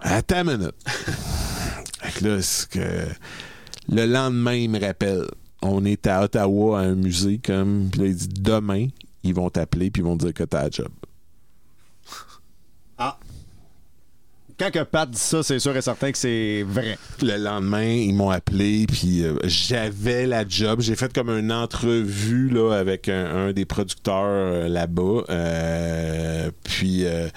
Attends 0.00 0.42
une 0.48 0.58
minute. 0.58 0.76
fait 0.86 2.20
que 2.20 2.28
là, 2.28 2.40
c'est 2.40 2.68
que 2.70 3.06
le 3.88 4.06
lendemain, 4.06 4.54
il 4.54 4.70
me 4.70 4.78
rappelle. 4.78 5.26
On 5.62 5.84
est 5.84 6.06
à 6.06 6.22
Ottawa 6.22 6.78
à 6.78 6.82
un 6.84 6.94
musée, 6.94 7.40
comme. 7.44 7.88
Puis 7.90 8.00
là, 8.02 8.06
il 8.06 8.14
dit 8.14 8.28
demain, 8.28 8.86
ils 9.24 9.34
vont 9.34 9.50
t'appeler 9.50 9.90
puis 9.90 10.02
ils 10.02 10.04
vont 10.04 10.16
te 10.16 10.26
dire 10.26 10.34
que 10.34 10.44
t'as 10.44 10.66
un 10.66 10.70
job. 10.70 10.90
Quand 14.60 14.70
que 14.70 14.82
Pat 14.82 15.10
dit 15.10 15.18
ça, 15.18 15.42
c'est 15.42 15.58
sûr 15.58 15.74
et 15.74 15.80
certain 15.80 16.12
que 16.12 16.18
c'est 16.18 16.62
vrai. 16.68 16.98
Le 17.22 17.38
lendemain, 17.38 17.82
ils 17.82 18.12
m'ont 18.12 18.28
appelé, 18.28 18.84
puis 18.86 19.24
euh, 19.24 19.38
j'avais 19.44 20.26
la 20.26 20.46
job. 20.46 20.82
J'ai 20.82 20.96
fait 20.96 21.10
comme 21.14 21.30
une 21.30 21.50
entrevue 21.50 22.50
là, 22.50 22.74
avec 22.74 23.08
un, 23.08 23.52
des 23.54 23.64
producteurs 23.64 24.26
euh, 24.26 24.68
là-bas. 24.68 25.24
Euh, 25.30 26.50
puis 26.62 27.06
euh, 27.06 27.30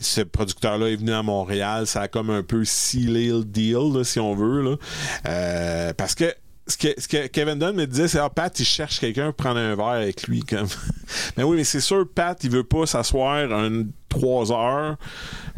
ce 0.00 0.22
producteur-là 0.22 0.88
est 0.88 0.96
venu 0.96 1.12
à 1.12 1.22
Montréal. 1.22 1.86
Ça 1.86 2.00
a 2.00 2.08
comme 2.08 2.30
un 2.30 2.42
peu 2.42 2.64
sealé 2.64 3.28
le 3.28 3.44
deal, 3.44 3.92
là, 3.92 4.02
si 4.02 4.18
on 4.18 4.34
veut. 4.34 4.62
Là. 4.62 5.92
Parce 5.98 6.14
que 6.14 6.34
ce 6.70 6.78
que, 6.78 6.88
ce 7.00 7.06
que 7.08 7.26
Kevin 7.26 7.58
Dunn 7.58 7.74
me 7.76 7.86
disait, 7.86 8.08
c'est 8.08 8.18
ah, 8.18 8.30
Pat, 8.30 8.58
il 8.58 8.64
cherche 8.64 9.00
quelqu'un 9.00 9.26
pour 9.26 9.34
prendre 9.44 9.58
un 9.60 9.74
verre 9.74 9.86
avec 9.86 10.26
lui. 10.26 10.40
Comme. 10.42 10.66
mais 11.36 11.42
oui, 11.42 11.56
mais 11.56 11.64
c'est 11.64 11.80
sûr, 11.80 12.06
Pat, 12.14 12.42
il 12.42 12.50
veut 12.50 12.64
pas 12.64 12.86
s'asseoir 12.86 13.52
un 13.52 13.84
trois 14.08 14.50
heures 14.52 14.96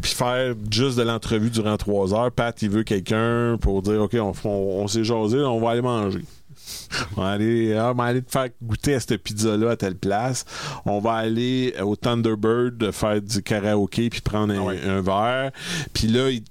puis 0.01 0.11
faire 0.11 0.53
juste 0.69 0.97
de 0.97 1.03
l'entrevue 1.03 1.49
durant 1.49 1.77
trois 1.77 2.13
heures. 2.13 2.31
Pat, 2.31 2.59
il 2.61 2.69
veut 2.69 2.83
quelqu'un 2.83 3.57
pour 3.61 3.81
dire 3.81 4.01
OK, 4.01 4.15
on, 4.15 4.33
on, 4.43 4.49
on 4.49 4.87
s'est 4.87 5.03
jasé, 5.03 5.37
on 5.39 5.59
va 5.59 5.71
aller 5.71 5.81
manger. 5.81 6.21
On 7.17 7.21
va 7.21 7.29
aller, 7.31 7.75
ah, 7.75 7.91
on 7.91 7.95
va 7.95 8.05
aller 8.05 8.21
te 8.21 8.31
faire 8.31 8.47
goûter 8.61 8.93
à 8.95 8.99
cette 8.99 9.17
pizza-là 9.21 9.71
à 9.71 9.75
telle 9.75 9.95
place. 9.95 10.45
On 10.85 10.99
va 10.99 11.13
aller 11.15 11.73
au 11.81 11.95
Thunderbird 11.95 12.91
faire 12.91 13.21
du 13.21 13.41
karaoké 13.41 14.09
puis 14.09 14.21
prendre 14.21 14.53
un, 14.53 14.67
un 14.97 15.01
verre. 15.01 15.51
Puis 15.93 16.07
là, 16.07 16.29
il- 16.29 16.43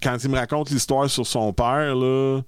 quand 0.00 0.16
il 0.22 0.30
me 0.30 0.36
raconte 0.36 0.70
l'histoire 0.70 1.08
sur 1.10 1.26
son 1.26 1.52
père, 1.52 1.94
là, 1.96 2.42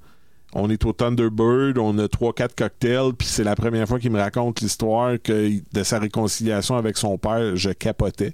on 0.58 0.70
est 0.70 0.84
au 0.86 0.92
Thunderbird, 0.92 1.76
on 1.78 1.98
a 1.98 2.08
trois 2.08 2.32
quatre 2.32 2.54
cocktails, 2.54 3.12
puis 3.16 3.28
c'est 3.28 3.44
la 3.44 3.54
première 3.54 3.86
fois 3.86 3.98
qu'il 3.98 4.10
me 4.10 4.18
raconte 4.18 4.60
l'histoire 4.60 5.12
de 5.28 5.82
sa 5.82 5.98
réconciliation 5.98 6.76
avec 6.76 6.96
son 6.96 7.18
père, 7.18 7.56
je 7.56 7.70
capotais. 7.70 8.32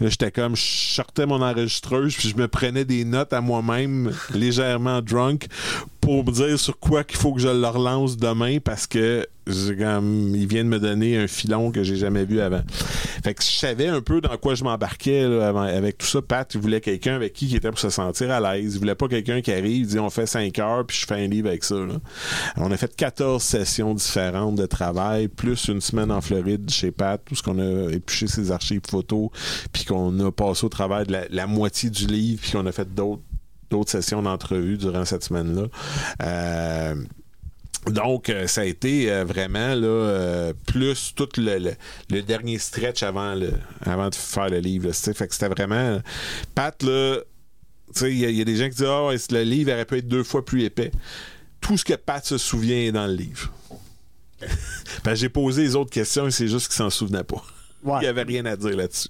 Là, 0.00 0.08
j'étais 0.08 0.30
comme, 0.30 0.54
je 0.54 0.62
sortais 0.62 1.26
mon 1.26 1.42
enregistreuse, 1.42 2.14
puis 2.16 2.28
je 2.28 2.36
me 2.36 2.46
prenais 2.46 2.84
des 2.84 3.04
notes 3.04 3.32
à 3.32 3.40
moi-même, 3.40 4.12
légèrement 4.32 5.02
drunk, 5.02 5.48
pour 6.00 6.24
me 6.24 6.30
dire 6.30 6.58
sur 6.58 6.78
quoi 6.78 7.02
qu'il 7.02 7.18
faut 7.18 7.32
que 7.32 7.40
je 7.40 7.48
le 7.48 7.66
relance 7.66 8.16
demain, 8.16 8.58
parce 8.58 8.86
que 8.86 9.26
il 9.46 10.46
vient 10.46 10.64
de 10.64 10.68
me 10.68 10.78
donner 10.78 11.16
un 11.18 11.26
filon 11.26 11.72
que 11.72 11.82
j'ai 11.82 11.96
jamais 11.96 12.24
vu 12.24 12.40
avant. 12.40 12.62
Fait 13.24 13.34
que 13.34 13.42
je 13.42 13.48
savais 13.48 13.88
un 13.88 14.00
peu 14.00 14.20
dans 14.20 14.36
quoi 14.36 14.54
je 14.54 14.64
m'embarquais 14.64 15.24
avec 15.24 15.98
tout 15.98 16.06
ça. 16.06 16.22
Pat, 16.22 16.52
il 16.54 16.60
voulait 16.60 16.80
quelqu'un 16.80 17.14
avec 17.14 17.32
qui 17.32 17.46
il 17.46 17.56
était 17.56 17.70
pour 17.70 17.78
se 17.78 17.90
sentir 17.90 18.30
à 18.30 18.40
l'aise. 18.40 18.74
Il 18.74 18.78
voulait 18.78 18.94
pas 18.94 19.08
quelqu'un 19.08 19.40
qui 19.40 19.52
arrive, 19.52 19.86
dit 19.86 19.98
on 19.98 20.10
fait 20.10 20.26
5 20.26 20.58
heures, 20.58 20.86
puis 20.86 20.96
je 20.98 21.06
fais 21.06 21.24
un 21.24 21.26
livre 21.26 21.48
avec 21.48 21.64
ça. 21.64 21.76
On 22.56 22.70
a 22.70 22.76
fait 22.76 22.94
14 22.94 23.42
sessions 23.42 23.94
différentes 23.94 24.56
de 24.56 24.66
travail, 24.66 25.28
plus 25.28 25.68
une 25.68 25.80
semaine 25.80 26.10
en 26.10 26.20
Floride 26.20 26.70
chez 26.70 26.90
Pat, 26.90 27.20
tout 27.24 27.34
ce 27.34 27.42
qu'on 27.42 27.58
a 27.58 27.90
épluché 27.90 28.26
ses 28.26 28.50
archives 28.50 28.82
photos, 28.88 29.30
puis 29.72 29.84
qu'on 29.84 30.18
a 30.20 30.30
passé 30.30 30.64
au 30.64 30.68
travail 30.68 31.06
de 31.06 31.16
la, 31.30 31.46
moitié 31.46 31.90
du 31.90 32.06
livre, 32.06 32.40
puis 32.42 32.52
qu'on 32.52 32.66
a 32.66 32.72
fait 32.72 32.92
d'autres 32.94 33.22
d'autres 33.70 33.90
sessions 33.90 34.20
d'entrevue 34.20 34.76
durant 34.76 35.06
cette 35.06 35.24
semaine-là. 35.24 35.66
Euh, 36.22 36.94
donc, 37.86 38.28
euh, 38.30 38.46
ça 38.46 38.60
a 38.60 38.64
été 38.64 39.10
euh, 39.10 39.24
vraiment 39.24 39.74
là, 39.74 39.86
euh, 39.86 40.52
plus 40.66 41.12
tout 41.16 41.28
le, 41.36 41.58
le- 41.58 41.74
le 42.10 42.22
dernier 42.22 42.58
stretch 42.58 43.02
avant, 43.02 43.34
le, 43.34 43.52
avant 43.84 44.08
de 44.08 44.14
faire 44.14 44.48
le 44.48 44.58
livre. 44.60 44.86
là. 44.88 44.92
Fait 45.14 45.26
que 45.26 45.34
c'était 45.34 45.48
vraiment. 45.48 46.00
Pat, 46.54 46.80
il 48.02 48.08
y, 48.08 48.32
y 48.32 48.40
a 48.40 48.44
des 48.44 48.56
gens 48.56 48.64
qui 48.68 48.76
disent 48.76 48.86
Ah, 48.88 49.06
ouais, 49.06 49.16
le 49.30 49.42
livre 49.42 49.72
aurait 49.72 49.84
pu 49.84 49.98
être 49.98 50.08
deux 50.08 50.22
fois 50.22 50.44
plus 50.44 50.62
épais. 50.64 50.92
Tout 51.60 51.76
ce 51.76 51.84
que 51.84 51.94
Pat 51.94 52.24
se 52.24 52.38
souvient 52.38 52.76
est 52.76 52.92
dans 52.92 53.06
le 53.06 53.14
livre. 53.14 53.52
Ben, 55.04 55.14
j'ai 55.14 55.28
posé 55.28 55.62
les 55.62 55.74
autres 55.76 55.90
questions 55.90 56.26
et 56.26 56.30
c'est 56.30 56.48
juste 56.48 56.66
qu'il 56.68 56.76
s'en 56.76 56.90
souvenait 56.90 57.24
pas. 57.24 57.42
Il 58.00 58.04
y 58.04 58.08
avait 58.08 58.22
rien 58.22 58.44
à 58.46 58.56
dire 58.56 58.76
là-dessus. 58.76 59.08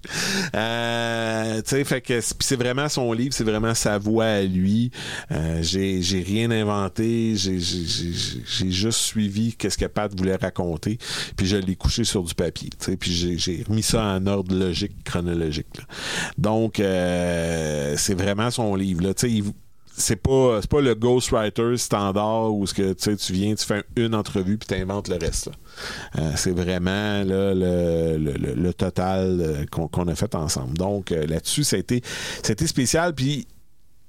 Euh, 0.54 1.62
tu 1.62 1.70
sais, 1.70 1.84
fait 1.84 2.00
que 2.00 2.20
c'est- 2.20 2.56
vraiment 2.56 2.88
son 2.88 3.12
livre, 3.12 3.34
c'est 3.34 3.44
vraiment 3.44 3.74
sa 3.74 3.98
voix 3.98 4.24
à 4.26 4.42
lui. 4.42 4.90
Euh, 5.30 5.62
j'ai 5.62 6.24
rien 6.26 6.50
inventé, 6.50 7.34
j'ai 7.36 7.58
juste 8.70 8.98
suivi 8.98 9.54
qu'est-ce 9.54 9.78
que 9.78 9.86
Pat 9.86 10.14
voulait 10.16 10.36
raconter, 10.36 10.98
puis 11.36 11.46
je 11.46 11.56
l'ai 11.56 11.76
couché 11.76 12.04
sur 12.04 12.22
du 12.22 12.34
papier. 12.34 12.70
Tu 12.70 12.76
sais, 12.84 12.96
puis 12.96 13.12
j'ai 13.12 13.62
remis 13.68 13.82
ça 13.82 14.02
en 14.02 14.26
ordre 14.26 14.54
logique, 14.54 15.02
chronologique. 15.04 15.66
Donc 16.38 16.80
euh, 16.80 17.94
c'est 17.96 18.14
vraiment 18.14 18.50
son 18.50 18.74
livre. 18.74 19.02
Là. 19.02 19.14
Tu 19.14 19.42
sais, 19.42 19.50
c'est 19.94 20.16
pas 20.16 20.60
pas 20.70 20.80
le 20.80 20.94
ghostwriter 20.94 21.76
standard 21.76 22.54
où 22.54 22.66
ce 22.66 22.72
que 22.72 22.92
tu 22.94 23.32
viens 23.32 23.54
tu 23.54 23.66
fais 23.66 23.84
une 23.96 24.14
entrevue 24.14 24.56
puis 24.56 24.66
tu 24.66 24.74
inventes 24.80 25.08
le 25.08 25.16
reste 25.16 25.46
là. 25.48 25.52
Euh, 26.18 26.32
c'est 26.36 26.52
vraiment 26.52 27.22
le, 27.24 27.54
le, 27.54 28.72
total 28.74 29.38
euh, 29.40 29.64
qu'on 29.70 30.08
a 30.08 30.14
fait 30.14 30.34
ensemble. 30.34 30.76
Donc 30.76 31.12
euh, 31.12 31.26
là-dessus 31.26 31.64
été 31.74 32.66
spécial. 32.66 33.14
Puis 33.14 33.46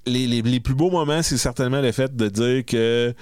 les, 0.06 0.28
les, 0.28 0.41
les 0.41 0.60
plus 0.60 0.76
beaux 0.76 0.91
moments, 0.91 1.22
c'est 1.22 1.38
certainement 1.38 1.82
le 1.82 1.91
fait 1.91 2.16
de 2.16 2.28
dire 2.28 2.66
que 2.66 3.14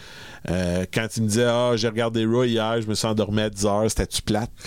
euh, 0.50 0.86
quand 0.92 1.08
il 1.16 1.24
me 1.24 1.28
disait 1.28 1.46
Ah, 1.46 1.74
j'ai 1.76 1.88
regardé 1.88 2.26
Raw 2.26 2.44
hier, 2.44 2.82
je 2.82 2.88
me 2.88 2.96
suis 2.96 3.08
endormi 3.08 3.42
à 3.42 3.50
10 3.50 3.66
heures, 3.66 3.86
c'était-tu 3.90 4.22
plate? 4.22 4.52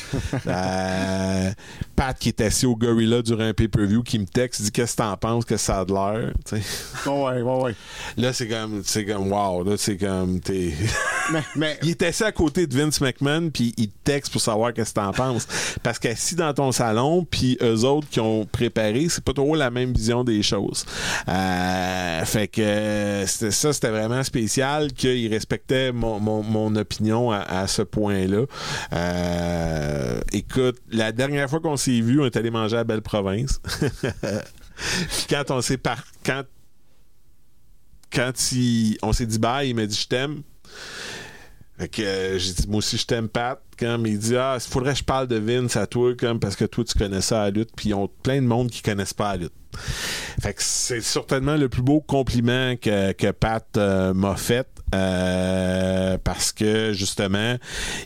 Euh, 0.46 1.50
Pat 1.96 2.18
qui 2.18 2.28
est 2.28 2.40
assis 2.40 2.66
au 2.66 2.76
Gorilla 2.76 3.22
durant 3.22 3.44
un 3.44 3.54
pay-per-view 3.54 4.02
qui 4.02 4.18
me 4.18 4.26
texte, 4.26 4.62
dit 4.62 4.72
Qu'est-ce 4.72 4.92
que 4.96 5.02
t'en 5.02 5.16
penses 5.16 5.44
que 5.44 5.56
ça 5.56 5.80
a 5.80 5.84
de 5.84 5.92
l'air? 5.92 6.32
Tu 6.44 6.60
sais. 6.60 7.10
Ouais, 7.10 7.40
ouais, 7.40 7.62
ouais. 7.62 7.74
Là, 8.16 8.32
c'est 8.32 8.46
comme, 8.46 8.82
c'est 8.84 9.04
comme, 9.04 9.32
wow, 9.32 9.64
là, 9.64 9.76
c'est 9.76 9.96
comme, 9.96 10.40
t'es. 10.40 10.74
Mais, 11.32 11.42
mais 11.56 11.78
il 11.82 11.90
est 11.90 12.02
assis 12.02 12.24
à 12.24 12.32
côté 12.32 12.66
de 12.66 12.76
Vince 12.76 13.00
McMahon, 13.00 13.48
puis 13.48 13.72
il 13.78 13.88
te 13.88 13.96
texte 14.04 14.30
pour 14.30 14.42
savoir 14.42 14.74
qu'est-ce 14.74 14.90
que 14.92 15.00
t'en 15.00 15.12
penses. 15.12 15.46
Parce 15.82 15.98
qu'assis 15.98 16.34
dans 16.34 16.52
ton 16.52 16.70
salon, 16.70 17.26
puis 17.28 17.56
eux 17.62 17.84
autres 17.84 18.08
qui 18.10 18.20
ont 18.20 18.44
préparé, 18.44 19.06
c'est 19.08 19.24
pas 19.24 19.32
trop 19.32 19.54
la 19.54 19.70
même 19.70 19.92
vision 19.94 20.22
des 20.22 20.42
choses. 20.42 20.84
Euh, 21.28 22.03
fait 22.24 22.48
que 22.48 22.60
euh, 22.60 23.26
c'était 23.26 23.50
ça, 23.50 23.72
c'était 23.72 23.90
vraiment 23.90 24.22
spécial 24.22 24.92
qu'il 24.92 25.32
respectait 25.32 25.92
mon, 25.92 26.20
mon, 26.20 26.42
mon 26.42 26.76
opinion 26.76 27.30
à, 27.30 27.66
ce 27.66 27.82
point-là. 27.82 28.44
Euh, 28.92 30.20
écoute, 30.32 30.76
la 30.90 31.12
dernière 31.12 31.48
fois 31.48 31.60
qu'on 31.60 31.76
s'est 31.76 32.00
vu, 32.00 32.20
on 32.20 32.26
est 32.26 32.36
allé 32.36 32.50
manger 32.50 32.76
à 32.76 32.84
Belle 32.84 33.02
Province. 33.02 33.60
quand 35.28 35.50
on 35.50 35.60
s'est 35.60 35.78
par... 35.78 36.04
quand 36.24 36.42
quand 38.12 38.52
il, 38.52 38.96
on 39.02 39.12
s'est 39.12 39.26
dit 39.26 39.38
bye, 39.38 39.68
il 39.68 39.74
m'a 39.74 39.86
dit 39.86 39.96
je 39.96 40.06
t'aime. 40.06 40.42
Fait 41.84 41.88
que 41.88 42.02
euh, 42.02 42.38
j'ai 42.38 42.54
dit 42.54 42.64
moi 42.66 42.78
aussi 42.78 42.96
je 42.96 43.04
t'aime 43.04 43.28
Pat. 43.28 43.60
Comme 43.78 44.06
il 44.06 44.18
dit 44.18 44.36
ah, 44.38 44.56
il 44.56 44.70
faudrait 44.70 44.92
que 44.94 45.00
je 45.00 45.04
parle 45.04 45.28
de 45.28 45.36
Vince 45.36 45.76
à 45.76 45.86
toi 45.86 46.14
comme 46.14 46.40
parce 46.40 46.56
que 46.56 46.64
toi 46.64 46.82
tu 46.82 46.96
connais 46.96 47.20
ça 47.20 47.42
la 47.42 47.50
lutte 47.50 47.72
puis 47.76 47.90
ils 47.90 47.94
ont 47.94 48.08
plein 48.22 48.40
de 48.40 48.46
monde 48.46 48.70
qui 48.70 48.80
connaissent 48.80 49.12
pas 49.12 49.32
la 49.32 49.42
lutte. 49.42 49.52
Fait 50.40 50.54
que 50.54 50.62
c'est 50.62 51.02
certainement 51.02 51.56
le 51.56 51.68
plus 51.68 51.82
beau 51.82 52.00
compliment 52.00 52.74
que, 52.76 53.12
que 53.12 53.32
Pat 53.32 53.66
euh, 53.76 54.14
m'a 54.14 54.34
fait 54.36 54.66
euh, 54.94 56.16
parce 56.24 56.52
que 56.52 56.94
justement 56.94 57.56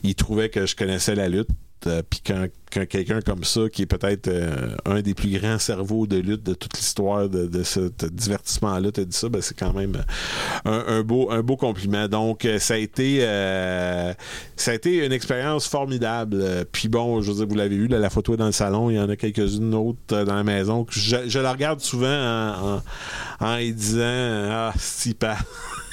il 0.03 0.17
trouvait 0.17 0.49
que 0.49 0.67
je 0.67 0.75
connaissais 0.75 1.15
la 1.15 1.29
lutte. 1.29 1.51
Euh, 1.87 2.03
Puis 2.09 2.21
quand, 2.27 2.47
quelqu'un 2.87 3.21
comme 3.21 3.45
ça, 3.45 3.69
qui 3.73 3.83
est 3.83 3.87
peut-être 3.87 4.29
euh, 4.29 4.75
un 4.85 5.01
des 5.01 5.15
plus 5.15 5.39
grands 5.39 5.59
cerveaux 5.59 6.07
de 6.07 6.17
lutte 6.17 6.43
de 6.43 6.55
toute 6.55 6.77
l'histoire 6.77 7.29
de, 7.29 7.63
ce 7.63 7.91
divertissement-là, 8.09 8.93
te 8.93 9.01
dit 9.01 9.17
ça, 9.17 9.29
ben 9.29 9.41
c'est 9.41 9.59
quand 9.59 9.73
même 9.73 10.03
un, 10.65 10.85
un 10.89 11.03
beau, 11.03 11.31
un 11.31 11.43
beau 11.43 11.57
compliment. 11.57 12.09
Donc, 12.09 12.45
euh, 12.45 12.59
ça 12.59 12.75
a 12.75 12.77
été 12.77 13.19
euh, 13.23 14.13
ça 14.57 14.73
a 14.73 14.75
été 14.75 15.05
une 15.05 15.13
expérience 15.13 15.67
formidable. 15.67 16.39
Euh, 16.41 16.65
Puis 16.71 16.89
bon, 16.89 17.23
je 17.23 17.31
veux 17.31 17.37
dire, 17.39 17.47
vous 17.49 17.55
l'avez 17.55 17.77
vu, 17.77 17.89
la 17.89 18.11
photo 18.11 18.35
est 18.35 18.39
dans 18.39 18.47
le 18.47 18.53
salon, 18.53 18.91
il 18.91 18.97
y 18.97 19.01
en 19.01 19.09
a 19.09 19.17
quelques-unes 19.17 19.75
autres 19.75 19.99
euh, 20.13 20.25
dans 20.25 20.35
la 20.35 20.45
maison. 20.45 20.87
Je, 20.91 21.39
la 21.39 21.53
regarde 21.53 21.81
souvent 21.81 22.07
en, 22.09 22.77
en, 23.41 23.47
en 23.47 23.57
y 23.57 23.73
disant 23.73 24.03
Ah, 24.05 24.73
si 24.79 25.15
pas. 25.15 25.39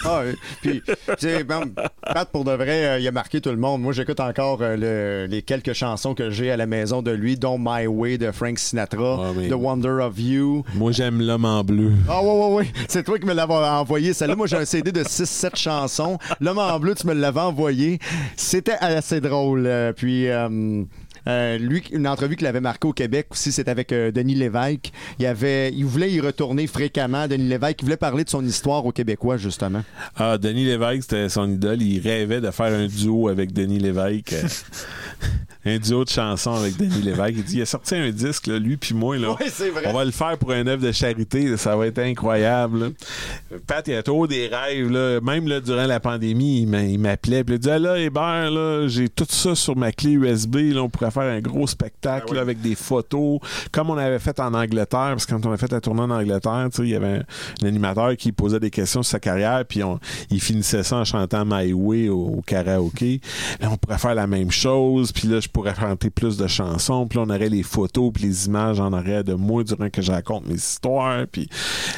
Ah, 0.07 0.21
oui. 0.25 0.33
Puis, 0.61 0.81
tu 0.85 0.93
sais, 1.17 1.43
bon, 1.43 1.61
Pat, 2.01 2.29
pour 2.29 2.43
de 2.45 2.51
vrai, 2.51 2.85
euh, 2.85 2.99
il 2.99 3.07
a 3.07 3.11
marqué 3.11 3.41
tout 3.41 3.49
le 3.49 3.57
monde. 3.57 3.81
Moi, 3.81 3.93
j'écoute 3.93 4.19
encore 4.19 4.59
euh, 4.61 4.75
le- 4.77 5.27
les 5.31 5.41
quelques 5.41 5.73
chansons 5.73 6.13
que 6.13 6.29
j'ai 6.29 6.51
à 6.51 6.57
la 6.57 6.65
maison 6.67 7.01
de 7.01 7.11
lui, 7.11 7.37
dont 7.37 7.57
My 7.59 7.87
Way 7.87 8.17
de 8.17 8.31
Frank 8.31 8.59
Sinatra, 8.59 9.19
Ah, 9.19 9.31
mais- 9.35 9.47
The 9.49 9.53
Wonder 9.53 9.97
of 10.01 10.13
You. 10.19 10.63
Moi, 10.75 10.91
j'aime 10.91 11.21
l'homme 11.21 11.45
en 11.45 11.63
bleu. 11.63 11.91
Ah, 12.09 12.21
ouais, 12.23 12.31
ouais, 12.31 12.53
ouais. 12.55 12.67
C'est 12.87 13.03
toi 13.03 13.17
qui 13.19 13.25
me 13.25 13.33
l'avais 13.33 13.53
envoyé. 13.53 14.13
Celle-là, 14.13 14.35
moi, 14.35 14.47
j'ai 14.47 14.57
un 14.57 14.65
CD 14.65 14.91
de 14.91 15.03
6-7 15.03 15.55
chansons. 15.55 16.17
L'homme 16.39 16.59
en 16.59 16.79
bleu, 16.79 16.93
tu 16.95 17.07
me 17.07 17.13
l'avais 17.13 17.41
envoyé. 17.41 17.99
C'était 18.35 18.77
assez 18.79 19.21
drôle. 19.21 19.65
Euh, 19.65 19.93
puis. 19.93 20.27
euh, 20.29 20.83
euh, 21.27 21.57
lui, 21.57 21.83
une 21.91 22.07
entrevue 22.07 22.35
qu'il 22.35 22.47
avait 22.47 22.61
marquée 22.61 22.87
au 22.87 22.93
Québec 22.93 23.27
aussi, 23.31 23.51
c'était 23.51 23.71
avec 23.71 23.91
euh, 23.91 24.11
Denis 24.11 24.35
Lévesque. 24.35 24.91
Il, 25.19 25.25
avait, 25.25 25.71
il 25.73 25.85
voulait 25.85 26.11
y 26.11 26.19
retourner 26.19 26.67
fréquemment, 26.67 27.27
Denis 27.27 27.47
Lévesque. 27.47 27.77
Il 27.81 27.85
voulait 27.85 27.97
parler 27.97 28.23
de 28.23 28.29
son 28.29 28.45
histoire 28.45 28.85
aux 28.85 28.91
Québécois, 28.91 29.37
justement. 29.37 29.83
Ah, 30.15 30.37
Denis 30.37 30.65
Lévesque, 30.65 31.03
c'était 31.03 31.29
son 31.29 31.49
idole. 31.49 31.81
Il 31.81 31.99
rêvait 31.99 32.41
de 32.41 32.51
faire 32.51 32.73
un 32.73 32.87
duo 32.87 33.27
avec 33.29 33.53
Denis 33.53 33.79
Lévesque. 33.79 34.35
un 35.65 35.77
duo 35.77 36.03
de 36.03 36.09
chansons 36.09 36.53
avec 36.55 36.77
Denis 36.77 37.01
Lévesque. 37.01 37.33
Il 37.37 37.43
dit, 37.43 37.57
il 37.57 37.61
a 37.61 37.65
sorti 37.65 37.95
un 37.95 38.09
disque, 38.11 38.47
là, 38.47 38.59
lui 38.59 38.77
puis 38.77 38.93
moi, 38.93 39.17
là. 39.17 39.35
Oui, 39.39 39.47
c'est 39.51 39.69
vrai. 39.69 39.83
On 39.87 39.93
va 39.93 40.05
le 40.05 40.11
faire 40.11 40.37
pour 40.37 40.51
un 40.51 40.65
œuvre 40.67 40.83
de 40.85 40.91
charité, 40.91 41.55
ça 41.57 41.75
va 41.75 41.87
être 41.87 41.99
incroyable. 41.99 42.79
là. 42.79 43.57
Pat, 43.67 43.87
il 43.87 43.95
a 43.95 44.03
trop 44.03 44.27
des 44.27 44.47
rêves, 44.47 44.89
là. 44.91 45.19
même 45.21 45.47
là, 45.47 45.59
durant 45.59 45.85
la 45.85 45.99
pandémie, 45.99 46.61
il 46.61 46.67
m'a- 46.67 46.83
il 46.83 46.99
m'appelait, 46.99 47.43
puis 47.43 47.55
il 47.55 47.59
dit 47.59 47.69
ah, 47.69 47.79
là, 47.79 47.97
Hébert, 47.99 48.51
là, 48.51 48.87
j'ai 48.87 49.09
tout 49.09 49.25
ça 49.27 49.55
sur 49.55 49.75
ma 49.75 49.91
clé 49.91 50.11
USB, 50.11 50.55
là, 50.73 50.81
on 50.83 50.89
pourrait 50.89 51.11
faire 51.11 51.23
un 51.23 51.39
gros 51.41 51.67
spectacle 51.67 52.25
Ah 52.27 52.29
oui. 52.31 52.35
là, 52.35 52.41
avec 52.41 52.61
des 52.61 52.75
photos, 52.75 53.39
comme 53.71 53.89
on 53.89 53.97
avait 53.97 54.19
fait 54.19 54.39
en 54.39 54.53
Angleterre, 54.53 54.85
parce 55.11 55.25
que 55.25 55.31
quand 55.33 55.45
on 55.45 55.51
a 55.51 55.57
fait 55.57 55.71
la 55.71 55.81
tournée 55.81 56.01
en 56.01 56.09
Angleterre, 56.11 56.69
il 56.79 56.89
y 56.89 56.95
avait 56.95 57.07
un, 57.07 57.23
un 57.63 57.67
animateur 57.67 58.15
qui 58.17 58.31
posait 58.31 58.59
des 58.59 58.69
questions 58.69 59.03
sur 59.03 59.11
sa 59.11 59.19
carrière, 59.19 59.63
puis 59.67 59.83
on- 59.83 59.99
il 60.29 60.39
finissait 60.41 60.83
ça 60.83 60.97
en 60.97 61.05
chantant 61.05 61.43
My 61.45 61.73
Way 61.73 62.09
au, 62.09 62.37
au 62.37 62.41
karaoké. 62.45 63.21
Là, 63.59 63.69
on 63.71 63.77
pourrait 63.77 63.97
faire 63.97 64.15
la 64.15 64.27
même 64.27 64.51
chose, 64.51 65.11
puis 65.11 65.27
là, 65.27 65.39
je 65.39 65.47
pourrais 65.55 65.73
chanter 65.73 66.09
plus 66.09 66.35
de 66.35 66.47
chansons, 66.47 67.07
puis 67.07 67.17
là, 67.17 67.23
on 67.25 67.29
aurait 67.29 67.47
les 67.47 67.63
photos, 67.63 68.11
puis 68.13 68.23
les 68.25 68.47
images 68.47 68.81
en 68.81 68.91
arrière 68.91 69.23
de 69.23 69.35
moi 69.35 69.63
durant 69.63 69.89
que 69.89 70.01
je 70.01 70.11
raconte 70.11 70.45
mes 70.47 70.55
histoires, 70.55 71.25
puis 71.31 71.47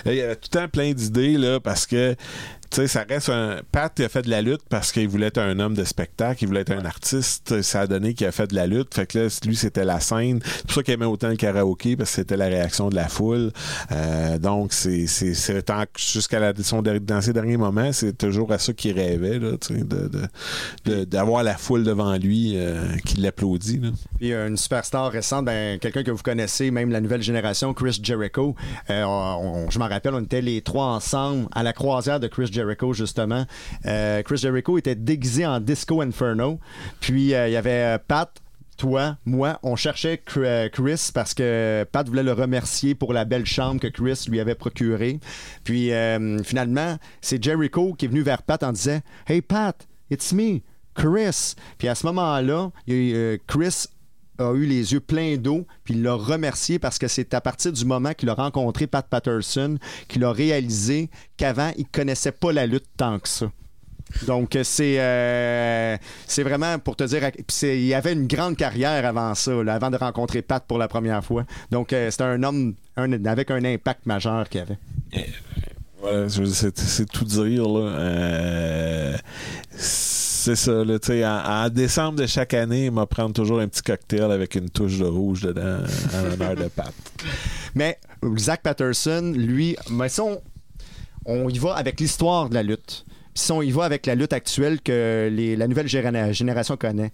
là, 0.06 0.14
il 0.14 0.18
y 0.20 0.22
avait 0.22 0.36
tout 0.36 0.50
le 0.54 0.60
temps 0.60 0.68
plein 0.68 0.94
d'idées, 0.94 1.40
là, 1.40 1.60
parce 1.60 1.88
que 1.88 2.16
tu 2.70 2.78
sais, 2.82 2.88
ça 2.88 3.06
reste 3.08 3.30
un. 3.30 3.58
Pat 3.72 3.98
a 4.00 4.10
fait 4.10 4.22
de 4.24 4.30
la 4.30 4.42
lutte 4.42 4.62
parce 4.70 4.92
qu'il 4.92 5.08
voulait 5.08 5.28
être 5.28 5.38
un 5.40 5.60
homme 5.60 5.74
de 5.74 5.84
spectacle, 5.84 6.44
il 6.44 6.48
voulait 6.48 6.62
être 6.62 6.72
un 6.74 6.86
artiste. 6.86 7.62
Ça 7.62 7.82
a 7.82 7.88
donné 7.88 8.14
qu'il 8.14 8.28
a 8.28 8.32
fait 8.32 8.48
de 8.48 8.56
la 8.56 8.68
lutte. 8.68 8.94
Fait 8.94 9.06
que 9.06 9.20
là, 9.20 9.28
lui, 9.46 9.56
c'était 9.56 9.86
la 9.86 10.00
scène. 10.00 10.40
C'est 10.44 10.64
pour 10.64 10.74
ça 10.74 10.84
qu'il 10.84 10.94
aimait 10.94 11.06
autant 11.06 11.30
le 11.30 11.36
karaoké 11.36 11.96
parce 11.96 12.10
que 12.12 12.16
c'était 12.18 12.38
la 12.38 12.46
réaction 12.48 12.90
de 12.90 12.96
la 12.96 13.08
foule. 13.08 13.52
Euh, 13.92 14.38
donc, 14.38 14.74
c'est, 14.74 15.08
c'est, 15.08 15.34
c'est 15.34 15.62
tant- 15.64 15.84
jusqu'à 15.98 16.54
son, 16.64 16.82
dans 16.82 17.22
ses 17.22 17.34
derniers 17.34 17.58
moments, 17.58 17.92
c'est 17.94 18.18
toujours 18.18 18.52
à 18.52 18.58
ça 18.60 18.74
qu'il 18.74 18.94
rêvait, 18.94 19.40
là, 19.40 19.52
de, 19.52 19.84
de, 19.84 20.22
de- 20.86 21.04
d'avoir 21.06 21.44
la 21.44 21.58
foule 21.58 21.84
devant 21.84 22.16
lui 22.18 22.54
euh, 22.56 22.84
qui 23.06 23.18
l'applaudit. 23.18 23.80
Là. 23.80 23.90
Puis 24.18 24.34
euh, 24.34 24.48
une 24.48 24.58
superstar 24.58 25.12
récente, 25.12 25.46
ben, 25.46 25.80
quelqu'un 25.80 26.04
que 26.04 26.12
vous 26.12 26.24
connaissez, 26.24 26.72
même 26.72 26.92
la 26.92 27.02
nouvelle 27.02 27.22
génération, 27.22 27.74
Chris 27.74 28.00
Jericho. 28.02 28.56
Euh, 28.90 29.04
on- 29.04 29.70
je 29.70 29.80
m'en 29.80 29.88
rappelle, 29.88 30.14
on 30.14 30.24
était 30.24 30.42
les 30.42 30.62
trois 30.62 30.86
ensemble 30.88 31.48
à 31.54 31.64
la 31.64 31.74
croisière 31.74 32.20
de 32.20 32.28
Chris 32.28 32.48
Jericho, 32.52 32.57
justement. 32.94 33.46
Euh, 33.86 34.22
Chris 34.24 34.38
Jericho 34.38 34.78
était 34.78 34.96
déguisé 34.96 35.46
en 35.46 35.60
Disco 35.60 36.02
Inferno. 36.02 36.60
Puis 37.00 37.34
euh, 37.34 37.48
il 37.48 37.54
y 37.54 37.58
avait 37.58 37.96
euh, 37.96 37.98
Pat. 38.06 38.32
Toi, 38.78 39.18
moi, 39.26 39.58
on 39.64 39.76
cherchait 39.76 40.22
Chris 40.24 41.10
parce 41.12 41.34
que 41.34 41.84
Pat 41.92 42.08
voulait 42.08 42.22
le 42.22 42.34
remercier 42.34 42.94
pour 42.94 43.12
la 43.12 43.26
belle 43.26 43.48
chambre 43.48 43.82
que 43.82 43.88
Chris 43.88 44.26
lui 44.30 44.40
avait 44.40 44.54
procurée. 44.54 45.20
Puis 45.64 45.90
finalement, 46.44 47.00
c'est 47.20 47.44
Jericho 47.44 47.96
qui 47.96 48.06
est 48.06 48.08
venu 48.08 48.22
vers 48.22 48.44
Pat 48.44 48.62
en 48.62 48.72
disant 48.72 49.00
Hey 49.26 49.42
Pat, 49.42 49.88
it's 50.12 50.32
me, 50.32 50.60
Chris. 50.94 51.56
Puis 51.80 51.88
à 51.88 51.96
ce 51.96 52.06
moment-là, 52.06 52.70
Chris 53.48 53.88
a 54.40 54.54
eu 54.54 54.66
les 54.66 54.94
yeux 54.94 55.00
pleins 55.00 55.38
d'eau, 55.38 55.66
puis 55.84 55.94
il 55.94 56.04
l'a 56.04 56.14
remercié 56.14 56.80
parce 56.80 56.98
que 56.98 57.08
c'est 57.08 57.34
à 57.34 57.42
partir 57.42 57.72
du 57.72 57.86
moment 57.86 58.14
qu'il 58.14 58.30
a 58.30 58.34
rencontré 58.34 58.88
Pat 58.88 59.06
Patterson 59.08 59.78
qu'il 60.08 60.24
a 60.24 60.32
réalisé 60.32 61.10
qu'avant, 61.38 61.72
il 61.78 61.86
connaissait 61.88 62.32
pas 62.32 62.52
la 62.52 62.66
lutte 62.66 62.86
tant 62.98 63.20
que 63.20 63.28
ça. 63.28 63.52
Donc, 64.26 64.56
euh, 64.56 64.64
c'est 64.64 65.00
euh, 65.00 65.98
c'est 66.26 66.44
vraiment 66.44 66.80
pour 66.80 66.96
te 66.96 67.04
dire. 67.04 67.30
il 67.64 67.94
avait 67.94 68.14
une 68.14 68.28
grande 68.28 68.56
carrière 68.56 69.06
avant 69.06 69.36
ça, 69.36 69.52
avant 69.68 69.90
de 69.90 69.98
rencontrer 69.98 70.42
Pat 70.42 70.64
pour 70.66 70.78
la 70.78 70.88
première 70.88 71.24
fois. 71.24 71.46
Donc, 71.72 71.94
euh, 71.94 72.10
c'était 72.10 72.24
un 72.24 72.42
homme 72.44 72.76
avec 72.96 73.52
un 73.52 73.64
impact 73.64 74.06
majeur 74.06 74.48
qu'il 74.50 74.62
avait. 74.62 74.78
C'est, 76.30 77.10
tout 77.10 77.26
dire. 77.26 77.68
Là. 77.68 79.18
C'est 80.48 80.56
ça. 80.56 80.84
Là, 80.86 80.98
tu 80.98 81.08
sais, 81.08 81.26
en, 81.26 81.70
décembre 81.70 82.20
de 82.20 82.26
chaque 82.26 82.54
année, 82.54 82.86
il 82.86 82.92
m'a 82.92 83.06
prendre 83.06 83.34
toujours 83.34 83.60
un 83.60 83.68
petit 83.68 83.82
cocktail 83.82 84.32
avec 84.32 84.56
une 84.56 84.70
touche 84.70 84.98
de 84.98 85.04
rouge 85.06 85.42
dedans 85.42 85.80
en 86.16 86.22
l'honneur 86.24 86.56
de 86.56 86.70
Pat. 86.70 86.94
Mais 87.76 88.00
Zach 88.38 88.62
Patterson, 88.62 89.34
lui, 89.36 89.76
si 90.08 90.22
on, 91.26 91.50
y 91.50 91.58
va 91.60 91.74
avec 91.74 92.00
l'histoire 92.00 92.48
de 92.48 92.54
la 92.54 92.64
lutte, 92.64 93.04
puis 93.34 93.44
si 93.44 93.52
on 93.52 93.62
y 93.62 93.72
va 93.72 93.84
avec 93.84 94.06
la 94.06 94.16
lutte 94.16 94.32
actuelle 94.32 94.80
que 94.82 95.30
les- 95.30 95.58
la 95.58 95.68
nouvelle 95.68 95.90
génération 95.90 96.78
connaît, 96.78 97.12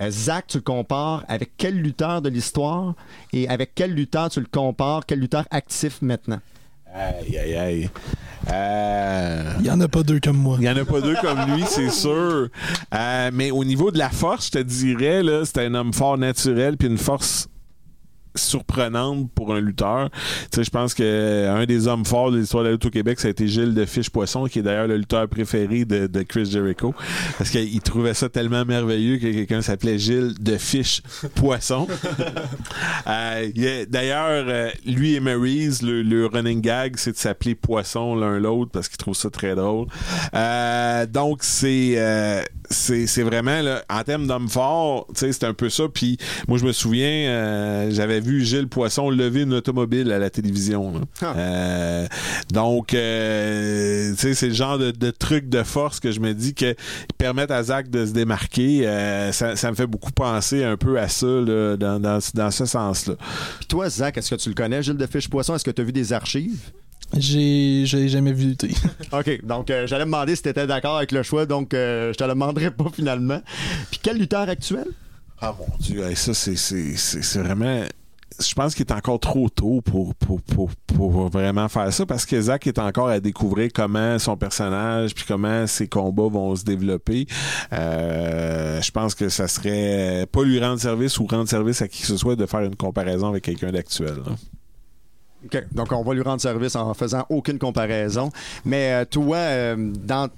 euh, 0.00 0.10
Zach, 0.10 0.44
tu 0.46 0.58
le 0.58 0.62
compares 0.62 1.24
avec 1.26 1.50
quel 1.56 1.74
lutteur 1.80 2.22
de 2.22 2.28
l'histoire 2.28 2.94
et 3.32 3.48
avec 3.48 3.72
quel 3.74 3.92
lutteur 3.92 4.30
tu 4.30 4.38
le 4.38 4.46
compares, 4.46 5.04
quel 5.04 5.18
lutteur 5.18 5.44
actif 5.50 6.00
maintenant? 6.00 6.40
Aïe, 6.94 7.38
aïe, 7.38 7.54
aïe. 7.56 7.90
Euh, 8.50 9.52
Il 9.60 9.66
y 9.66 9.70
en 9.70 9.80
a 9.80 9.88
pas 9.88 10.02
deux 10.02 10.20
comme 10.20 10.38
moi. 10.38 10.56
Il 10.58 10.62
n'y 10.62 10.70
en 10.70 10.76
a 10.76 10.84
pas 10.84 11.00
deux 11.00 11.14
comme 11.20 11.54
lui, 11.54 11.64
c'est 11.68 11.90
sûr. 11.90 12.48
Euh, 12.94 13.30
mais 13.32 13.50
au 13.50 13.64
niveau 13.64 13.90
de 13.90 13.98
la 13.98 14.08
force, 14.08 14.46
je 14.46 14.50
te 14.52 14.58
dirais, 14.58 15.22
là, 15.22 15.44
c'était 15.44 15.66
un 15.66 15.74
homme 15.74 15.92
fort 15.92 16.16
naturel, 16.16 16.76
puis 16.76 16.88
une 16.88 16.98
force 16.98 17.48
surprenante 18.38 19.30
pour 19.32 19.54
un 19.54 19.60
lutteur. 19.60 20.10
Tu 20.10 20.56
sais, 20.56 20.64
je 20.64 20.70
pense 20.70 20.94
que 20.94 21.48
un 21.48 21.64
des 21.66 21.86
hommes 21.86 22.04
forts 22.04 22.30
de 22.30 22.38
l'histoire 22.38 22.62
de 22.64 22.68
la 22.68 22.72
lutte 22.72 22.86
au 22.86 22.90
Québec, 22.90 23.20
ça 23.20 23.28
a 23.28 23.30
été 23.30 23.48
Gilles 23.48 23.74
de 23.74 23.84
Fiche 23.84 24.10
Poisson, 24.10 24.46
qui 24.46 24.60
est 24.60 24.62
d'ailleurs 24.62 24.86
le 24.86 24.96
lutteur 24.96 25.28
préféré 25.28 25.84
de, 25.84 26.06
de 26.06 26.22
Chris 26.22 26.46
Jericho, 26.46 26.94
parce 27.36 27.50
qu'il 27.50 27.80
trouvait 27.80 28.14
ça 28.14 28.28
tellement 28.28 28.64
merveilleux 28.64 29.18
que 29.18 29.30
quelqu'un 29.32 29.62
s'appelait 29.62 29.98
Gilles 29.98 30.34
de 30.40 30.56
Fiche 30.56 31.02
Poisson. 31.34 31.86
Euh, 33.06 33.84
d'ailleurs, 33.88 34.44
euh, 34.48 34.70
lui 34.84 35.14
et 35.14 35.20
Maryse, 35.20 35.82
le, 35.82 36.02
le 36.02 36.26
running 36.26 36.60
gag, 36.60 36.96
c'est 36.96 37.12
de 37.12 37.16
s'appeler 37.16 37.54
Poisson 37.54 38.14
l'un 38.14 38.38
l'autre 38.38 38.70
parce 38.72 38.88
qu'ils 38.88 38.98
trouvent 38.98 39.16
ça 39.16 39.30
très 39.30 39.54
drôle. 39.54 39.86
Euh, 40.34 41.06
donc 41.06 41.38
c'est 41.42 41.94
euh, 41.96 42.42
c'est 42.70 43.06
c'est 43.06 43.22
vraiment 43.22 43.62
là, 43.62 43.82
en 43.88 44.02
termes 44.02 44.26
d'homme 44.26 44.48
fort, 44.48 45.06
tu 45.08 45.20
sais, 45.20 45.32
c'est 45.32 45.44
un 45.44 45.54
peu 45.54 45.70
ça. 45.70 45.84
Puis 45.92 46.18
moi 46.46 46.58
je 46.58 46.64
me 46.64 46.72
souviens, 46.72 47.08
euh, 47.08 47.90
j'avais 47.90 48.20
vu 48.20 48.27
Gilles 48.44 48.68
Poisson 48.68 49.10
lever 49.10 49.42
une 49.42 49.54
automobile 49.54 50.12
à 50.12 50.18
la 50.18 50.30
télévision. 50.30 50.92
là. 50.92 51.00
Ah. 51.22 51.34
Euh, 51.36 52.06
donc 52.52 52.94
euh, 52.94 54.12
c'est 54.16 54.40
le 54.48 54.54
genre 54.54 54.78
de, 54.78 54.90
de 54.90 55.10
truc 55.10 55.48
de 55.48 55.62
force 55.62 56.00
que 56.00 56.10
je 56.12 56.20
me 56.20 56.32
dis 56.34 56.54
que 56.54 56.74
permettent 57.16 57.50
à 57.50 57.62
Zach 57.62 57.90
de 57.90 58.06
se 58.06 58.12
démarquer. 58.12 58.86
Euh, 58.86 59.32
ça, 59.32 59.56
ça 59.56 59.70
me 59.70 59.76
fait 59.76 59.86
beaucoup 59.86 60.12
penser 60.12 60.64
un 60.64 60.76
peu 60.76 60.98
à 60.98 61.08
ça 61.08 61.26
là, 61.26 61.76
dans, 61.76 62.00
dans, 62.00 62.18
dans 62.34 62.50
ce 62.50 62.66
sens-là. 62.66 63.14
Puis 63.58 63.66
toi, 63.68 63.88
Zach, 63.90 64.16
est-ce 64.16 64.30
que 64.30 64.40
tu 64.40 64.48
le 64.48 64.54
connais, 64.54 64.82
Gilles 64.82 64.96
de 64.96 65.06
Fiche-Poisson? 65.06 65.54
Est-ce 65.54 65.64
que 65.64 65.70
tu 65.70 65.82
as 65.82 65.84
vu 65.84 65.92
des 65.92 66.12
archives? 66.12 66.70
J'ai 67.16 67.84
j'ai 67.86 68.08
jamais 68.08 68.32
vu 68.32 68.48
lutter. 68.48 68.70
OK, 69.12 69.44
donc 69.44 69.70
euh, 69.70 69.86
j'allais 69.86 70.04
demander 70.04 70.36
si 70.36 70.42
tu 70.42 70.50
étais 70.50 70.66
d'accord 70.66 70.98
avec 70.98 71.10
le 71.12 71.22
choix, 71.22 71.46
donc 71.46 71.72
euh, 71.72 72.12
je 72.12 72.18
te 72.18 72.24
le 72.24 72.30
demanderai 72.30 72.70
pas 72.70 72.84
finalement. 72.92 73.40
Puis 73.90 73.98
quel 74.02 74.18
lutteur 74.18 74.46
actuel? 74.48 74.84
Ah 75.40 75.54
mon 75.58 75.66
Dieu, 75.80 76.02
hey, 76.02 76.16
ça 76.16 76.34
c'est 76.34 76.56
c'est- 76.56 76.96
c'est- 76.96 77.22
c'est 77.22 77.38
vraiment. 77.40 77.82
Je 78.40 78.54
pense 78.54 78.74
qu'il 78.74 78.86
est 78.86 78.92
encore 78.92 79.18
trop 79.18 79.48
tôt 79.48 79.80
pour, 79.80 80.14
pour, 80.14 80.40
pour, 80.42 80.70
pour 80.86 81.28
vraiment 81.28 81.68
faire 81.68 81.92
ça 81.92 82.06
parce 82.06 82.26
que 82.26 82.40
Zach 82.40 82.66
est 82.66 82.78
encore 82.78 83.08
à 83.08 83.20
découvrir 83.20 83.70
comment 83.74 84.18
son 84.18 84.36
personnage 84.36 85.14
puis 85.14 85.24
comment 85.26 85.66
ses 85.66 85.88
combats 85.88 86.28
vont 86.28 86.54
se 86.54 86.64
développer. 86.64 87.26
Euh, 87.72 88.80
je 88.80 88.90
pense 88.90 89.14
que 89.14 89.28
ça 89.28 89.48
serait 89.48 90.26
pas 90.30 90.44
lui 90.44 90.60
rendre 90.60 90.80
service 90.80 91.18
ou 91.18 91.26
rendre 91.26 91.48
service 91.48 91.82
à 91.82 91.88
qui 91.88 92.02
que 92.02 92.06
ce 92.06 92.16
soit 92.16 92.36
de 92.36 92.46
faire 92.46 92.60
une 92.60 92.76
comparaison 92.76 93.28
avec 93.28 93.44
quelqu'un 93.44 93.72
d'actuel. 93.72 94.18
OK, 95.44 95.64
donc 95.72 95.92
on 95.92 96.02
va 96.02 96.14
lui 96.14 96.22
rendre 96.22 96.40
service 96.40 96.76
en 96.76 96.92
faisant 96.94 97.24
aucune 97.30 97.58
comparaison. 97.58 98.30
Mais 98.64 98.92
euh, 98.92 99.04
toi, 99.04 99.36
euh, 99.36 99.92
dans, 100.04 100.28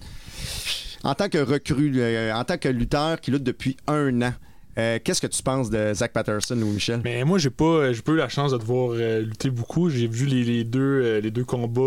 en 1.03 1.15
tant 1.15 1.29
que 1.29 1.39
recrue, 1.39 2.01
en 2.33 2.45
tant 2.45 2.59
que 2.59 2.69
lutteur 2.69 3.21
qui 3.21 3.31
lutte 3.31 3.45
depuis 3.45 3.77
un 3.87 4.23
an, 4.23 4.33
euh, 4.79 4.99
qu'est-ce 5.03 5.21
que 5.21 5.27
tu 5.27 5.43
penses 5.43 5.71
de 5.71 5.93
Zach 5.95 6.13
Patterson 6.13 6.61
ou 6.61 6.67
Michel? 6.67 7.01
Mais 7.05 7.25
moi, 7.25 7.39
j'ai 7.39 7.51
pas, 7.51 7.93
j'ai 7.93 8.03
pas 8.03 8.13
eu 8.13 8.17
la 8.17 8.29
chance 8.29 8.53
de 8.53 8.59
te 8.59 8.65
voir 8.65 8.93
euh, 8.93 9.23
lutter 9.23 9.51
beaucoup. 9.51 9.91
J'ai 9.91 10.07
vu 10.07 10.27
les, 10.27 10.65
deux, 10.65 10.81
euh, 10.81 11.21
les 11.21 11.31
deux 11.31 11.45
combats 11.45 11.81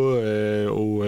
au, 0.72 1.04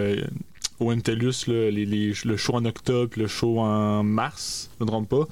au 0.80 0.94
MTLUS, 0.94 1.46
là, 1.48 1.70
les, 1.72 1.86
les- 1.86 2.14
le 2.26 2.38
show 2.38 2.54
en 2.56 2.66
octobre 2.66 3.12
le 3.18 3.28
show 3.28 3.60
en 3.60 4.04
mars, 4.04 4.70
je 4.80 4.84
me 4.84 4.90
trompe 4.90 5.08
pas. 5.10 5.26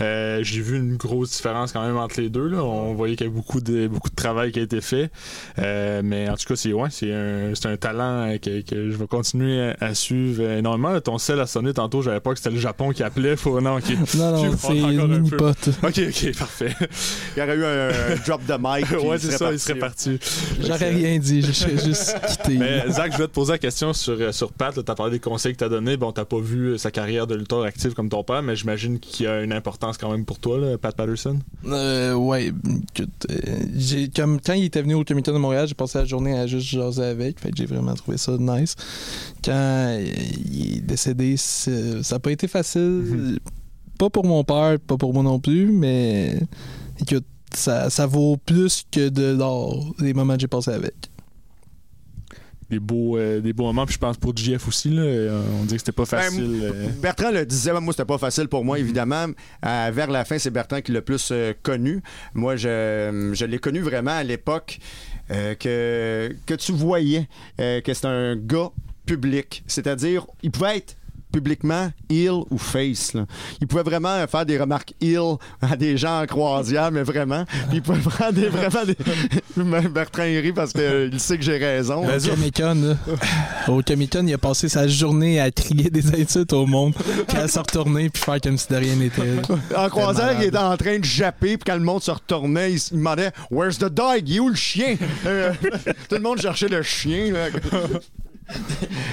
Euh, 0.00 0.40
j'ai 0.42 0.60
vu 0.60 0.76
une 0.76 0.96
grosse 0.96 1.30
différence 1.32 1.72
quand 1.72 1.84
même 1.84 1.96
entre 1.96 2.20
les 2.20 2.28
deux. 2.28 2.46
Là. 2.48 2.62
On 2.62 2.94
voyait 2.94 3.16
qu'il 3.16 3.26
y 3.26 3.28
avait 3.28 3.36
beaucoup 3.36 3.60
de, 3.60 3.88
beaucoup 3.88 4.10
de 4.10 4.14
travail 4.14 4.52
qui 4.52 4.60
a 4.60 4.62
été 4.62 4.80
fait. 4.80 5.10
Euh, 5.58 6.00
mais 6.04 6.28
en 6.28 6.36
tout 6.36 6.44
cas, 6.46 6.56
c'est 6.56 6.72
ouais, 6.72 6.88
c'est 6.90 7.12
un, 7.12 7.52
c'est 7.54 7.66
un 7.66 7.76
talent 7.76 8.28
euh, 8.32 8.38
que, 8.38 8.60
que 8.62 8.90
je 8.90 8.96
vais 8.96 9.06
continuer 9.06 9.70
à, 9.80 9.86
à 9.86 9.94
suivre 9.94 10.42
énormément. 10.42 11.00
Ton 11.00 11.18
sel 11.18 11.40
a 11.40 11.46
sonné 11.46 11.72
tantôt, 11.72 12.02
j'avais 12.02 12.20
pas 12.20 12.30
que 12.32 12.38
c'était 12.38 12.50
le 12.54 12.60
Japon 12.60 12.90
qui 12.92 13.02
appelait. 13.02 13.36
Faut... 13.36 13.60
Non, 13.60 13.76
ok. 13.78 13.84
Non, 14.16 14.30
non, 14.32 14.50
vais 14.50 14.56
c'est 14.56 14.76
une 14.78 15.00
un 15.00 15.06
peu. 15.08 15.14
mini-pote. 15.18 15.68
Ok, 15.82 16.00
ok, 16.08 16.38
parfait. 16.38 16.74
Il 17.36 17.40
y 17.40 17.42
aurait 17.42 17.56
eu 17.56 17.64
un 17.64 18.16
drop 18.26 18.44
de 18.46 18.54
mic. 18.58 18.90
ouais, 19.08 19.18
c'est 19.18 19.32
ça, 19.32 19.38
parti. 19.46 19.54
il 19.54 19.58
serait 19.58 19.78
parti. 19.78 20.18
J'aurais 20.60 20.90
rien 20.90 21.18
dit, 21.18 21.42
je 21.42 21.52
serais 21.52 21.78
juste 21.84 22.16
quitté. 22.28 22.58
Mais 22.58 22.84
Zach, 22.90 23.10
je 23.10 23.16
voulais 23.16 23.28
te 23.28 23.32
poser 23.32 23.52
la 23.52 23.58
question 23.58 23.92
sur, 23.92 24.32
sur 24.32 24.52
Pat. 24.52 24.78
As 24.90 24.94
parlé 24.94 25.12
des 25.12 25.20
conseils 25.20 25.52
que 25.52 25.58
tu 25.58 25.64
as 25.64 25.68
donnés. 25.68 25.96
Bon, 25.96 26.12
t'as 26.12 26.24
pas 26.24 26.38
vu 26.40 26.76
sa 26.78 26.90
carrière 26.90 27.26
de 27.26 27.34
lutteur 27.34 27.62
actif 27.62 27.94
comme 27.94 28.08
ton 28.08 28.22
père, 28.24 28.42
mais 28.42 28.56
j'imagine 28.56 28.98
qu'il 28.98 29.26
a 29.26 29.42
une 29.42 29.52
importance 29.52 29.98
quand 29.98 30.10
même 30.10 30.24
pour 30.24 30.38
toi, 30.38 30.58
là, 30.58 30.78
Pat 30.78 30.94
Patterson. 30.94 31.38
Euh, 31.66 32.14
ouais, 32.14 32.46
écoute, 32.46 33.26
euh, 33.30 33.36
j'ai, 33.76 34.08
comme, 34.08 34.40
quand 34.40 34.54
il 34.54 34.64
était 34.64 34.82
venu 34.82 34.94
au 34.94 35.04
comité 35.04 35.32
de 35.32 35.38
Montréal, 35.38 35.66
j'ai 35.68 35.74
passé 35.74 35.98
la 35.98 36.04
journée 36.04 36.38
à 36.38 36.46
juste 36.46 36.66
jaser 36.66 37.04
avec. 37.04 37.40
Fait 37.40 37.50
que 37.50 37.56
j'ai 37.56 37.66
vraiment 37.66 37.94
trouvé 37.94 38.16
ça 38.16 38.36
nice. 38.38 38.74
Quand 39.44 39.52
euh, 39.54 40.06
il 40.50 40.78
est 40.78 40.80
décédé, 40.80 41.36
c'est- 41.36 42.02
ça 42.02 42.16
n'a 42.16 42.20
pas 42.20 42.30
été 42.32 42.48
facile. 42.48 43.38
Pas 43.98 44.10
pour 44.10 44.24
mon 44.24 44.42
père, 44.44 44.78
pas 44.80 44.96
pour 44.96 45.14
moi 45.14 45.22
non 45.22 45.38
plus, 45.38 45.70
mais 45.70 46.38
écoute, 47.00 47.24
ça, 47.54 47.88
ça 47.90 48.06
vaut 48.06 48.36
plus 48.36 48.84
que 48.90 49.08
de 49.08 49.36
l'or, 49.36 49.94
les 50.00 50.12
moments 50.14 50.34
que 50.34 50.40
j'ai 50.40 50.48
passés 50.48 50.72
avec. 50.72 50.94
Des 52.74 52.80
beaux, 52.80 53.16
euh, 53.16 53.40
des 53.40 53.52
beaux 53.52 53.64
moments. 53.64 53.86
Puis 53.86 53.94
je 53.94 53.98
pense 54.00 54.16
pour 54.16 54.36
JF 54.36 54.66
aussi, 54.66 54.90
là, 54.90 55.02
euh, 55.02 55.42
on 55.60 55.64
dit 55.64 55.74
que 55.74 55.78
c'était 55.78 55.92
pas 55.92 56.04
facile. 56.06 56.60
euh. 56.64 56.88
Bertrand 57.00 57.30
le 57.30 57.46
disait, 57.46 57.72
moi 57.80 57.92
c'était 57.92 58.04
pas 58.04 58.18
facile 58.18 58.48
pour 58.48 58.64
moi 58.64 58.80
évidemment. 58.80 59.26
Euh, 59.64 59.90
vers 59.94 60.10
la 60.10 60.24
fin, 60.24 60.38
c'est 60.38 60.50
Bertrand 60.50 60.80
qui 60.80 60.90
l'a 60.90 61.02
plus 61.02 61.28
euh, 61.30 61.52
connu. 61.62 62.02
Moi, 62.34 62.56
je, 62.56 63.30
je 63.32 63.44
l'ai 63.44 63.58
connu 63.58 63.80
vraiment 63.80 64.10
à 64.10 64.24
l'époque 64.24 64.78
que, 65.28 66.34
que 66.46 66.54
tu 66.54 66.72
voyais 66.72 67.28
que 67.58 67.94
c'est 67.94 68.04
un 68.06 68.34
gars 68.36 68.70
public. 69.06 69.62
C'est-à-dire, 69.66 70.26
il 70.42 70.50
pouvait 70.50 70.78
être 70.78 70.96
publiquement, 71.34 71.90
heel 72.08 72.44
ou 72.48 72.58
face. 72.58 73.12
là. 73.12 73.26
Il 73.60 73.66
pouvait 73.66 73.82
vraiment 73.82 74.24
faire 74.28 74.46
des 74.46 74.56
remarques 74.56 74.94
heel 75.00 75.34
à 75.60 75.76
des 75.76 75.96
gens 75.96 76.22
en 76.22 76.26
croisière, 76.26 76.92
mais 76.92 77.02
vraiment. 77.02 77.44
Puis 77.68 77.78
il 77.78 77.82
pouvait 77.82 77.98
prendre 78.04 78.34
des, 78.34 78.46
vraiment 78.48 78.84
des. 78.84 79.88
Bertrand 79.88 80.22
il 80.22 80.38
rit 80.38 80.52
parce 80.52 80.72
qu'il 80.72 81.18
sait 81.18 81.36
que 81.36 81.42
j'ai 81.42 81.58
raison. 81.58 82.04
Au 82.04 82.20
Comic 82.20 82.56
Con, 82.56 82.74
là. 82.74 83.16
au 83.66 83.82
Comic 83.82 84.12
Con, 84.12 84.24
il 84.28 84.34
a 84.34 84.38
passé 84.38 84.68
sa 84.68 84.86
journée 84.86 85.40
à 85.40 85.50
crier 85.50 85.90
des 85.90 86.14
insultes 86.14 86.52
au 86.52 86.66
monde, 86.66 86.94
puis 87.26 87.36
à 87.36 87.48
se 87.48 87.58
retourner 87.58 88.10
puis 88.10 88.22
faire 88.22 88.40
comme 88.40 88.56
si 88.56 88.68
de 88.68 88.76
rien 88.76 88.94
n'était. 88.94 89.22
En 89.76 89.88
croisière, 89.88 90.36
il 90.40 90.44
était 90.46 90.56
en 90.56 90.76
train 90.76 90.98
de 91.00 91.04
japper, 91.04 91.56
puis 91.56 91.64
quand 91.66 91.74
le 91.74 91.84
monde 91.84 92.02
se 92.02 92.12
retournait, 92.12 92.72
il 92.74 92.80
demandait 92.96 93.32
Where's 93.50 93.78
the 93.78 93.86
dog? 93.86 94.22
Il 94.28 94.36
est 94.36 94.40
où 94.40 94.48
le 94.48 94.54
chien? 94.54 94.96
Euh, 95.26 95.52
tout 96.08 96.14
le 96.14 96.20
monde 96.20 96.40
cherchait 96.40 96.68
le 96.68 96.82
chien. 96.82 97.32
là. 97.32 97.48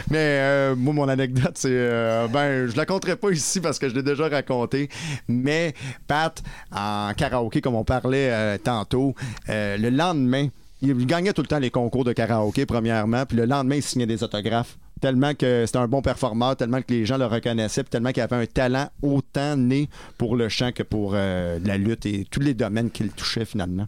Mais 0.10 0.18
euh, 0.41 0.76
moi, 0.76 0.94
mon 0.94 1.08
anecdote, 1.08 1.53
c'est. 1.56 1.70
euh, 1.72 2.28
ben, 2.28 2.68
je 2.68 2.76
la 2.76 2.86
compterai 2.86 3.16
pas 3.16 3.32
ici 3.32 3.62
parce 3.62 3.80
que 3.80 3.88
je 3.88 3.95
l'ai 3.95 4.03
déjà 4.03 4.28
raconté. 4.28 4.90
Mais 5.28 5.74
Pat, 6.08 6.41
en 6.72 7.12
karaoké, 7.16 7.62
comme 7.62 7.76
on 7.76 7.84
parlait 7.84 8.30
euh, 8.32 8.58
tantôt, 8.58 9.16
euh, 9.49 9.78
le 9.78 9.90
lendemain, 9.90 10.48
il 10.82 11.06
gagnait 11.06 11.34
tout 11.34 11.41
le 11.41 11.48
temps 11.48 11.60
les 11.60 11.70
concours 11.72 12.03
de 12.03 12.14
karaoké, 12.14 12.66
premièrement, 12.66 13.26
puis 13.26 13.38
le 13.38 13.45
lendemain, 13.45 13.76
il 13.76 13.84
signait 13.84 14.08
des 14.08 14.24
autographes. 14.24 14.78
Tellement 14.99 15.34
que 15.34 15.64
c'était 15.66 15.80
un 15.80 15.88
bon 15.88 16.02
performeur, 16.02 16.56
tellement 16.56 16.82
que 16.82 16.94
les 16.94 17.06
gens 17.06 17.18
le 17.18 17.26
reconnaissaient, 17.26 17.84
puis 17.84 17.90
tellement 17.90 18.12
qu'il 18.12 18.22
avait 18.22 18.36
un 18.36 18.45
talent 18.45 18.90
autant 19.02 19.56
né 19.56 19.90
pour 20.18 20.36
le 20.36 20.48
chant 20.48 20.72
que 20.72 20.84
pour 20.84 21.14
la 21.14 21.78
lutte 21.78 22.06
et 22.06 22.28
tous 22.30 22.40
les 22.40 22.53
domaines 22.53 22.91
qu'il 22.91 23.10
touchait 23.10 23.45
finalement. 23.45 23.88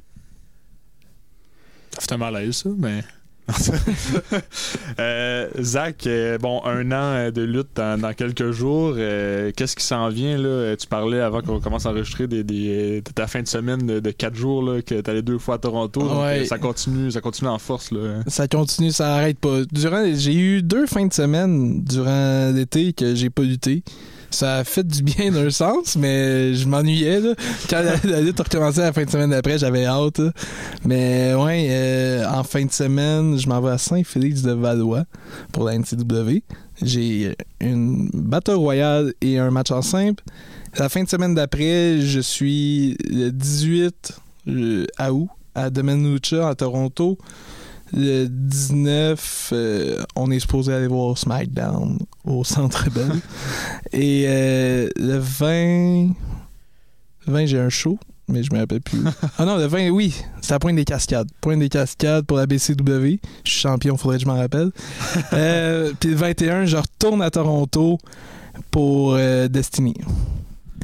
Un 2.10 2.18
malaise, 2.18 2.56
ça, 2.56 2.70
mais. 2.76 3.04
Euh, 5.00 5.48
Zach, 5.60 6.06
euh, 6.08 6.38
bon, 6.38 6.62
un 6.66 6.92
an 6.92 6.96
euh, 7.16 7.32
de 7.32 7.42
lutte 7.42 7.70
dans, 7.76 8.00
dans 8.00 8.14
quelques 8.14 8.52
jours. 8.52 8.94
euh, 8.98 9.52
Qu'est-ce 9.56 9.76
qui 9.76 9.84
s'en 9.84 10.10
vient? 10.10 10.38
Là? 10.38 10.76
Tu 10.78 10.88
parlais 10.88 11.20
avant 11.20 11.42
qu'on 11.42 11.60
commence 11.60 11.86
à 11.86 11.90
enregistrer 11.90 12.28
des, 12.28 12.44
des- 12.44 13.02
de 13.02 13.12
ta 13.12 13.28
fin 13.28 13.42
de 13.42 13.48
semaine 13.48 13.86
de, 13.86 14.00
de 14.00 14.12
quatre 14.12 14.36
jours 14.36 14.64
là, 14.64 14.82
que 14.82 15.02
tu 15.02 15.10
allais 15.10 15.22
deux 15.22 15.40
fois 15.40 15.56
à 15.56 15.58
Toronto. 15.58 16.02
Donc, 16.02 16.22
Ouais. 16.24 16.46
ça, 16.46 16.58
continue, 16.60 17.12
ça 17.12 17.22
continue 17.22 17.50
en 17.50 17.58
force. 17.60 17.92
Là. 17.92 18.22
Ça 18.28 18.48
continue, 18.48 18.92
ça 18.92 19.16
arrête 19.16 19.40
pas. 19.40 19.62
Durant, 19.72 20.06
j'ai 20.14 20.36
eu 20.36 20.62
deux 20.62 20.86
fins 20.86 21.06
de 21.08 21.14
semaine 21.14 21.84
durant 21.84 22.52
l'été 22.54 22.94
que 22.94 23.16
j'ai 23.16 23.30
pas 23.30 23.42
lutté. 23.44 23.84
Ça 24.34 24.58
a 24.58 24.64
fait 24.64 24.86
du 24.86 25.04
bien 25.04 25.32
d'un 25.32 25.52
sens, 25.52 25.96
mais 25.96 26.56
je 26.56 26.68
m'ennuyais. 26.68 27.20
là. 27.20 27.36
Quand 27.70 27.84
la, 27.84 27.98
la 28.12 28.22
lutte 28.22 28.40
a 28.40 28.44
recommencé 28.44 28.82
la 28.82 28.92
fin 28.92 29.06
de 29.06 29.10
semaine 29.10 29.30
d'après, 29.30 29.60
j'avais 29.60 29.86
hâte. 29.86 30.22
Mais 30.86 31.36
ouais, 31.36 31.68
euh, 31.70 32.26
en 32.28 32.44
fin 32.44 32.66
de 32.66 32.72
semaine, 32.72 33.38
je 33.38 33.48
m'en 33.48 33.62
vais 33.62 33.70
à 33.70 33.78
Saint-Félix 33.78 34.42
de 34.42 34.52
Valois 34.52 35.04
pour 35.52 35.66
la 35.66 35.78
NCW. 35.78 36.40
J'ai 36.82 37.36
une 37.62 38.10
battle 38.12 38.56
royale 38.56 39.14
et 39.22 39.38
un 39.38 39.52
match 39.52 39.70
en 39.70 39.84
simple. 39.84 40.24
La 40.80 40.90
fin 40.90 41.04
de 41.04 41.10
semaine 41.10 41.36
d'après, 41.36 42.02
je 42.02 42.20
suis 42.20 42.98
le 43.08 43.30
18 43.30 44.14
euh, 44.48 44.88
à 44.98 45.14
août 45.14 45.30
à 45.54 45.70
Domenucha 45.70 46.50
à 46.50 46.56
Toronto. 46.56 47.20
Le 47.96 48.26
19, 48.28 49.50
euh, 49.54 50.04
on 50.16 50.32
est 50.32 50.40
supposé 50.40 50.74
aller 50.74 50.88
voir 50.88 51.18
SmackDown 51.18 52.00
au 52.26 52.44
Centre 52.44 52.90
Bell. 52.90 53.12
Et 53.94 54.26
euh, 54.28 54.90
le 54.96 55.18
20, 55.18 56.14
20 57.28 57.46
j'ai 57.46 57.60
un 57.60 57.70
show, 57.70 58.00
mais 58.28 58.42
je 58.42 58.52
me 58.52 58.60
rappelle 58.60 58.82
plus. 58.82 59.04
ah 59.38 59.46
non, 59.46 59.58
le 59.58 59.68
20, 59.68 59.90
oui, 59.90 60.16
c'est 60.42 60.54
à 60.54 60.60
Pointe 60.60 60.76
des 60.76 60.86
Cascades. 60.86 61.30
Pointe 61.40 61.60
des 61.60 61.70
Cascades 61.70 62.26
pour 62.26 62.38
la 62.38 62.48
BCW. 62.48 63.20
Je 63.44 63.52
suis 63.52 63.62
champion, 63.62 63.96
faudrait 63.96 64.18
que 64.18 64.24
je 64.24 64.28
m'en 64.28 64.38
rappelle. 64.38 64.72
Euh, 65.34 65.92
Puis 66.00 66.10
le 66.10 66.16
21, 66.16 66.66
je 66.66 66.78
retourne 66.78 67.22
à 67.22 67.30
Toronto 67.30 68.00
pour 68.72 69.18
Destiny. 69.50 69.96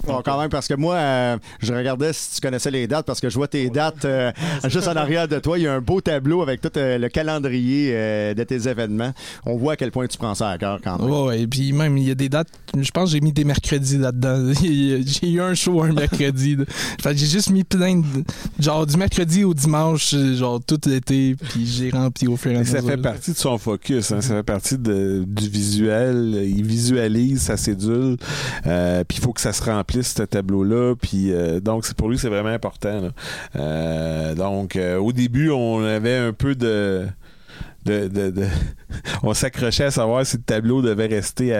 Bon, 0.06 0.22
quand 0.24 0.40
même, 0.40 0.50
parce 0.50 0.68
que 0.68 0.74
moi, 0.76 0.96
euh, 0.96 1.38
je 1.62 1.74
regardais 1.74 2.14
si 2.14 2.36
tu 2.36 2.42
connaissais 2.42 2.72
les 2.72 2.88
dates, 2.88 3.06
parce 3.06 3.20
que 3.20 3.30
je 3.30 3.36
vois 3.36 3.48
tes 3.48 3.70
dates 3.70 4.06
euh, 4.06 4.32
juste 4.68 4.88
en 4.88 4.96
arrière 4.96 5.28
de 5.28 5.40
toi. 5.40 5.58
Il 5.60 5.64
y 5.64 5.68
a 5.68 5.74
un 5.74 5.82
beau 5.82 6.00
tableau 6.02 6.42
avec 6.42 6.62
tout 6.62 6.70
euh, 6.78 6.98
le 6.98 7.10
calendrier 7.10 7.92
euh, 7.94 8.34
de 8.34 8.44
tes 8.44 8.68
événements. 8.68 9.12
On 9.46 9.58
voit 9.58 9.74
à 9.74 9.76
quel 9.76 9.92
point 9.92 10.08
tu 10.08 10.18
prends 10.18 10.36
ça 10.36 10.50
à 10.52 10.58
cœur 10.58 10.80
quand 10.84 10.98
même. 11.00 11.10
Ouais, 11.10 11.28
ouais, 11.28 11.48
puis 11.48 11.74
même, 11.74 11.98
il 11.98 12.08
y 12.08 12.12
a 12.12 12.16
des 12.16 12.30
dates, 12.30 12.48
je 12.80 12.90
pense 12.92 13.10
que 13.10 13.12
j'ai 13.16 13.22
mis 13.22 13.34
des 13.34 13.44
mercredis 13.44 13.98
là-dedans. 13.98 14.54
j'ai 14.64 15.30
eu 15.30 15.42
un 15.42 15.54
show 15.54 15.82
un 15.84 15.92
mercredi. 15.92 16.58
j'ai 17.04 17.16
juste 17.26 17.50
mis 17.50 17.64
plein 17.66 17.98
de. 17.98 18.06
Genre, 18.60 18.86
du 18.86 18.96
mercredi 18.98 19.44
au 19.44 19.54
dimanche, 19.54 20.16
genre, 20.16 20.60
tout 20.66 20.80
l'été, 20.86 21.36
puis 21.50 21.66
j'ai 21.68 21.90
rempli 21.90 22.28
au 22.28 22.38
fur 22.38 22.52
et 22.52 22.58
à 22.58 22.62
Et 22.62 22.66
ça 22.66 22.78
mesure. 22.78 22.90
fait 22.92 22.98
partie 22.98 23.32
de 23.34 23.38
son 23.38 23.58
focus, 23.58 24.12
hein, 24.12 24.22
ça 24.22 24.36
fait 24.36 24.44
partie 24.44 24.78
de- 24.78 25.24
du 25.28 25.50
visuel. 25.50 26.42
Il 26.46 26.64
visualise 26.66 27.42
sa 27.42 27.58
cédule, 27.58 28.16
euh, 28.66 29.04
puis 29.08 29.18
il 29.18 29.22
faut 29.22 29.34
que 29.34 29.42
ça 29.42 29.52
se 29.54 29.62
remplisse 29.62 29.89
ce 29.92 30.24
tableau-là. 30.24 30.96
Puis 31.02 31.32
euh, 31.32 31.60
donc 31.60 31.86
c'est 31.86 31.96
pour 31.96 32.10
lui 32.10 32.18
c'est 32.18 32.30
vraiment 32.30 32.50
important. 32.50 33.02
là. 33.02 33.10
Euh, 33.56 34.36
donc 34.36 34.76
euh, 34.76 34.98
au 34.98 35.12
début 35.12 35.50
on 35.52 35.84
avait 35.84 36.18
un 36.18 36.34
peu 36.34 36.56
de 36.56 37.06
de, 37.86 38.10
de- 38.10 38.30
de- 38.30 38.46
on 39.24 39.34
s'accrochait 39.34 39.86
à 39.86 39.92
savoir 39.92 40.26
si 40.26 40.36
le 40.36 40.44
tableau 40.44 40.82
devait 40.82 41.06
rester 41.08 41.56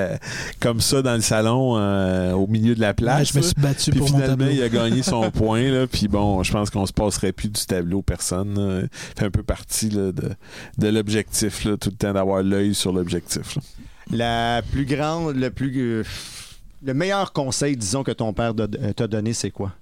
comme 0.60 0.82
ça 0.82 1.02
dans 1.02 1.16
le 1.16 1.22
salon 1.22 1.78
euh, 1.78 2.34
au 2.34 2.46
milieu 2.46 2.76
de 2.76 2.82
la 2.82 2.90
Ouais, 2.90 2.94
place. 2.94 3.32
je 3.34 3.38
me 3.38 3.42
suis 3.42 3.56
battu 3.58 3.92
Puis 3.92 4.00
pour 4.00 4.10
mon 4.12 4.18
finalement, 4.18 4.36
tableau. 4.46 4.52
il 4.52 4.62
a 4.62 4.70
gagné 4.70 5.02
son 5.02 5.32
point. 5.32 5.62
Là, 5.72 5.88
puis 5.88 6.10
bon, 6.10 6.44
je 6.44 6.52
pense 6.52 6.70
qu'on 6.70 6.86
se 6.86 6.92
passerait 6.94 7.32
plus 7.32 7.48
du 7.50 7.66
tableau, 7.66 8.02
personne. 8.02 8.54
là. 8.82 8.88
fait 9.18 9.26
un 9.26 9.32
peu 9.32 9.44
partie 9.44 9.90
là, 9.90 10.12
de, 10.12 10.30
de 10.78 10.88
l'objectif, 10.90 11.64
tout 11.64 11.90
le 11.90 11.96
temps 11.98 12.14
d'avoir 12.14 12.44
l'œil 12.44 12.76
sur 12.76 12.92
l'objectif. 12.92 13.58
La 14.12 14.62
plus 14.74 14.86
grande, 14.86 15.38
le 15.38 15.50
plus. 15.52 16.04
Le 16.82 16.94
meilleur 16.94 17.34
conseil, 17.34 17.76
disons, 17.76 18.04
que 18.04 18.12
ton 18.12 18.34
père 18.34 18.54
euh, 18.60 18.94
t'a 18.94 19.08
donné, 19.08 19.34
c'est 19.34 19.52
quoi? 19.52 19.74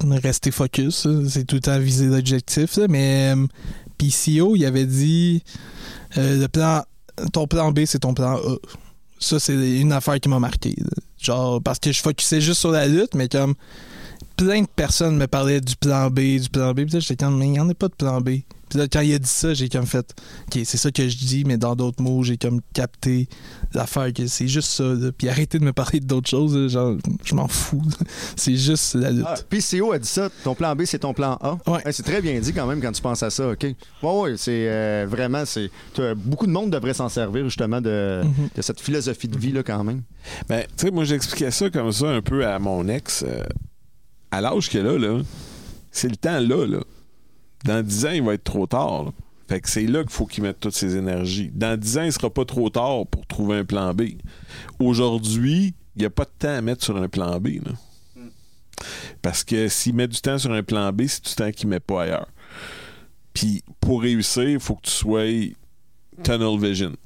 Rester 0.00 0.50
focus, 0.50 1.08
c'est 1.28 1.44
tout 1.44 1.56
le 1.56 1.60
temps 1.60 1.78
viser 1.78 2.06
l'objectif. 2.06 2.78
Mais 2.88 3.34
euh, 3.34 3.46
PCO, 3.98 4.56
il 4.56 4.64
avait 4.64 4.86
dit 4.86 5.42
euh, 6.18 6.40
le 6.40 6.48
plan, 6.48 6.82
ton 7.32 7.46
plan 7.46 7.72
B, 7.72 7.84
c'est 7.86 8.00
ton 8.00 8.14
plan 8.14 8.36
A. 8.36 8.56
Ça, 9.18 9.38
c'est 9.38 9.54
une 9.80 9.92
affaire 9.92 10.18
qui 10.20 10.28
m'a 10.28 10.40
marqué. 10.40 10.74
Genre, 11.18 11.62
parce 11.62 11.78
que 11.78 11.92
je 11.92 12.02
focusais 12.02 12.40
juste 12.40 12.60
sur 12.60 12.72
la 12.72 12.88
lutte, 12.88 13.14
mais 13.14 13.28
comme 13.28 13.54
plein 14.36 14.62
de 14.62 14.66
personnes 14.66 15.16
me 15.16 15.26
parlaient 15.26 15.60
du 15.60 15.76
plan 15.76 16.10
B, 16.10 16.40
du 16.40 16.48
plan 16.50 16.72
B. 16.72 16.84
Puis 16.84 17.00
j'étais 17.00 17.24
comme, 17.24 17.38
mais 17.38 17.46
il 17.46 17.52
n'y 17.52 17.60
en 17.60 17.68
a 17.68 17.74
pas 17.74 17.88
de 17.88 17.94
plan 17.94 18.20
B. 18.20 18.40
Puis 18.68 18.78
là, 18.78 18.88
quand 18.88 19.00
il 19.00 19.14
a 19.14 19.18
dit 19.18 19.28
ça, 19.28 19.54
j'ai 19.54 19.68
comme 19.68 19.86
fait, 19.86 20.14
OK, 20.46 20.60
c'est 20.64 20.78
ça 20.78 20.90
que 20.90 21.08
je 21.08 21.16
dis, 21.16 21.44
mais 21.44 21.58
dans 21.58 21.76
d'autres 21.76 22.02
mots, 22.02 22.22
j'ai 22.22 22.38
comme 22.38 22.60
capté 22.72 23.28
l'affaire 23.74 24.12
que 24.12 24.26
c'est 24.26 24.48
juste 24.48 24.70
ça. 24.70 24.84
là. 24.84 25.10
Puis 25.16 25.28
arrêtez 25.28 25.58
de 25.58 25.64
me 25.64 25.72
parler 25.72 26.00
d'autres 26.00 26.28
choses. 26.28 26.56
là. 26.56 26.68
Genre, 26.68 26.96
je 27.24 27.34
m'en 27.34 27.48
fous. 27.48 27.82
c'est 28.36 28.56
juste 28.56 28.94
la 28.94 29.10
lutte. 29.10 29.24
Ah, 29.26 29.34
PCO 29.48 29.92
a 29.92 29.98
dit 29.98 30.08
ça. 30.08 30.28
Ton 30.44 30.54
plan 30.54 30.74
B, 30.76 30.82
c'est 30.84 31.00
ton 31.00 31.14
plan 31.14 31.38
A. 31.40 31.58
Ouais. 31.70 31.80
C'est 31.92 32.02
très 32.02 32.20
bien 32.22 32.38
dit 32.40 32.52
quand 32.52 32.66
même 32.66 32.80
quand 32.80 32.92
tu 32.92 33.02
penses 33.02 33.22
à 33.22 33.30
ça, 33.30 33.48
OK? 33.50 33.62
Ouais, 33.64 33.74
ouais, 34.20 34.36
c'est 34.36 34.68
euh, 34.68 35.06
vraiment, 35.08 35.44
c'est. 35.44 35.70
Beaucoup 36.16 36.46
de 36.46 36.52
monde 36.52 36.70
devrait 36.70 36.94
s'en 36.94 37.08
servir 37.08 37.44
justement 37.44 37.80
de, 37.80 38.22
Mhm. 38.24 38.48
de 38.54 38.62
cette 38.62 38.80
philosophie 38.80 39.28
de 39.28 39.38
vie 39.38 39.52
là 39.52 39.62
quand 39.62 39.82
même. 39.84 40.02
Ben, 40.48 40.64
tu 40.76 40.86
sais, 40.86 40.90
moi, 40.90 41.04
j'expliquais 41.04 41.50
ça 41.50 41.70
comme 41.70 41.92
ça 41.92 42.08
un 42.08 42.20
peu 42.22 42.46
à 42.46 42.58
mon 42.58 42.86
ex. 42.88 43.24
euh, 43.26 43.42
à 44.30 44.40
l'âge 44.40 44.68
qu'elle 44.70 44.86
a, 44.86 44.98
là, 44.98 45.20
c'est 45.90 46.08
le 46.08 46.16
temps 46.16 46.40
là, 46.40 46.66
là. 46.66 46.78
Dans 47.64 47.82
10 47.82 48.06
ans, 48.06 48.10
il 48.10 48.22
va 48.22 48.34
être 48.34 48.44
trop 48.44 48.66
tard. 48.66 49.04
là. 49.04 49.10
Fait 49.52 49.60
que 49.60 49.68
c'est 49.68 49.86
là 49.86 50.00
qu'il 50.00 50.10
faut 50.10 50.24
qu'il 50.24 50.44
mette 50.44 50.60
toutes 50.60 50.74
ses 50.74 50.96
énergies. 50.96 51.50
Dans 51.52 51.78
10 51.78 51.98
ans, 51.98 52.02
il 52.04 52.12
sera 52.14 52.30
pas 52.30 52.46
trop 52.46 52.70
tard 52.70 53.06
pour 53.06 53.26
trouver 53.26 53.58
un 53.58 53.66
plan 53.66 53.92
B. 53.92 54.12
Aujourd'hui, 54.78 55.74
il 55.94 55.98
n'y 55.98 56.06
a 56.06 56.10
pas 56.10 56.24
de 56.24 56.30
temps 56.38 56.56
à 56.56 56.62
mettre 56.62 56.82
sur 56.82 56.96
un 56.96 57.06
plan 57.06 57.38
B. 57.38 57.58
Parce 59.20 59.44
que 59.44 59.68
s'il 59.68 59.94
met 59.94 60.08
du 60.08 60.18
temps 60.22 60.38
sur 60.38 60.52
un 60.52 60.62
plan 60.62 60.90
B, 60.90 61.02
c'est 61.06 61.26
du 61.26 61.34
temps 61.34 61.50
qu'il 61.50 61.68
met 61.68 61.80
pas 61.80 62.04
ailleurs. 62.04 62.28
Puis 63.34 63.62
pour 63.78 64.00
réussir, 64.00 64.48
il 64.48 64.58
faut 64.58 64.76
que 64.76 64.86
tu 64.86 64.90
sois 64.90 65.28
tunnel 66.22 66.58
vision. 66.58 66.96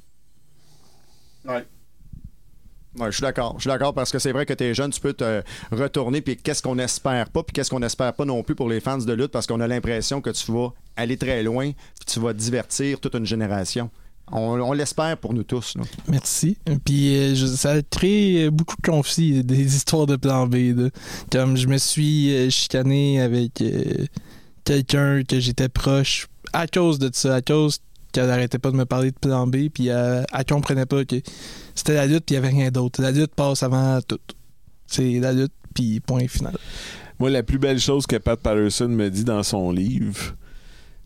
Je 3.05 3.11
suis 3.11 3.21
d'accord. 3.21 3.53
Je 3.57 3.61
suis 3.61 3.67
d'accord 3.69 3.93
parce 3.93 4.11
que 4.11 4.19
c'est 4.19 4.31
vrai 4.31 4.45
que 4.45 4.53
tu 4.53 4.63
es 4.63 4.73
jeune, 4.73 4.91
tu 4.91 4.99
peux 4.99 5.13
te 5.13 5.41
retourner, 5.71 6.21
puis 6.21 6.37
qu'est-ce 6.37 6.61
qu'on 6.61 6.77
espère 6.79 7.29
pas, 7.29 7.43
puis 7.43 7.53
qu'est-ce 7.53 7.69
qu'on 7.69 7.81
espère 7.83 8.13
pas 8.13 8.25
non 8.25 8.43
plus 8.43 8.55
pour 8.55 8.69
les 8.69 8.79
fans 8.79 8.97
de 8.97 9.13
lutte, 9.13 9.31
parce 9.31 9.47
qu'on 9.47 9.59
a 9.59 9.67
l'impression 9.67 10.21
que 10.21 10.29
tu 10.31 10.51
vas 10.51 10.69
aller 10.95 11.17
très 11.17 11.43
loin, 11.43 11.71
puis 11.71 12.05
tu 12.05 12.19
vas 12.19 12.33
divertir 12.33 12.99
toute 12.99 13.15
une 13.15 13.25
génération. 13.25 13.89
On, 14.29 14.59
on 14.59 14.73
l'espère 14.73 15.15
pour 15.17 15.33
nous 15.33 15.43
tous. 15.43 15.75
Merci. 16.09 16.57
Puis 16.83 17.15
euh, 17.17 17.33
je- 17.35 17.45
ça 17.45 17.75
euh, 17.75 18.51
beaucoup 18.51 18.75
de 18.75 18.85
conflits, 18.85 19.41
des 19.43 19.75
histoires 19.75 20.05
de 20.05 20.17
plan 20.17 20.47
B. 20.47 20.89
Comme 21.31 21.55
je 21.55 21.65
me 21.67 21.77
suis 21.77 22.35
euh, 22.35 22.49
chicané 22.49 23.21
avec 23.21 23.61
euh, 23.61 24.05
quelqu'un 24.65 25.23
que 25.23 25.39
j'étais 25.39 25.69
proche 25.69 26.27
à 26.51 26.67
cause 26.67 26.99
de 26.99 27.09
ça, 27.13 27.35
à 27.35 27.41
cause 27.41 27.79
qu'elle 28.17 28.31
arrêtait 28.31 28.57
pas 28.57 28.71
de 28.71 28.77
me 28.77 28.85
parler 28.85 29.11
de 29.11 29.19
plan 29.19 29.45
B, 29.45 29.69
puis 29.71 29.91
euh, 29.91 30.23
elle 30.33 30.45
comprenait 30.45 30.87
pas 30.87 31.05
que 31.05 31.21
c'était 31.75 31.93
la 31.93 32.07
lutte, 32.07 32.25
puis 32.25 32.33
il 32.33 32.35
y 32.35 32.37
avait 32.39 32.49
rien 32.49 32.71
d'autre. 32.71 32.99
La 32.99 33.11
lutte 33.11 33.35
passe 33.35 33.61
avant 33.61 34.01
tout. 34.01 34.17
C'est 34.87 35.19
la 35.19 35.33
lutte, 35.33 35.53
puis 35.75 35.99
point 35.99 36.27
final. 36.27 36.57
Moi, 37.19 37.29
la 37.29 37.43
plus 37.43 37.59
belle 37.59 37.79
chose 37.79 38.07
que 38.07 38.15
Pat 38.15 38.39
Patterson 38.39 38.87
me 38.87 39.09
dit 39.09 39.23
dans 39.23 39.43
son 39.43 39.71
livre, 39.71 40.35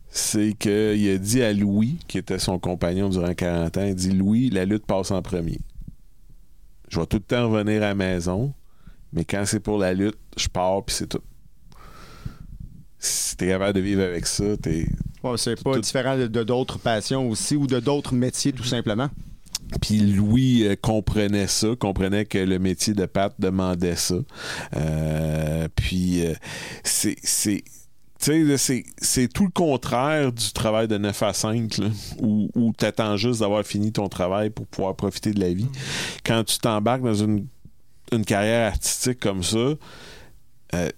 c'est 0.08 0.54
qu'il 0.54 1.10
a 1.10 1.18
dit 1.18 1.42
à 1.44 1.52
Louis, 1.52 1.98
qui 2.08 2.18
était 2.18 2.40
son 2.40 2.60
compagnon 2.60 3.10
durant 3.10 3.34
40 3.34 3.78
ans, 3.78 3.86
il 3.86 3.96
dit 3.96 4.12
Louis, 4.12 4.50
la 4.50 4.64
lutte 4.64 4.86
passe 4.86 5.12
en 5.12 5.22
premier. 5.22 5.60
je 6.88 6.98
vais 6.98 7.06
tout 7.08 7.18
le 7.18 7.24
temps 7.24 7.50
revenir 7.50 7.84
à 7.84 7.88
la 7.88 7.96
maison, 7.96 8.54
mais 9.12 9.26
quand 9.26 9.44
c'est 9.46 9.60
pour 9.60 9.78
la 9.78 9.94
lutte, 9.94 10.18
je 10.38 10.48
pars, 10.48 10.86
puis 10.86 10.96
c'est 10.96 11.08
tout. 11.08 11.22
Si 13.04 13.36
t'es 13.36 13.48
capable 13.48 13.74
de 13.74 13.82
vivre 13.82 14.04
avec 14.04 14.28
ça, 14.28 14.56
t'es. 14.62 14.86
Ouais, 15.24 15.38
c'est 15.38 15.62
pas 15.62 15.74
Tout- 15.74 15.82
différent 15.82 16.16
de 16.18 16.28
de 16.28 16.44
d'autres 16.44 16.78
passions 16.80 17.28
aussi 17.30 17.56
ou 17.56 17.66
de 17.68 17.80
d'autres 17.80 18.14
métiers, 18.14 18.54
tout 18.54 18.64
simplement. 18.64 19.10
Puis 19.82 20.00
Louis 20.00 20.68
euh, 20.68 20.76
comprenait 20.80 21.48
ça, 21.48 21.70
comprenait 21.80 22.26
que 22.26 22.38
le 22.38 22.60
métier 22.60 22.94
de 22.94 23.06
Pat 23.06 23.34
demandait 23.40 23.96
ça. 23.96 24.16
Euh, 24.76 25.68
puis 25.76 26.26
euh, 26.26 26.34
c'est. 26.84 27.16
c'est 27.24 27.64
tu 28.20 28.26
sais, 28.26 28.44
là, 28.44 28.56
c'est, 28.60 28.84
c'est 29.00 29.28
tout 29.34 29.46
le 29.46 29.50
contraire 29.52 30.32
du 30.32 30.52
travail 30.52 30.88
de 30.88 30.96
9 31.00 31.24
à 31.24 31.34
5, 31.34 31.78
là, 31.80 31.88
où, 32.20 32.52
où 32.54 32.72
tu 32.78 32.86
attends 32.86 33.18
juste 33.18 33.40
d'avoir 33.40 33.64
fini 33.66 33.92
ton 33.92 34.10
travail 34.10 34.52
pour 34.52 34.68
pouvoir 34.68 34.96
profiter 34.96 35.32
de 35.32 35.40
la 35.40 35.52
vie. 35.52 35.68
Quand 36.24 36.44
tu 36.44 36.60
t'embarques 36.60 37.02
dans 37.02 37.16
une, 37.16 37.48
une 38.12 38.24
carrière 38.24 38.68
artistique 38.74 39.20
comme 39.20 39.42
ça, 39.42 39.58
euh, 39.58 40.90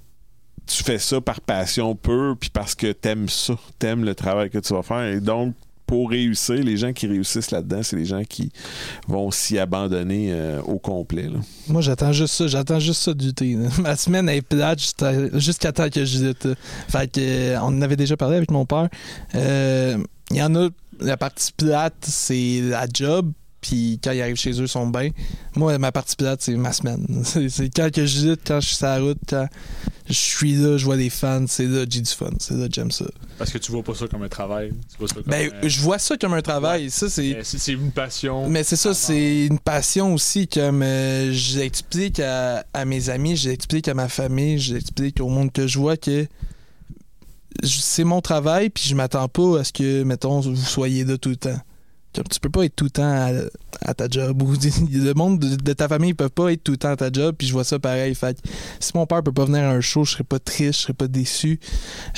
tu 0.65 0.83
fais 0.83 0.99
ça 0.99 1.19
par 1.21 1.41
passion 1.41 1.95
pure, 1.95 2.35
puis 2.39 2.49
parce 2.49 2.75
que 2.75 2.91
t'aimes 2.91 3.29
ça, 3.29 3.55
t'aimes 3.79 4.03
le 4.03 4.15
travail 4.15 4.49
que 4.49 4.59
tu 4.59 4.73
vas 4.73 4.83
faire. 4.83 5.03
Et 5.03 5.19
donc, 5.19 5.53
pour 5.85 6.09
réussir, 6.09 6.55
les 6.55 6.77
gens 6.77 6.93
qui 6.93 7.07
réussissent 7.07 7.51
là-dedans, 7.51 7.83
c'est 7.83 7.97
les 7.97 8.05
gens 8.05 8.23
qui 8.23 8.51
vont 9.07 9.29
s'y 9.31 9.59
abandonner 9.59 10.29
euh, 10.31 10.61
au 10.61 10.79
complet. 10.79 11.23
là. 11.27 11.39
Moi, 11.67 11.81
j'attends 11.81 12.13
juste 12.13 12.33
ça. 12.35 12.47
J'attends 12.47 12.79
juste 12.79 13.01
ça 13.01 13.13
du 13.13 13.33
thé. 13.33 13.57
Ma 13.79 13.95
semaine 13.95 14.29
est 14.29 14.41
plate 14.41 14.79
jusqu'à 15.33 15.71
temps 15.71 15.89
que 15.89 16.05
je 16.05 16.17
dise. 16.17 16.55
Fait 16.87 17.11
que, 17.11 17.19
euh, 17.19 17.59
on 17.61 17.65
en 17.65 17.81
avait 17.81 17.97
déjà 17.97 18.15
parlé 18.15 18.37
avec 18.37 18.49
mon 18.49 18.65
père. 18.65 18.87
Euh, 19.35 19.97
Il 20.31 20.37
y 20.37 20.41
en 20.41 20.55
a, 20.55 20.69
la 21.01 21.17
partie 21.17 21.51
plate, 21.51 21.93
c'est 22.01 22.61
la 22.61 22.87
job. 22.91 23.31
Puis 23.63 23.99
quand 24.03 24.11
ils 24.11 24.21
arrivent 24.21 24.35
chez 24.35 24.51
eux, 24.51 24.63
ils 24.63 24.67
sont 24.67 24.87
bien. 24.87 25.09
Moi, 25.55 25.77
ma 25.77 25.91
partie 25.93 26.17
plate, 26.17 26.41
c'est 26.41 26.55
ma 26.55 26.73
semaine. 26.73 27.23
C'est 27.49 27.69
quand 27.69 27.89
que 27.91 28.05
je 28.05 28.35
quand 28.35 28.59
je 28.59 28.67
suis 28.67 28.75
sur 28.75 28.87
la 28.87 28.99
route, 28.99 29.17
quand 29.27 29.47
je 30.07 30.13
suis 30.13 30.55
là, 30.55 30.77
je 30.77 30.83
vois 30.83 30.97
des 30.97 31.09
fans, 31.09 31.45
c'est 31.47 31.65
là 31.65 31.85
que 31.85 31.91
j'ai 31.91 32.01
du 32.01 32.11
fun. 32.11 32.31
C'est 32.39 32.55
là 32.55 32.67
que 32.67 32.73
j'aime 32.73 32.91
ça. 32.91 33.05
Parce 33.37 33.51
que 33.51 33.57
tu 33.57 33.71
vois 33.71 33.83
pas 33.83 33.95
ça 33.95 34.05
comme 34.07 34.21
un 34.23 34.27
travail. 34.27 34.73
Tu 34.91 34.97
vois 34.99 35.07
ça 35.07 35.15
comme 35.15 35.23
Ben, 35.27 35.49
je 35.63 35.79
vois 35.79 35.97
ça 35.97 36.17
comme 36.17 36.33
un 36.33 36.41
travail. 36.41 36.89
Ça, 36.89 37.09
c'est. 37.09 37.37
une 37.69 37.91
passion. 37.91 38.49
Mais 38.49 38.63
c'est 38.63 38.75
ça, 38.75 38.93
c'est 38.93 39.45
une 39.45 39.59
passion 39.59 40.13
aussi, 40.13 40.47
comme 40.47 40.83
euh, 40.83 41.31
je 41.31 41.59
l'explique 41.59 42.19
à, 42.19 42.65
à 42.73 42.83
mes 42.83 43.09
amis, 43.09 43.37
je 43.37 43.49
l'explique 43.49 43.87
à 43.87 43.93
ma 43.93 44.09
famille, 44.09 44.59
je 44.59 44.73
l'explique 44.73 45.21
au 45.21 45.29
monde 45.29 45.53
que 45.53 45.67
je 45.67 45.79
vois 45.79 45.95
que 45.95 46.27
c'est 47.63 48.03
mon 48.03 48.19
travail, 48.19 48.69
puis 48.69 48.83
je 48.85 48.95
m'attends 48.95 49.29
pas 49.29 49.59
à 49.59 49.63
ce 49.63 49.71
que, 49.71 50.03
mettons, 50.03 50.41
vous 50.41 50.55
soyez 50.55 51.05
là 51.05 51.17
tout 51.17 51.29
le 51.29 51.37
temps. 51.37 51.59
Tu 52.13 52.39
peux 52.39 52.49
pas 52.49 52.65
être 52.65 52.75
tout 52.75 52.85
le 52.85 52.89
temps 52.91 53.03
à, 53.03 53.31
à 53.81 53.93
ta 53.93 54.07
job. 54.07 54.41
Ou 54.41 54.53
le 54.91 55.13
monde 55.13 55.39
de, 55.39 55.55
de 55.55 55.73
ta 55.73 55.87
famille, 55.87 56.13
peuvent 56.13 56.29
pas 56.29 56.51
être 56.51 56.63
tout 56.63 56.73
le 56.73 56.77
temps 56.77 56.91
à 56.91 56.95
ta 56.95 57.11
job, 57.11 57.35
puis 57.37 57.47
je 57.47 57.53
vois 57.53 57.63
ça 57.63 57.79
pareil. 57.79 58.13
Fait 58.15 58.39
que 58.39 58.47
si 58.79 58.91
mon 58.95 59.05
père 59.05 59.23
peut 59.23 59.31
pas 59.31 59.45
venir 59.45 59.63
à 59.63 59.71
un 59.71 59.81
show, 59.81 60.03
je 60.05 60.11
serais 60.11 60.23
pas 60.23 60.39
triste, 60.39 60.79
je 60.79 60.83
serais 60.83 60.93
pas 60.93 61.07
déçu. 61.07 61.59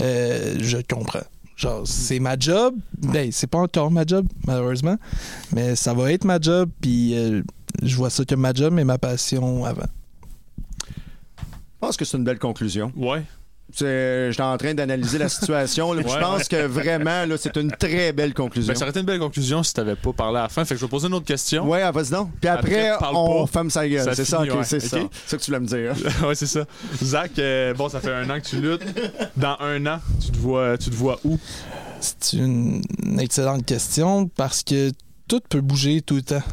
Euh, 0.01 0.57
je 0.59 0.77
comprends. 0.77 1.23
Genre, 1.55 1.87
c'est 1.87 2.19
ma 2.19 2.37
job. 2.37 2.75
Ben, 2.97 3.31
c'est 3.31 3.47
pas 3.47 3.59
encore 3.59 3.89
ma 3.89 4.05
job, 4.05 4.27
malheureusement. 4.45 4.97
Mais 5.53 5.75
ça 5.75 5.93
va 5.93 6.11
être 6.11 6.25
ma 6.25 6.39
job, 6.39 6.69
puis 6.81 7.17
euh, 7.17 7.41
je 7.81 7.95
vois 7.95 8.09
ça 8.09 8.25
comme 8.25 8.41
ma 8.41 8.53
job, 8.53 8.73
mais 8.73 8.83
ma 8.83 8.97
passion 8.97 9.63
avant. 9.63 9.87
Je 10.89 11.79
pense 11.79 11.97
que 11.97 12.03
c'est 12.03 12.17
une 12.17 12.23
belle 12.23 12.39
conclusion. 12.39 12.91
Ouais. 12.95 13.23
C'est- 13.73 14.31
J'étais 14.31 14.43
en 14.43 14.57
train 14.57 14.73
d'analyser 14.73 15.17
la 15.17 15.27
situation. 15.27 15.91
là, 15.93 16.01
je 16.05 16.13
Ouais, 16.13 16.19
pense 16.21 16.47
que 16.47 16.65
vraiment, 16.67 17.25
là, 17.25 17.35
c'est 17.37 17.57
une 17.57 17.71
très 17.71 18.13
belle 18.13 18.33
conclusion. 18.33 18.71
Ben, 18.71 18.77
ça 18.77 18.83
aurait 18.85 18.91
été 18.91 18.99
une 18.99 19.05
belle 19.05 19.19
conclusion 19.19 19.63
si 19.63 19.73
t'avais 19.73 19.95
pas 19.95 20.13
parlé 20.13 20.37
à 20.39 20.43
la 20.43 20.49
fin. 20.49 20.63
Fait 20.65 20.75
que 20.75 20.79
je 20.79 20.85
vais 20.85 20.89
poser 20.89 21.07
une 21.07 21.13
autre 21.15 21.25
question. 21.25 21.67
Ouais, 21.67 21.81
ah, 21.81 21.91
vas-y 21.91 22.11
donc. 22.11 22.29
Puis 22.39 22.47
après, 22.49 22.91
on 23.13 23.45
pas. 23.45 23.51
ferme 23.51 23.69
sa 23.69 23.87
gueule. 23.87 24.09
C'est 24.15 24.23
ça, 24.23 24.37
finit, 24.37 24.51
ok, 24.51 24.57
ouais. 24.59 24.63
c'est 24.63 24.79
ça. 24.79 24.99
Ok. 25.01 25.09
C'est 25.25 25.29
ça 25.31 25.37
que 25.37 25.41
tu 25.43 25.51
voulais 25.51 25.59
me 25.59 25.65
dire. 25.67 25.93
ouais, 26.27 26.35
c'est 26.35 26.45
ça. 26.47 26.63
Zach, 27.03 27.31
euh, 27.39 27.73
bon, 27.73 27.89
ça 27.89 27.99
fait 27.99 28.13
un 28.13 28.29
an 28.29 28.39
que 28.39 28.45
tu 28.47 28.57
luttes. 28.57 28.83
Dans 29.35 29.57
un 29.59 29.85
an, 29.87 29.99
tu 30.23 30.31
te 30.31 30.37
vois, 30.37 30.77
tu 30.77 30.89
te 30.91 30.95
vois 30.95 31.19
où? 31.25 31.37
C'est 31.99 32.33
une 32.33 32.81
excellente 33.19 33.65
question 33.65 34.27
parce 34.27 34.61
que 34.63 34.91
tout 35.27 35.41
peut 35.49 35.61
bouger 35.61 36.01
tout 36.01 36.15
le 36.15 36.21
temps. 36.21 36.43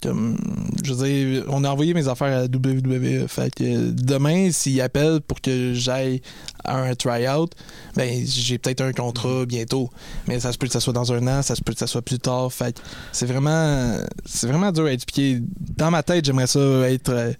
Comme, 0.00 0.38
je 0.84 0.94
veux 0.94 1.08
dire, 1.08 1.44
on 1.48 1.64
a 1.64 1.70
envoyé 1.70 1.92
mes 1.92 2.06
affaires 2.06 2.28
à 2.28 2.40
la 2.42 2.44
WWE. 2.44 3.26
Fait 3.26 3.52
que 3.52 3.90
demain, 3.90 4.52
s'ils 4.52 4.80
appellent 4.80 5.20
pour 5.20 5.40
que 5.40 5.72
j'aille 5.74 6.22
à 6.64 6.78
un 6.78 6.94
try-out, 6.94 7.52
ben, 7.96 8.24
j'ai 8.24 8.58
peut-être 8.58 8.80
un 8.80 8.92
contrat 8.92 9.44
bientôt. 9.44 9.90
Mais 10.28 10.38
ça 10.38 10.52
se 10.52 10.58
peut 10.58 10.68
que 10.68 10.72
ça 10.72 10.80
soit 10.80 10.92
dans 10.92 11.12
un 11.12 11.26
an, 11.26 11.42
ça 11.42 11.56
se 11.56 11.62
peut 11.62 11.72
que 11.72 11.78
ça 11.80 11.88
soit 11.88 12.02
plus 12.02 12.20
tard. 12.20 12.52
Fait 12.52 12.74
que 12.74 12.80
c'est 13.10 13.26
vraiment, 13.26 13.98
c'est 14.24 14.46
vraiment 14.46 14.70
dur 14.70 14.84
à 14.84 14.92
expliquer. 14.92 15.40
Dans 15.76 15.90
ma 15.90 16.04
tête, 16.04 16.24
j'aimerais 16.24 16.46
ça 16.46 16.60
être 16.90 17.08
euh, 17.08 17.32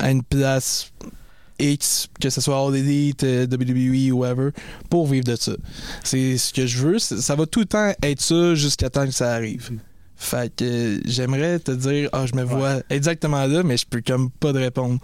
à 0.00 0.10
une 0.10 0.22
place 0.22 0.90
X, 1.58 2.08
que 2.20 2.30
ce 2.30 2.40
soit 2.40 2.58
All 2.58 2.74
Elite, 2.74 3.24
euh, 3.24 3.46
WWE 3.46 4.12
ou 4.12 4.20
whatever, 4.20 4.50
pour 4.90 5.06
vivre 5.06 5.24
de 5.24 5.36
ça. 5.36 5.52
C'est 6.02 6.36
ce 6.38 6.52
que 6.52 6.66
je 6.66 6.78
veux. 6.78 6.98
Ça 6.98 7.34
va 7.36 7.46
tout 7.46 7.60
le 7.60 7.66
temps 7.66 7.92
être 8.02 8.20
ça 8.20 8.54
jusqu'à 8.54 8.90
temps 8.90 9.04
que 9.04 9.12
ça 9.12 9.32
arrive. 9.32 9.70
Fait 10.24 10.50
que 10.54 11.00
j'aimerais 11.04 11.58
te 11.58 11.70
dire, 11.70 12.08
ah, 12.12 12.24
je 12.24 12.34
me 12.34 12.42
vois 12.42 12.76
exactement 12.88 13.46
là, 13.46 13.62
mais 13.62 13.76
je 13.76 13.84
peux 13.84 14.00
comme 14.00 14.30
pas 14.30 14.54
de 14.54 14.58
répondre. 14.58 14.98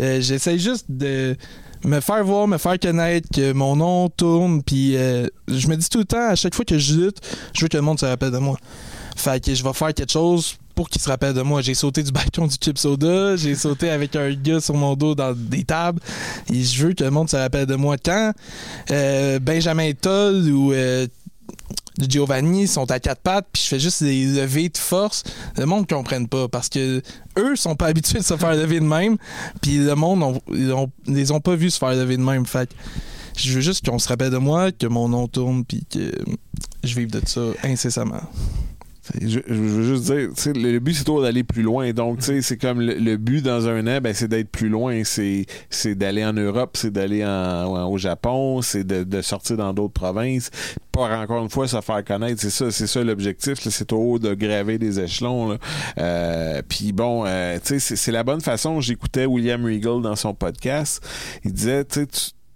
Euh, 0.00 0.20
J'essaie 0.20 0.58
juste 0.58 0.86
de 0.88 1.36
me 1.84 2.00
faire 2.00 2.24
voir, 2.24 2.48
me 2.48 2.58
faire 2.58 2.78
connaître, 2.80 3.28
que 3.32 3.52
mon 3.52 3.76
nom 3.76 4.08
tourne, 4.08 4.64
puis 4.64 4.96
euh, 4.96 5.28
je 5.46 5.68
me 5.68 5.76
dis 5.76 5.88
tout 5.88 5.98
le 5.98 6.04
temps, 6.04 6.28
à 6.28 6.34
chaque 6.34 6.56
fois 6.56 6.64
que 6.64 6.76
je 6.76 6.94
lutte, 6.94 7.18
je 7.54 7.62
veux 7.62 7.68
que 7.68 7.76
le 7.76 7.82
monde 7.82 8.00
se 8.00 8.06
rappelle 8.06 8.32
de 8.32 8.38
moi. 8.38 8.58
Fait 9.16 9.42
que 9.42 9.54
je 9.54 9.62
vais 9.62 9.72
faire 9.72 9.94
quelque 9.94 10.10
chose 10.10 10.56
pour 10.74 10.88
qu'il 10.88 11.00
se 11.00 11.08
rappelle 11.08 11.34
de 11.34 11.42
moi. 11.42 11.62
J'ai 11.62 11.74
sauté 11.74 12.02
du 12.02 12.10
balcon 12.12 12.48
du 12.48 12.56
Chip 12.60 12.78
Soda, 12.78 13.36
j'ai 13.36 13.54
sauté 13.54 13.90
avec 13.90 14.16
un 14.16 14.32
gars 14.32 14.60
sur 14.60 14.74
mon 14.74 14.96
dos 14.96 15.14
dans 15.14 15.34
des 15.34 15.62
tables, 15.62 16.00
et 16.52 16.64
je 16.64 16.86
veux 16.86 16.94
que 16.94 17.04
le 17.04 17.10
monde 17.10 17.30
se 17.30 17.36
rappelle 17.36 17.66
de 17.66 17.76
moi. 17.76 17.96
Quand 17.96 18.32
euh, 18.90 19.38
Benjamin 19.38 19.92
Toll 19.92 20.50
ou 20.50 20.72
euh, 20.72 21.06
Giovanni 21.98 22.66
sont 22.66 22.90
à 22.90 22.98
quatre 22.98 23.20
pattes, 23.20 23.46
puis 23.52 23.62
je 23.62 23.68
fais 23.68 23.78
juste 23.78 24.02
des 24.02 24.24
levées 24.26 24.68
de 24.68 24.76
force, 24.78 25.22
le 25.56 25.64
monde 25.64 25.82
ne 25.88 25.94
comprenne 25.94 26.26
pas 26.26 26.48
parce 26.48 26.68
que 26.68 27.00
eux 27.38 27.56
sont 27.56 27.76
pas 27.76 27.86
habitués 27.88 28.18
de 28.18 28.24
se 28.24 28.36
faire 28.36 28.54
lever 28.54 28.80
de 28.80 28.84
même, 28.84 29.16
puis 29.62 29.78
le 29.78 29.94
monde, 29.94 30.22
on, 30.22 30.40
ont- 30.76 30.90
les 31.06 31.30
ont 31.30 31.40
pas 31.40 31.54
vus 31.54 31.70
se 31.70 31.78
faire 31.78 31.92
lever 31.94 32.16
de 32.16 32.22
même. 32.22 32.46
Fait 32.46 32.68
je 33.36 33.52
veux 33.52 33.60
juste 33.60 33.84
qu'on 33.88 33.98
se 33.98 34.08
rappelle 34.08 34.30
de 34.30 34.36
moi, 34.38 34.70
que 34.72 34.86
mon 34.86 35.08
nom 35.08 35.26
tourne, 35.28 35.64
puis 35.64 35.84
que 35.90 36.12
je 36.84 36.94
vive 36.94 37.10
de 37.10 37.20
ça 37.26 37.40
incessamment. 37.64 38.20
Je, 39.20 39.40
je 39.46 39.54
veux 39.54 39.82
juste 39.84 40.04
dire, 40.04 40.28
le, 40.54 40.78
but 40.78 40.94
c'est 40.94 41.04
toujours 41.04 41.22
d'aller 41.22 41.44
plus 41.44 41.62
loin. 41.62 41.92
Donc, 41.92 42.22
c'est 42.22 42.56
comme 42.56 42.80
le, 42.80 43.16
but 43.16 43.42
dans 43.42 43.68
un 43.68 43.86
an, 43.86 44.00
ben, 44.00 44.14
c'est 44.14 44.28
d'être 44.28 44.50
plus 44.50 44.68
loin. 44.68 45.02
C'est, 45.04 45.46
d'aller 45.94 46.24
en 46.24 46.32
Europe, 46.32 46.76
c'est 46.76 46.90
d'aller 46.90 47.24
au 47.24 47.98
Japon, 47.98 48.62
c'est 48.62 48.84
de, 48.84 49.04
de 49.04 49.22
sortir 49.22 49.56
dans 49.56 49.72
d'autres 49.74 49.92
provinces. 49.92 50.50
Pas 50.92 51.18
encore 51.18 51.42
une 51.42 51.50
fois 51.50 51.66
se 51.68 51.80
faire 51.80 52.04
connaître. 52.04 52.40
C'est 52.40 52.50
ça, 52.50 52.70
c'est 52.70 52.86
ça 52.86 53.02
l'objectif. 53.02 53.58
C'est 53.60 53.84
toujours 53.84 54.20
de 54.20 54.34
graver 54.34 54.78
des 54.78 55.00
échelons. 55.00 55.58
Euh, 55.98 56.62
Puis 56.68 56.92
bon, 56.92 57.24
euh, 57.26 57.58
c'est, 57.62 58.12
la 58.12 58.22
bonne 58.22 58.40
façon. 58.40 58.80
J'écoutais 58.80 59.26
William 59.26 59.64
Regal 59.64 60.00
dans 60.02 60.16
son 60.16 60.34
podcast. 60.34 61.04
Il 61.44 61.52
disait, 61.52 61.84
tu- 61.84 62.04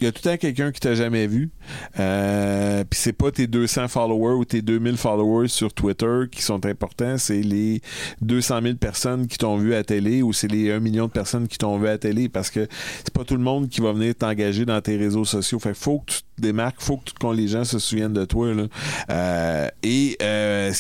il 0.01 0.05
y 0.05 0.07
a 0.07 0.13
tout 0.13 0.21
le 0.25 0.31
temps 0.31 0.37
quelqu'un 0.37 0.71
qui 0.71 0.81
t'a 0.81 0.95
jamais 0.95 1.27
vu. 1.27 1.51
Euh, 1.99 2.85
puis 2.89 2.99
c'est 2.99 3.13
pas 3.13 3.31
tes 3.31 3.47
200 3.47 3.89
followers 3.89 4.35
ou 4.35 4.45
tes 4.45 4.63
2000 4.63 4.97
followers 4.97 5.49
sur 5.49 5.73
Twitter 5.73 6.25
qui 6.31 6.43
sont 6.43 6.65
importants, 6.67 7.19
c'est 7.19 7.41
les 7.41 7.81
200 8.21 8.61
000 8.63 8.75
personnes 8.77 9.27
qui 9.27 9.39
t'ont 9.39 9.57
vu 9.57 9.75
à 9.75 9.83
télé 9.83 10.23
ou 10.23 10.33
c'est 10.33 10.49
les 10.49 10.71
1 10.71 10.81
million 10.81 11.07
de 11.07 11.13
personnes 11.13 11.49
qui 11.49 11.59
t'ont 11.59 11.79
vu 11.79 11.89
à 11.89 11.99
télé 11.99 12.29
parce 12.29 12.51
que 12.51 12.69
c'est 12.99 13.13
pas 13.13 13.25
tout 13.25 13.37
le 13.37 13.43
monde 13.43 13.69
qui 13.69 13.81
va 13.81 13.93
venir 13.93 14.15
t'engager 14.15 14.65
dans 14.65 14.81
tes 14.81 14.97
réseaux 14.97 15.25
sociaux. 15.25 15.59
Fait 15.59 15.75
faut 15.75 15.99
que 16.01 16.13
tu 16.13 16.21
te 16.21 16.43
démarques, 16.43 16.81
faut 16.81 16.99
que, 16.99 17.11
que 17.13 17.35
les 17.35 17.49
gens 17.49 17.65
se 17.65 17.79
souviennent 17.79 18.13
de 18.13 18.25
toi. 18.25 18.55
Là. 18.55 18.65
Euh, 19.11 19.69
et 19.83 20.17
euh, 20.23 20.73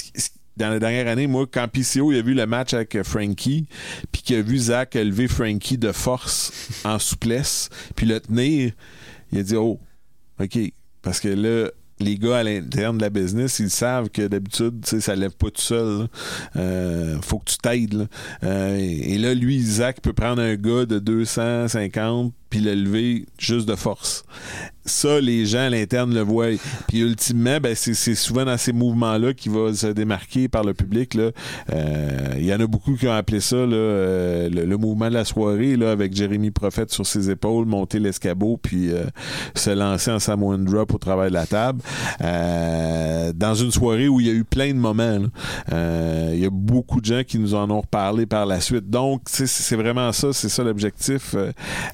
dans 0.56 0.70
la 0.70 0.78
dernière 0.78 1.06
année, 1.06 1.26
moi, 1.26 1.46
quand 1.50 1.66
PCO 1.68 2.12
il 2.12 2.18
a 2.18 2.22
vu 2.22 2.34
le 2.34 2.46
match 2.46 2.74
avec 2.74 3.02
Frankie, 3.02 3.66
puis 4.12 4.22
qu'il 4.22 4.36
a 4.36 4.42
vu 4.42 4.58
Zach 4.58 4.94
lever 4.94 5.28
Frankie 5.28 5.78
de 5.78 5.92
force 5.92 6.80
en 6.84 6.98
souplesse, 6.98 7.70
puis 7.94 8.06
le 8.06 8.20
tenir, 8.20 8.72
il 9.32 9.38
a 9.38 9.42
dit 9.42 9.56
Oh, 9.56 9.78
OK. 10.40 10.58
Parce 11.02 11.20
que 11.20 11.28
là, 11.28 11.70
les 12.00 12.16
gars 12.16 12.38
à 12.38 12.42
l'interne 12.42 12.98
de 12.98 13.02
la 13.02 13.10
business, 13.10 13.58
ils 13.58 13.70
savent 13.70 14.08
que 14.10 14.26
d'habitude, 14.26 14.80
tu 14.82 14.90
sais, 14.90 15.00
ça 15.00 15.16
lève 15.16 15.36
pas 15.36 15.50
tout 15.50 15.60
seul. 15.60 16.08
Euh, 16.56 17.18
faut 17.22 17.38
que 17.38 17.50
tu 17.50 17.58
t'aides. 17.58 18.08
Euh, 18.44 18.76
et 18.76 19.18
là, 19.18 19.34
lui, 19.34 19.60
Zach 19.60 20.00
peut 20.00 20.12
prendre 20.12 20.40
un 20.42 20.54
gars 20.54 20.86
de 20.86 20.98
250 20.98 22.32
puis 22.50 22.60
le 22.60 22.74
lever 22.74 23.26
juste 23.38 23.68
de 23.68 23.74
force. 23.76 24.24
Ça, 24.84 25.20
les 25.20 25.44
gens 25.44 25.66
à 25.66 25.68
l'interne 25.70 26.14
le 26.14 26.22
voient. 26.22 26.46
Puis 26.86 27.00
ultimement, 27.00 27.58
ben, 27.60 27.74
c'est 27.74 28.14
souvent 28.14 28.46
dans 28.46 28.56
ces 28.56 28.72
mouvements-là 28.72 29.34
qu'il 29.34 29.52
va 29.52 29.74
se 29.74 29.88
démarquer 29.88 30.48
par 30.48 30.64
le 30.64 30.72
public. 30.72 31.12
là. 31.12 31.30
Euh, 31.74 32.34
Il 32.38 32.46
y 32.46 32.54
en 32.54 32.60
a 32.60 32.66
beaucoup 32.66 32.94
qui 32.94 33.06
ont 33.06 33.12
appelé 33.12 33.40
ça 33.40 33.56
là, 33.56 33.74
euh, 33.76 34.48
le, 34.48 34.64
le 34.64 34.76
mouvement 34.78 35.08
de 35.10 35.14
la 35.14 35.26
soirée, 35.26 35.76
là, 35.76 35.90
avec 35.90 36.14
Jérémy 36.14 36.50
Prophète 36.50 36.90
sur 36.90 37.04
ses 37.06 37.28
épaules, 37.28 37.66
monter 37.66 37.98
l'escabeau, 37.98 38.56
puis 38.56 38.90
euh, 38.90 39.04
se 39.54 39.68
lancer 39.68 40.10
en 40.10 40.18
Samoan 40.18 40.64
Drop 40.64 40.94
au 40.94 40.98
travail 40.98 41.28
de 41.28 41.34
la 41.34 41.46
table. 41.46 41.82
Euh, 42.22 43.32
dans 43.34 43.54
une 43.54 43.70
soirée 43.70 44.08
où 44.08 44.20
il 44.20 44.26
y 44.26 44.30
a 44.30 44.32
eu 44.32 44.44
plein 44.44 44.68
de 44.68 44.78
moments. 44.78 45.18
Euh, 45.72 46.30
Il 46.32 46.40
y 46.40 46.46
a 46.46 46.50
beaucoup 46.50 47.00
de 47.02 47.06
gens 47.06 47.22
qui 47.26 47.38
nous 47.38 47.54
en 47.54 47.70
ont 47.70 47.82
reparlé 47.82 48.24
par 48.24 48.46
la 48.46 48.60
suite. 48.60 48.88
Donc, 48.88 49.22
c'est 49.26 49.46
c'est 49.46 49.76
vraiment 49.76 50.12
ça, 50.12 50.32
c'est 50.32 50.48
ça 50.48 50.62
l'objectif. 50.64 51.34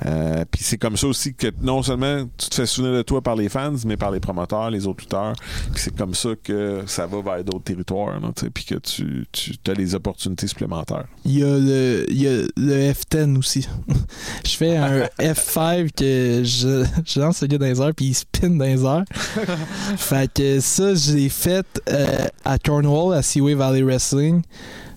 Euh, 0.06 0.44
euh, 0.45 0.49
puis 0.51 0.62
c'est 0.62 0.79
comme 0.79 0.97
ça 0.97 1.07
aussi 1.07 1.35
que 1.35 1.49
non 1.61 1.83
seulement 1.83 2.25
tu 2.37 2.49
te 2.49 2.55
fais 2.55 2.66
souvenir 2.66 2.97
de 2.97 3.03
toi 3.03 3.23
par 3.23 3.37
les 3.37 3.49
fans, 3.49 3.75
mais 3.87 3.97
par 3.97 4.11
les 4.11 4.21
promoteurs, 4.21 4.71
les 4.71 4.87
autres 4.87 5.01
lutteurs. 5.01 5.35
Puis 5.73 5.83
c'est 5.83 5.97
comme 5.97 6.15
ça 6.15 6.31
que 6.43 6.83
ça 6.87 7.07
va 7.07 7.21
vers 7.21 7.45
d'autres 7.45 7.65
territoires, 7.65 8.21
puis 8.53 8.65
que 8.65 8.77
tu, 8.77 9.27
tu 9.33 9.55
as 9.71 9.75
les 9.75 9.95
opportunités 9.95 10.47
supplémentaires. 10.47 11.07
Il 11.25 11.39
y 11.39 11.43
a 11.43 11.59
le, 11.59 12.07
il 12.09 12.23
y 12.23 12.29
a 12.29 12.43
le 12.57 12.93
F10 12.93 13.39
aussi. 13.39 13.69
je 14.45 14.57
fais 14.57 14.77
un 14.77 15.05
F5 15.19 15.91
que 15.93 16.43
je, 16.45 16.85
je 17.05 17.21
lance 17.21 17.43
le 17.43 17.49
gars 17.49 17.59
dans 17.59 17.66
les 17.66 17.81
airs 17.81 17.95
puis 17.95 18.07
il 18.07 18.15
spin 18.15 18.51
dans 18.51 18.65
les 18.65 18.85
airs. 18.85 19.05
fait 19.97 20.33
que 20.33 20.61
ça, 20.61 20.95
je 20.95 21.12
l'ai 21.12 21.29
fait 21.29 21.66
euh, 21.89 22.27
à 22.45 22.59
Cornwall, 22.59 23.16
à 23.16 23.23
Seaway 23.23 23.55
Valley 23.55 23.83
Wrestling. 23.83 24.43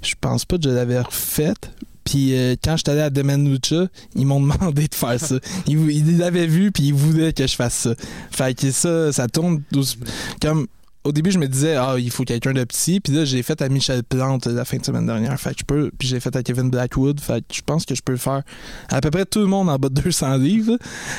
Je 0.02 0.14
pense 0.20 0.46
pas 0.46 0.58
que 0.58 0.64
je 0.64 0.70
l'avais 0.70 1.00
refait. 1.00 1.54
Puis 2.08 2.38
euh, 2.38 2.56
quand 2.64 2.78
j'étais 2.78 2.92
allé 2.92 3.02
à 3.02 3.10
Demenucha, 3.10 3.88
ils 4.16 4.26
m'ont 4.26 4.40
demandé 4.48 4.88
de 4.88 4.96
faire 4.96 5.20
ça. 5.20 5.36
Ils, 5.68 6.18
l'avaient 6.18 6.48
vu 6.48 6.72
puis 6.72 6.84
ils 6.84 6.94
voulaient 6.94 7.34
que 7.34 7.46
je 7.46 7.56
fasse 7.56 7.74
ça. 7.74 7.96
Fait 8.32 8.58
que 8.58 8.72
ça, 8.72 9.12
ça 9.12 9.28
tourne 9.28 9.62
comme 10.42 10.68
au 11.04 11.12
début, 11.14 11.32
je 11.32 11.40
me 11.40 11.48
disais, 11.48 11.76
ah, 11.76 11.96
il 11.98 12.12
faut 12.12 12.24
quelqu'un 12.24 12.52
de 12.52 12.64
petit. 12.66 13.00
Puis 13.00 13.14
là, 13.14 13.24
j'ai 13.24 13.42
fait 13.42 13.62
à 13.62 13.70
Michel 13.70 14.04
Plante 14.04 14.46
la 14.46 14.66
fin 14.66 14.78
de 14.78 14.86
semaine 14.86 15.06
dernière. 15.06 15.40
Fait 15.40 15.52
que 15.52 15.60
je 15.60 15.66
peux. 15.66 15.92
Puis 15.98 16.08
j'ai 16.08 16.20
fait 16.20 16.36
à 16.36 16.44
Kevin 16.44 16.70
Blackwood. 16.70 17.20
Fait 17.20 17.42
que 17.42 17.56
je 17.56 17.62
pense 17.62 17.86
que 17.86 17.96
je 17.96 18.02
peux 18.02 18.18
faire 18.18 18.44
à 18.90 19.00
peu 19.00 19.10
près 19.10 19.26
tout 19.26 19.40
le 19.40 19.46
monde 19.46 19.70
en 19.70 19.78
bas 19.78 19.90
de 19.90 20.02
200 20.02 20.38
livres. 20.38 20.78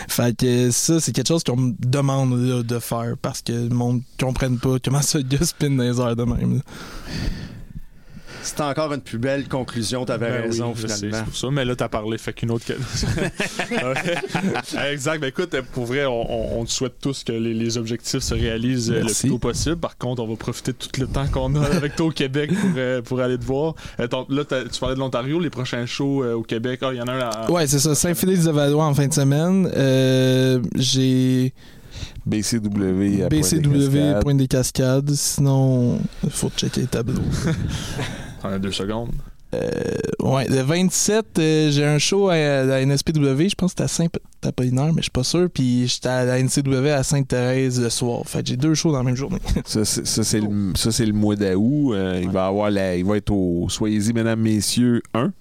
Fait 0.08 0.36
que 0.36 0.70
ça, 0.70 1.00
c'est 1.00 1.12
quelque 1.12 1.28
chose 1.28 1.42
qu'on 1.44 1.56
me 1.56 1.74
demande 1.78 2.64
de 2.64 2.78
faire 2.78 3.14
parce 3.20 3.40
que 3.40 3.52
le 3.52 3.68
monde 3.70 4.02
ne 4.20 4.24
comprenne 4.24 4.58
pas 4.58 4.76
comment 4.82 5.02
ça, 5.02 5.22
gars 5.22 5.44
spin 5.44 5.70
dans 5.70 5.84
airs 5.84 6.16
de 6.16 6.24
même. 6.24 6.60
C'est 8.48 8.62
encore 8.62 8.92
une 8.92 9.00
plus 9.00 9.18
belle 9.18 9.46
conclusion, 9.46 10.04
t'avais 10.04 10.30
Ben 10.30 10.42
raison, 10.42 10.72
oui, 10.74 10.80
finalement. 10.80 11.18
c'est 11.18 11.24
pour 11.24 11.36
ça, 11.36 11.50
mais 11.50 11.64
là, 11.64 11.76
t'as 11.76 11.88
parlé, 11.88 12.16
fait 12.18 12.32
qu'une 12.32 12.50
autre. 12.50 12.64
exact. 14.90 15.20
Ben 15.20 15.26
écoute, 15.28 15.54
pour 15.72 15.84
vrai, 15.84 16.06
on, 16.06 16.64
te 16.64 16.70
souhaite 16.70 16.94
tous 17.00 17.24
que 17.24 17.32
les, 17.32 17.52
les 17.54 17.76
objectifs 17.78 18.20
se 18.20 18.34
réalisent 18.34 18.90
euh, 18.90 19.00
le 19.00 19.12
plus 19.12 19.28
tôt 19.28 19.38
possible. 19.38 19.76
Par 19.76 19.98
contre, 19.98 20.22
on 20.22 20.26
va 20.26 20.36
profiter 20.36 20.72
de 20.72 20.78
tout 20.78 20.88
le 21.00 21.06
temps 21.06 21.26
qu'on 21.26 21.54
a 21.56 21.66
avec 21.66 21.94
toi 21.96 22.06
au 22.06 22.10
Québec 22.10 22.50
pour, 22.50 22.70
euh, 22.76 23.02
pour 23.02 23.20
aller 23.20 23.38
te 23.38 23.44
voir. 23.44 23.74
Euh, 24.00 24.06
ton- 24.06 24.26
là, 24.28 24.44
tu 24.44 24.80
parlais 24.80 24.94
de 24.94 25.00
l'Ontario, 25.00 25.38
les 25.40 25.50
prochains 25.50 25.86
shows 25.86 26.24
euh, 26.24 26.34
au 26.34 26.42
Québec. 26.42 26.80
Ah, 26.82 26.90
il 26.92 26.96
y 26.98 27.02
en 27.02 27.06
a 27.06 27.12
un 27.12 27.20
à. 27.20 27.50
Ouais, 27.50 27.66
c'est 27.66 27.78
ça. 27.78 27.94
Saint-Félix 27.94 28.44
de 28.44 28.50
Valois 28.50 28.84
en 28.86 28.94
fin 28.94 29.06
de 29.06 29.14
semaine. 29.14 29.70
Euh, 29.76 30.60
j'ai 30.74 31.52
BCW 32.26 33.24
à 33.24 33.28
BCW, 33.28 34.20
point 34.22 34.34
des 34.34 34.48
cascades. 34.48 35.10
Sinon, 35.10 35.98
il 36.24 36.30
faut 36.30 36.50
checker 36.56 36.82
les 36.82 36.86
tableaux. 36.86 37.22
T'en 38.40 38.50
as 38.50 38.58
deux 38.58 38.72
secondes. 38.72 39.12
Euh, 39.54 39.70
ouais, 40.20 40.46
le 40.48 40.60
27, 40.62 41.38
euh, 41.38 41.70
j'ai 41.70 41.84
un 41.84 41.98
show 41.98 42.28
à 42.28 42.36
la 42.36 42.84
NSPW, 42.84 43.48
je 43.48 43.54
pense 43.54 43.72
que 43.74 43.82
c'était 43.82 43.84
à 43.84 43.88
Saint-Apollinaire, 43.88 44.92
mais 44.92 44.98
je 44.98 45.02
suis 45.04 45.10
pas 45.10 45.24
sûr. 45.24 45.48
Puis 45.52 45.86
j'étais 45.88 46.08
à 46.08 46.24
la 46.24 46.38
NCW 46.42 46.88
à 46.90 47.02
Sainte-Thérèse 47.02 47.80
le 47.80 47.88
soir. 47.88 48.22
Fait 48.26 48.42
que 48.42 48.48
j'ai 48.48 48.56
deux 48.56 48.74
shows 48.74 48.92
dans 48.92 48.98
la 48.98 49.04
même 49.04 49.16
journée. 49.16 49.38
Ça, 49.64 49.84
c'est 49.84 50.06
ça, 50.06 50.22
c'est 50.22 50.40
le, 50.40 50.72
ça, 50.76 50.92
c'est 50.92 51.06
le 51.06 51.12
mois 51.14 51.34
d'août. 51.34 51.92
Euh, 51.94 52.20
il, 52.22 52.28
va 52.30 52.46
avoir 52.46 52.70
la, 52.70 52.96
il 52.96 53.04
va 53.04 53.16
être 53.16 53.30
au 53.30 53.66
Soyez-y, 53.70 54.12
mesdames, 54.12 54.40
messieurs 54.40 55.02
1. 55.14 55.32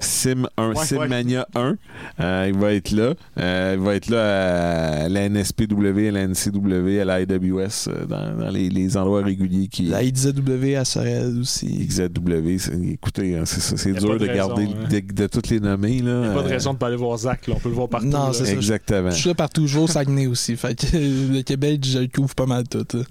Sim 0.00 0.46
1, 0.56 0.70
Ouais, 0.72 0.84
Simmania 0.84 1.46
1. 1.54 1.76
Euh, 2.20 2.46
il 2.52 2.58
va 2.58 2.72
être 2.74 2.90
là. 2.90 3.14
Euh, 3.38 3.76
il 3.78 3.84
va 3.84 3.94
être 3.94 4.08
là 4.08 5.04
à 5.04 5.08
la 5.08 5.28
NSPW, 5.28 6.08
à 6.08 6.10
la 6.12 6.26
NCW, 6.26 7.00
à 7.00 7.04
la 7.04 7.20
IWS, 7.22 7.88
dans, 8.08 8.36
dans 8.38 8.50
les, 8.50 8.68
les 8.70 8.96
endroits 8.96 9.22
réguliers 9.22 9.68
qui. 9.68 9.84
La 9.84 10.02
IZW 10.02 10.74
à 10.76 10.84
Sorel 10.84 11.38
aussi. 11.40 11.66
XZW. 11.86 12.58
c'est- 12.58 12.72
Écoutez, 12.92 13.36
hein, 13.36 13.44
c'est 13.60 13.76
c'est 13.78 13.92
dur 13.92 14.14
de, 14.14 14.18
de 14.18 14.26
raison, 14.30 14.34
garder, 14.48 14.64
hein. 14.64 14.88
de, 14.90 15.00
de 15.12 15.26
toutes 15.26 15.48
les 15.50 15.60
nommer. 15.60 16.00
Là. 16.00 16.12
Il 16.14 16.20
n'y 16.20 16.26
a 16.26 16.34
pas 16.34 16.42
de 16.42 16.46
Euh, 16.48 16.50
raison 16.50 16.72
de 16.74 16.78
pas 16.78 16.86
aller 16.88 16.96
voir 16.96 17.16
Zach. 17.18 17.46
Là. 17.46 17.54
On 17.56 17.60
peut 17.60 17.68
le 17.68 17.74
voir 17.74 17.88
partout. 17.88 18.06
Non, 18.06 18.32
c'est 18.32 18.46
ça. 18.46 18.52
Exactement. 18.52 19.10
Je 19.10 19.16
suis 19.16 19.28
là 19.28 19.34
partout, 19.34 19.66
je 19.66 19.76
vais 19.78 19.84
au 19.84 19.86
Saguenay 19.86 20.26
aussi. 20.26 20.56
Fait 20.56 20.74
que 20.74 20.86
le 20.96 21.42
Québec, 21.42 21.84
je 21.84 21.98
le 21.98 22.08
couvre 22.08 22.34
pas 22.34 22.46
mal 22.46 22.64
tout. 22.68 22.86
là. 22.94 23.02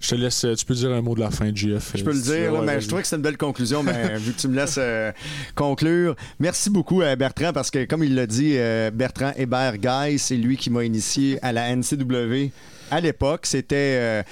Je 0.00 0.10
te 0.10 0.14
laisse. 0.16 0.44
euh, 0.44 0.54
Tu 0.54 0.66
peux 0.66 0.74
dire 0.74 0.90
un 0.90 1.00
mot 1.00 1.14
de 1.14 1.20
la 1.20 1.30
fin, 1.30 1.50
GF. 1.54 1.92
Je 1.94 2.04
peux 2.04 2.12
le 2.12 2.20
dire, 2.20 2.52
là, 2.52 2.60
mais 2.62 2.78
je 2.80 2.86
trouvais 2.88 3.00
que 3.00 3.08
c'était 3.08 3.16
une 3.16 3.22
belle 3.22 3.38
conclusion, 3.38 3.82
mais 3.82 4.18
vu 4.18 4.32
que 4.34 4.40
tu 4.40 4.48
me 4.48 4.54
laisses 4.56 4.76
euh, 4.78 5.10
conclure. 5.54 6.14
Merci 6.40 6.68
beaucoup 6.68 7.00
à 7.00 7.16
Bertrand, 7.16 7.52
parce 7.54 7.70
que 7.70 7.86
comme 7.86 8.04
il 8.04 8.14
l'a 8.14 8.26
dit, 8.26 8.52
euh, 8.56 8.90
Bertrand 8.90 9.32
Hébert 9.36 9.78
Guy, 9.78 10.18
c'est 10.18 10.36
lui 10.36 10.58
qui 10.58 10.68
m'a 10.68 10.84
initié 10.84 11.38
à 11.42 11.52
la 11.52 11.74
NCW. 11.74 12.50
À 12.90 13.00
l'époque, 13.00 13.46
c'était 13.46 13.96
euh, 13.98 14.22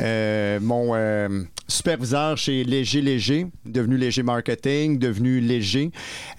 euh, 0.00 0.60
mon 0.60 0.94
euh, 0.94 1.42
superviseur 1.68 2.36
chez 2.36 2.64
Léger 2.64 3.00
Léger, 3.00 3.46
devenu 3.64 3.96
Léger 3.96 4.22
Marketing, 4.22 4.98
devenu 4.98 5.40
Léger. 5.40 5.90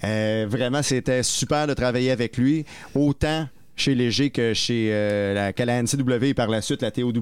Vraiment, 0.02 0.82
c'était 0.82 1.22
super 1.22 1.66
de 1.66 1.74
travailler 1.74 2.10
avec 2.10 2.36
lui. 2.36 2.64
Autant 2.94 3.48
chez 3.76 3.94
Léger 3.94 4.30
que 4.30 4.54
chez 4.54 4.90
euh, 4.92 5.50
la, 5.56 5.82
NCW 5.82 6.24
et 6.24 6.34
par 6.34 6.48
la 6.48 6.60
suite 6.60 6.82
la 6.82 6.90
TOW. 6.90 7.12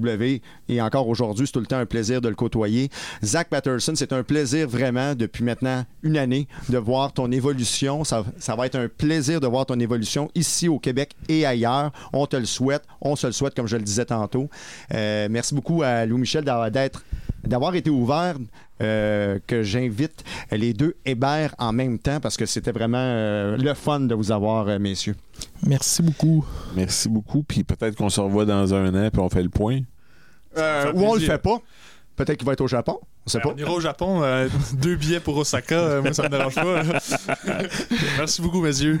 Et 0.69 0.81
encore 0.81 1.07
aujourd'hui, 1.07 1.47
c'est 1.47 1.53
tout 1.53 1.59
le 1.59 1.65
temps 1.65 1.77
un 1.77 1.85
plaisir 1.85 2.21
de 2.21 2.29
le 2.29 2.35
côtoyer. 2.35 2.89
Zach 3.23 3.49
Patterson, 3.49 3.93
c'est 3.95 4.13
un 4.13 4.23
plaisir 4.23 4.67
vraiment 4.67 5.15
depuis 5.15 5.43
maintenant 5.43 5.85
une 6.03 6.17
année 6.17 6.47
de 6.69 6.77
voir 6.77 7.13
ton 7.13 7.31
évolution. 7.31 8.03
Ça, 8.03 8.23
va 8.55 8.65
être 8.65 8.75
un 8.75 8.87
plaisir 8.87 9.39
de 9.39 9.47
voir 9.47 9.65
ton 9.65 9.79
évolution 9.79 10.29
ici 10.35 10.67
au 10.67 10.79
Québec 10.79 11.11
et 11.29 11.45
ailleurs. 11.45 11.91
On 12.13 12.25
te 12.25 12.35
le 12.35 12.45
souhaite. 12.45 12.83
On 13.01 13.15
se 13.15 13.27
le 13.27 13.33
souhaite, 13.33 13.55
comme 13.55 13.67
je 13.67 13.77
le 13.77 13.83
disais 13.83 14.05
tantôt. 14.05 14.49
Euh, 14.93 15.27
merci 15.29 15.55
beaucoup 15.55 15.83
à 15.83 16.05
Louis-Michel 16.05 16.43
d'avoir, 16.43 16.69
d'être, 16.71 17.03
d'avoir 17.43 17.75
été 17.75 17.89
ouvert. 17.89 18.35
euh, 18.81 19.37
que 19.45 19.61
j'invite 19.61 20.23
les 20.51 20.73
deux 20.73 20.95
Hébert 21.05 21.53
en 21.59 21.71
même 21.71 21.99
temps 21.99 22.19
parce 22.19 22.35
que 22.35 22.47
c'était 22.47 22.71
vraiment 22.71 22.97
euh, 22.99 23.55
le 23.55 23.75
fun 23.75 23.99
de 23.99 24.15
vous 24.15 24.31
avoir, 24.31 24.67
euh, 24.69 24.79
messieurs. 24.79 25.15
Merci 25.67 26.01
beaucoup. 26.01 26.43
Merci 26.75 27.07
beaucoup. 27.07 27.43
Puis 27.43 27.63
peut-être 27.63 27.95
qu'on 27.95 28.09
se 28.09 28.19
revoit 28.19 28.45
dans 28.45 28.73
un 28.73 28.87
an, 28.95 29.09
puis 29.11 29.21
on 29.21 29.29
fait 29.29 29.43
le 29.43 29.49
point. 29.49 29.81
Euh, 30.57 30.91
ou 30.93 31.03
on 31.05 31.13
le 31.13 31.19
fait 31.21 31.37
pas. 31.37 31.59
Peut-être 32.15 32.37
qu'il 32.37 32.45
va 32.47 32.53
être 32.53 32.61
au 32.61 32.67
Japon. 32.67 32.99
On 33.25 33.29
sait 33.29 33.37
Ben, 33.37 33.49
pas. 33.49 33.55
on 33.55 33.57
ira 33.57 33.71
au 33.71 33.79
Japon. 33.81 34.21
euh, 34.23 34.47
deux 34.73 34.95
billets 34.95 35.19
pour 35.19 35.37
Osaka. 35.37 36.01
moi, 36.01 36.13
ça 36.13 36.23
me 36.23 36.29
dérange 36.29 36.55
pas. 36.55 36.81
Merci 38.17 38.41
beaucoup, 38.41 38.61
messieurs. 38.61 38.99